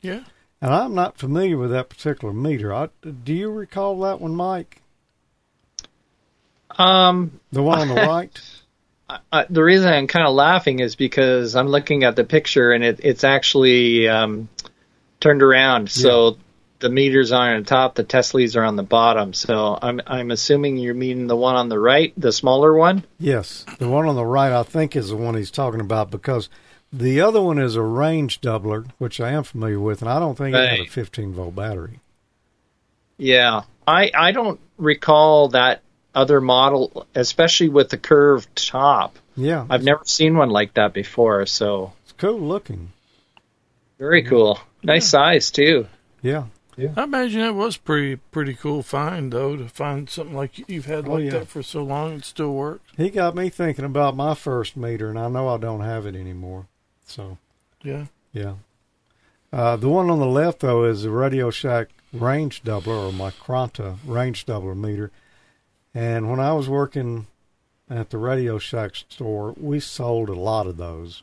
Yeah. 0.00 0.24
And 0.62 0.72
I'm 0.72 0.94
not 0.94 1.18
familiar 1.18 1.58
with 1.58 1.70
that 1.70 1.90
particular 1.90 2.32
meter. 2.32 2.72
I, 2.72 2.88
do 3.02 3.34
you 3.34 3.50
recall 3.50 4.00
that 4.00 4.22
one, 4.22 4.34
Mike? 4.34 4.80
Um, 6.78 7.40
the 7.52 7.62
one 7.62 7.78
on 7.78 7.88
the 7.88 7.94
right. 8.06 8.40
Uh, 9.30 9.44
the 9.50 9.62
reason 9.62 9.92
I'm 9.92 10.06
kind 10.06 10.26
of 10.26 10.34
laughing 10.34 10.80
is 10.80 10.96
because 10.96 11.54
I'm 11.54 11.68
looking 11.68 12.04
at 12.04 12.16
the 12.16 12.24
picture 12.24 12.72
and 12.72 12.82
it, 12.82 13.00
it's 13.02 13.22
actually 13.22 14.08
um, 14.08 14.48
turned 15.20 15.42
around. 15.42 15.90
So 15.90 16.38
the 16.80 16.88
meters 16.88 17.32
are 17.32 17.54
on 17.54 17.64
top, 17.64 17.94
the 17.94 18.04
Teslas 18.04 18.56
are 18.56 18.64
on 18.64 18.76
the 18.76 18.82
bottom. 18.82 19.34
So 19.34 19.78
I'm 19.80 20.00
I'm 20.06 20.30
assuming 20.30 20.76
you're 20.76 20.94
meaning 20.94 21.26
the 21.26 21.36
one 21.36 21.56
on 21.56 21.68
the 21.68 21.78
right, 21.78 22.12
the 22.16 22.32
smaller 22.32 22.74
one. 22.74 23.04
Yes, 23.18 23.64
the 23.78 23.88
one 23.88 24.06
on 24.06 24.14
the 24.14 24.24
right, 24.24 24.52
I 24.52 24.62
think, 24.62 24.96
is 24.96 25.08
the 25.08 25.16
one 25.16 25.34
he's 25.34 25.50
talking 25.50 25.80
about 25.80 26.10
because 26.10 26.48
the 26.92 27.20
other 27.20 27.42
one 27.42 27.58
is 27.58 27.76
a 27.76 27.82
range 27.82 28.40
doubler, 28.40 28.90
which 28.98 29.20
I 29.20 29.30
am 29.30 29.42
familiar 29.42 29.80
with, 29.80 30.02
and 30.02 30.10
I 30.10 30.18
don't 30.18 30.36
think 30.36 30.54
it 30.54 30.68
had 30.68 30.80
a 30.80 30.86
15 30.86 31.32
volt 31.32 31.54
battery. 31.54 32.00
Yeah, 33.16 33.62
I 33.86 34.10
I 34.14 34.32
don't 34.32 34.60
recall 34.76 35.48
that 35.48 35.82
other 36.14 36.40
model, 36.40 37.06
especially 37.14 37.68
with 37.68 37.90
the 37.90 37.98
curved 37.98 38.54
top. 38.54 39.16
Yeah, 39.36 39.66
I've 39.68 39.84
never 39.84 40.02
seen 40.04 40.36
one 40.36 40.50
like 40.50 40.74
that 40.74 40.94
before. 40.94 41.44
So 41.46 41.92
it's 42.04 42.12
cool 42.12 42.40
looking. 42.40 42.92
Very 43.98 44.22
cool. 44.22 44.60
Nice 44.84 45.08
size 45.08 45.50
too. 45.50 45.88
Yeah. 46.22 46.44
I 46.96 47.02
imagine 47.04 47.40
that 47.40 47.54
was 47.54 47.76
pretty 47.76 48.16
pretty 48.16 48.54
cool 48.54 48.82
find 48.82 49.32
though 49.32 49.56
to 49.56 49.68
find 49.68 50.08
something 50.08 50.36
like 50.36 50.68
you've 50.68 50.86
had 50.86 51.08
Oh, 51.08 51.14
like 51.14 51.24
yeah. 51.24 51.30
that 51.30 51.48
for 51.48 51.62
so 51.62 51.82
long 51.82 52.12
it 52.14 52.24
still 52.24 52.52
works. 52.54 52.84
He 52.96 53.10
got 53.10 53.34
me 53.34 53.48
thinking 53.48 53.84
about 53.84 54.14
my 54.16 54.34
first 54.34 54.76
meter, 54.76 55.10
and 55.10 55.18
I 55.18 55.28
know 55.28 55.48
I 55.48 55.56
don't 55.56 55.80
have 55.80 56.06
it 56.06 56.14
anymore. 56.14 56.66
So, 57.06 57.38
Yeah. 57.82 58.06
yeah. 58.32 58.54
Uh, 59.52 59.76
the 59.76 59.88
one 59.88 60.10
on 60.10 60.18
the 60.18 60.26
left, 60.26 60.60
though, 60.60 60.84
is 60.84 61.02
the 61.02 61.10
Radio 61.10 61.50
Shack 61.50 61.88
range 62.12 62.62
doubler 62.62 63.08
or 63.08 63.12
my 63.12 63.32
range 64.06 64.46
doubler 64.46 64.76
meter. 64.76 65.10
And 65.94 66.30
when 66.30 66.38
I 66.38 66.52
was 66.52 66.68
working 66.68 67.26
at 67.90 68.10
the 68.10 68.18
Radio 68.18 68.58
Shack 68.58 68.94
store, 68.94 69.54
we 69.58 69.80
sold 69.80 70.28
a 70.28 70.34
lot 70.34 70.66
of 70.66 70.76
those. 70.76 71.22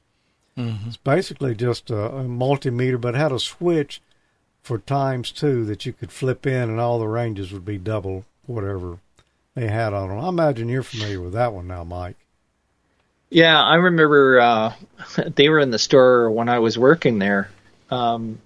Mhm. 0.57 0.87
It's 0.87 0.97
basically 0.97 1.53
just 1.53 1.91
a, 1.91 2.05
a 2.07 2.23
multimeter, 2.23 2.99
but 2.99 3.13
had 3.13 3.31
a 3.31 3.39
switch 3.39 4.01
for 4.65 4.79
times 4.79 5.31
two 5.31 5.63
that 5.65 5.85
you 5.85 5.93
could 5.93 6.11
flip 6.11 6.47
in, 6.47 6.71
and 6.71 6.79
all 6.79 6.97
the 6.97 7.07
ranges 7.07 7.53
would 7.53 7.63
be 7.63 7.77
double 7.77 8.25
whatever 8.47 8.97
they 9.53 9.67
had 9.67 9.93
on 9.93 10.09
them. 10.09 10.19
I 10.19 10.27
imagine 10.27 10.69
you're 10.69 10.81
familiar 10.81 11.21
with 11.21 11.33
that 11.33 11.53
one 11.53 11.67
now, 11.67 11.83
Mike. 11.83 12.15
Yeah, 13.29 13.61
I 13.61 13.75
remember 13.75 14.39
uh, 14.39 14.73
they 15.35 15.49
were 15.49 15.59
in 15.59 15.69
the 15.69 15.77
store 15.77 16.31
when 16.31 16.49
I 16.49 16.57
was 16.59 16.79
working 16.79 17.19
there, 17.19 17.51
um, 17.91 18.39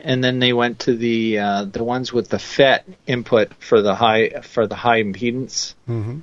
and 0.00 0.24
then 0.24 0.38
they 0.38 0.54
went 0.54 0.78
to 0.80 0.96
the 0.96 1.38
uh, 1.38 1.64
the 1.66 1.84
ones 1.84 2.10
with 2.10 2.30
the 2.30 2.38
FET 2.38 2.86
input 3.06 3.52
for 3.62 3.82
the 3.82 3.94
high 3.94 4.40
for 4.40 4.66
the 4.66 4.74
high 4.74 5.02
impedance. 5.02 5.74
Mm-hmm. 5.86 6.20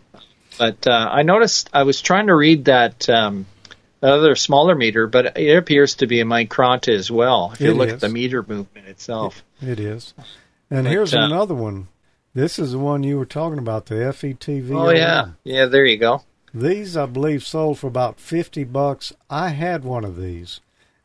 But 0.57 0.87
uh, 0.87 1.09
I 1.11 1.21
noticed 1.21 1.69
I 1.71 1.83
was 1.83 2.01
trying 2.01 2.27
to 2.27 2.35
read 2.35 2.65
that 2.65 3.07
um, 3.09 3.45
that 4.02 4.11
other 4.11 4.36
smaller 4.36 4.76
meter, 4.76 5.07
but 5.07 5.38
it 5.38 5.56
appears 5.56 5.95
to 5.95 6.07
be 6.07 6.19
a 6.19 6.26
Micronta 6.26 6.94
as 6.94 7.10
well. 7.10 7.52
If 7.53 7.61
you 7.61 7.72
It 7.72 7.76
look 7.78 7.88
is. 7.88 7.94
at 7.94 7.99
the 8.02 8.10
meter 8.10 8.44
movement 8.44 8.88
itself. 8.88 9.44
It 9.61 9.80
is. 9.80 10.14
And 10.69 10.84
But, 10.86 10.91
here's 10.91 11.14
uh, 11.14 11.19
another 11.19 11.56
one. 11.56 11.88
This 12.34 12.60
is 12.60 12.72
the 12.73 12.80
one 12.80 13.03
you 13.03 13.18
were 13.18 13.26
talking 13.26 13.60
about, 13.60 13.86
the 13.88 13.95
FETV. 13.95 14.72
Oh 14.73 14.90
yeah, 14.90 15.30
yeah. 15.44 15.65
There 15.65 15.86
you 15.86 15.98
go. 15.98 16.23
These, 16.53 16.98
I 16.98 17.06
believe, 17.06 17.45
sold 17.45 17.80
for 17.80 17.88
about 17.88 18.19
fifty 18.19 18.64
bucks. 18.64 19.14
I 19.30 19.49
had 19.49 19.84
one 19.84 20.03
of 20.03 20.18
these. 20.18 20.60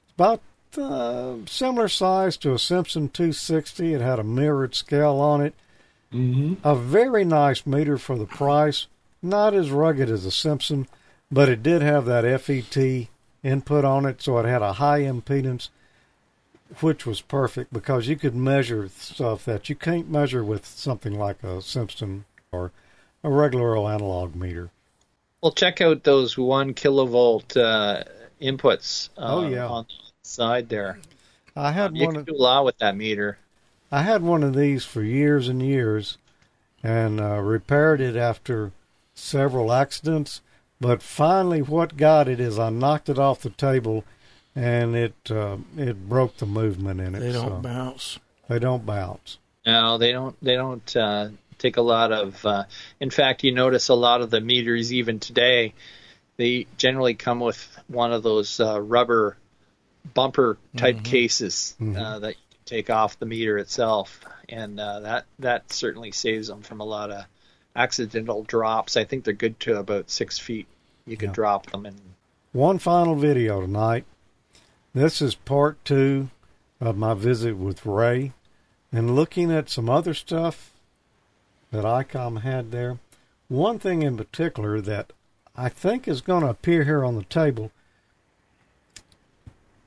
It's 0.05 0.13
about 0.17 0.41
uh, 0.79 1.37
similar 1.47 1.89
size 1.89 2.37
to 2.39 2.53
a 2.53 2.59
Simpson 2.59 3.09
260. 3.09 3.95
It 3.95 4.01
had 4.01 4.19
a 4.19 4.25
mirrored 4.25 4.75
scale 4.75 5.17
on 5.21 5.41
it. 5.41 5.55
Mm-hmm. 6.13 6.55
A 6.67 6.75
very 6.77 7.25
nice 7.25 7.67
meter 7.67 7.99
for 7.99 8.17
the 8.19 8.27
price. 8.27 8.87
Not 9.23 9.55
as 9.55 9.71
rugged 9.71 10.11
as 10.11 10.25
a 10.27 10.31
Simpson, 10.31 10.87
but 11.31 11.49
it 11.49 11.63
did 11.63 11.83
have 11.83 12.05
that 12.07 12.25
FET 12.25 13.09
input 13.43 13.85
on 13.85 14.07
it, 14.07 14.21
so 14.23 14.39
it 14.39 14.47
had 14.47 14.63
a 14.63 14.75
high 14.75 15.01
impedance, 15.03 15.69
which 16.81 17.05
was 17.07 17.21
perfect 17.21 17.73
because 17.73 18.09
you 18.09 18.17
could 18.17 18.35
measure 18.35 18.89
stuff 18.89 19.45
that 19.45 19.69
you 19.69 19.75
can't 19.75 20.09
measure 20.11 20.45
with 20.45 20.65
something 20.65 21.13
like 21.19 21.43
a 21.43 21.61
Simpson 21.61 22.25
or 22.53 22.73
a 23.25 23.31
regular 23.31 23.75
old 23.77 23.91
analog 23.91 24.35
meter. 24.37 24.71
Well, 25.41 25.53
check 25.53 25.81
out 25.81 26.05
those 26.05 26.37
one 26.37 26.75
kilovolt 26.75 27.57
uh, 27.57 28.05
inputs. 28.41 29.09
Uh, 29.17 29.23
Oh, 29.27 29.49
yeah. 29.49 29.67
on 29.67 29.87
the 29.89 30.29
side 30.29 30.69
there. 30.69 30.99
I 31.57 31.73
had 31.73 31.97
You 31.97 32.07
one 32.07 32.15
can 32.15 32.21
of 32.21 32.27
do 32.27 32.35
a 32.35 32.37
lot 32.37 32.65
with 32.65 32.79
that 32.79 32.97
meter. 32.97 33.39
I 33.91 34.03
had 34.03 34.23
one 34.23 34.45
of 34.45 34.55
these 34.55 34.85
for 34.85 35.03
years 35.03 35.49
and 35.49 35.61
years, 35.61 36.19
and 36.83 37.21
uh, 37.21 37.41
repaired 37.41 38.01
it 38.01 38.17
after 38.17 38.73
several 39.15 39.73
accidents. 39.73 40.41
But 40.81 41.03
finally, 41.03 41.63
what 41.63 41.97
got 41.97 42.29
it 42.29 42.41
is 42.41 42.59
I 42.59 42.71
knocked 42.71 43.09
it 43.09 43.19
off 43.19 43.41
the 43.41 43.51
table, 43.51 44.05
and 44.55 44.95
it 44.95 45.31
uh, 45.31 45.59
it 45.77 46.09
broke 46.09 46.37
the 46.37 46.47
movement 46.47 47.01
in 47.01 47.15
it. 47.15 47.21
They 47.21 47.33
don't 47.33 47.49
so 47.49 47.61
bounce. 47.61 48.19
They 48.49 48.59
don't 48.59 48.85
bounce. 48.85 49.39
No, 49.65 49.99
they 49.99 50.13
don't. 50.13 50.37
They 50.43 50.55
don't 50.55 50.97
uh, 50.97 51.29
take 51.59 51.77
a 51.77 51.83
lot 51.83 52.13
of. 52.13 52.45
Uh, 52.45 52.65
in 53.01 53.11
fact, 53.11 53.43
you 53.43 53.53
notice 53.53 53.89
a 53.89 53.95
lot 53.95 54.21
of 54.21 54.31
the 54.31 54.41
meters 54.41 54.93
even 54.93 55.19
today. 55.19 55.75
They 56.37 56.67
generally 56.77 57.15
come 57.15 57.41
with 57.41 57.79
one 57.89 58.13
of 58.13 58.23
those 58.23 58.61
uh, 58.61 58.81
rubber 58.81 59.39
bumper 60.15 60.59
type 60.77 61.03
cases 61.03 61.75
uh, 61.81 62.19
that 62.21 62.35
you 62.35 62.57
take 62.67 62.91
off 62.91 63.19
the 63.19 63.27
meter 63.27 63.57
itself, 63.59 64.21
and 64.49 64.79
uh, 64.79 65.01
that 65.01 65.25
that 65.39 65.73
certainly 65.73 66.13
saves 66.13 66.49
them 66.49 66.61
from 66.61 66.81
a 66.81 66.85
lot 66.85 67.11
of 67.11 67.25
accidental 67.77 68.43
drops. 68.43 68.97
I 68.97 69.05
think 69.05 69.25
they're 69.25 69.35
good 69.35 69.61
to 69.61 69.79
about 69.79 70.11
six 70.11 70.39
feet. 70.39 70.67
You 71.07 71.17
can 71.17 71.31
drop 71.31 71.71
them, 71.71 71.87
and 71.87 72.01
One 72.53 72.79
final 72.79 73.15
video 73.15 73.61
tonight. 73.61 74.05
This 74.95 75.23
is 75.23 75.35
part 75.35 75.85
two 75.85 76.31
of 76.81 76.97
my 76.97 77.15
visit 77.15 77.57
with 77.57 77.87
Ray, 77.87 78.33
and 78.91 79.15
looking 79.15 79.53
at 79.53 79.71
some 79.71 79.89
other 79.89 80.15
stuff 80.15 80.73
that 81.71 81.85
ICOM 81.85 82.43
had 82.43 82.73
there. 82.73 82.99
One 83.49 83.79
thing 83.79 84.03
in 84.03 84.17
particular 84.17 84.81
that 84.81 85.13
I 85.55 85.69
think 85.69 86.09
is 86.09 86.21
going 86.21 86.43
to 86.43 86.51
appear 86.51 86.85
here 86.85 87.05
on 87.05 87.15
the 87.15 87.25
table, 87.25 87.71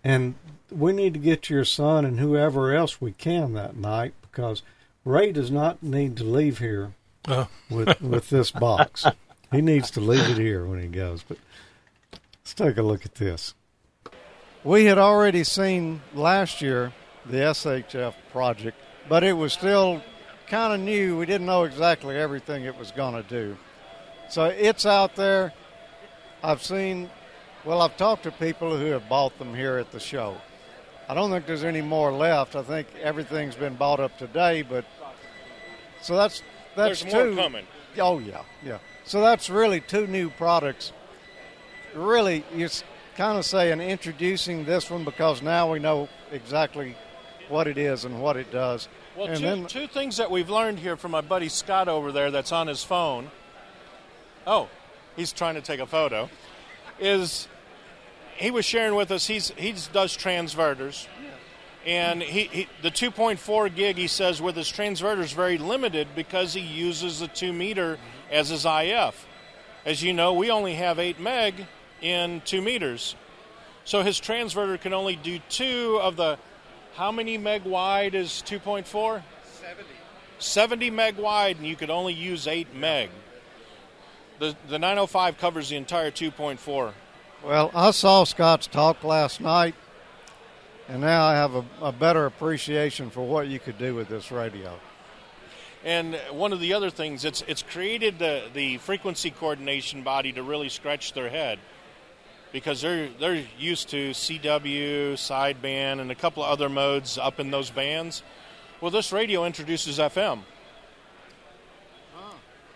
and 0.03 0.35
we 0.71 0.93
need 0.93 1.13
to 1.13 1.19
get 1.19 1.49
your 1.49 1.65
son 1.65 2.05
and 2.05 2.19
whoever 2.19 2.73
else 2.73 3.01
we 3.01 3.11
can 3.11 3.53
that 3.53 3.75
night 3.75 4.13
because 4.21 4.61
Ray 5.03 5.31
does 5.31 5.51
not 5.51 5.81
need 5.81 6.15
to 6.17 6.23
leave 6.23 6.59
here 6.59 6.93
Oh. 7.27 7.47
with 7.69 8.01
with 8.01 8.29
this 8.29 8.51
box. 8.51 9.05
he 9.51 9.61
needs 9.61 9.91
to 9.91 9.99
leave 9.99 10.29
it 10.29 10.37
here 10.37 10.65
when 10.65 10.81
he 10.81 10.87
goes. 10.87 11.23
But 11.23 11.37
let's 12.13 12.53
take 12.53 12.77
a 12.77 12.83
look 12.83 13.05
at 13.05 13.15
this. 13.15 13.53
We 14.63 14.85
had 14.85 14.97
already 14.97 15.43
seen 15.43 16.01
last 16.13 16.61
year 16.61 16.91
the 17.25 17.37
SHF 17.37 18.13
project, 18.31 18.77
but 19.07 19.23
it 19.23 19.33
was 19.33 19.53
still 19.53 20.01
kind 20.47 20.73
of 20.73 20.79
new. 20.79 21.17
We 21.17 21.25
didn't 21.25 21.47
know 21.47 21.63
exactly 21.63 22.17
everything 22.17 22.65
it 22.65 22.77
was 22.77 22.91
going 22.91 23.21
to 23.21 23.29
do. 23.29 23.57
So 24.29 24.45
it's 24.45 24.85
out 24.85 25.15
there. 25.15 25.53
I've 26.43 26.63
seen, 26.63 27.09
well, 27.65 27.81
I've 27.81 27.97
talked 27.97 28.23
to 28.23 28.31
people 28.31 28.77
who 28.77 28.85
have 28.87 29.07
bought 29.09 29.37
them 29.37 29.53
here 29.53 29.77
at 29.77 29.91
the 29.91 29.99
show. 29.99 30.37
I 31.07 31.13
don't 31.13 31.31
think 31.31 31.45
there's 31.45 31.63
any 31.63 31.81
more 31.81 32.11
left. 32.11 32.55
I 32.55 32.61
think 32.61 32.87
everything's 33.01 33.55
been 33.55 33.75
bought 33.75 33.99
up 33.99 34.17
today, 34.17 34.61
but 34.61 34.85
so 36.01 36.15
that's 36.15 36.43
that's 36.75 37.01
There's 37.01 37.13
more 37.13 37.35
coming. 37.35 37.65
Oh 37.97 38.19
yeah, 38.19 38.43
yeah. 38.63 38.79
So 39.05 39.21
that's 39.21 39.49
really 39.49 39.81
two 39.81 40.07
new 40.07 40.29
products. 40.29 40.91
Really, 41.95 42.43
you're 42.53 42.69
kind 43.15 43.37
of 43.37 43.45
saying 43.45 43.81
introducing 43.81 44.65
this 44.65 44.89
one 44.89 45.03
because 45.03 45.41
now 45.41 45.71
we 45.71 45.79
know 45.79 46.07
exactly 46.31 46.95
what 47.49 47.67
it 47.67 47.77
is 47.77 48.05
and 48.05 48.21
what 48.21 48.37
it 48.37 48.51
does. 48.51 48.87
Well, 49.17 49.27
and 49.27 49.37
two, 49.37 49.43
then 49.43 49.65
two 49.65 49.87
things 49.87 50.17
that 50.17 50.31
we've 50.31 50.49
learned 50.49 50.79
here 50.79 50.95
from 50.95 51.11
my 51.11 51.21
buddy 51.21 51.49
Scott 51.49 51.87
over 51.87 52.11
there 52.11 52.31
that's 52.31 52.51
on 52.51 52.67
his 52.67 52.83
phone. 52.83 53.31
Oh, 54.45 54.69
he's 55.15 55.33
trying 55.33 55.55
to 55.55 55.61
take 55.61 55.79
a 55.79 55.85
photo. 55.85 56.29
Is 56.99 57.47
he 58.37 58.51
was 58.51 58.65
sharing 58.65 58.95
with 58.95 59.11
us? 59.11 59.27
He's 59.27 59.49
he 59.57 59.73
does 59.91 60.15
transverters, 60.15 61.07
and 61.89 62.21
he, 62.21 62.43
he 62.43 62.67
the 62.83 62.91
2.4 62.91 63.75
gig 63.75 63.97
he 63.97 64.05
says 64.05 64.39
with 64.39 64.55
his 64.55 64.69
transverter 64.69 65.21
is 65.21 65.31
very 65.31 65.57
limited 65.57 66.07
because 66.15 66.53
he 66.53 66.61
uses 66.61 67.19
the 67.19 67.27
two 67.27 67.51
meter 67.51 67.97
as 68.31 68.49
his 68.49 68.63
IF. 68.63 69.25
As 69.87 70.03
you 70.03 70.13
know, 70.13 70.33
we 70.33 70.51
only 70.51 70.75
have 70.75 70.99
eight 70.99 71.19
meg 71.19 71.65
in 71.99 72.43
two 72.45 72.61
meters, 72.61 73.15
so 73.85 74.03
his 74.03 74.19
transverter 74.19 74.77
can 74.77 74.93
only 74.93 75.15
do 75.15 75.39
two 75.49 75.99
of 75.99 76.15
the. 76.15 76.37
How 76.93 77.11
many 77.11 77.39
meg 77.39 77.63
wide 77.63 78.13
is 78.13 78.43
2.4? 78.45 79.23
70. 79.43 79.89
70 80.37 80.89
meg 80.91 81.17
wide, 81.17 81.57
and 81.57 81.65
you 81.65 81.75
could 81.75 81.89
only 81.89 82.13
use 82.13 82.45
8 82.45 82.75
meg. 82.75 83.09
The, 84.37 84.55
the 84.67 84.77
905 84.77 85.39
covers 85.39 85.69
the 85.69 85.75
entire 85.77 86.11
2.4. 86.11 86.93
Well, 87.43 87.71
I 87.73 87.91
saw 87.91 88.25
Scott's 88.25 88.67
talk 88.67 89.03
last 89.03 89.41
night, 89.41 89.75
and 90.89 91.01
now 91.01 91.23
I 91.23 91.35
have 91.35 91.53
a, 91.53 91.65
a 91.81 91.91
better 91.91 92.25
appreciation 92.25 93.11
for 93.11 93.21
what 93.21 93.47
you 93.47 93.59
could 93.59 93.77
do 93.77 93.93
with 93.93 94.09
this 94.09 94.31
radio. 94.31 94.77
And 95.85 96.15
one 96.31 96.51
of 96.51 96.59
the 96.59 96.73
other 96.73 96.89
things, 96.89 97.23
it's 97.23 97.41
it's 97.47 97.61
created 97.61 98.19
the, 98.19 98.43
the 98.53 98.77
frequency 98.79 99.31
coordination 99.31 100.01
body 100.01 100.33
to 100.33 100.43
really 100.43 100.67
scratch 100.67 101.13
their 101.13 101.29
head 101.29 101.59
because 102.51 102.81
they're 102.81 103.09
they're 103.19 103.43
used 103.57 103.89
to 103.89 104.09
CW, 104.11 105.13
sideband, 105.13 106.01
and 106.01 106.11
a 106.11 106.15
couple 106.15 106.43
of 106.43 106.49
other 106.49 106.67
modes 106.67 107.17
up 107.17 107.39
in 107.39 107.51
those 107.51 107.69
bands. 107.69 108.23
Well, 108.81 108.91
this 108.91 109.13
radio 109.13 109.45
introduces 109.45 109.99
FM. 109.99 110.41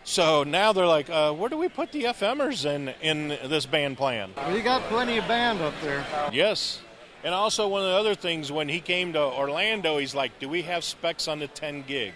So 0.05 0.43
now 0.43 0.73
they're 0.73 0.85
like, 0.85 1.09
uh, 1.09 1.31
where 1.31 1.49
do 1.49 1.57
we 1.57 1.69
put 1.69 1.91
the 1.91 2.03
FMers 2.03 2.65
in 2.65 2.89
in 3.01 3.29
this 3.49 3.65
band 3.65 3.97
plan? 3.97 4.31
Well, 4.37 4.55
you 4.55 4.61
got 4.61 4.83
plenty 4.83 5.17
of 5.17 5.27
band 5.27 5.61
up 5.61 5.73
there. 5.81 6.05
Yes. 6.31 6.82
And 7.23 7.33
also, 7.33 7.67
one 7.69 7.81
of 7.81 7.87
the 7.87 7.95
other 7.95 8.15
things, 8.15 8.51
when 8.51 8.67
he 8.67 8.81
came 8.81 9.13
to 9.13 9.21
Orlando, 9.21 9.97
he's 9.97 10.13
like, 10.13 10.39
Do 10.39 10.49
we 10.49 10.63
have 10.63 10.83
specs 10.83 11.27
on 11.27 11.39
the 11.39 11.47
10 11.47 11.83
gig? 11.83 12.13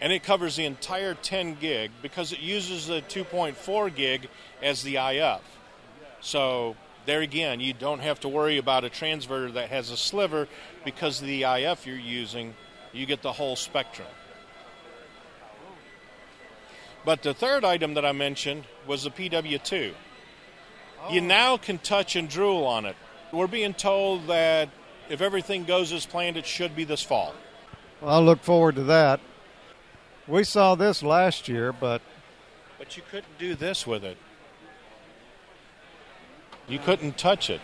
And 0.00 0.12
it 0.12 0.22
covers 0.22 0.56
the 0.56 0.64
entire 0.64 1.14
10 1.14 1.54
gig 1.54 1.90
because 2.02 2.32
it 2.32 2.40
uses 2.40 2.86
the 2.86 3.02
2.4 3.02 3.94
gig 3.94 4.28
as 4.62 4.82
the 4.82 4.96
IF. 4.96 5.40
So, 6.20 6.76
there 7.06 7.20
again, 7.20 7.60
you 7.60 7.72
don't 7.72 8.00
have 8.00 8.20
to 8.20 8.28
worry 8.28 8.58
about 8.58 8.84
a 8.84 8.90
transverter 8.90 9.52
that 9.52 9.70
has 9.70 9.90
a 9.90 9.96
sliver 9.96 10.48
because 10.84 11.20
of 11.20 11.28
the 11.28 11.44
IF 11.44 11.86
you're 11.86 11.96
using. 11.96 12.54
You 12.92 13.06
get 13.06 13.22
the 13.22 13.32
whole 13.32 13.56
spectrum. 13.56 14.08
But 17.04 17.22
the 17.22 17.32
third 17.32 17.64
item 17.64 17.94
that 17.94 18.04
I 18.04 18.10
mentioned 18.10 18.64
was 18.86 19.04
the 19.04 19.10
PW2. 19.10 19.92
You 21.10 21.20
oh. 21.20 21.24
now 21.24 21.56
can 21.56 21.78
touch 21.78 22.16
and 22.16 22.28
drool 22.28 22.64
on 22.64 22.84
it. 22.84 22.96
We're 23.36 23.46
being 23.46 23.74
told 23.74 24.28
that 24.28 24.70
if 25.10 25.20
everything 25.20 25.64
goes 25.64 25.92
as 25.92 26.06
planned, 26.06 26.38
it 26.38 26.46
should 26.46 26.74
be 26.74 26.84
this 26.84 27.02
fall. 27.02 27.34
Well, 28.00 28.14
I 28.14 28.18
look 28.18 28.42
forward 28.42 28.76
to 28.76 28.84
that. 28.84 29.20
We 30.26 30.42
saw 30.42 30.74
this 30.74 31.02
last 31.02 31.46
year, 31.46 31.70
but 31.70 32.00
But 32.78 32.96
you 32.96 33.02
couldn't 33.10 33.38
do 33.38 33.54
this 33.54 33.86
with 33.86 34.04
it. 34.04 34.16
You 36.66 36.78
couldn't 36.78 37.18
touch 37.18 37.50
it. 37.50 37.60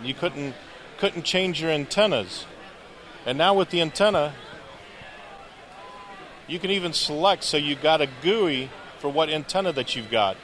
You 0.00 0.14
couldn't 0.14 0.54
couldn't 0.98 1.24
change 1.24 1.60
your 1.60 1.72
antennas. 1.72 2.46
And 3.26 3.36
now 3.36 3.52
with 3.52 3.70
the 3.70 3.80
antenna, 3.80 4.32
you 6.46 6.60
can 6.60 6.70
even 6.70 6.92
select 6.92 7.42
so 7.42 7.56
you've 7.56 7.82
got 7.82 8.00
a 8.00 8.08
GUI 8.22 8.70
for 9.00 9.08
what 9.08 9.28
antenna 9.28 9.72
that 9.72 9.96
you've 9.96 10.10
got. 10.10 10.36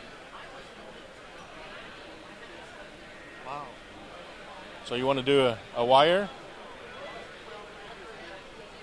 So 4.85 4.97
you 4.97 5.07
want 5.07 5.21
to 5.21 5.25
do 5.25 5.43
a, 5.43 5.59
a 5.77 5.85
wire? 5.85 6.29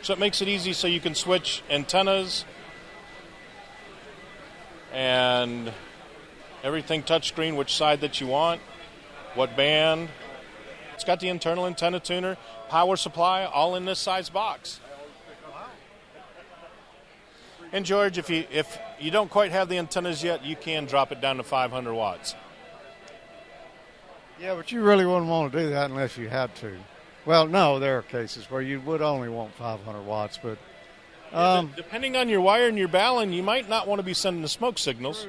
So 0.02 0.14
it 0.14 0.20
makes 0.20 0.42
it 0.42 0.48
easy 0.48 0.72
so 0.72 0.88
you 0.88 1.02
can 1.02 1.14
switch 1.14 1.62
antennas 1.70 2.46
and 4.94 5.72
everything 6.64 7.04
touchscreen, 7.04 7.58
which 7.58 7.76
side 7.76 8.02
that 8.02 8.22
you 8.22 8.28
want, 8.28 8.62
what 9.36 9.58
band. 9.58 10.10
It's 10.94 11.04
got 11.04 11.20
the 11.20 11.28
internal 11.28 11.68
antenna 11.68 12.00
tuner, 12.00 12.38
power 12.70 12.96
supply, 12.96 13.44
all 13.44 13.76
in 13.76 13.86
this 13.86 14.00
size 14.00 14.30
box. 14.30 14.80
And 17.72 17.86
George, 17.86 18.18
if 18.18 18.30
you 18.30 18.46
if 18.52 18.80
you 19.00 19.12
don't 19.12 19.30
quite 19.30 19.52
have 19.52 19.70
the 19.70 19.78
antennas 19.78 20.24
yet, 20.24 20.44
you 20.44 20.56
can 20.56 20.86
drop 20.86 21.12
it 21.12 21.22
down 21.22 21.38
to 21.38 21.44
500 21.44 21.94
watts. 21.94 22.36
Yeah, 24.41 24.56
but 24.56 24.72
you 24.72 24.82
really 24.82 25.06
wouldn't 25.06 25.28
want 25.28 25.52
to 25.52 25.60
do 25.60 25.70
that 25.70 25.90
unless 25.90 26.18
you 26.18 26.30
had 26.30 26.53
to. 26.56 26.78
Well, 27.26 27.48
no, 27.48 27.80
there 27.80 27.98
are 27.98 28.02
cases 28.02 28.49
where 28.49 28.61
you 28.61 28.82
would 28.82 29.02
only 29.02 29.30
want 29.30 29.53
500 29.53 30.02
watts, 30.02 30.40
but 30.41 30.57
um, 31.32 31.74
Depending 31.76 32.16
on 32.16 32.30
your 32.30 32.41
wire 32.41 32.68
and 32.68 32.78
your 32.78 32.88
balun, 32.88 33.34
you 33.34 33.44
might 33.44 33.70
not 33.70 33.88
want 33.88 33.99
to 33.99 34.03
be 34.03 34.14
sending 34.14 34.41
the 34.41 34.49
smoke 34.49 34.78
signals. 34.78 35.28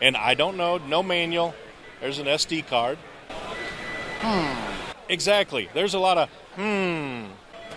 And 0.00 0.16
I 0.16 0.34
don't 0.34 0.56
know, 0.56 0.78
no 0.78 1.02
manual. 1.02 1.54
There's 2.00 2.18
an 2.18 2.26
SD 2.26 2.66
card. 2.66 2.98
hmm, 4.20 4.72
Exactly. 5.08 5.68
There's 5.74 5.94
a 5.94 5.98
lot 5.98 6.18
of 6.18 6.28
hmm. 6.54 7.26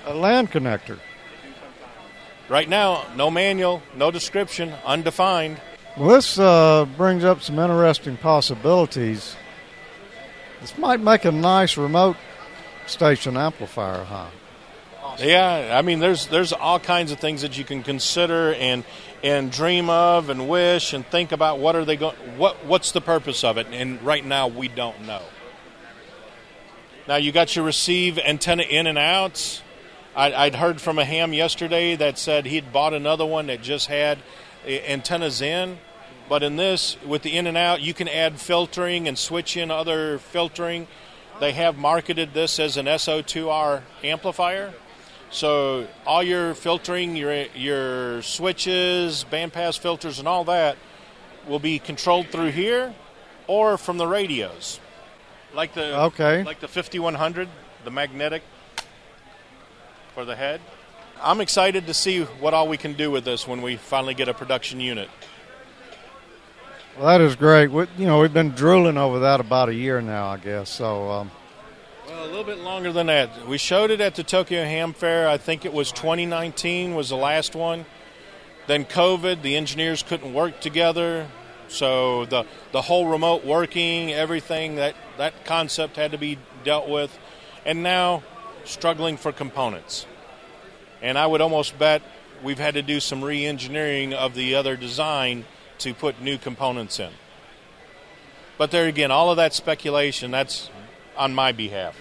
a 0.06 0.14
land 0.14 0.52
connector. 0.52 1.00
Right 2.48 2.70
now, 2.70 3.04
no 3.16 3.32
manual, 3.32 3.82
no 3.96 4.12
description, 4.12 4.74
undefined. 4.86 5.60
Well, 5.98 6.10
this 6.10 6.38
uh, 6.38 6.86
brings 6.96 7.24
up 7.24 7.42
some 7.42 7.58
interesting 7.58 8.18
possibilities. 8.18 9.36
This 10.66 10.80
might 10.80 11.00
make 11.00 11.26
a 11.26 11.32
nice 11.32 11.78
remote 11.78 12.18
station 12.88 13.38
amplifier, 13.38 14.04
huh? 14.04 14.26
Yeah, 15.20 15.78
I 15.78 15.84
mean, 15.84 16.00
there's 16.00 16.26
there's 16.26 16.54
all 16.54 16.80
kinds 16.80 17.12
of 17.12 17.20
things 17.20 17.44
that 17.44 17.56
you 17.56 17.64
can 17.64 17.84
consider 17.84 18.52
and 18.56 18.84
and 19.24 19.52
dream 19.52 19.92
of 19.92 20.32
and 20.32 20.50
wish 20.50 20.94
and 20.94 21.06
think 21.06 21.32
about. 21.32 21.60
What 21.60 21.76
are 21.76 21.86
they 21.86 21.98
going? 21.98 22.16
What 22.40 22.66
what's 22.66 22.94
the 22.94 23.00
purpose 23.00 23.44
of 23.44 23.60
it? 23.60 23.68
And 23.70 24.02
right 24.02 24.26
now, 24.26 24.48
we 24.48 24.68
don't 24.68 25.06
know. 25.06 25.22
Now 27.08 27.18
you 27.18 27.32
got 27.32 27.56
your 27.56 27.64
receive 27.64 28.18
antenna 28.18 28.64
in 28.64 28.88
and 28.88 28.98
out. 28.98 29.62
I, 30.16 30.34
I'd 30.34 30.56
heard 30.56 30.82
from 30.82 30.98
a 30.98 31.06
ham 31.06 31.32
yesterday 31.32 31.96
that 31.96 32.18
said 32.18 32.48
he'd 32.48 32.74
bought 32.74 32.96
another 32.96 33.28
one 33.28 33.46
that 33.48 33.62
just 33.62 33.86
had 33.86 34.18
antennas 34.66 35.44
in. 35.44 35.78
But 36.28 36.42
in 36.42 36.56
this, 36.56 36.98
with 37.06 37.22
the 37.22 37.38
in 37.38 37.46
and 37.48 37.58
out, 37.58 37.82
you 37.82 37.94
can 37.94 38.08
add 38.08 38.40
filtering 38.40 39.08
and 39.08 39.18
switch 39.18 39.56
in 39.56 39.70
other 39.70 40.18
filtering. 40.18 40.88
They 41.40 41.52
have 41.52 41.78
marketed 41.78 42.34
this 42.34 42.60
as 42.60 42.78
an 42.78 42.88
SO2R 42.88 43.82
amplifier. 44.04 44.74
So 45.30 45.88
all 46.06 46.24
your 46.24 46.54
filtering, 46.54 47.16
your 47.16 47.34
your 47.56 48.22
switches, 48.22 49.26
bandpass 49.30 49.78
filters, 49.78 50.18
and 50.20 50.28
all 50.28 50.46
that 50.46 50.78
will 51.48 51.60
be 51.60 51.78
controlled 51.78 52.28
through 52.30 52.52
here 52.52 52.94
or 53.48 53.78
from 53.78 53.98
the 53.98 54.08
radios, 54.08 54.80
like 55.54 55.74
the 55.74 56.00
Okay. 56.04 56.44
like 56.44 56.60
the 56.60 56.68
5100, 56.68 57.50
the 57.84 57.92
magnetic 57.92 58.42
for 60.14 60.26
the 60.26 60.36
head. 60.36 60.62
I'm 61.22 61.42
excited 61.42 61.86
to 61.88 61.94
see 61.94 62.24
what 62.24 62.54
all 62.54 62.68
we 62.68 62.78
can 62.78 62.94
do 62.94 63.12
with 63.12 63.26
this 63.26 63.48
when 63.48 63.62
we 63.62 63.76
finally 63.76 64.14
get 64.14 64.28
a 64.30 64.34
production 64.34 64.80
unit. 64.80 65.10
Well, 66.98 67.08
that 67.08 67.20
is 67.20 67.36
great. 67.36 67.72
We, 67.72 67.88
you 67.98 68.06
know, 68.06 68.22
we've 68.22 68.34
been 68.34 68.52
drooling 68.52 68.98
over 68.98 69.20
that 69.20 69.42
about 69.42 69.68
a 69.68 69.74
year 69.74 70.00
now, 70.00 70.28
I 70.28 70.38
guess. 70.38 70.70
So, 70.70 71.10
um, 71.12 71.32
Well, 72.08 72.24
a 72.24 72.28
little 72.28 72.46
bit 72.46 72.60
longer 72.60 72.94
than 72.94 73.08
that. 73.08 73.46
We 73.50 73.58
showed 73.58 73.92
it 73.92 74.00
at 74.00 74.16
the 74.16 74.24
Tokyo 74.24 74.64
Ham 74.64 74.94
Fair. 74.94 75.28
I 75.28 75.38
think 75.38 75.66
it 75.66 75.74
was 75.74 75.92
2019 75.92 76.96
was 76.96 77.10
the 77.10 77.18
last 77.18 77.54
one. 77.54 77.86
Then 78.68 78.86
COVID, 78.86 79.42
the 79.42 79.58
engineers 79.58 80.04
couldn't 80.04 80.34
work 80.34 80.62
together, 80.62 81.28
so 81.68 82.26
the 82.26 82.46
the 82.72 82.82
whole 82.82 83.08
remote 83.08 83.44
working, 83.44 84.14
everything 84.14 84.76
that 84.76 84.96
that 85.18 85.46
concept 85.46 85.98
had 85.98 86.14
to 86.14 86.18
be 86.18 86.40
dealt 86.64 86.88
with, 86.88 87.16
and 87.66 87.84
now 87.84 88.24
struggling 88.64 89.18
for 89.18 89.34
components. 89.34 90.08
And 91.02 91.18
I 91.18 91.28
would 91.28 91.42
almost 91.42 91.78
bet 91.78 92.02
we've 92.42 92.58
had 92.58 92.76
to 92.76 92.82
do 92.82 93.00
some 93.00 93.24
re-engineering 93.24 94.14
of 94.14 94.34
the 94.34 94.56
other 94.56 94.78
design 94.78 95.46
to 95.80 95.94
put 95.94 96.22
new 96.22 96.38
components 96.38 97.00
in. 97.00 97.12
But 98.58 98.72
there 98.72 98.88
again, 98.88 99.12
all 99.12 99.32
of 99.32 99.38
that 99.38 99.54
speculation, 99.54 100.32
that's 100.32 100.70
on 101.18 101.34
my 101.34 101.52
behalf. 101.52 101.96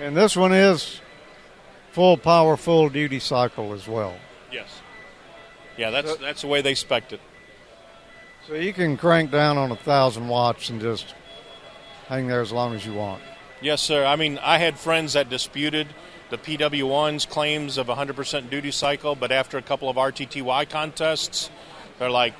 and 0.00 0.16
this 0.16 0.36
one 0.36 0.52
is 0.52 1.00
full 1.92 2.16
power, 2.16 2.56
full 2.56 2.88
duty 2.88 3.18
cycle 3.18 3.72
as 3.72 3.86
well. 3.86 4.14
Yes. 4.50 4.80
Yeah, 5.76 5.90
that's 5.90 6.16
that's 6.16 6.40
the 6.42 6.46
way 6.48 6.62
they 6.62 6.74
spec 6.74 7.12
it. 7.12 7.20
So 8.46 8.54
you 8.54 8.72
can 8.72 8.96
crank 8.96 9.30
down 9.30 9.56
on 9.56 9.70
a 9.70 9.76
thousand 9.76 10.28
watts 10.28 10.68
and 10.68 10.80
just 10.80 11.14
hang 12.08 12.26
there 12.28 12.40
as 12.40 12.52
long 12.52 12.74
as 12.74 12.84
you 12.84 12.92
want. 12.92 13.22
Yes, 13.60 13.80
sir. 13.80 14.04
I 14.04 14.16
mean, 14.16 14.38
I 14.42 14.58
had 14.58 14.78
friends 14.78 15.14
that 15.14 15.30
disputed 15.30 15.88
the 16.30 16.36
PW1's 16.36 17.24
claims 17.26 17.78
of 17.78 17.86
100% 17.86 18.50
duty 18.50 18.70
cycle, 18.70 19.14
but 19.14 19.32
after 19.32 19.56
a 19.56 19.62
couple 19.62 19.88
of 19.88 19.96
RTTY 19.96 20.68
contests, 20.68 21.50
they're 21.98 22.10
like, 22.10 22.34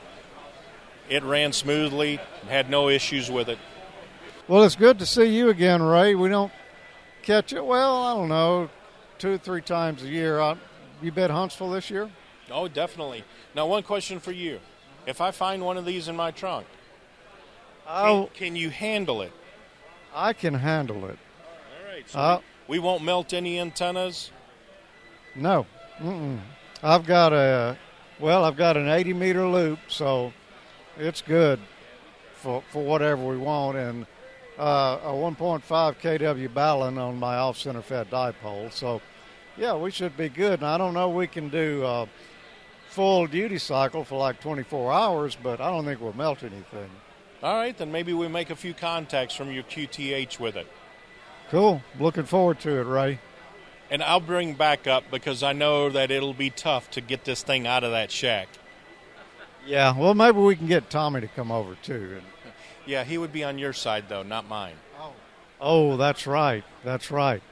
it 1.08 1.22
ran 1.22 1.52
smoothly, 1.52 2.18
had 2.48 2.70
no 2.70 2.88
issues 2.88 3.30
with 3.30 3.48
it. 3.48 3.58
Well, 4.48 4.62
it's 4.64 4.76
good 4.76 4.98
to 4.98 5.06
see 5.06 5.24
you 5.36 5.48
again, 5.48 5.82
Ray. 5.82 6.14
We 6.14 6.28
don't 6.28 6.52
catch 7.22 7.52
it. 7.52 7.64
Well, 7.64 7.96
I 8.02 8.14
don't 8.14 8.28
know, 8.28 8.68
two 9.18 9.32
or 9.32 9.38
three 9.38 9.62
times 9.62 10.02
a 10.02 10.08
year. 10.08 10.38
Uh, 10.40 10.56
you 11.02 11.10
bet 11.12 11.30
Huntsville 11.30 11.70
this 11.70 11.90
year? 11.90 12.10
Oh, 12.50 12.68
definitely. 12.68 13.24
Now, 13.54 13.66
one 13.66 13.82
question 13.82 14.20
for 14.20 14.32
you: 14.32 14.60
If 15.06 15.20
I 15.20 15.30
find 15.30 15.64
one 15.64 15.76
of 15.78 15.84
these 15.86 16.08
in 16.08 16.16
my 16.16 16.30
trunk, 16.30 16.66
can, 17.86 18.26
can 18.34 18.56
you 18.56 18.70
handle 18.70 19.22
it? 19.22 19.32
I 20.14 20.32
can 20.32 20.54
handle 20.54 21.06
it. 21.06 21.18
All 21.80 21.92
right. 21.92 22.08
So 22.08 22.18
Uh, 22.18 22.40
we, 22.68 22.78
we 22.78 22.84
won't 22.84 23.02
melt 23.02 23.32
any 23.32 23.58
antennas. 23.58 24.30
No, 25.34 25.66
Mm-mm. 26.00 26.38
I've 26.82 27.04
got 27.06 27.32
a 27.32 27.76
well, 28.20 28.44
I've 28.44 28.56
got 28.56 28.76
an 28.76 28.88
80 28.88 29.14
meter 29.14 29.46
loop, 29.48 29.78
so 29.88 30.32
it's 30.98 31.22
good 31.22 31.60
for 32.34 32.62
for 32.70 32.82
whatever 32.82 33.24
we 33.24 33.36
want. 33.36 33.76
And 33.76 34.06
uh, 34.58 34.98
a 35.02 35.08
1.5 35.08 35.62
kW 35.62 36.48
balun 36.48 36.98
on 36.98 37.18
my 37.18 37.36
off 37.36 37.58
center 37.58 37.82
fed 37.82 38.10
dipole. 38.10 38.72
So, 38.72 39.00
yeah, 39.56 39.74
we 39.74 39.90
should 39.90 40.16
be 40.16 40.28
good. 40.28 40.60
And 40.60 40.66
I 40.66 40.78
don't 40.78 40.94
know 40.94 41.10
we 41.10 41.26
can 41.26 41.48
do 41.48 41.84
uh, 41.84 42.06
full 42.88 43.26
duty 43.26 43.58
cycle 43.58 44.04
for 44.04 44.18
like 44.18 44.40
24 44.40 44.92
hours, 44.92 45.36
but 45.42 45.60
I 45.60 45.70
don't 45.70 45.84
think 45.84 46.00
we'll 46.00 46.12
melt 46.12 46.42
anything. 46.42 46.90
All 47.42 47.56
right, 47.56 47.76
then 47.76 47.92
maybe 47.92 48.12
we 48.12 48.28
make 48.28 48.50
a 48.50 48.56
few 48.56 48.72
contacts 48.72 49.34
from 49.34 49.50
your 49.50 49.64
QTH 49.64 50.38
with 50.38 50.56
it. 50.56 50.66
Cool. 51.50 51.82
Looking 51.98 52.24
forward 52.24 52.60
to 52.60 52.80
it, 52.80 52.84
Ray. 52.84 53.18
And 53.90 54.02
I'll 54.02 54.20
bring 54.20 54.54
back 54.54 54.86
up 54.86 55.04
because 55.10 55.42
I 55.42 55.52
know 55.52 55.90
that 55.90 56.10
it'll 56.10 56.32
be 56.32 56.48
tough 56.48 56.90
to 56.92 57.00
get 57.00 57.24
this 57.24 57.42
thing 57.42 57.66
out 57.66 57.84
of 57.84 57.90
that 57.90 58.10
shack. 58.10 58.48
Yeah, 59.66 59.96
well, 59.96 60.14
maybe 60.14 60.38
we 60.38 60.56
can 60.56 60.66
get 60.66 60.90
Tommy 60.90 61.20
to 61.20 61.28
come 61.28 61.50
over 61.50 61.76
too. 61.82 62.20
Yeah, 62.86 63.04
he 63.04 63.16
would 63.16 63.32
be 63.32 63.44
on 63.44 63.58
your 63.58 63.72
side 63.72 64.08
though, 64.08 64.22
not 64.22 64.46
mine. 64.46 64.74
Oh, 65.00 65.12
oh, 65.60 65.96
that's 65.96 66.26
right. 66.26 66.64
That's 66.84 67.10
right. 67.10 67.42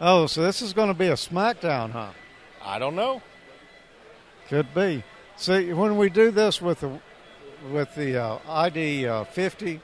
Oh, 0.00 0.26
so 0.26 0.42
this 0.42 0.62
is 0.62 0.72
going 0.72 0.88
to 0.88 0.94
be 0.94 1.08
a 1.08 1.14
SmackDown, 1.14 1.90
huh? 1.90 2.12
I 2.64 2.78
don't 2.78 2.96
know. 2.96 3.20
Could 4.48 4.72
be. 4.74 5.04
See, 5.36 5.72
when 5.72 5.96
we 5.98 6.08
do 6.08 6.30
this 6.30 6.62
with 6.62 6.80
the 6.80 6.98
with 7.70 7.94
the 7.94 8.16
uh, 8.16 8.38
ID 8.48 9.06
uh, 9.06 9.24
50, 9.24 9.80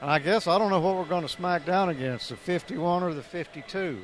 and 0.00 0.10
I 0.10 0.18
guess 0.18 0.46
I 0.46 0.58
don't 0.58 0.70
know 0.70 0.80
what 0.80 0.96
we're 0.96 1.04
going 1.04 1.22
to 1.22 1.28
smack 1.28 1.66
down 1.66 1.90
against, 1.90 2.30
the 2.30 2.36
51 2.36 3.02
or 3.02 3.12
the 3.12 3.22
52. 3.22 3.98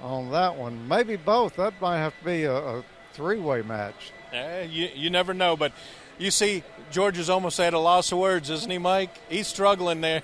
On 0.00 0.30
that 0.30 0.56
one, 0.56 0.86
maybe 0.86 1.16
both. 1.16 1.56
That 1.56 1.80
might 1.80 1.98
have 1.98 2.16
to 2.20 2.24
be 2.24 2.44
a, 2.44 2.54
a 2.54 2.84
three-way 3.12 3.62
match. 3.62 4.12
Eh, 4.32 4.62
you, 4.62 4.88
you 4.94 5.10
never 5.10 5.34
know, 5.34 5.56
but 5.56 5.72
you 6.18 6.30
see, 6.30 6.62
George 6.90 7.18
is 7.18 7.28
almost 7.28 7.58
at 7.60 7.74
a 7.74 7.78
loss 7.78 8.12
of 8.12 8.18
words, 8.18 8.50
isn't 8.50 8.70
he, 8.70 8.78
Mike? 8.78 9.10
He's 9.28 9.46
struggling 9.46 10.00
there. 10.00 10.22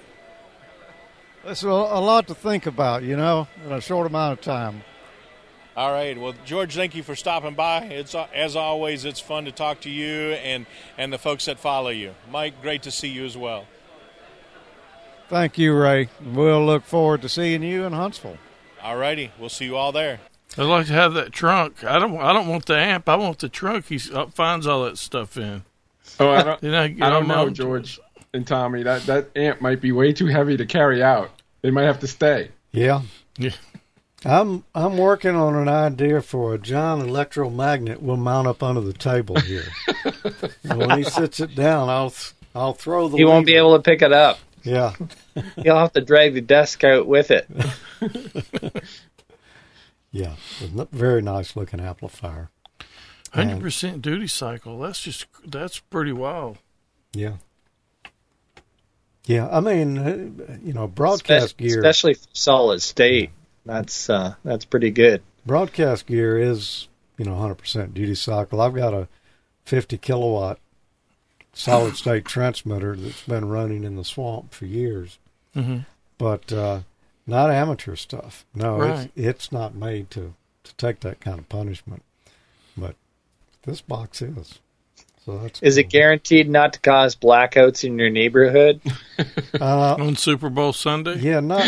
It's 1.44 1.62
a, 1.62 1.68
a 1.68 2.00
lot 2.00 2.26
to 2.28 2.34
think 2.34 2.66
about, 2.66 3.02
you 3.02 3.16
know, 3.16 3.48
in 3.64 3.72
a 3.72 3.80
short 3.80 4.06
amount 4.06 4.38
of 4.38 4.44
time. 4.44 4.82
All 5.76 5.92
right. 5.92 6.18
Well, 6.18 6.34
George, 6.44 6.74
thank 6.74 6.96
you 6.96 7.04
for 7.04 7.14
stopping 7.14 7.54
by. 7.54 7.84
It's 7.84 8.14
as 8.34 8.56
always, 8.56 9.04
it's 9.04 9.20
fun 9.20 9.44
to 9.44 9.52
talk 9.52 9.82
to 9.82 9.90
you 9.90 10.32
and 10.32 10.66
and 10.96 11.12
the 11.12 11.18
folks 11.18 11.44
that 11.44 11.60
follow 11.60 11.90
you. 11.90 12.16
Mike, 12.32 12.60
great 12.60 12.82
to 12.82 12.90
see 12.90 13.06
you 13.06 13.24
as 13.24 13.36
well. 13.36 13.64
Thank 15.28 15.56
you, 15.56 15.74
Ray. 15.74 16.08
We'll 16.20 16.66
look 16.66 16.84
forward 16.84 17.22
to 17.22 17.28
seeing 17.28 17.62
you 17.62 17.84
in 17.84 17.92
Huntsville. 17.92 18.38
All 18.82 18.96
righty. 18.96 19.30
We'll 19.38 19.50
see 19.50 19.66
you 19.66 19.76
all 19.76 19.92
there. 19.92 20.18
I'd 20.56 20.64
like 20.64 20.86
to 20.86 20.92
have 20.92 21.14
that 21.14 21.32
trunk. 21.32 21.84
I 21.84 21.98
don't. 21.98 22.16
I 22.18 22.32
don't 22.32 22.48
want 22.48 22.66
the 22.66 22.76
amp. 22.76 23.08
I 23.08 23.16
want 23.16 23.38
the 23.38 23.48
trunk. 23.48 23.86
He 23.86 24.00
uh, 24.12 24.26
finds 24.26 24.66
all 24.66 24.84
that 24.84 24.98
stuff 24.98 25.36
in. 25.36 25.64
Oh, 26.18 26.30
I 26.30 26.42
don't. 26.42 26.62
You 26.62 26.70
know, 26.70 26.82
I 26.82 27.10
don't 27.10 27.28
know, 27.28 27.50
George 27.50 28.00
and 28.32 28.46
Tommy. 28.46 28.82
That 28.82 29.02
that 29.06 29.36
amp 29.36 29.60
might 29.60 29.80
be 29.80 29.92
way 29.92 30.12
too 30.12 30.26
heavy 30.26 30.56
to 30.56 30.66
carry 30.66 31.02
out. 31.02 31.30
They 31.62 31.70
might 31.70 31.84
have 31.84 32.00
to 32.00 32.06
stay. 32.06 32.50
Yeah. 32.72 33.02
Yeah. 33.36 33.52
I'm 34.24 34.64
I'm 34.74 34.96
working 34.96 35.36
on 35.36 35.54
an 35.54 35.68
idea 35.68 36.22
for 36.22 36.54
a 36.54 36.58
John 36.58 37.00
electromagnet 37.00 38.02
we'll 38.02 38.16
mount 38.16 38.48
up 38.48 38.62
under 38.62 38.80
the 38.80 38.92
table 38.92 39.38
here. 39.40 39.64
and 40.64 40.78
when 40.78 40.98
he 40.98 41.04
sits 41.04 41.38
it 41.40 41.54
down, 41.54 41.88
I'll 41.88 42.12
I'll 42.54 42.74
throw 42.74 43.08
the. 43.08 43.16
He 43.16 43.24
won't 43.24 43.46
be 43.46 43.54
able 43.54 43.76
to 43.76 43.82
pick 43.82 44.02
it 44.02 44.12
up. 44.12 44.38
Yeah. 44.64 44.94
He'll 45.62 45.78
have 45.78 45.92
to 45.92 46.00
drag 46.00 46.34
the 46.34 46.40
desk 46.40 46.82
out 46.82 47.06
with 47.06 47.30
it. 47.30 47.48
Yeah, 50.10 50.36
very 50.92 51.20
nice 51.22 51.54
looking 51.56 51.80
amplifier. 51.80 52.50
Hundred 53.32 53.60
percent 53.60 54.00
duty 54.02 54.26
cycle. 54.26 54.78
That's 54.78 55.00
just 55.02 55.26
that's 55.44 55.78
pretty 55.80 56.12
wild. 56.12 56.58
Yeah. 57.12 57.34
Yeah, 59.26 59.48
I 59.50 59.60
mean, 59.60 59.98
uh, 59.98 60.56
you 60.62 60.72
know, 60.72 60.86
broadcast 60.86 61.50
Spe- 61.50 61.58
gear. 61.58 61.78
especially 61.80 62.16
solid 62.32 62.80
state. 62.80 63.30
That's 63.66 64.08
uh, 64.08 64.34
that's 64.44 64.64
pretty 64.64 64.90
good. 64.90 65.20
broadcast 65.44 66.06
gear 66.06 66.38
is 66.38 66.88
you 67.18 67.24
know 67.26 67.32
100% 67.32 67.92
duty 67.94 68.14
cycle 68.14 68.60
i've 68.60 68.74
got 68.74 68.94
a 68.94 69.08
50 69.64 69.98
kilowatt 69.98 70.58
solid 71.52 71.96
state 71.96 72.24
transmitter 72.24 72.94
that's 72.96 73.22
been 73.24 73.48
running 73.48 73.82
in 73.84 73.96
the 73.96 74.04
swamp 74.04 74.52
for 74.54 74.66
years 74.66 75.18
Mhm. 75.56 75.84
but 76.16 76.52
uh, 76.52 76.80
not 77.28 77.50
amateur 77.50 77.94
stuff 77.94 78.44
no 78.54 78.76
Right. 78.78 79.04
it's, 79.04 79.12
it's 79.16 79.52
not 79.52 79.74
made 79.74 80.10
to, 80.12 80.34
to 80.64 80.74
take 80.76 81.00
that 81.00 81.20
kind 81.20 81.38
of 81.38 81.48
punishment 81.48 82.02
but 82.76 82.96
this 83.62 83.80
box 83.80 84.20
is 84.22 84.58
so 85.24 85.36
that's 85.38 85.60
Is 85.62 85.76
it 85.76 85.90
guaranteed 85.90 86.48
not 86.48 86.72
to 86.72 86.80
cause 86.80 87.14
blackouts 87.14 87.84
in 87.84 87.98
your 87.98 88.08
neighborhood? 88.08 88.80
uh, 89.60 89.96
On 90.00 90.16
Super 90.16 90.48
Bowl 90.48 90.72
Sunday. 90.72 91.16
yeah 91.18 91.40
not 91.40 91.66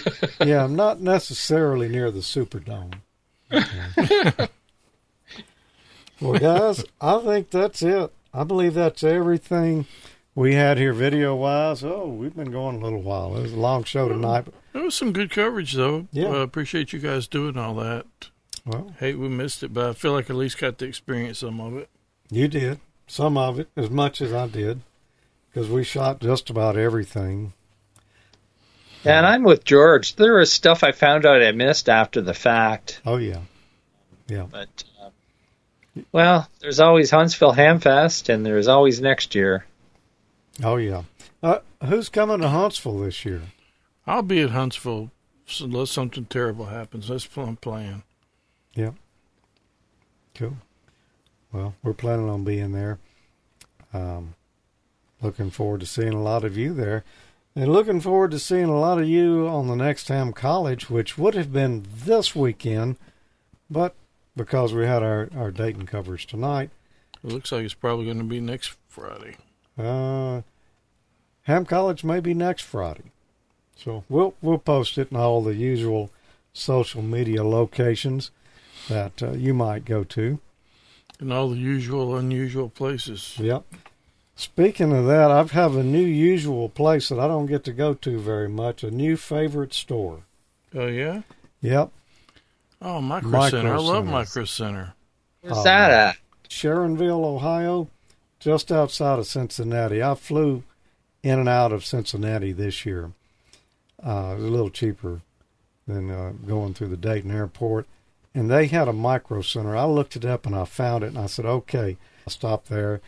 yeah 0.46 0.62
I'm 0.64 0.76
not 0.76 1.00
necessarily 1.00 1.88
near 1.88 2.10
the 2.12 2.20
superdome 2.20 2.92
well 6.20 6.38
guys 6.38 6.84
i 7.00 7.18
think 7.18 7.50
that's 7.50 7.82
it 7.82 8.12
i 8.32 8.44
believe 8.44 8.74
that's 8.74 9.02
everything 9.02 9.86
we 10.34 10.54
had 10.54 10.78
here 10.78 10.92
video 10.92 11.34
wise 11.34 11.82
oh 11.84 12.06
we've 12.06 12.36
been 12.36 12.50
going 12.50 12.76
a 12.76 12.78
little 12.80 13.02
while 13.02 13.36
it 13.36 13.42
was 13.42 13.52
a 13.52 13.56
long 13.56 13.84
show 13.84 14.08
tonight 14.08 14.44
but 14.44 14.54
It 14.72 14.84
was 14.84 14.94
some 14.94 15.12
good 15.12 15.30
coverage, 15.30 15.72
though. 15.72 16.06
Yeah. 16.12 16.28
Uh, 16.28 16.34
appreciate 16.42 16.92
you 16.92 17.00
guys 17.00 17.26
doing 17.26 17.58
all 17.58 17.74
that. 17.74 18.06
Well. 18.64 18.94
hate 19.00 19.18
we 19.18 19.28
missed 19.28 19.62
it, 19.64 19.74
but 19.74 19.88
I 19.90 19.92
feel 19.94 20.12
like 20.12 20.30
at 20.30 20.36
least 20.36 20.58
got 20.58 20.78
to 20.78 20.84
experience 20.86 21.40
some 21.40 21.60
of 21.60 21.76
it. 21.76 21.88
you 22.30 22.46
did 22.46 22.78
some 23.08 23.36
of 23.36 23.58
it 23.58 23.68
as 23.76 23.90
much 23.90 24.20
as 24.20 24.32
i 24.32 24.46
did 24.46 24.80
because 25.52 25.68
we 25.68 25.82
shot 25.82 26.20
just 26.20 26.48
about 26.50 26.76
everything 26.76 27.52
And 29.04 29.26
I'm 29.26 29.42
with 29.42 29.64
George. 29.64 30.14
There 30.14 30.36
was 30.36 30.52
stuff 30.52 30.84
I 30.84 30.92
found 30.92 31.26
out 31.26 31.42
I 31.42 31.50
missed 31.52 31.88
after 31.88 32.20
the 32.20 32.34
fact. 32.34 33.00
oh 33.04 33.16
yeah 33.16 33.40
yeah 34.28 34.46
But 34.48 34.84
uh, 35.02 35.10
well, 36.12 36.48
there's 36.60 36.78
always 36.78 37.10
Huntsville 37.10 37.54
Hamfest, 37.54 38.28
and 38.32 38.46
there's 38.46 38.68
always 38.68 39.00
next 39.00 39.34
year. 39.34 39.64
Oh 40.62 40.76
yeah 40.76 41.02
uh, 41.42 41.58
who's 41.84 42.08
coming 42.08 42.40
to 42.40 42.48
huntsville 42.48 42.98
this 42.98 43.24
year 43.24 43.42
I'll 44.06 44.22
be 44.22 44.40
at 44.40 44.50
Huntsville 44.50 45.12
unless 45.60 45.90
something 45.90 46.24
terrible 46.24 46.66
happens. 46.66 47.08
That's 47.08 47.24
what 47.36 47.46
I'm 47.46 47.56
playing. 47.56 48.02
Yeah. 48.74 48.92
Cool. 50.34 50.56
Well, 51.52 51.74
we're 51.82 51.92
planning 51.92 52.28
on 52.28 52.42
being 52.42 52.72
there. 52.72 52.98
Um, 53.92 54.34
looking 55.20 55.50
forward 55.50 55.80
to 55.80 55.86
seeing 55.86 56.12
a 56.12 56.22
lot 56.22 56.44
of 56.44 56.56
you 56.56 56.72
there. 56.74 57.04
And 57.54 57.72
looking 57.72 58.00
forward 58.00 58.30
to 58.32 58.38
seeing 58.38 58.64
a 58.64 58.78
lot 58.78 59.00
of 59.00 59.08
you 59.08 59.46
on 59.46 59.68
the 59.68 59.76
next 59.76 60.08
Ham 60.08 60.32
College, 60.32 60.88
which 60.88 61.18
would 61.18 61.34
have 61.34 61.52
been 61.52 61.86
this 61.92 62.34
weekend, 62.34 62.96
but 63.68 63.94
because 64.36 64.72
we 64.72 64.86
had 64.86 65.02
our, 65.02 65.28
our 65.36 65.50
Dayton 65.50 65.86
coverage 65.86 66.26
tonight, 66.26 66.70
It 67.22 67.30
looks 67.30 67.52
like 67.52 67.64
it's 67.64 67.74
probably 67.74 68.06
going 68.06 68.18
to 68.18 68.24
be 68.24 68.40
next 68.40 68.76
Friday. 68.88 69.36
Uh, 69.86 70.42
Ham 71.42 71.64
College 71.64 72.04
may 72.04 72.20
be 72.20 72.34
next 72.34 72.62
Friday. 72.62 73.12
So 73.76 74.04
we'll 74.08 74.34
we'll 74.42 74.58
post 74.58 74.98
it 74.98 75.10
in 75.10 75.16
all 75.16 75.42
the 75.42 75.54
usual 75.54 76.10
social 76.52 77.02
media 77.02 77.42
locations 77.44 78.30
that 78.88 79.22
uh, 79.22 79.32
you 79.32 79.54
might 79.54 79.84
go 79.84 80.04
to. 80.04 80.38
In 81.20 81.32
all 81.32 81.50
the 81.50 81.56
usual, 81.56 82.16
unusual 82.16 82.68
places. 82.68 83.36
Yep. 83.38 83.64
Speaking 84.36 84.92
of 84.96 85.04
that, 85.06 85.30
I 85.30 85.42
have 85.42 85.76
a 85.76 85.82
new 85.82 85.98
usual 85.98 86.70
place 86.70 87.10
that 87.10 87.20
I 87.20 87.28
don't 87.28 87.44
get 87.44 87.62
to 87.64 87.72
go 87.74 87.92
to 87.92 88.18
very 88.18 88.48
much. 88.48 88.82
A 88.82 88.90
new 88.90 89.18
favorite 89.18 89.74
store. 89.74 90.20
Oh, 90.74 90.86
yeah? 90.86 91.22
Yep. 91.60 91.90
Oh, 92.80 93.02
Micro, 93.02 93.30
Micro 93.30 93.58
Center. 93.58 93.74
I 93.74 93.76
love 93.76 94.04
Center. 94.04 94.10
Micro 94.10 94.44
Center. 94.46 94.94
Where's 95.42 95.64
that 95.64 95.90
at? 95.90 96.16
Sharonville, 96.48 97.22
Ohio, 97.22 97.88
just 98.40 98.72
outside 98.72 99.18
of 99.18 99.26
Cincinnati. 99.26 100.02
I 100.02 100.14
flew 100.14 100.64
in 101.22 101.38
and 101.38 101.48
out 101.48 101.72
of 101.72 101.84
Cincinnati 101.84 102.52
this 102.52 102.84
year. 102.84 103.12
Uh, 104.02 104.32
it 104.32 104.36
was 104.36 104.44
a 104.44 104.50
little 104.50 104.70
cheaper 104.70 105.20
than 105.86 106.10
uh, 106.10 106.32
going 106.46 106.74
through 106.74 106.88
the 106.88 106.96
Dayton 106.96 107.30
airport. 107.30 107.86
And 108.34 108.50
they 108.50 108.66
had 108.66 108.88
a 108.88 108.92
micro 108.92 109.42
center. 109.42 109.76
I 109.76 109.84
looked 109.84 110.16
it 110.16 110.24
up 110.24 110.46
and 110.46 110.54
I 110.54 110.64
found 110.64 111.04
it 111.04 111.08
and 111.08 111.18
I 111.18 111.26
said, 111.26 111.44
okay. 111.44 111.96
I 112.26 112.30
stopped 112.30 112.68
there 112.68 113.00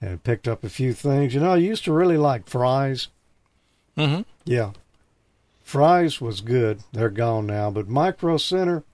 and 0.00 0.22
picked 0.22 0.46
up 0.46 0.62
a 0.62 0.68
few 0.68 0.92
things. 0.92 1.34
You 1.34 1.40
know, 1.40 1.52
I 1.52 1.56
used 1.56 1.84
to 1.84 1.92
really 1.92 2.18
like 2.18 2.48
Fry's. 2.48 3.08
Mm-hmm. 3.96 4.22
Yeah. 4.44 4.72
Fry's 5.62 6.20
was 6.20 6.40
good. 6.42 6.80
They're 6.92 7.08
gone 7.08 7.46
now. 7.46 7.70
But 7.70 7.88
Micro 7.88 8.36
Center, 8.36 8.84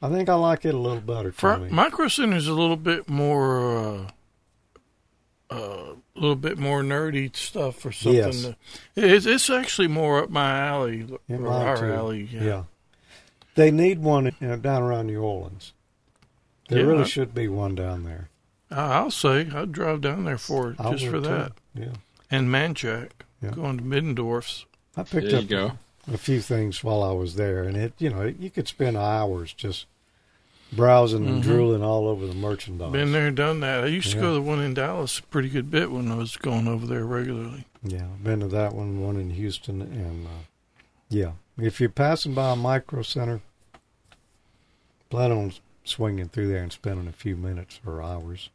I 0.00 0.08
think 0.08 0.28
I 0.28 0.34
like 0.34 0.64
it 0.64 0.74
a 0.74 0.78
little 0.78 1.00
better. 1.00 1.32
Tommy. 1.32 1.68
Micro 1.68 2.08
Center 2.08 2.36
is 2.36 2.46
a 2.46 2.54
little 2.54 2.76
bit 2.76 3.10
more, 3.10 3.76
uh, 3.76 4.10
a 5.50 5.94
little 6.14 6.36
bit 6.36 6.58
more 6.58 6.82
nerdy 6.82 7.34
stuff 7.34 7.84
or 7.84 7.92
something. 7.92 8.14
Yes. 8.22 8.42
that- 8.42 8.56
it's, 8.96 9.26
it's 9.26 9.50
actually 9.50 9.88
more 9.88 10.22
up 10.22 10.30
my 10.30 10.58
alley, 10.66 11.06
Yeah, 11.28 11.36
or 11.36 11.48
our 11.48 11.76
too. 11.76 11.92
alley. 11.92 12.28
Yeah. 12.32 12.42
Yeah. 12.42 12.62
They 13.54 13.70
need 13.70 14.00
one 14.00 14.24
you 14.26 14.32
uh, 14.42 14.46
know, 14.46 14.56
down 14.56 14.82
around 14.82 15.06
New 15.06 15.20
Orleans. 15.22 15.72
There 16.68 16.80
Yeah. 16.80 16.86
really 16.86 17.04
should 17.04 17.34
be 17.34 17.46
one 17.48 17.74
down 17.74 18.04
there. 18.04 18.30
I- 18.70 18.94
I'll 18.98 19.10
say 19.10 19.48
I'd 19.54 19.72
drive 19.72 20.00
down 20.00 20.24
there 20.24 20.38
for 20.38 20.70
it 20.72 20.78
just 20.78 21.04
would 21.04 21.10
for 21.10 21.20
too. 21.20 21.20
that. 21.20 21.52
Yeah. 21.74 21.92
And 22.30 22.48
Manchac, 22.48 23.10
Yeah. 23.42 23.50
going 23.50 23.76
to 23.78 23.84
Middendorf's. 23.84 24.64
I 24.96 25.02
picked 25.04 25.30
There 25.30 25.40
up 25.40 25.48
go. 25.48 25.72
a 26.12 26.16
few 26.18 26.40
things 26.40 26.82
while 26.82 27.02
I 27.02 27.12
was 27.12 27.34
there, 27.36 27.62
and 27.64 27.76
it 27.76 27.92
you 27.98 28.10
know 28.10 28.22
you 28.24 28.50
could 28.50 28.66
spend 28.68 28.96
hours 28.96 29.52
just 29.52 29.86
browsing 30.76 31.26
and 31.26 31.40
Mhm. 31.42 31.46
drooling 31.46 31.82
all 31.82 32.08
over 32.08 32.26
the 32.26 32.34
merchandise. 32.34 32.92
Been 32.92 33.12
there, 33.12 33.30
done 33.30 33.60
that. 33.60 33.84
I 33.84 33.86
used 33.88 34.10
to 34.12 34.16
go 34.16 34.28
to 34.28 34.34
the 34.34 34.42
one 34.42 34.60
in 34.60 34.74
Dallas 34.74 35.18
a 35.18 35.22
pretty 35.24 35.48
good 35.48 35.70
bit 35.70 35.90
when 35.90 36.10
I 36.10 36.16
was 36.16 36.36
going 36.36 36.66
over 36.68 36.86
there 36.86 37.04
regularly. 37.04 37.64
Yeah, 37.82 38.06
been 38.22 38.40
to 38.40 38.48
that 38.48 38.74
one, 38.74 39.00
one 39.00 39.16
in 39.16 39.30
Houston, 39.30 39.82
and 39.82 40.26
uh, 40.26 40.30
yeah, 41.08 41.32
if 41.58 41.80
you're 41.80 41.90
passing 41.90 42.34
by 42.34 42.52
a 42.52 42.56
micro 42.56 43.02
center, 43.02 43.40
plan 45.10 45.32
on 45.32 45.52
swinging 45.84 46.28
through 46.28 46.48
there 46.48 46.62
and 46.62 46.72
spending 46.72 47.06
a 47.08 47.12
few 47.12 47.36
minutes 47.36 47.80
or 47.86 48.02
hours. 48.02 48.48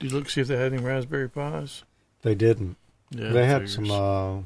Did 0.00 0.10
you 0.10 0.18
look 0.18 0.28
see 0.30 0.40
if 0.40 0.48
they 0.48 0.56
had 0.56 0.72
any 0.72 0.82
Raspberry 0.82 1.28
Pis? 1.28 1.84
They 2.22 2.34
didn't. 2.34 2.76
Yeah, 3.10 3.30
they 3.30 3.46
had 3.46 3.68
figures. 3.68 3.74
some 3.74 3.90
uh, 3.90 4.40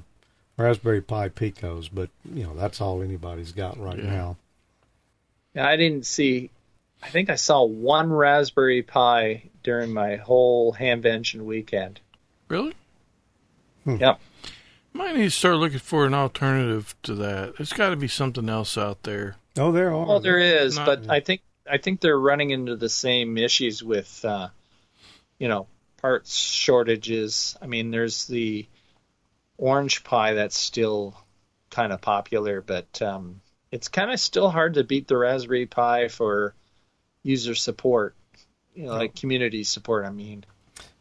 Raspberry 0.62 1.01
Pi 1.01 1.28
Picos, 1.31 1.89
but 1.93 2.11
you 2.35 2.43
know 2.45 2.55
that's 2.55 2.81
all 2.81 3.01
anybody's 3.03 3.53
got 3.53 3.78
right 3.78 3.97
Yeah. 3.99 4.11
now. 4.11 4.36
Yeah, 5.55 5.69
I 5.69 5.77
didn't 5.77 6.05
see. 6.05 6.51
I 7.03 7.09
think 7.09 7.31
I 7.31 7.37
saw 7.37 7.65
one 7.65 8.12
Raspberry 8.12 8.83
Pi 8.83 9.45
during 9.62 9.93
my 9.93 10.16
whole 10.16 10.73
Hamvention 10.75 11.43
weekend. 11.43 12.01
Really? 12.49 12.75
Yep. 13.87 14.20
Might 14.93 15.15
need 15.16 15.25
to 15.25 15.31
start 15.31 15.57
looking 15.57 15.79
for 15.79 16.07
an 16.07 16.15
alternative 16.15 16.95
to 17.05 17.15
that. 17.16 17.57
There's 17.57 17.73
got 17.73 17.91
to 17.91 17.97
be 17.97 18.09
something 18.09 18.49
else 18.49 18.77
out 18.77 19.05
there. 19.05 19.37
Oh, 19.57 19.73
there 19.73 19.93
are. 19.93 20.07
Well, 20.07 20.20
there 20.20 20.39
is, 20.39 20.77
Not- 20.77 20.87
but 20.87 21.11
I 21.11 21.20
think 21.20 21.43
I 21.70 21.79
think 21.79 22.01
they're 22.01 22.19
running 22.19 22.51
into 22.51 22.77
the 22.77 22.89
same 22.89 23.37
issues 23.37 23.83
with, 23.83 24.25
uh, 24.25 24.49
you 25.39 25.49
know, 25.49 25.66
parts 25.99 26.35
shortages. 26.37 27.57
I 27.61 27.66
mean, 27.66 27.91
there's 27.91 28.27
the 28.27 28.66
orange 29.59 30.03
Pi 30.05 30.35
that's 30.35 30.59
still 30.59 31.15
kind 31.70 31.93
of 31.93 32.01
popular, 32.01 32.62
but 32.62 33.03
um, 33.03 33.41
it's 33.70 33.89
kind 33.89 34.11
of 34.11 34.19
still 34.19 34.49
hard 34.49 34.75
to 34.75 34.85
beat 34.85 35.09
the 35.09 35.16
Raspberry 35.16 35.66
Pi 35.66 36.09
for 36.09 36.55
user 37.23 37.55
support, 37.55 38.15
you 38.74 38.85
know, 38.85 38.93
like 38.93 39.15
community 39.15 39.65
support. 39.65 40.05
I 40.05 40.11
mean, 40.11 40.45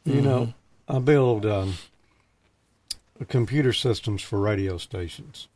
You 0.05 0.21
know, 0.21 0.53
I 0.87 0.99
build 0.99 1.45
um, 1.45 1.75
computer 3.27 3.73
systems 3.73 4.21
for 4.21 4.39
radio 4.39 4.77
stations. 4.77 5.47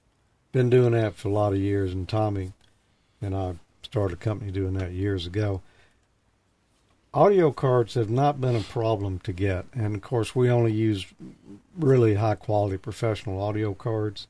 Been 0.51 0.69
doing 0.69 0.91
that 0.91 1.15
for 1.15 1.29
a 1.29 1.31
lot 1.31 1.53
of 1.53 1.59
years, 1.59 1.93
and 1.93 2.07
Tommy 2.07 2.51
and 3.21 3.35
I 3.35 3.55
started 3.83 4.15
a 4.15 4.17
company 4.17 4.51
doing 4.51 4.73
that 4.73 4.91
years 4.91 5.25
ago. 5.25 5.61
Audio 7.13 7.51
cards 7.51 7.93
have 7.95 8.09
not 8.09 8.39
been 8.39 8.55
a 8.55 8.61
problem 8.61 9.19
to 9.19 9.33
get, 9.33 9.65
and 9.73 9.95
of 9.95 10.01
course, 10.01 10.35
we 10.35 10.49
only 10.49 10.71
use 10.71 11.05
really 11.77 12.15
high 12.15 12.35
quality 12.35 12.77
professional 12.77 13.41
audio 13.41 13.73
cards. 13.73 14.27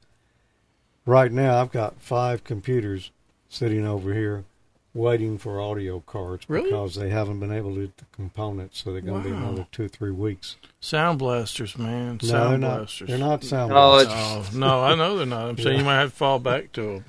Right 1.06 1.32
now, 1.32 1.62
I've 1.62 1.72
got 1.72 2.02
five 2.02 2.44
computers 2.44 3.12
sitting 3.50 3.86
over 3.86 4.14
here 4.14 4.46
waiting 4.94 5.38
for 5.38 5.62
audio 5.62 6.02
cards 6.02 6.46
Really? 6.50 6.70
because 6.70 6.96
they 6.96 7.10
haven't 7.10 7.40
been 7.40 7.52
able 7.52 7.74
to 7.76 7.82
get 7.82 7.98
the 7.98 8.06
components, 8.14 8.82
so 8.84 8.92
they're 8.92 9.02
going 9.02 9.24
to 9.24 9.30
be 9.30 9.36
another 9.36 9.66
two 9.72 9.86
or 9.86 9.88
three 9.88 10.12
weeks. 10.12 10.58
Sound 10.80 11.20
blasters, 11.20 11.78
man. 11.78 12.20
No, 12.22 12.28
Sound 12.28 12.52
they're 12.52 12.58
not- 12.70 12.78
blasters. 12.80 13.08
they're 13.08 13.18
not 13.18 13.44
sound 13.44 13.72
Oh, 13.72 14.04
blasters. 14.04 14.56
Oh, 14.56 14.60
no, 14.60 14.82
I 14.84 14.96
know 14.96 15.18
they're 15.18 15.26
not. 15.26 15.48
I'm 15.50 15.58
saying 15.58 15.74
Yeah. 15.76 15.80
you 15.80 15.86
might 15.86 16.00
have 16.00 16.10
to 16.12 16.16
fall 16.16 16.40
back 16.40 16.72
to 16.74 17.04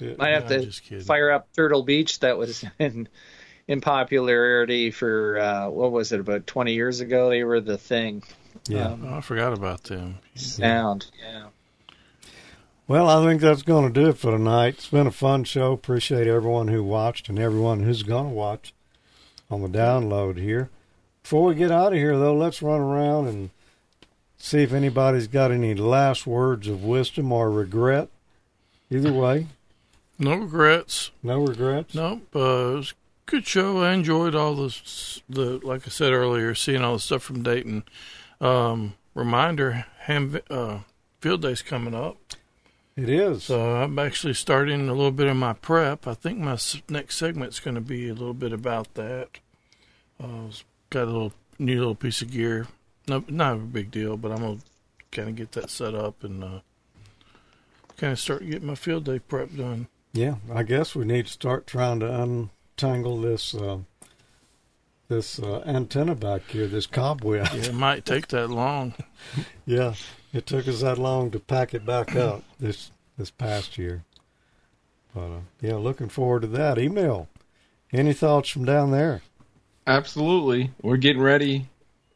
them. 0.00 0.16
Might 0.18 0.30
have 0.30 0.48
No, 0.50 0.58
to 0.60 0.66
just 0.66 1.06
fire 1.06 1.30
up 1.30 1.48
Turtle 1.54 1.82
Beach. 1.82 2.20
That 2.20 2.38
was 2.38 2.64
in 2.78 3.06
in 3.68 3.80
popularity 3.80 4.90
for 4.90 5.38
uh, 5.38 5.68
what 5.68 5.92
was 5.92 6.10
it 6.12 6.20
about 6.20 6.46
twenty 6.46 6.72
years 6.72 7.00
ago? 7.00 7.28
They 7.30 7.44
were 7.44 7.60
the 7.60 7.76
thing. 7.78 8.22
Um, 8.74 9.06
Oh, 9.06 9.16
I 9.16 9.20
forgot 9.20 9.52
about 9.52 9.84
them. 9.84 10.16
sound. 10.34 11.06
Yeah. 11.22 11.46
Well, 12.90 13.08
I 13.08 13.24
think 13.24 13.40
that's 13.40 13.62
going 13.62 13.86
to 13.86 14.00
do 14.00 14.08
it 14.08 14.18
for 14.18 14.32
tonight. 14.32 14.74
It's 14.74 14.88
been 14.88 15.06
a 15.06 15.12
fun 15.12 15.44
show. 15.44 15.70
Appreciate 15.70 16.26
everyone 16.26 16.66
who 16.66 16.82
watched 16.82 17.28
and 17.28 17.38
everyone 17.38 17.84
who's 17.84 18.02
going 18.02 18.24
to 18.24 18.34
watch 18.34 18.74
on 19.48 19.62
the 19.62 19.68
download 19.68 20.36
here. 20.38 20.70
Before 21.22 21.44
we 21.44 21.54
get 21.54 21.70
out 21.70 21.92
of 21.92 21.98
here, 22.00 22.18
though, 22.18 22.34
let's 22.34 22.60
run 22.60 22.80
around 22.80 23.28
and 23.28 23.50
see 24.38 24.64
if 24.64 24.72
anybody's 24.72 25.28
got 25.28 25.52
any 25.52 25.72
last 25.72 26.26
words 26.26 26.66
of 26.66 26.82
wisdom 26.82 27.30
or 27.30 27.48
regret. 27.48 28.08
Either 28.90 29.12
way, 29.12 29.46
No 30.18 30.34
regrets. 30.34 31.12
no 31.22 31.44
regrets. 31.44 31.94
Nope. 31.94 32.22
Uh, 32.34 32.40
it 32.40 32.74
was 32.74 32.90
a 32.90 33.30
good 33.30 33.46
show. 33.46 33.84
I 33.84 33.92
enjoyed 33.92 34.34
all 34.34 34.56
the 34.56 34.76
the 35.28 35.60
like 35.64 35.86
I 35.86 35.90
said 35.90 36.12
earlier, 36.12 36.56
seeing 36.56 36.82
all 36.82 36.94
the 36.94 36.98
stuff 36.98 37.22
from 37.22 37.44
Dayton. 37.44 37.84
Um, 38.40 38.94
reminder: 39.14 39.86
Ham, 40.00 40.40
uh, 40.50 40.78
Field 41.20 41.42
Day's 41.42 41.62
coming 41.62 41.94
up. 41.94 42.16
It 43.00 43.08
is. 43.08 43.44
So 43.44 43.76
I'm 43.76 43.98
actually 43.98 44.34
starting 44.34 44.88
a 44.88 44.92
little 44.92 45.10
bit 45.10 45.26
of 45.26 45.36
my 45.36 45.54
prep. 45.54 46.06
I 46.06 46.14
think 46.14 46.38
my 46.38 46.58
next 46.88 47.16
segment's 47.16 47.58
going 47.58 47.76
to 47.76 47.80
be 47.80 48.08
a 48.08 48.14
little 48.14 48.34
bit 48.34 48.52
about 48.52 48.92
that. 48.94 49.28
Uh, 50.22 50.48
got 50.90 51.04
a 51.04 51.06
little 51.06 51.32
new 51.58 51.78
little 51.78 51.94
piece 51.94 52.20
of 52.20 52.30
gear. 52.30 52.66
No, 53.08 53.24
not 53.28 53.54
a 53.54 53.58
big 53.58 53.90
deal, 53.90 54.16
but 54.16 54.32
I'm 54.32 54.38
gonna 54.38 54.58
kind 55.10 55.28
of 55.28 55.36
get 55.36 55.52
that 55.52 55.70
set 55.70 55.94
up 55.94 56.22
and 56.22 56.44
uh, 56.44 56.60
kind 57.96 58.12
of 58.12 58.18
start 58.18 58.44
getting 58.44 58.66
my 58.66 58.74
field 58.74 59.04
day 59.04 59.18
prep 59.18 59.54
done. 59.56 59.88
Yeah, 60.12 60.36
I 60.52 60.62
guess 60.62 60.94
we 60.94 61.04
need 61.04 61.26
to 61.26 61.32
start 61.32 61.66
trying 61.66 62.00
to 62.00 62.22
untangle 62.22 63.20
this 63.20 63.54
uh, 63.54 63.78
this 65.08 65.38
uh, 65.38 65.62
antenna 65.66 66.14
back 66.14 66.42
here, 66.48 66.66
this 66.66 66.86
cobweb. 66.86 67.48
Yeah, 67.54 67.70
it 67.70 67.74
might 67.74 68.04
take 68.04 68.28
that 68.28 68.50
long. 68.50 68.94
yeah, 69.66 69.94
it 70.32 70.46
took 70.46 70.68
us 70.68 70.80
that 70.80 70.98
long 70.98 71.30
to 71.30 71.40
pack 71.40 71.74
it 71.74 71.84
back 71.84 72.14
up 72.16 72.42
this 72.60 72.90
this 73.18 73.30
past 73.30 73.78
year. 73.78 74.04
But 75.14 75.20
uh, 75.20 75.40
yeah, 75.60 75.76
looking 75.76 76.08
forward 76.08 76.42
to 76.42 76.48
that. 76.48 76.78
Email. 76.78 77.28
Any 77.92 78.12
thoughts 78.12 78.48
from 78.48 78.64
down 78.64 78.92
there? 78.92 79.22
Absolutely. 79.86 80.70
We're 80.80 80.96
getting 80.96 81.22
ready 81.22 81.68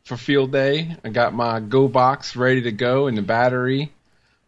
for 0.05 0.17
field 0.17 0.53
day. 0.53 0.97
I 1.03 1.09
got 1.09 1.35
my 1.35 1.59
Go 1.61 1.89
box 1.89 2.37
ready 2.37 2.63
to 2.63 2.73
go 2.73 3.09
and 3.09 3.19
the 3.19 3.23
battery, 3.23 3.93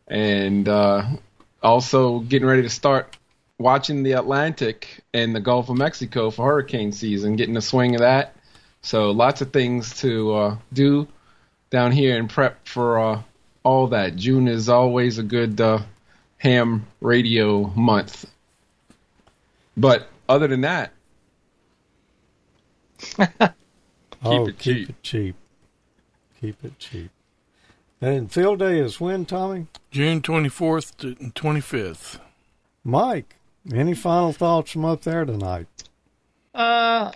and 0.07 0.69
uh, 0.69 1.05
also 1.63 2.21
getting 2.21 2.47
ready 2.47 2.63
to 2.63 2.71
start 2.71 3.17
watching 3.59 4.03
the 4.03 4.13
Atlantic 4.13 5.03
and 5.13 5.35
the 5.35 5.41
Gulf 5.41 5.69
of 5.69 5.77
Mexico 5.77 6.31
for 6.31 6.47
hurricane 6.47 6.93
season, 6.93 7.37
getting 7.37 7.55
the 7.55 7.63
swing 7.63 7.95
of 7.95 8.01
that. 8.01 8.37
So 8.83 9.11
lots 9.11 9.41
of 9.41 9.53
things 9.53 9.99
to 10.01 10.35
uh, 10.35 10.57
do 10.73 11.09
down 11.71 11.91
here 11.91 12.17
and 12.17 12.31
prep 12.31 12.69
for 12.69 12.99
uh, 13.01 13.23
all 13.67 13.89
that. 13.89 14.15
June 14.15 14.47
is 14.47 14.69
always 14.69 15.19
a 15.19 15.25
good 15.25 15.61
uh, 15.61 15.81
ham 16.39 16.87
radio 17.01 17.67
month. 17.75 18.25
But 19.77 20.09
other 20.29 20.47
than 20.47 20.61
that, 20.61 20.93
oh, 24.25 24.47
it 24.47 24.59
cheap. 24.59 24.59
keep 24.59 24.91
it 24.91 25.03
cheap. 25.03 25.37
Keep 26.41 26.65
it 26.65 26.79
cheap. 26.79 27.11
And 28.01 28.31
field 28.31 28.61
day 28.61 28.79
is 28.79 29.01
when, 29.01 29.27
Tommy? 29.27 29.67
June 29.91 30.23
24th 30.23 30.97
to 30.99 31.15
25th. 31.15 32.21
Mike, 32.85 33.35
any 33.75 33.95
final 33.95 34.33
thoughts 34.33 34.71
from 34.71 34.85
up 34.85 35.03
there 35.03 35.25
tonight? 35.25 35.67
Uh, 36.55 37.11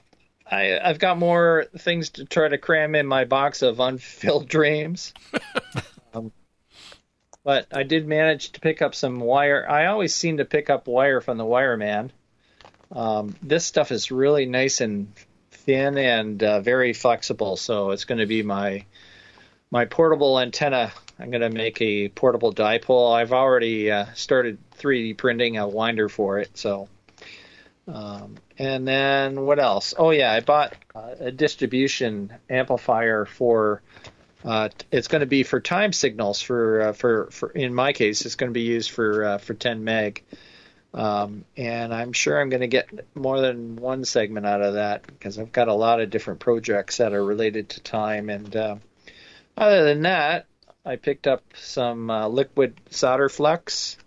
I 0.50 0.80
I've 0.82 0.98
got 0.98 1.16
more 1.16 1.66
things 1.78 2.10
to 2.10 2.24
try 2.24 2.48
to 2.48 2.58
cram 2.58 2.96
in 2.96 3.06
my 3.06 3.24
box 3.24 3.62
of 3.62 3.78
unfilled 3.78 4.48
dreams. 4.56 5.14
but 7.42 7.66
I 7.72 7.82
did 7.82 8.06
manage 8.06 8.52
to 8.52 8.60
pick 8.60 8.82
up 8.82 8.94
some 8.94 9.20
wire. 9.20 9.66
I 9.68 9.86
always 9.86 10.14
seem 10.14 10.38
to 10.38 10.44
pick 10.44 10.70
up 10.70 10.86
wire 10.86 11.20
from 11.20 11.38
the 11.38 11.44
wire 11.44 11.76
man. 11.76 12.12
Um, 12.92 13.34
this 13.42 13.64
stuff 13.64 13.92
is 13.92 14.10
really 14.10 14.46
nice 14.46 14.80
and 14.80 15.12
thin 15.50 15.96
and 15.96 16.42
uh, 16.42 16.60
very 16.60 16.92
flexible, 16.92 17.56
so 17.56 17.90
it's 17.90 18.04
going 18.04 18.18
to 18.18 18.26
be 18.26 18.42
my 18.42 18.84
my 19.70 19.84
portable 19.84 20.40
antenna. 20.40 20.92
I'm 21.18 21.30
going 21.30 21.42
to 21.42 21.50
make 21.50 21.80
a 21.80 22.08
portable 22.08 22.52
dipole. 22.52 23.14
I've 23.14 23.32
already 23.32 23.90
uh, 23.90 24.06
started 24.14 24.58
3D 24.78 25.16
printing 25.16 25.58
a 25.58 25.68
winder 25.68 26.08
for 26.08 26.38
it, 26.38 26.56
so. 26.58 26.88
Um, 27.86 28.36
and 28.58 28.86
then 28.86 29.40
what 29.42 29.58
else? 29.58 29.94
Oh 29.96 30.10
yeah, 30.10 30.32
I 30.32 30.40
bought 30.40 30.74
uh, 30.94 31.14
a 31.20 31.30
distribution 31.30 32.32
amplifier 32.48 33.24
for. 33.24 33.82
Uh, 34.44 34.70
it's 34.90 35.08
going 35.08 35.20
to 35.20 35.26
be 35.26 35.42
for 35.42 35.60
time 35.60 35.92
signals 35.92 36.40
for 36.40 36.80
uh, 36.80 36.92
for 36.92 37.28
for 37.30 37.50
in 37.50 37.74
my 37.74 37.92
case 37.92 38.24
it's 38.24 38.36
going 38.36 38.48
to 38.50 38.54
be 38.54 38.62
used 38.62 38.90
for 38.90 39.24
uh, 39.24 39.38
for 39.38 39.54
10 39.54 39.84
meg. 39.84 40.24
Um, 40.92 41.44
and 41.56 41.94
I'm 41.94 42.12
sure 42.12 42.40
I'm 42.40 42.48
going 42.48 42.62
to 42.62 42.66
get 42.66 42.88
more 43.14 43.40
than 43.40 43.76
one 43.76 44.04
segment 44.04 44.44
out 44.44 44.60
of 44.60 44.74
that 44.74 45.06
because 45.06 45.38
I've 45.38 45.52
got 45.52 45.68
a 45.68 45.74
lot 45.74 46.00
of 46.00 46.10
different 46.10 46.40
projects 46.40 46.96
that 46.96 47.12
are 47.12 47.24
related 47.24 47.68
to 47.70 47.80
time. 47.80 48.28
And 48.28 48.56
uh, 48.56 48.76
other 49.56 49.84
than 49.84 50.02
that, 50.02 50.46
I 50.84 50.96
picked 50.96 51.28
up 51.28 51.44
some 51.54 52.10
uh, 52.10 52.26
liquid 52.26 52.80
solder 52.90 53.28
flux. 53.28 53.98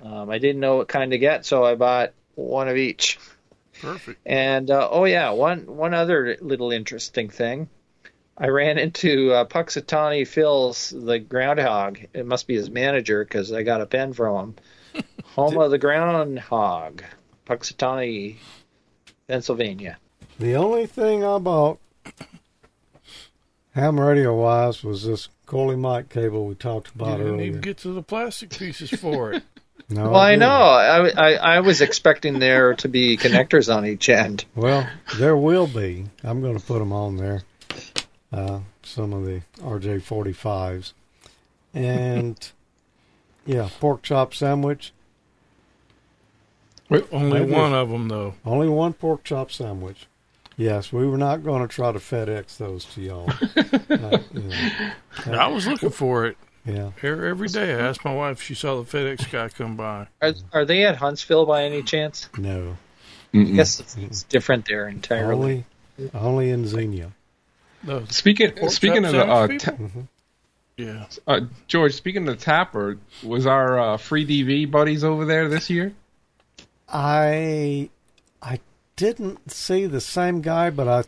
Um, 0.00 0.30
I 0.30 0.38
didn't 0.38 0.60
know 0.60 0.76
what 0.76 0.88
kind 0.88 1.10
to 1.10 1.18
get, 1.18 1.44
so 1.44 1.64
I 1.64 1.74
bought 1.74 2.12
one 2.36 2.68
of 2.68 2.76
each. 2.76 3.18
Perfect. 3.80 4.20
And 4.24 4.70
uh, 4.70 4.88
oh 4.90 5.04
yeah, 5.04 5.30
one 5.30 5.66
one 5.66 5.94
other 5.94 6.36
little 6.40 6.70
interesting 6.70 7.28
thing. 7.28 7.68
I 8.40 8.48
ran 8.48 8.78
into 8.78 9.32
uh, 9.32 9.44
Punxsutawney 9.46 10.26
Phil's 10.26 10.90
the 10.96 11.18
groundhog. 11.18 11.98
It 12.14 12.24
must 12.24 12.46
be 12.46 12.54
his 12.54 12.70
manager 12.70 13.24
because 13.24 13.52
I 13.52 13.62
got 13.64 13.80
a 13.80 13.86
pen 13.86 14.12
from 14.12 14.54
him. 14.94 15.04
Home 15.34 15.58
of 15.58 15.70
the 15.70 15.78
groundhog, 15.78 17.02
Punxsutawney, 17.46 18.36
Pennsylvania. 19.26 19.98
The 20.38 20.54
only 20.54 20.86
thing 20.86 21.24
I 21.24 21.38
bought 21.38 21.78
ham 23.74 23.98
radio 24.00 24.34
wise 24.34 24.82
was 24.82 25.04
this 25.04 25.28
Coley 25.46 25.76
mic 25.76 26.08
cable 26.08 26.46
we 26.46 26.54
talked 26.54 26.88
You 26.94 27.02
about 27.02 27.18
didn't 27.18 27.34
earlier. 27.34 27.46
even 27.46 27.60
get 27.60 27.78
to 27.78 27.88
the 27.92 28.02
plastic 28.02 28.50
pieces 28.50 28.90
for 28.90 29.32
it. 29.32 29.42
No, 29.90 30.10
well, 30.10 30.16
I 30.16 30.32
didn't. 30.32 30.40
know. 30.40 30.48
I, 30.48 31.08
I, 31.08 31.32
I 31.56 31.60
was 31.60 31.80
expecting 31.80 32.40
there 32.40 32.74
to 32.74 32.88
be 32.88 33.16
connectors 33.16 33.74
on 33.74 33.86
each 33.86 34.10
end. 34.10 34.44
Well, 34.54 34.86
there 35.16 35.34
will 35.34 35.66
be. 35.66 36.04
I'm 36.22 36.42
going 36.42 36.58
to 36.58 36.62
put 36.62 36.78
them 36.80 36.92
on 36.92 37.16
there. 37.16 37.40
Uh, 38.32 38.60
some 38.82 39.12
of 39.12 39.24
the 39.24 39.40
RJ45s. 39.60 40.92
And, 41.74 42.50
yeah, 43.46 43.68
pork 43.80 44.02
chop 44.02 44.34
sandwich. 44.34 44.92
Only 46.90 47.40
Maybe- 47.40 47.52
one 47.52 47.74
of 47.74 47.90
them, 47.90 48.08
though. 48.08 48.34
Only 48.44 48.68
one 48.68 48.92
pork 48.94 49.24
chop 49.24 49.50
sandwich. 49.52 50.06
Yes, 50.56 50.92
we 50.92 51.06
were 51.06 51.18
not 51.18 51.44
going 51.44 51.62
to 51.62 51.68
try 51.68 51.92
to 51.92 51.98
FedEx 52.00 52.56
those 52.56 52.84
to 52.94 53.00
y'all. 53.00 53.30
Uh, 53.90 54.18
you 54.34 54.42
know. 55.32 55.38
I 55.38 55.48
was 55.48 55.66
looking 55.66 55.90
for 55.90 56.26
it. 56.26 56.36
Yeah. 56.64 56.90
Every, 57.02 57.30
every 57.30 57.48
day 57.48 57.74
I 57.74 57.78
asked 57.78 58.04
my 58.04 58.14
wife 58.14 58.38
if 58.38 58.42
she 58.42 58.54
saw 58.54 58.80
the 58.80 58.84
FedEx 58.98 59.30
guy 59.30 59.48
come 59.48 59.76
by. 59.76 60.08
Are, 60.20 60.34
are 60.52 60.64
they 60.66 60.84
at 60.84 60.96
Huntsville 60.96 61.46
by 61.46 61.64
any 61.64 61.82
chance? 61.82 62.28
No. 62.36 62.76
I 63.34 63.42
guess 63.44 63.80
it's, 63.80 63.96
it's 63.96 64.22
different 64.24 64.66
there 64.66 64.86
entirely. 64.88 65.64
Only, 65.98 66.10
only 66.14 66.50
in 66.50 66.66
Xenia. 66.66 67.12
No. 67.82 68.04
Speaking 68.08 68.52
Pork 68.52 68.72
speaking 68.72 69.04
of 69.04 69.12
the 69.12 69.24
uh, 69.26 69.46
sandwich 69.46 69.62
ta- 69.62 69.70
people? 69.72 70.08
Yeah. 70.76 71.06
uh, 71.26 71.40
George, 71.66 71.94
speaking 71.94 72.28
of 72.28 72.38
the 72.38 72.44
TAPR, 72.44 72.98
was 73.24 73.46
our 73.46 73.78
uh, 73.78 73.96
FreeDV 73.96 74.70
buddies 74.70 75.02
over 75.02 75.24
there 75.24 75.48
this 75.48 75.70
year? 75.70 75.92
I 76.88 77.90
I 78.40 78.60
didn't 78.96 79.50
see 79.50 79.86
the 79.86 80.00
same 80.00 80.40
guy, 80.40 80.70
but 80.70 80.88
I 80.88 81.04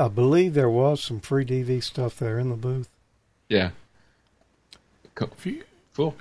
I 0.00 0.08
believe 0.08 0.54
there 0.54 0.70
was 0.70 1.02
some 1.02 1.20
FreeDV 1.20 1.82
stuff 1.82 2.18
there 2.18 2.38
in 2.38 2.50
the 2.50 2.56
booth. 2.56 2.88
Yeah. 3.48 3.70
If 5.20 5.46
you, 5.46 5.62
cool. 5.94 6.16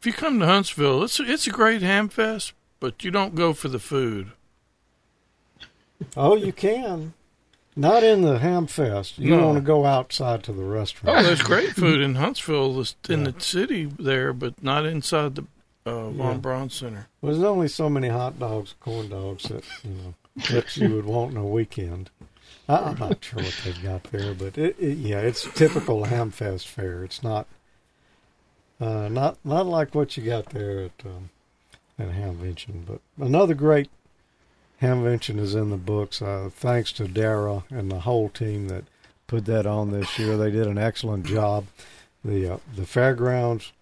If 0.00 0.06
you 0.06 0.12
come 0.12 0.38
to 0.40 0.46
Huntsville, 0.46 1.02
it's 1.04 1.20
it's 1.20 1.46
a 1.46 1.50
great 1.50 1.82
ham 1.82 2.08
fest, 2.08 2.52
but 2.80 3.04
you 3.04 3.10
don't 3.10 3.34
go 3.34 3.52
for 3.52 3.68
the 3.68 3.78
food. 3.78 4.32
Oh, 6.16 6.36
you 6.36 6.52
can. 6.52 7.12
Not 7.78 8.02
in 8.02 8.22
the 8.22 8.38
ham 8.40 8.66
fest. 8.66 9.18
You 9.18 9.36
No. 9.36 9.46
want 9.46 9.58
to 9.58 9.62
go 9.62 9.84
outside 9.86 10.42
to 10.44 10.52
the 10.52 10.64
restaurant. 10.64 11.16
Oh, 11.18 11.22
there's 11.22 11.42
great 11.42 11.70
food 11.76 12.00
in 12.00 12.16
Huntsville, 12.16 12.74
this- 12.74 12.96
in 13.08 13.22
the 13.24 13.34
city 13.38 13.84
there, 13.84 14.32
but 14.32 14.60
not 14.62 14.84
inside 14.84 15.36
the 15.36 15.44
uh, 15.86 16.10
Von 16.10 16.16
Yeah. 16.32 16.34
Braun 16.38 16.70
Center. 16.70 17.06
Well, 17.22 17.32
there's 17.32 17.44
only 17.44 17.68
so 17.68 17.88
many 17.88 18.08
hot 18.08 18.38
dogs, 18.38 18.74
corn 18.80 19.08
dogs 19.08 19.44
that 19.44 19.64
you 19.84 19.90
know 19.90 20.14
that 20.50 20.76
you 20.76 20.94
would 20.96 21.04
want 21.06 21.30
in 21.30 21.36
a 21.36 21.46
weekend. 21.46 22.10
I, 22.68 22.76
I'm 22.78 22.98
not 22.98 23.24
sure 23.24 23.42
what 23.42 23.54
they've 23.64 23.82
got 23.82 24.02
there, 24.04 24.34
but 24.34 24.58
it, 24.58 24.76
it, 24.78 24.98
yeah, 24.98 25.20
it's 25.20 25.48
typical 25.54 26.04
Hamfest 26.06 26.66
fare. 26.66 27.04
It's 27.04 27.22
not 27.22 27.46
uh, 28.80 29.08
not 29.08 29.38
not 29.44 29.66
like 29.66 29.94
what 29.94 30.16
you 30.16 30.24
got 30.24 30.50
there 30.50 30.80
at 30.82 31.06
um, 31.06 31.30
at 31.98 32.08
Hamvention. 32.10 32.84
But 32.86 33.00
another 33.24 33.54
great 33.54 33.88
Hamvention 34.80 35.38
is 35.38 35.54
in 35.54 35.70
the 35.70 35.76
books. 35.76 36.22
Uh, 36.22 36.50
thanks 36.52 36.92
to 36.92 37.08
Dara 37.08 37.64
and 37.70 37.90
the 37.90 38.00
whole 38.00 38.28
team 38.28 38.68
that 38.68 38.84
put 39.26 39.44
that 39.46 39.66
on 39.66 39.90
this 39.90 40.18
year. 40.18 40.36
They 40.36 40.50
did 40.50 40.66
an 40.66 40.78
excellent 40.78 41.26
job. 41.26 41.66
The 42.24 42.54
uh, 42.54 42.58
the 42.74 42.86
fairgrounds 42.86 43.72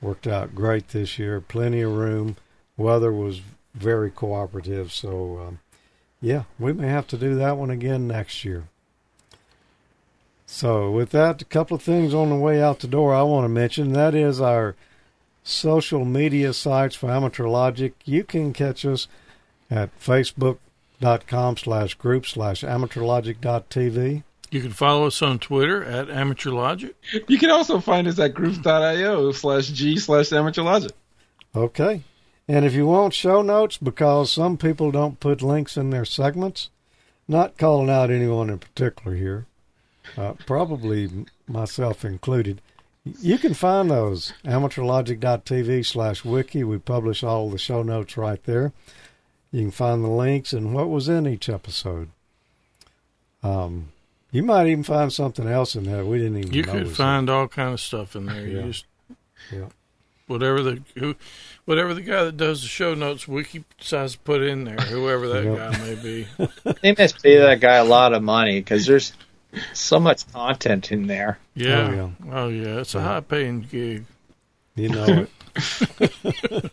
worked 0.00 0.26
out 0.26 0.54
great 0.54 0.88
this 0.88 1.18
year. 1.18 1.40
Plenty 1.40 1.80
of 1.80 1.92
room. 1.92 2.36
Weather 2.76 3.12
was 3.12 3.40
very 3.74 4.10
cooperative. 4.10 4.92
So, 4.92 5.38
um, 5.38 5.58
yeah, 6.20 6.44
we 6.58 6.72
may 6.72 6.88
have 6.88 7.06
to 7.08 7.16
do 7.16 7.34
that 7.36 7.56
one 7.56 7.70
again 7.70 8.06
next 8.06 8.44
year. 8.44 8.64
So, 10.46 10.90
with 10.90 11.10
that, 11.10 11.40
a 11.40 11.46
couple 11.46 11.76
of 11.76 11.82
things 11.82 12.12
on 12.12 12.28
the 12.28 12.36
way 12.36 12.62
out 12.62 12.80
the 12.80 12.86
door 12.86 13.14
I 13.14 13.22
want 13.22 13.44
to 13.44 13.48
mention. 13.48 13.92
That 13.92 14.14
is 14.14 14.40
our 14.40 14.76
social 15.42 16.04
media 16.04 16.52
sites 16.52 16.94
for 16.94 17.10
Amateur 17.10 17.48
Logic. 17.48 17.94
You 18.04 18.22
can 18.24 18.52
catch 18.52 18.84
us 18.84 19.08
at 19.72 19.98
facebook.com 19.98 21.56
slash 21.56 21.94
group 21.94 22.26
slash 22.26 22.62
amateurlogic.tv. 22.62 24.22
You 24.50 24.60
can 24.60 24.70
follow 24.70 25.06
us 25.06 25.22
on 25.22 25.38
Twitter 25.38 25.82
at 25.82 26.08
amateurlogic. 26.08 26.92
You 27.26 27.38
can 27.38 27.50
also 27.50 27.80
find 27.80 28.06
us 28.06 28.18
at 28.18 28.34
groups.io 28.34 29.32
slash 29.32 29.68
G 29.68 29.96
slash 29.96 30.28
amateurlogic. 30.28 30.92
Okay. 31.56 32.02
And 32.46 32.66
if 32.66 32.74
you 32.74 32.86
want 32.86 33.14
show 33.14 33.40
notes, 33.40 33.78
because 33.78 34.30
some 34.30 34.58
people 34.58 34.90
don't 34.90 35.20
put 35.20 35.40
links 35.40 35.78
in 35.78 35.88
their 35.88 36.04
segments, 36.04 36.68
not 37.26 37.56
calling 37.56 37.88
out 37.88 38.10
anyone 38.10 38.50
in 38.50 38.58
particular 38.58 39.16
here, 39.16 39.46
uh, 40.18 40.34
probably 40.44 41.26
myself 41.48 42.04
included, 42.04 42.60
you 43.04 43.38
can 43.38 43.54
find 43.54 43.90
those 43.90 44.34
amateurlogic.tv 44.44 45.86
slash 45.86 46.26
wiki. 46.26 46.62
We 46.62 46.76
publish 46.76 47.24
all 47.24 47.48
the 47.48 47.58
show 47.58 47.82
notes 47.82 48.18
right 48.18 48.42
there. 48.44 48.72
You 49.52 49.60
can 49.62 49.70
find 49.70 50.02
the 50.02 50.08
links 50.08 50.52
and 50.52 50.74
what 50.74 50.88
was 50.88 51.08
in 51.08 51.26
each 51.26 51.48
episode. 51.48 52.08
Um, 53.42 53.88
you 54.30 54.42
might 54.42 54.66
even 54.68 54.82
find 54.82 55.12
something 55.12 55.46
else 55.46 55.74
in 55.76 55.84
there 55.84 56.04
we 56.06 56.18
didn't 56.18 56.38
even 56.38 56.52
You 56.54 56.62
know 56.62 56.72
could 56.72 56.84
was 56.88 56.96
find 56.96 57.28
all 57.28 57.48
kind 57.48 57.74
of 57.74 57.80
stuff 57.80 58.16
in 58.16 58.26
there. 58.26 58.46
You 58.46 58.56
Yeah. 58.60 58.66
just 58.66 58.84
Yeah. 59.52 59.66
whatever 60.26 60.62
the 60.62 60.80
who, 60.96 61.16
whatever 61.66 61.92
the 61.92 62.00
guy 62.00 62.24
that 62.24 62.36
does 62.38 62.62
the 62.62 62.68
show 62.68 62.94
notes 62.94 63.28
wiki 63.28 63.64
decides 63.78 64.12
to 64.14 64.18
put 64.20 64.40
in 64.42 64.64
there, 64.64 64.76
whoever 64.76 65.28
that 65.28 65.44
Yep. 65.44 65.56
guy 65.58 65.78
may 65.84 65.94
be. 65.96 66.26
They 66.82 66.94
must 66.96 67.22
pay 67.22 67.36
that 67.38 67.60
guy 67.60 67.76
a 67.76 67.84
lot 67.84 68.14
of 68.14 68.22
money 68.22 68.60
because 68.60 68.86
there's 68.86 69.12
so 69.74 70.00
much 70.00 70.26
content 70.32 70.90
in 70.92 71.08
there. 71.08 71.38
Yeah. 71.54 72.08
Oh 72.30 72.48
yeah, 72.48 72.78
it's 72.80 72.94
a 72.94 72.98
Yeah. 72.98 73.04
high 73.04 73.20
paying 73.20 73.60
gig. 73.70 74.04
You 74.76 74.88
know 74.88 75.26
it. 75.56 76.72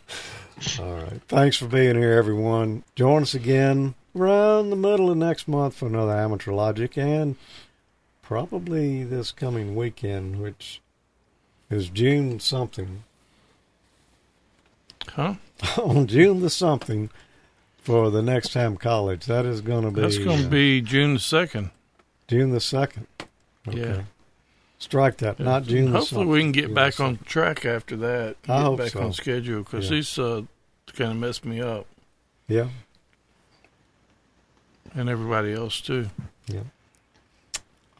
All 0.78 0.94
right. 0.94 1.20
Thanks 1.28 1.56
for 1.56 1.66
being 1.66 1.96
here, 1.96 2.12
everyone. 2.12 2.84
Join 2.94 3.22
us 3.22 3.34
again 3.34 3.94
around 4.14 4.70
the 4.70 4.76
middle 4.76 5.10
of 5.10 5.16
next 5.16 5.48
month 5.48 5.74
for 5.74 5.86
another 5.86 6.12
Amateur 6.12 6.52
Logic 6.52 6.96
and 6.98 7.36
probably 8.22 9.04
this 9.04 9.32
coming 9.32 9.74
weekend, 9.74 10.40
which 10.40 10.80
is 11.70 11.88
June 11.88 12.40
something. 12.40 13.04
Huh? 15.08 15.34
On 15.82 16.06
June 16.06 16.40
the 16.40 16.50
something 16.50 17.10
for 17.78 18.10
the 18.10 18.22
next 18.22 18.54
Ham 18.54 18.76
College. 18.76 19.26
That 19.26 19.46
is 19.46 19.60
going 19.60 19.84
to 19.84 19.90
be. 19.90 20.00
That's 20.00 20.18
going 20.18 20.40
to 20.40 20.46
uh, 20.46 20.50
be 20.50 20.80
June 20.80 21.14
the 21.14 21.20
second. 21.20 21.70
June 22.30 22.52
the 22.52 22.58
2nd. 22.58 23.06
Yeah. 23.72 24.02
Strike 24.80 25.18
that, 25.18 25.38
not 25.38 25.64
June 25.64 25.92
the 25.92 25.98
Hopefully, 25.98 26.24
we 26.26 26.40
can 26.40 26.52
get 26.52 26.74
back 26.74 26.98
on 27.00 27.18
track 27.18 27.64
after 27.66 27.96
that. 27.98 28.36
I 28.44 28.56
get 28.56 28.62
hope 28.62 28.78
back 28.78 28.88
so. 28.90 29.02
on 29.02 29.12
schedule 29.12 29.62
because 29.62 29.84
Yeah. 29.90 29.96
these 29.96 30.18
uh, 30.18 30.42
kind 30.94 31.12
of 31.12 31.16
messed 31.18 31.44
me 31.44 31.60
up 31.60 31.86
Yeah. 32.48 32.68
and 34.94 35.08
everybody 35.08 35.52
else 35.52 35.80
too. 35.80 36.08
Yeah. 36.48 36.60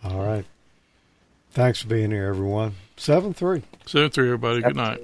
All 0.02 0.24
right. 0.24 0.44
Thanks 1.52 1.82
for 1.82 1.88
being 1.88 2.10
here, 2.10 2.26
everyone. 2.28 2.74
7 2.96 3.34
3. 3.34 3.62
Seven 3.86 4.10
three, 4.10 4.26
everybody. 4.26 4.62
Good 4.62 4.76
night. 4.76 5.00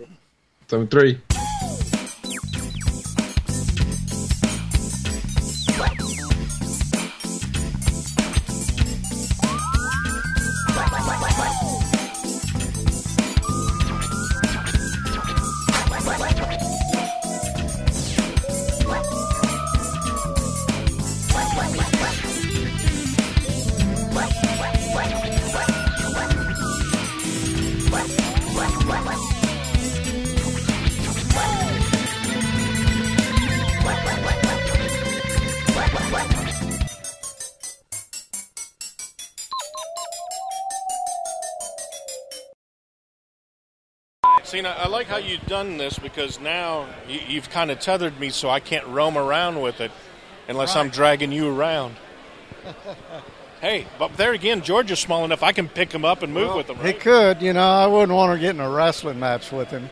Seven 0.69 0.87
three. 0.87 1.21
Done 45.47 45.77
this 45.77 45.99
because 45.99 46.41
now 46.41 46.87
you, 47.09 47.21
you've 47.27 47.51
kind 47.51 47.71
of 47.71 47.81
tethered 47.81 48.19
me 48.19 48.31
so 48.31 48.51
I 48.51 48.61
can't 48.61 48.87
roam 48.87 49.17
around 49.17 49.61
with 49.61 49.81
it 49.81 49.91
unless 50.49 50.77
I'm 50.77 50.91
dragging 50.91 51.33
you 51.33 51.49
around. 51.49 51.97
Hey, 53.61 53.87
but 53.99 54.17
there 54.19 54.33
again, 54.33 54.61
George 54.61 54.91
is 54.91 55.01
small 55.01 55.25
enough. 55.25 55.43
I 55.43 55.53
can 55.53 55.69
pick 55.69 55.91
him 55.91 56.05
up 56.05 56.23
and 56.23 56.33
move 56.33 56.55
with 56.55 56.69
him. 56.69 56.77
He 56.85 56.93
could, 56.93 57.41
you 57.41 57.55
know. 57.55 57.67
I 57.67 57.87
wouldn't 57.87 58.13
want 58.13 58.35
to 58.35 58.39
get 58.39 58.55
in 58.55 58.61
a 58.61 58.69
wrestling 58.69 59.19
match 59.19 59.51
with 59.51 59.71
him. 59.71 59.85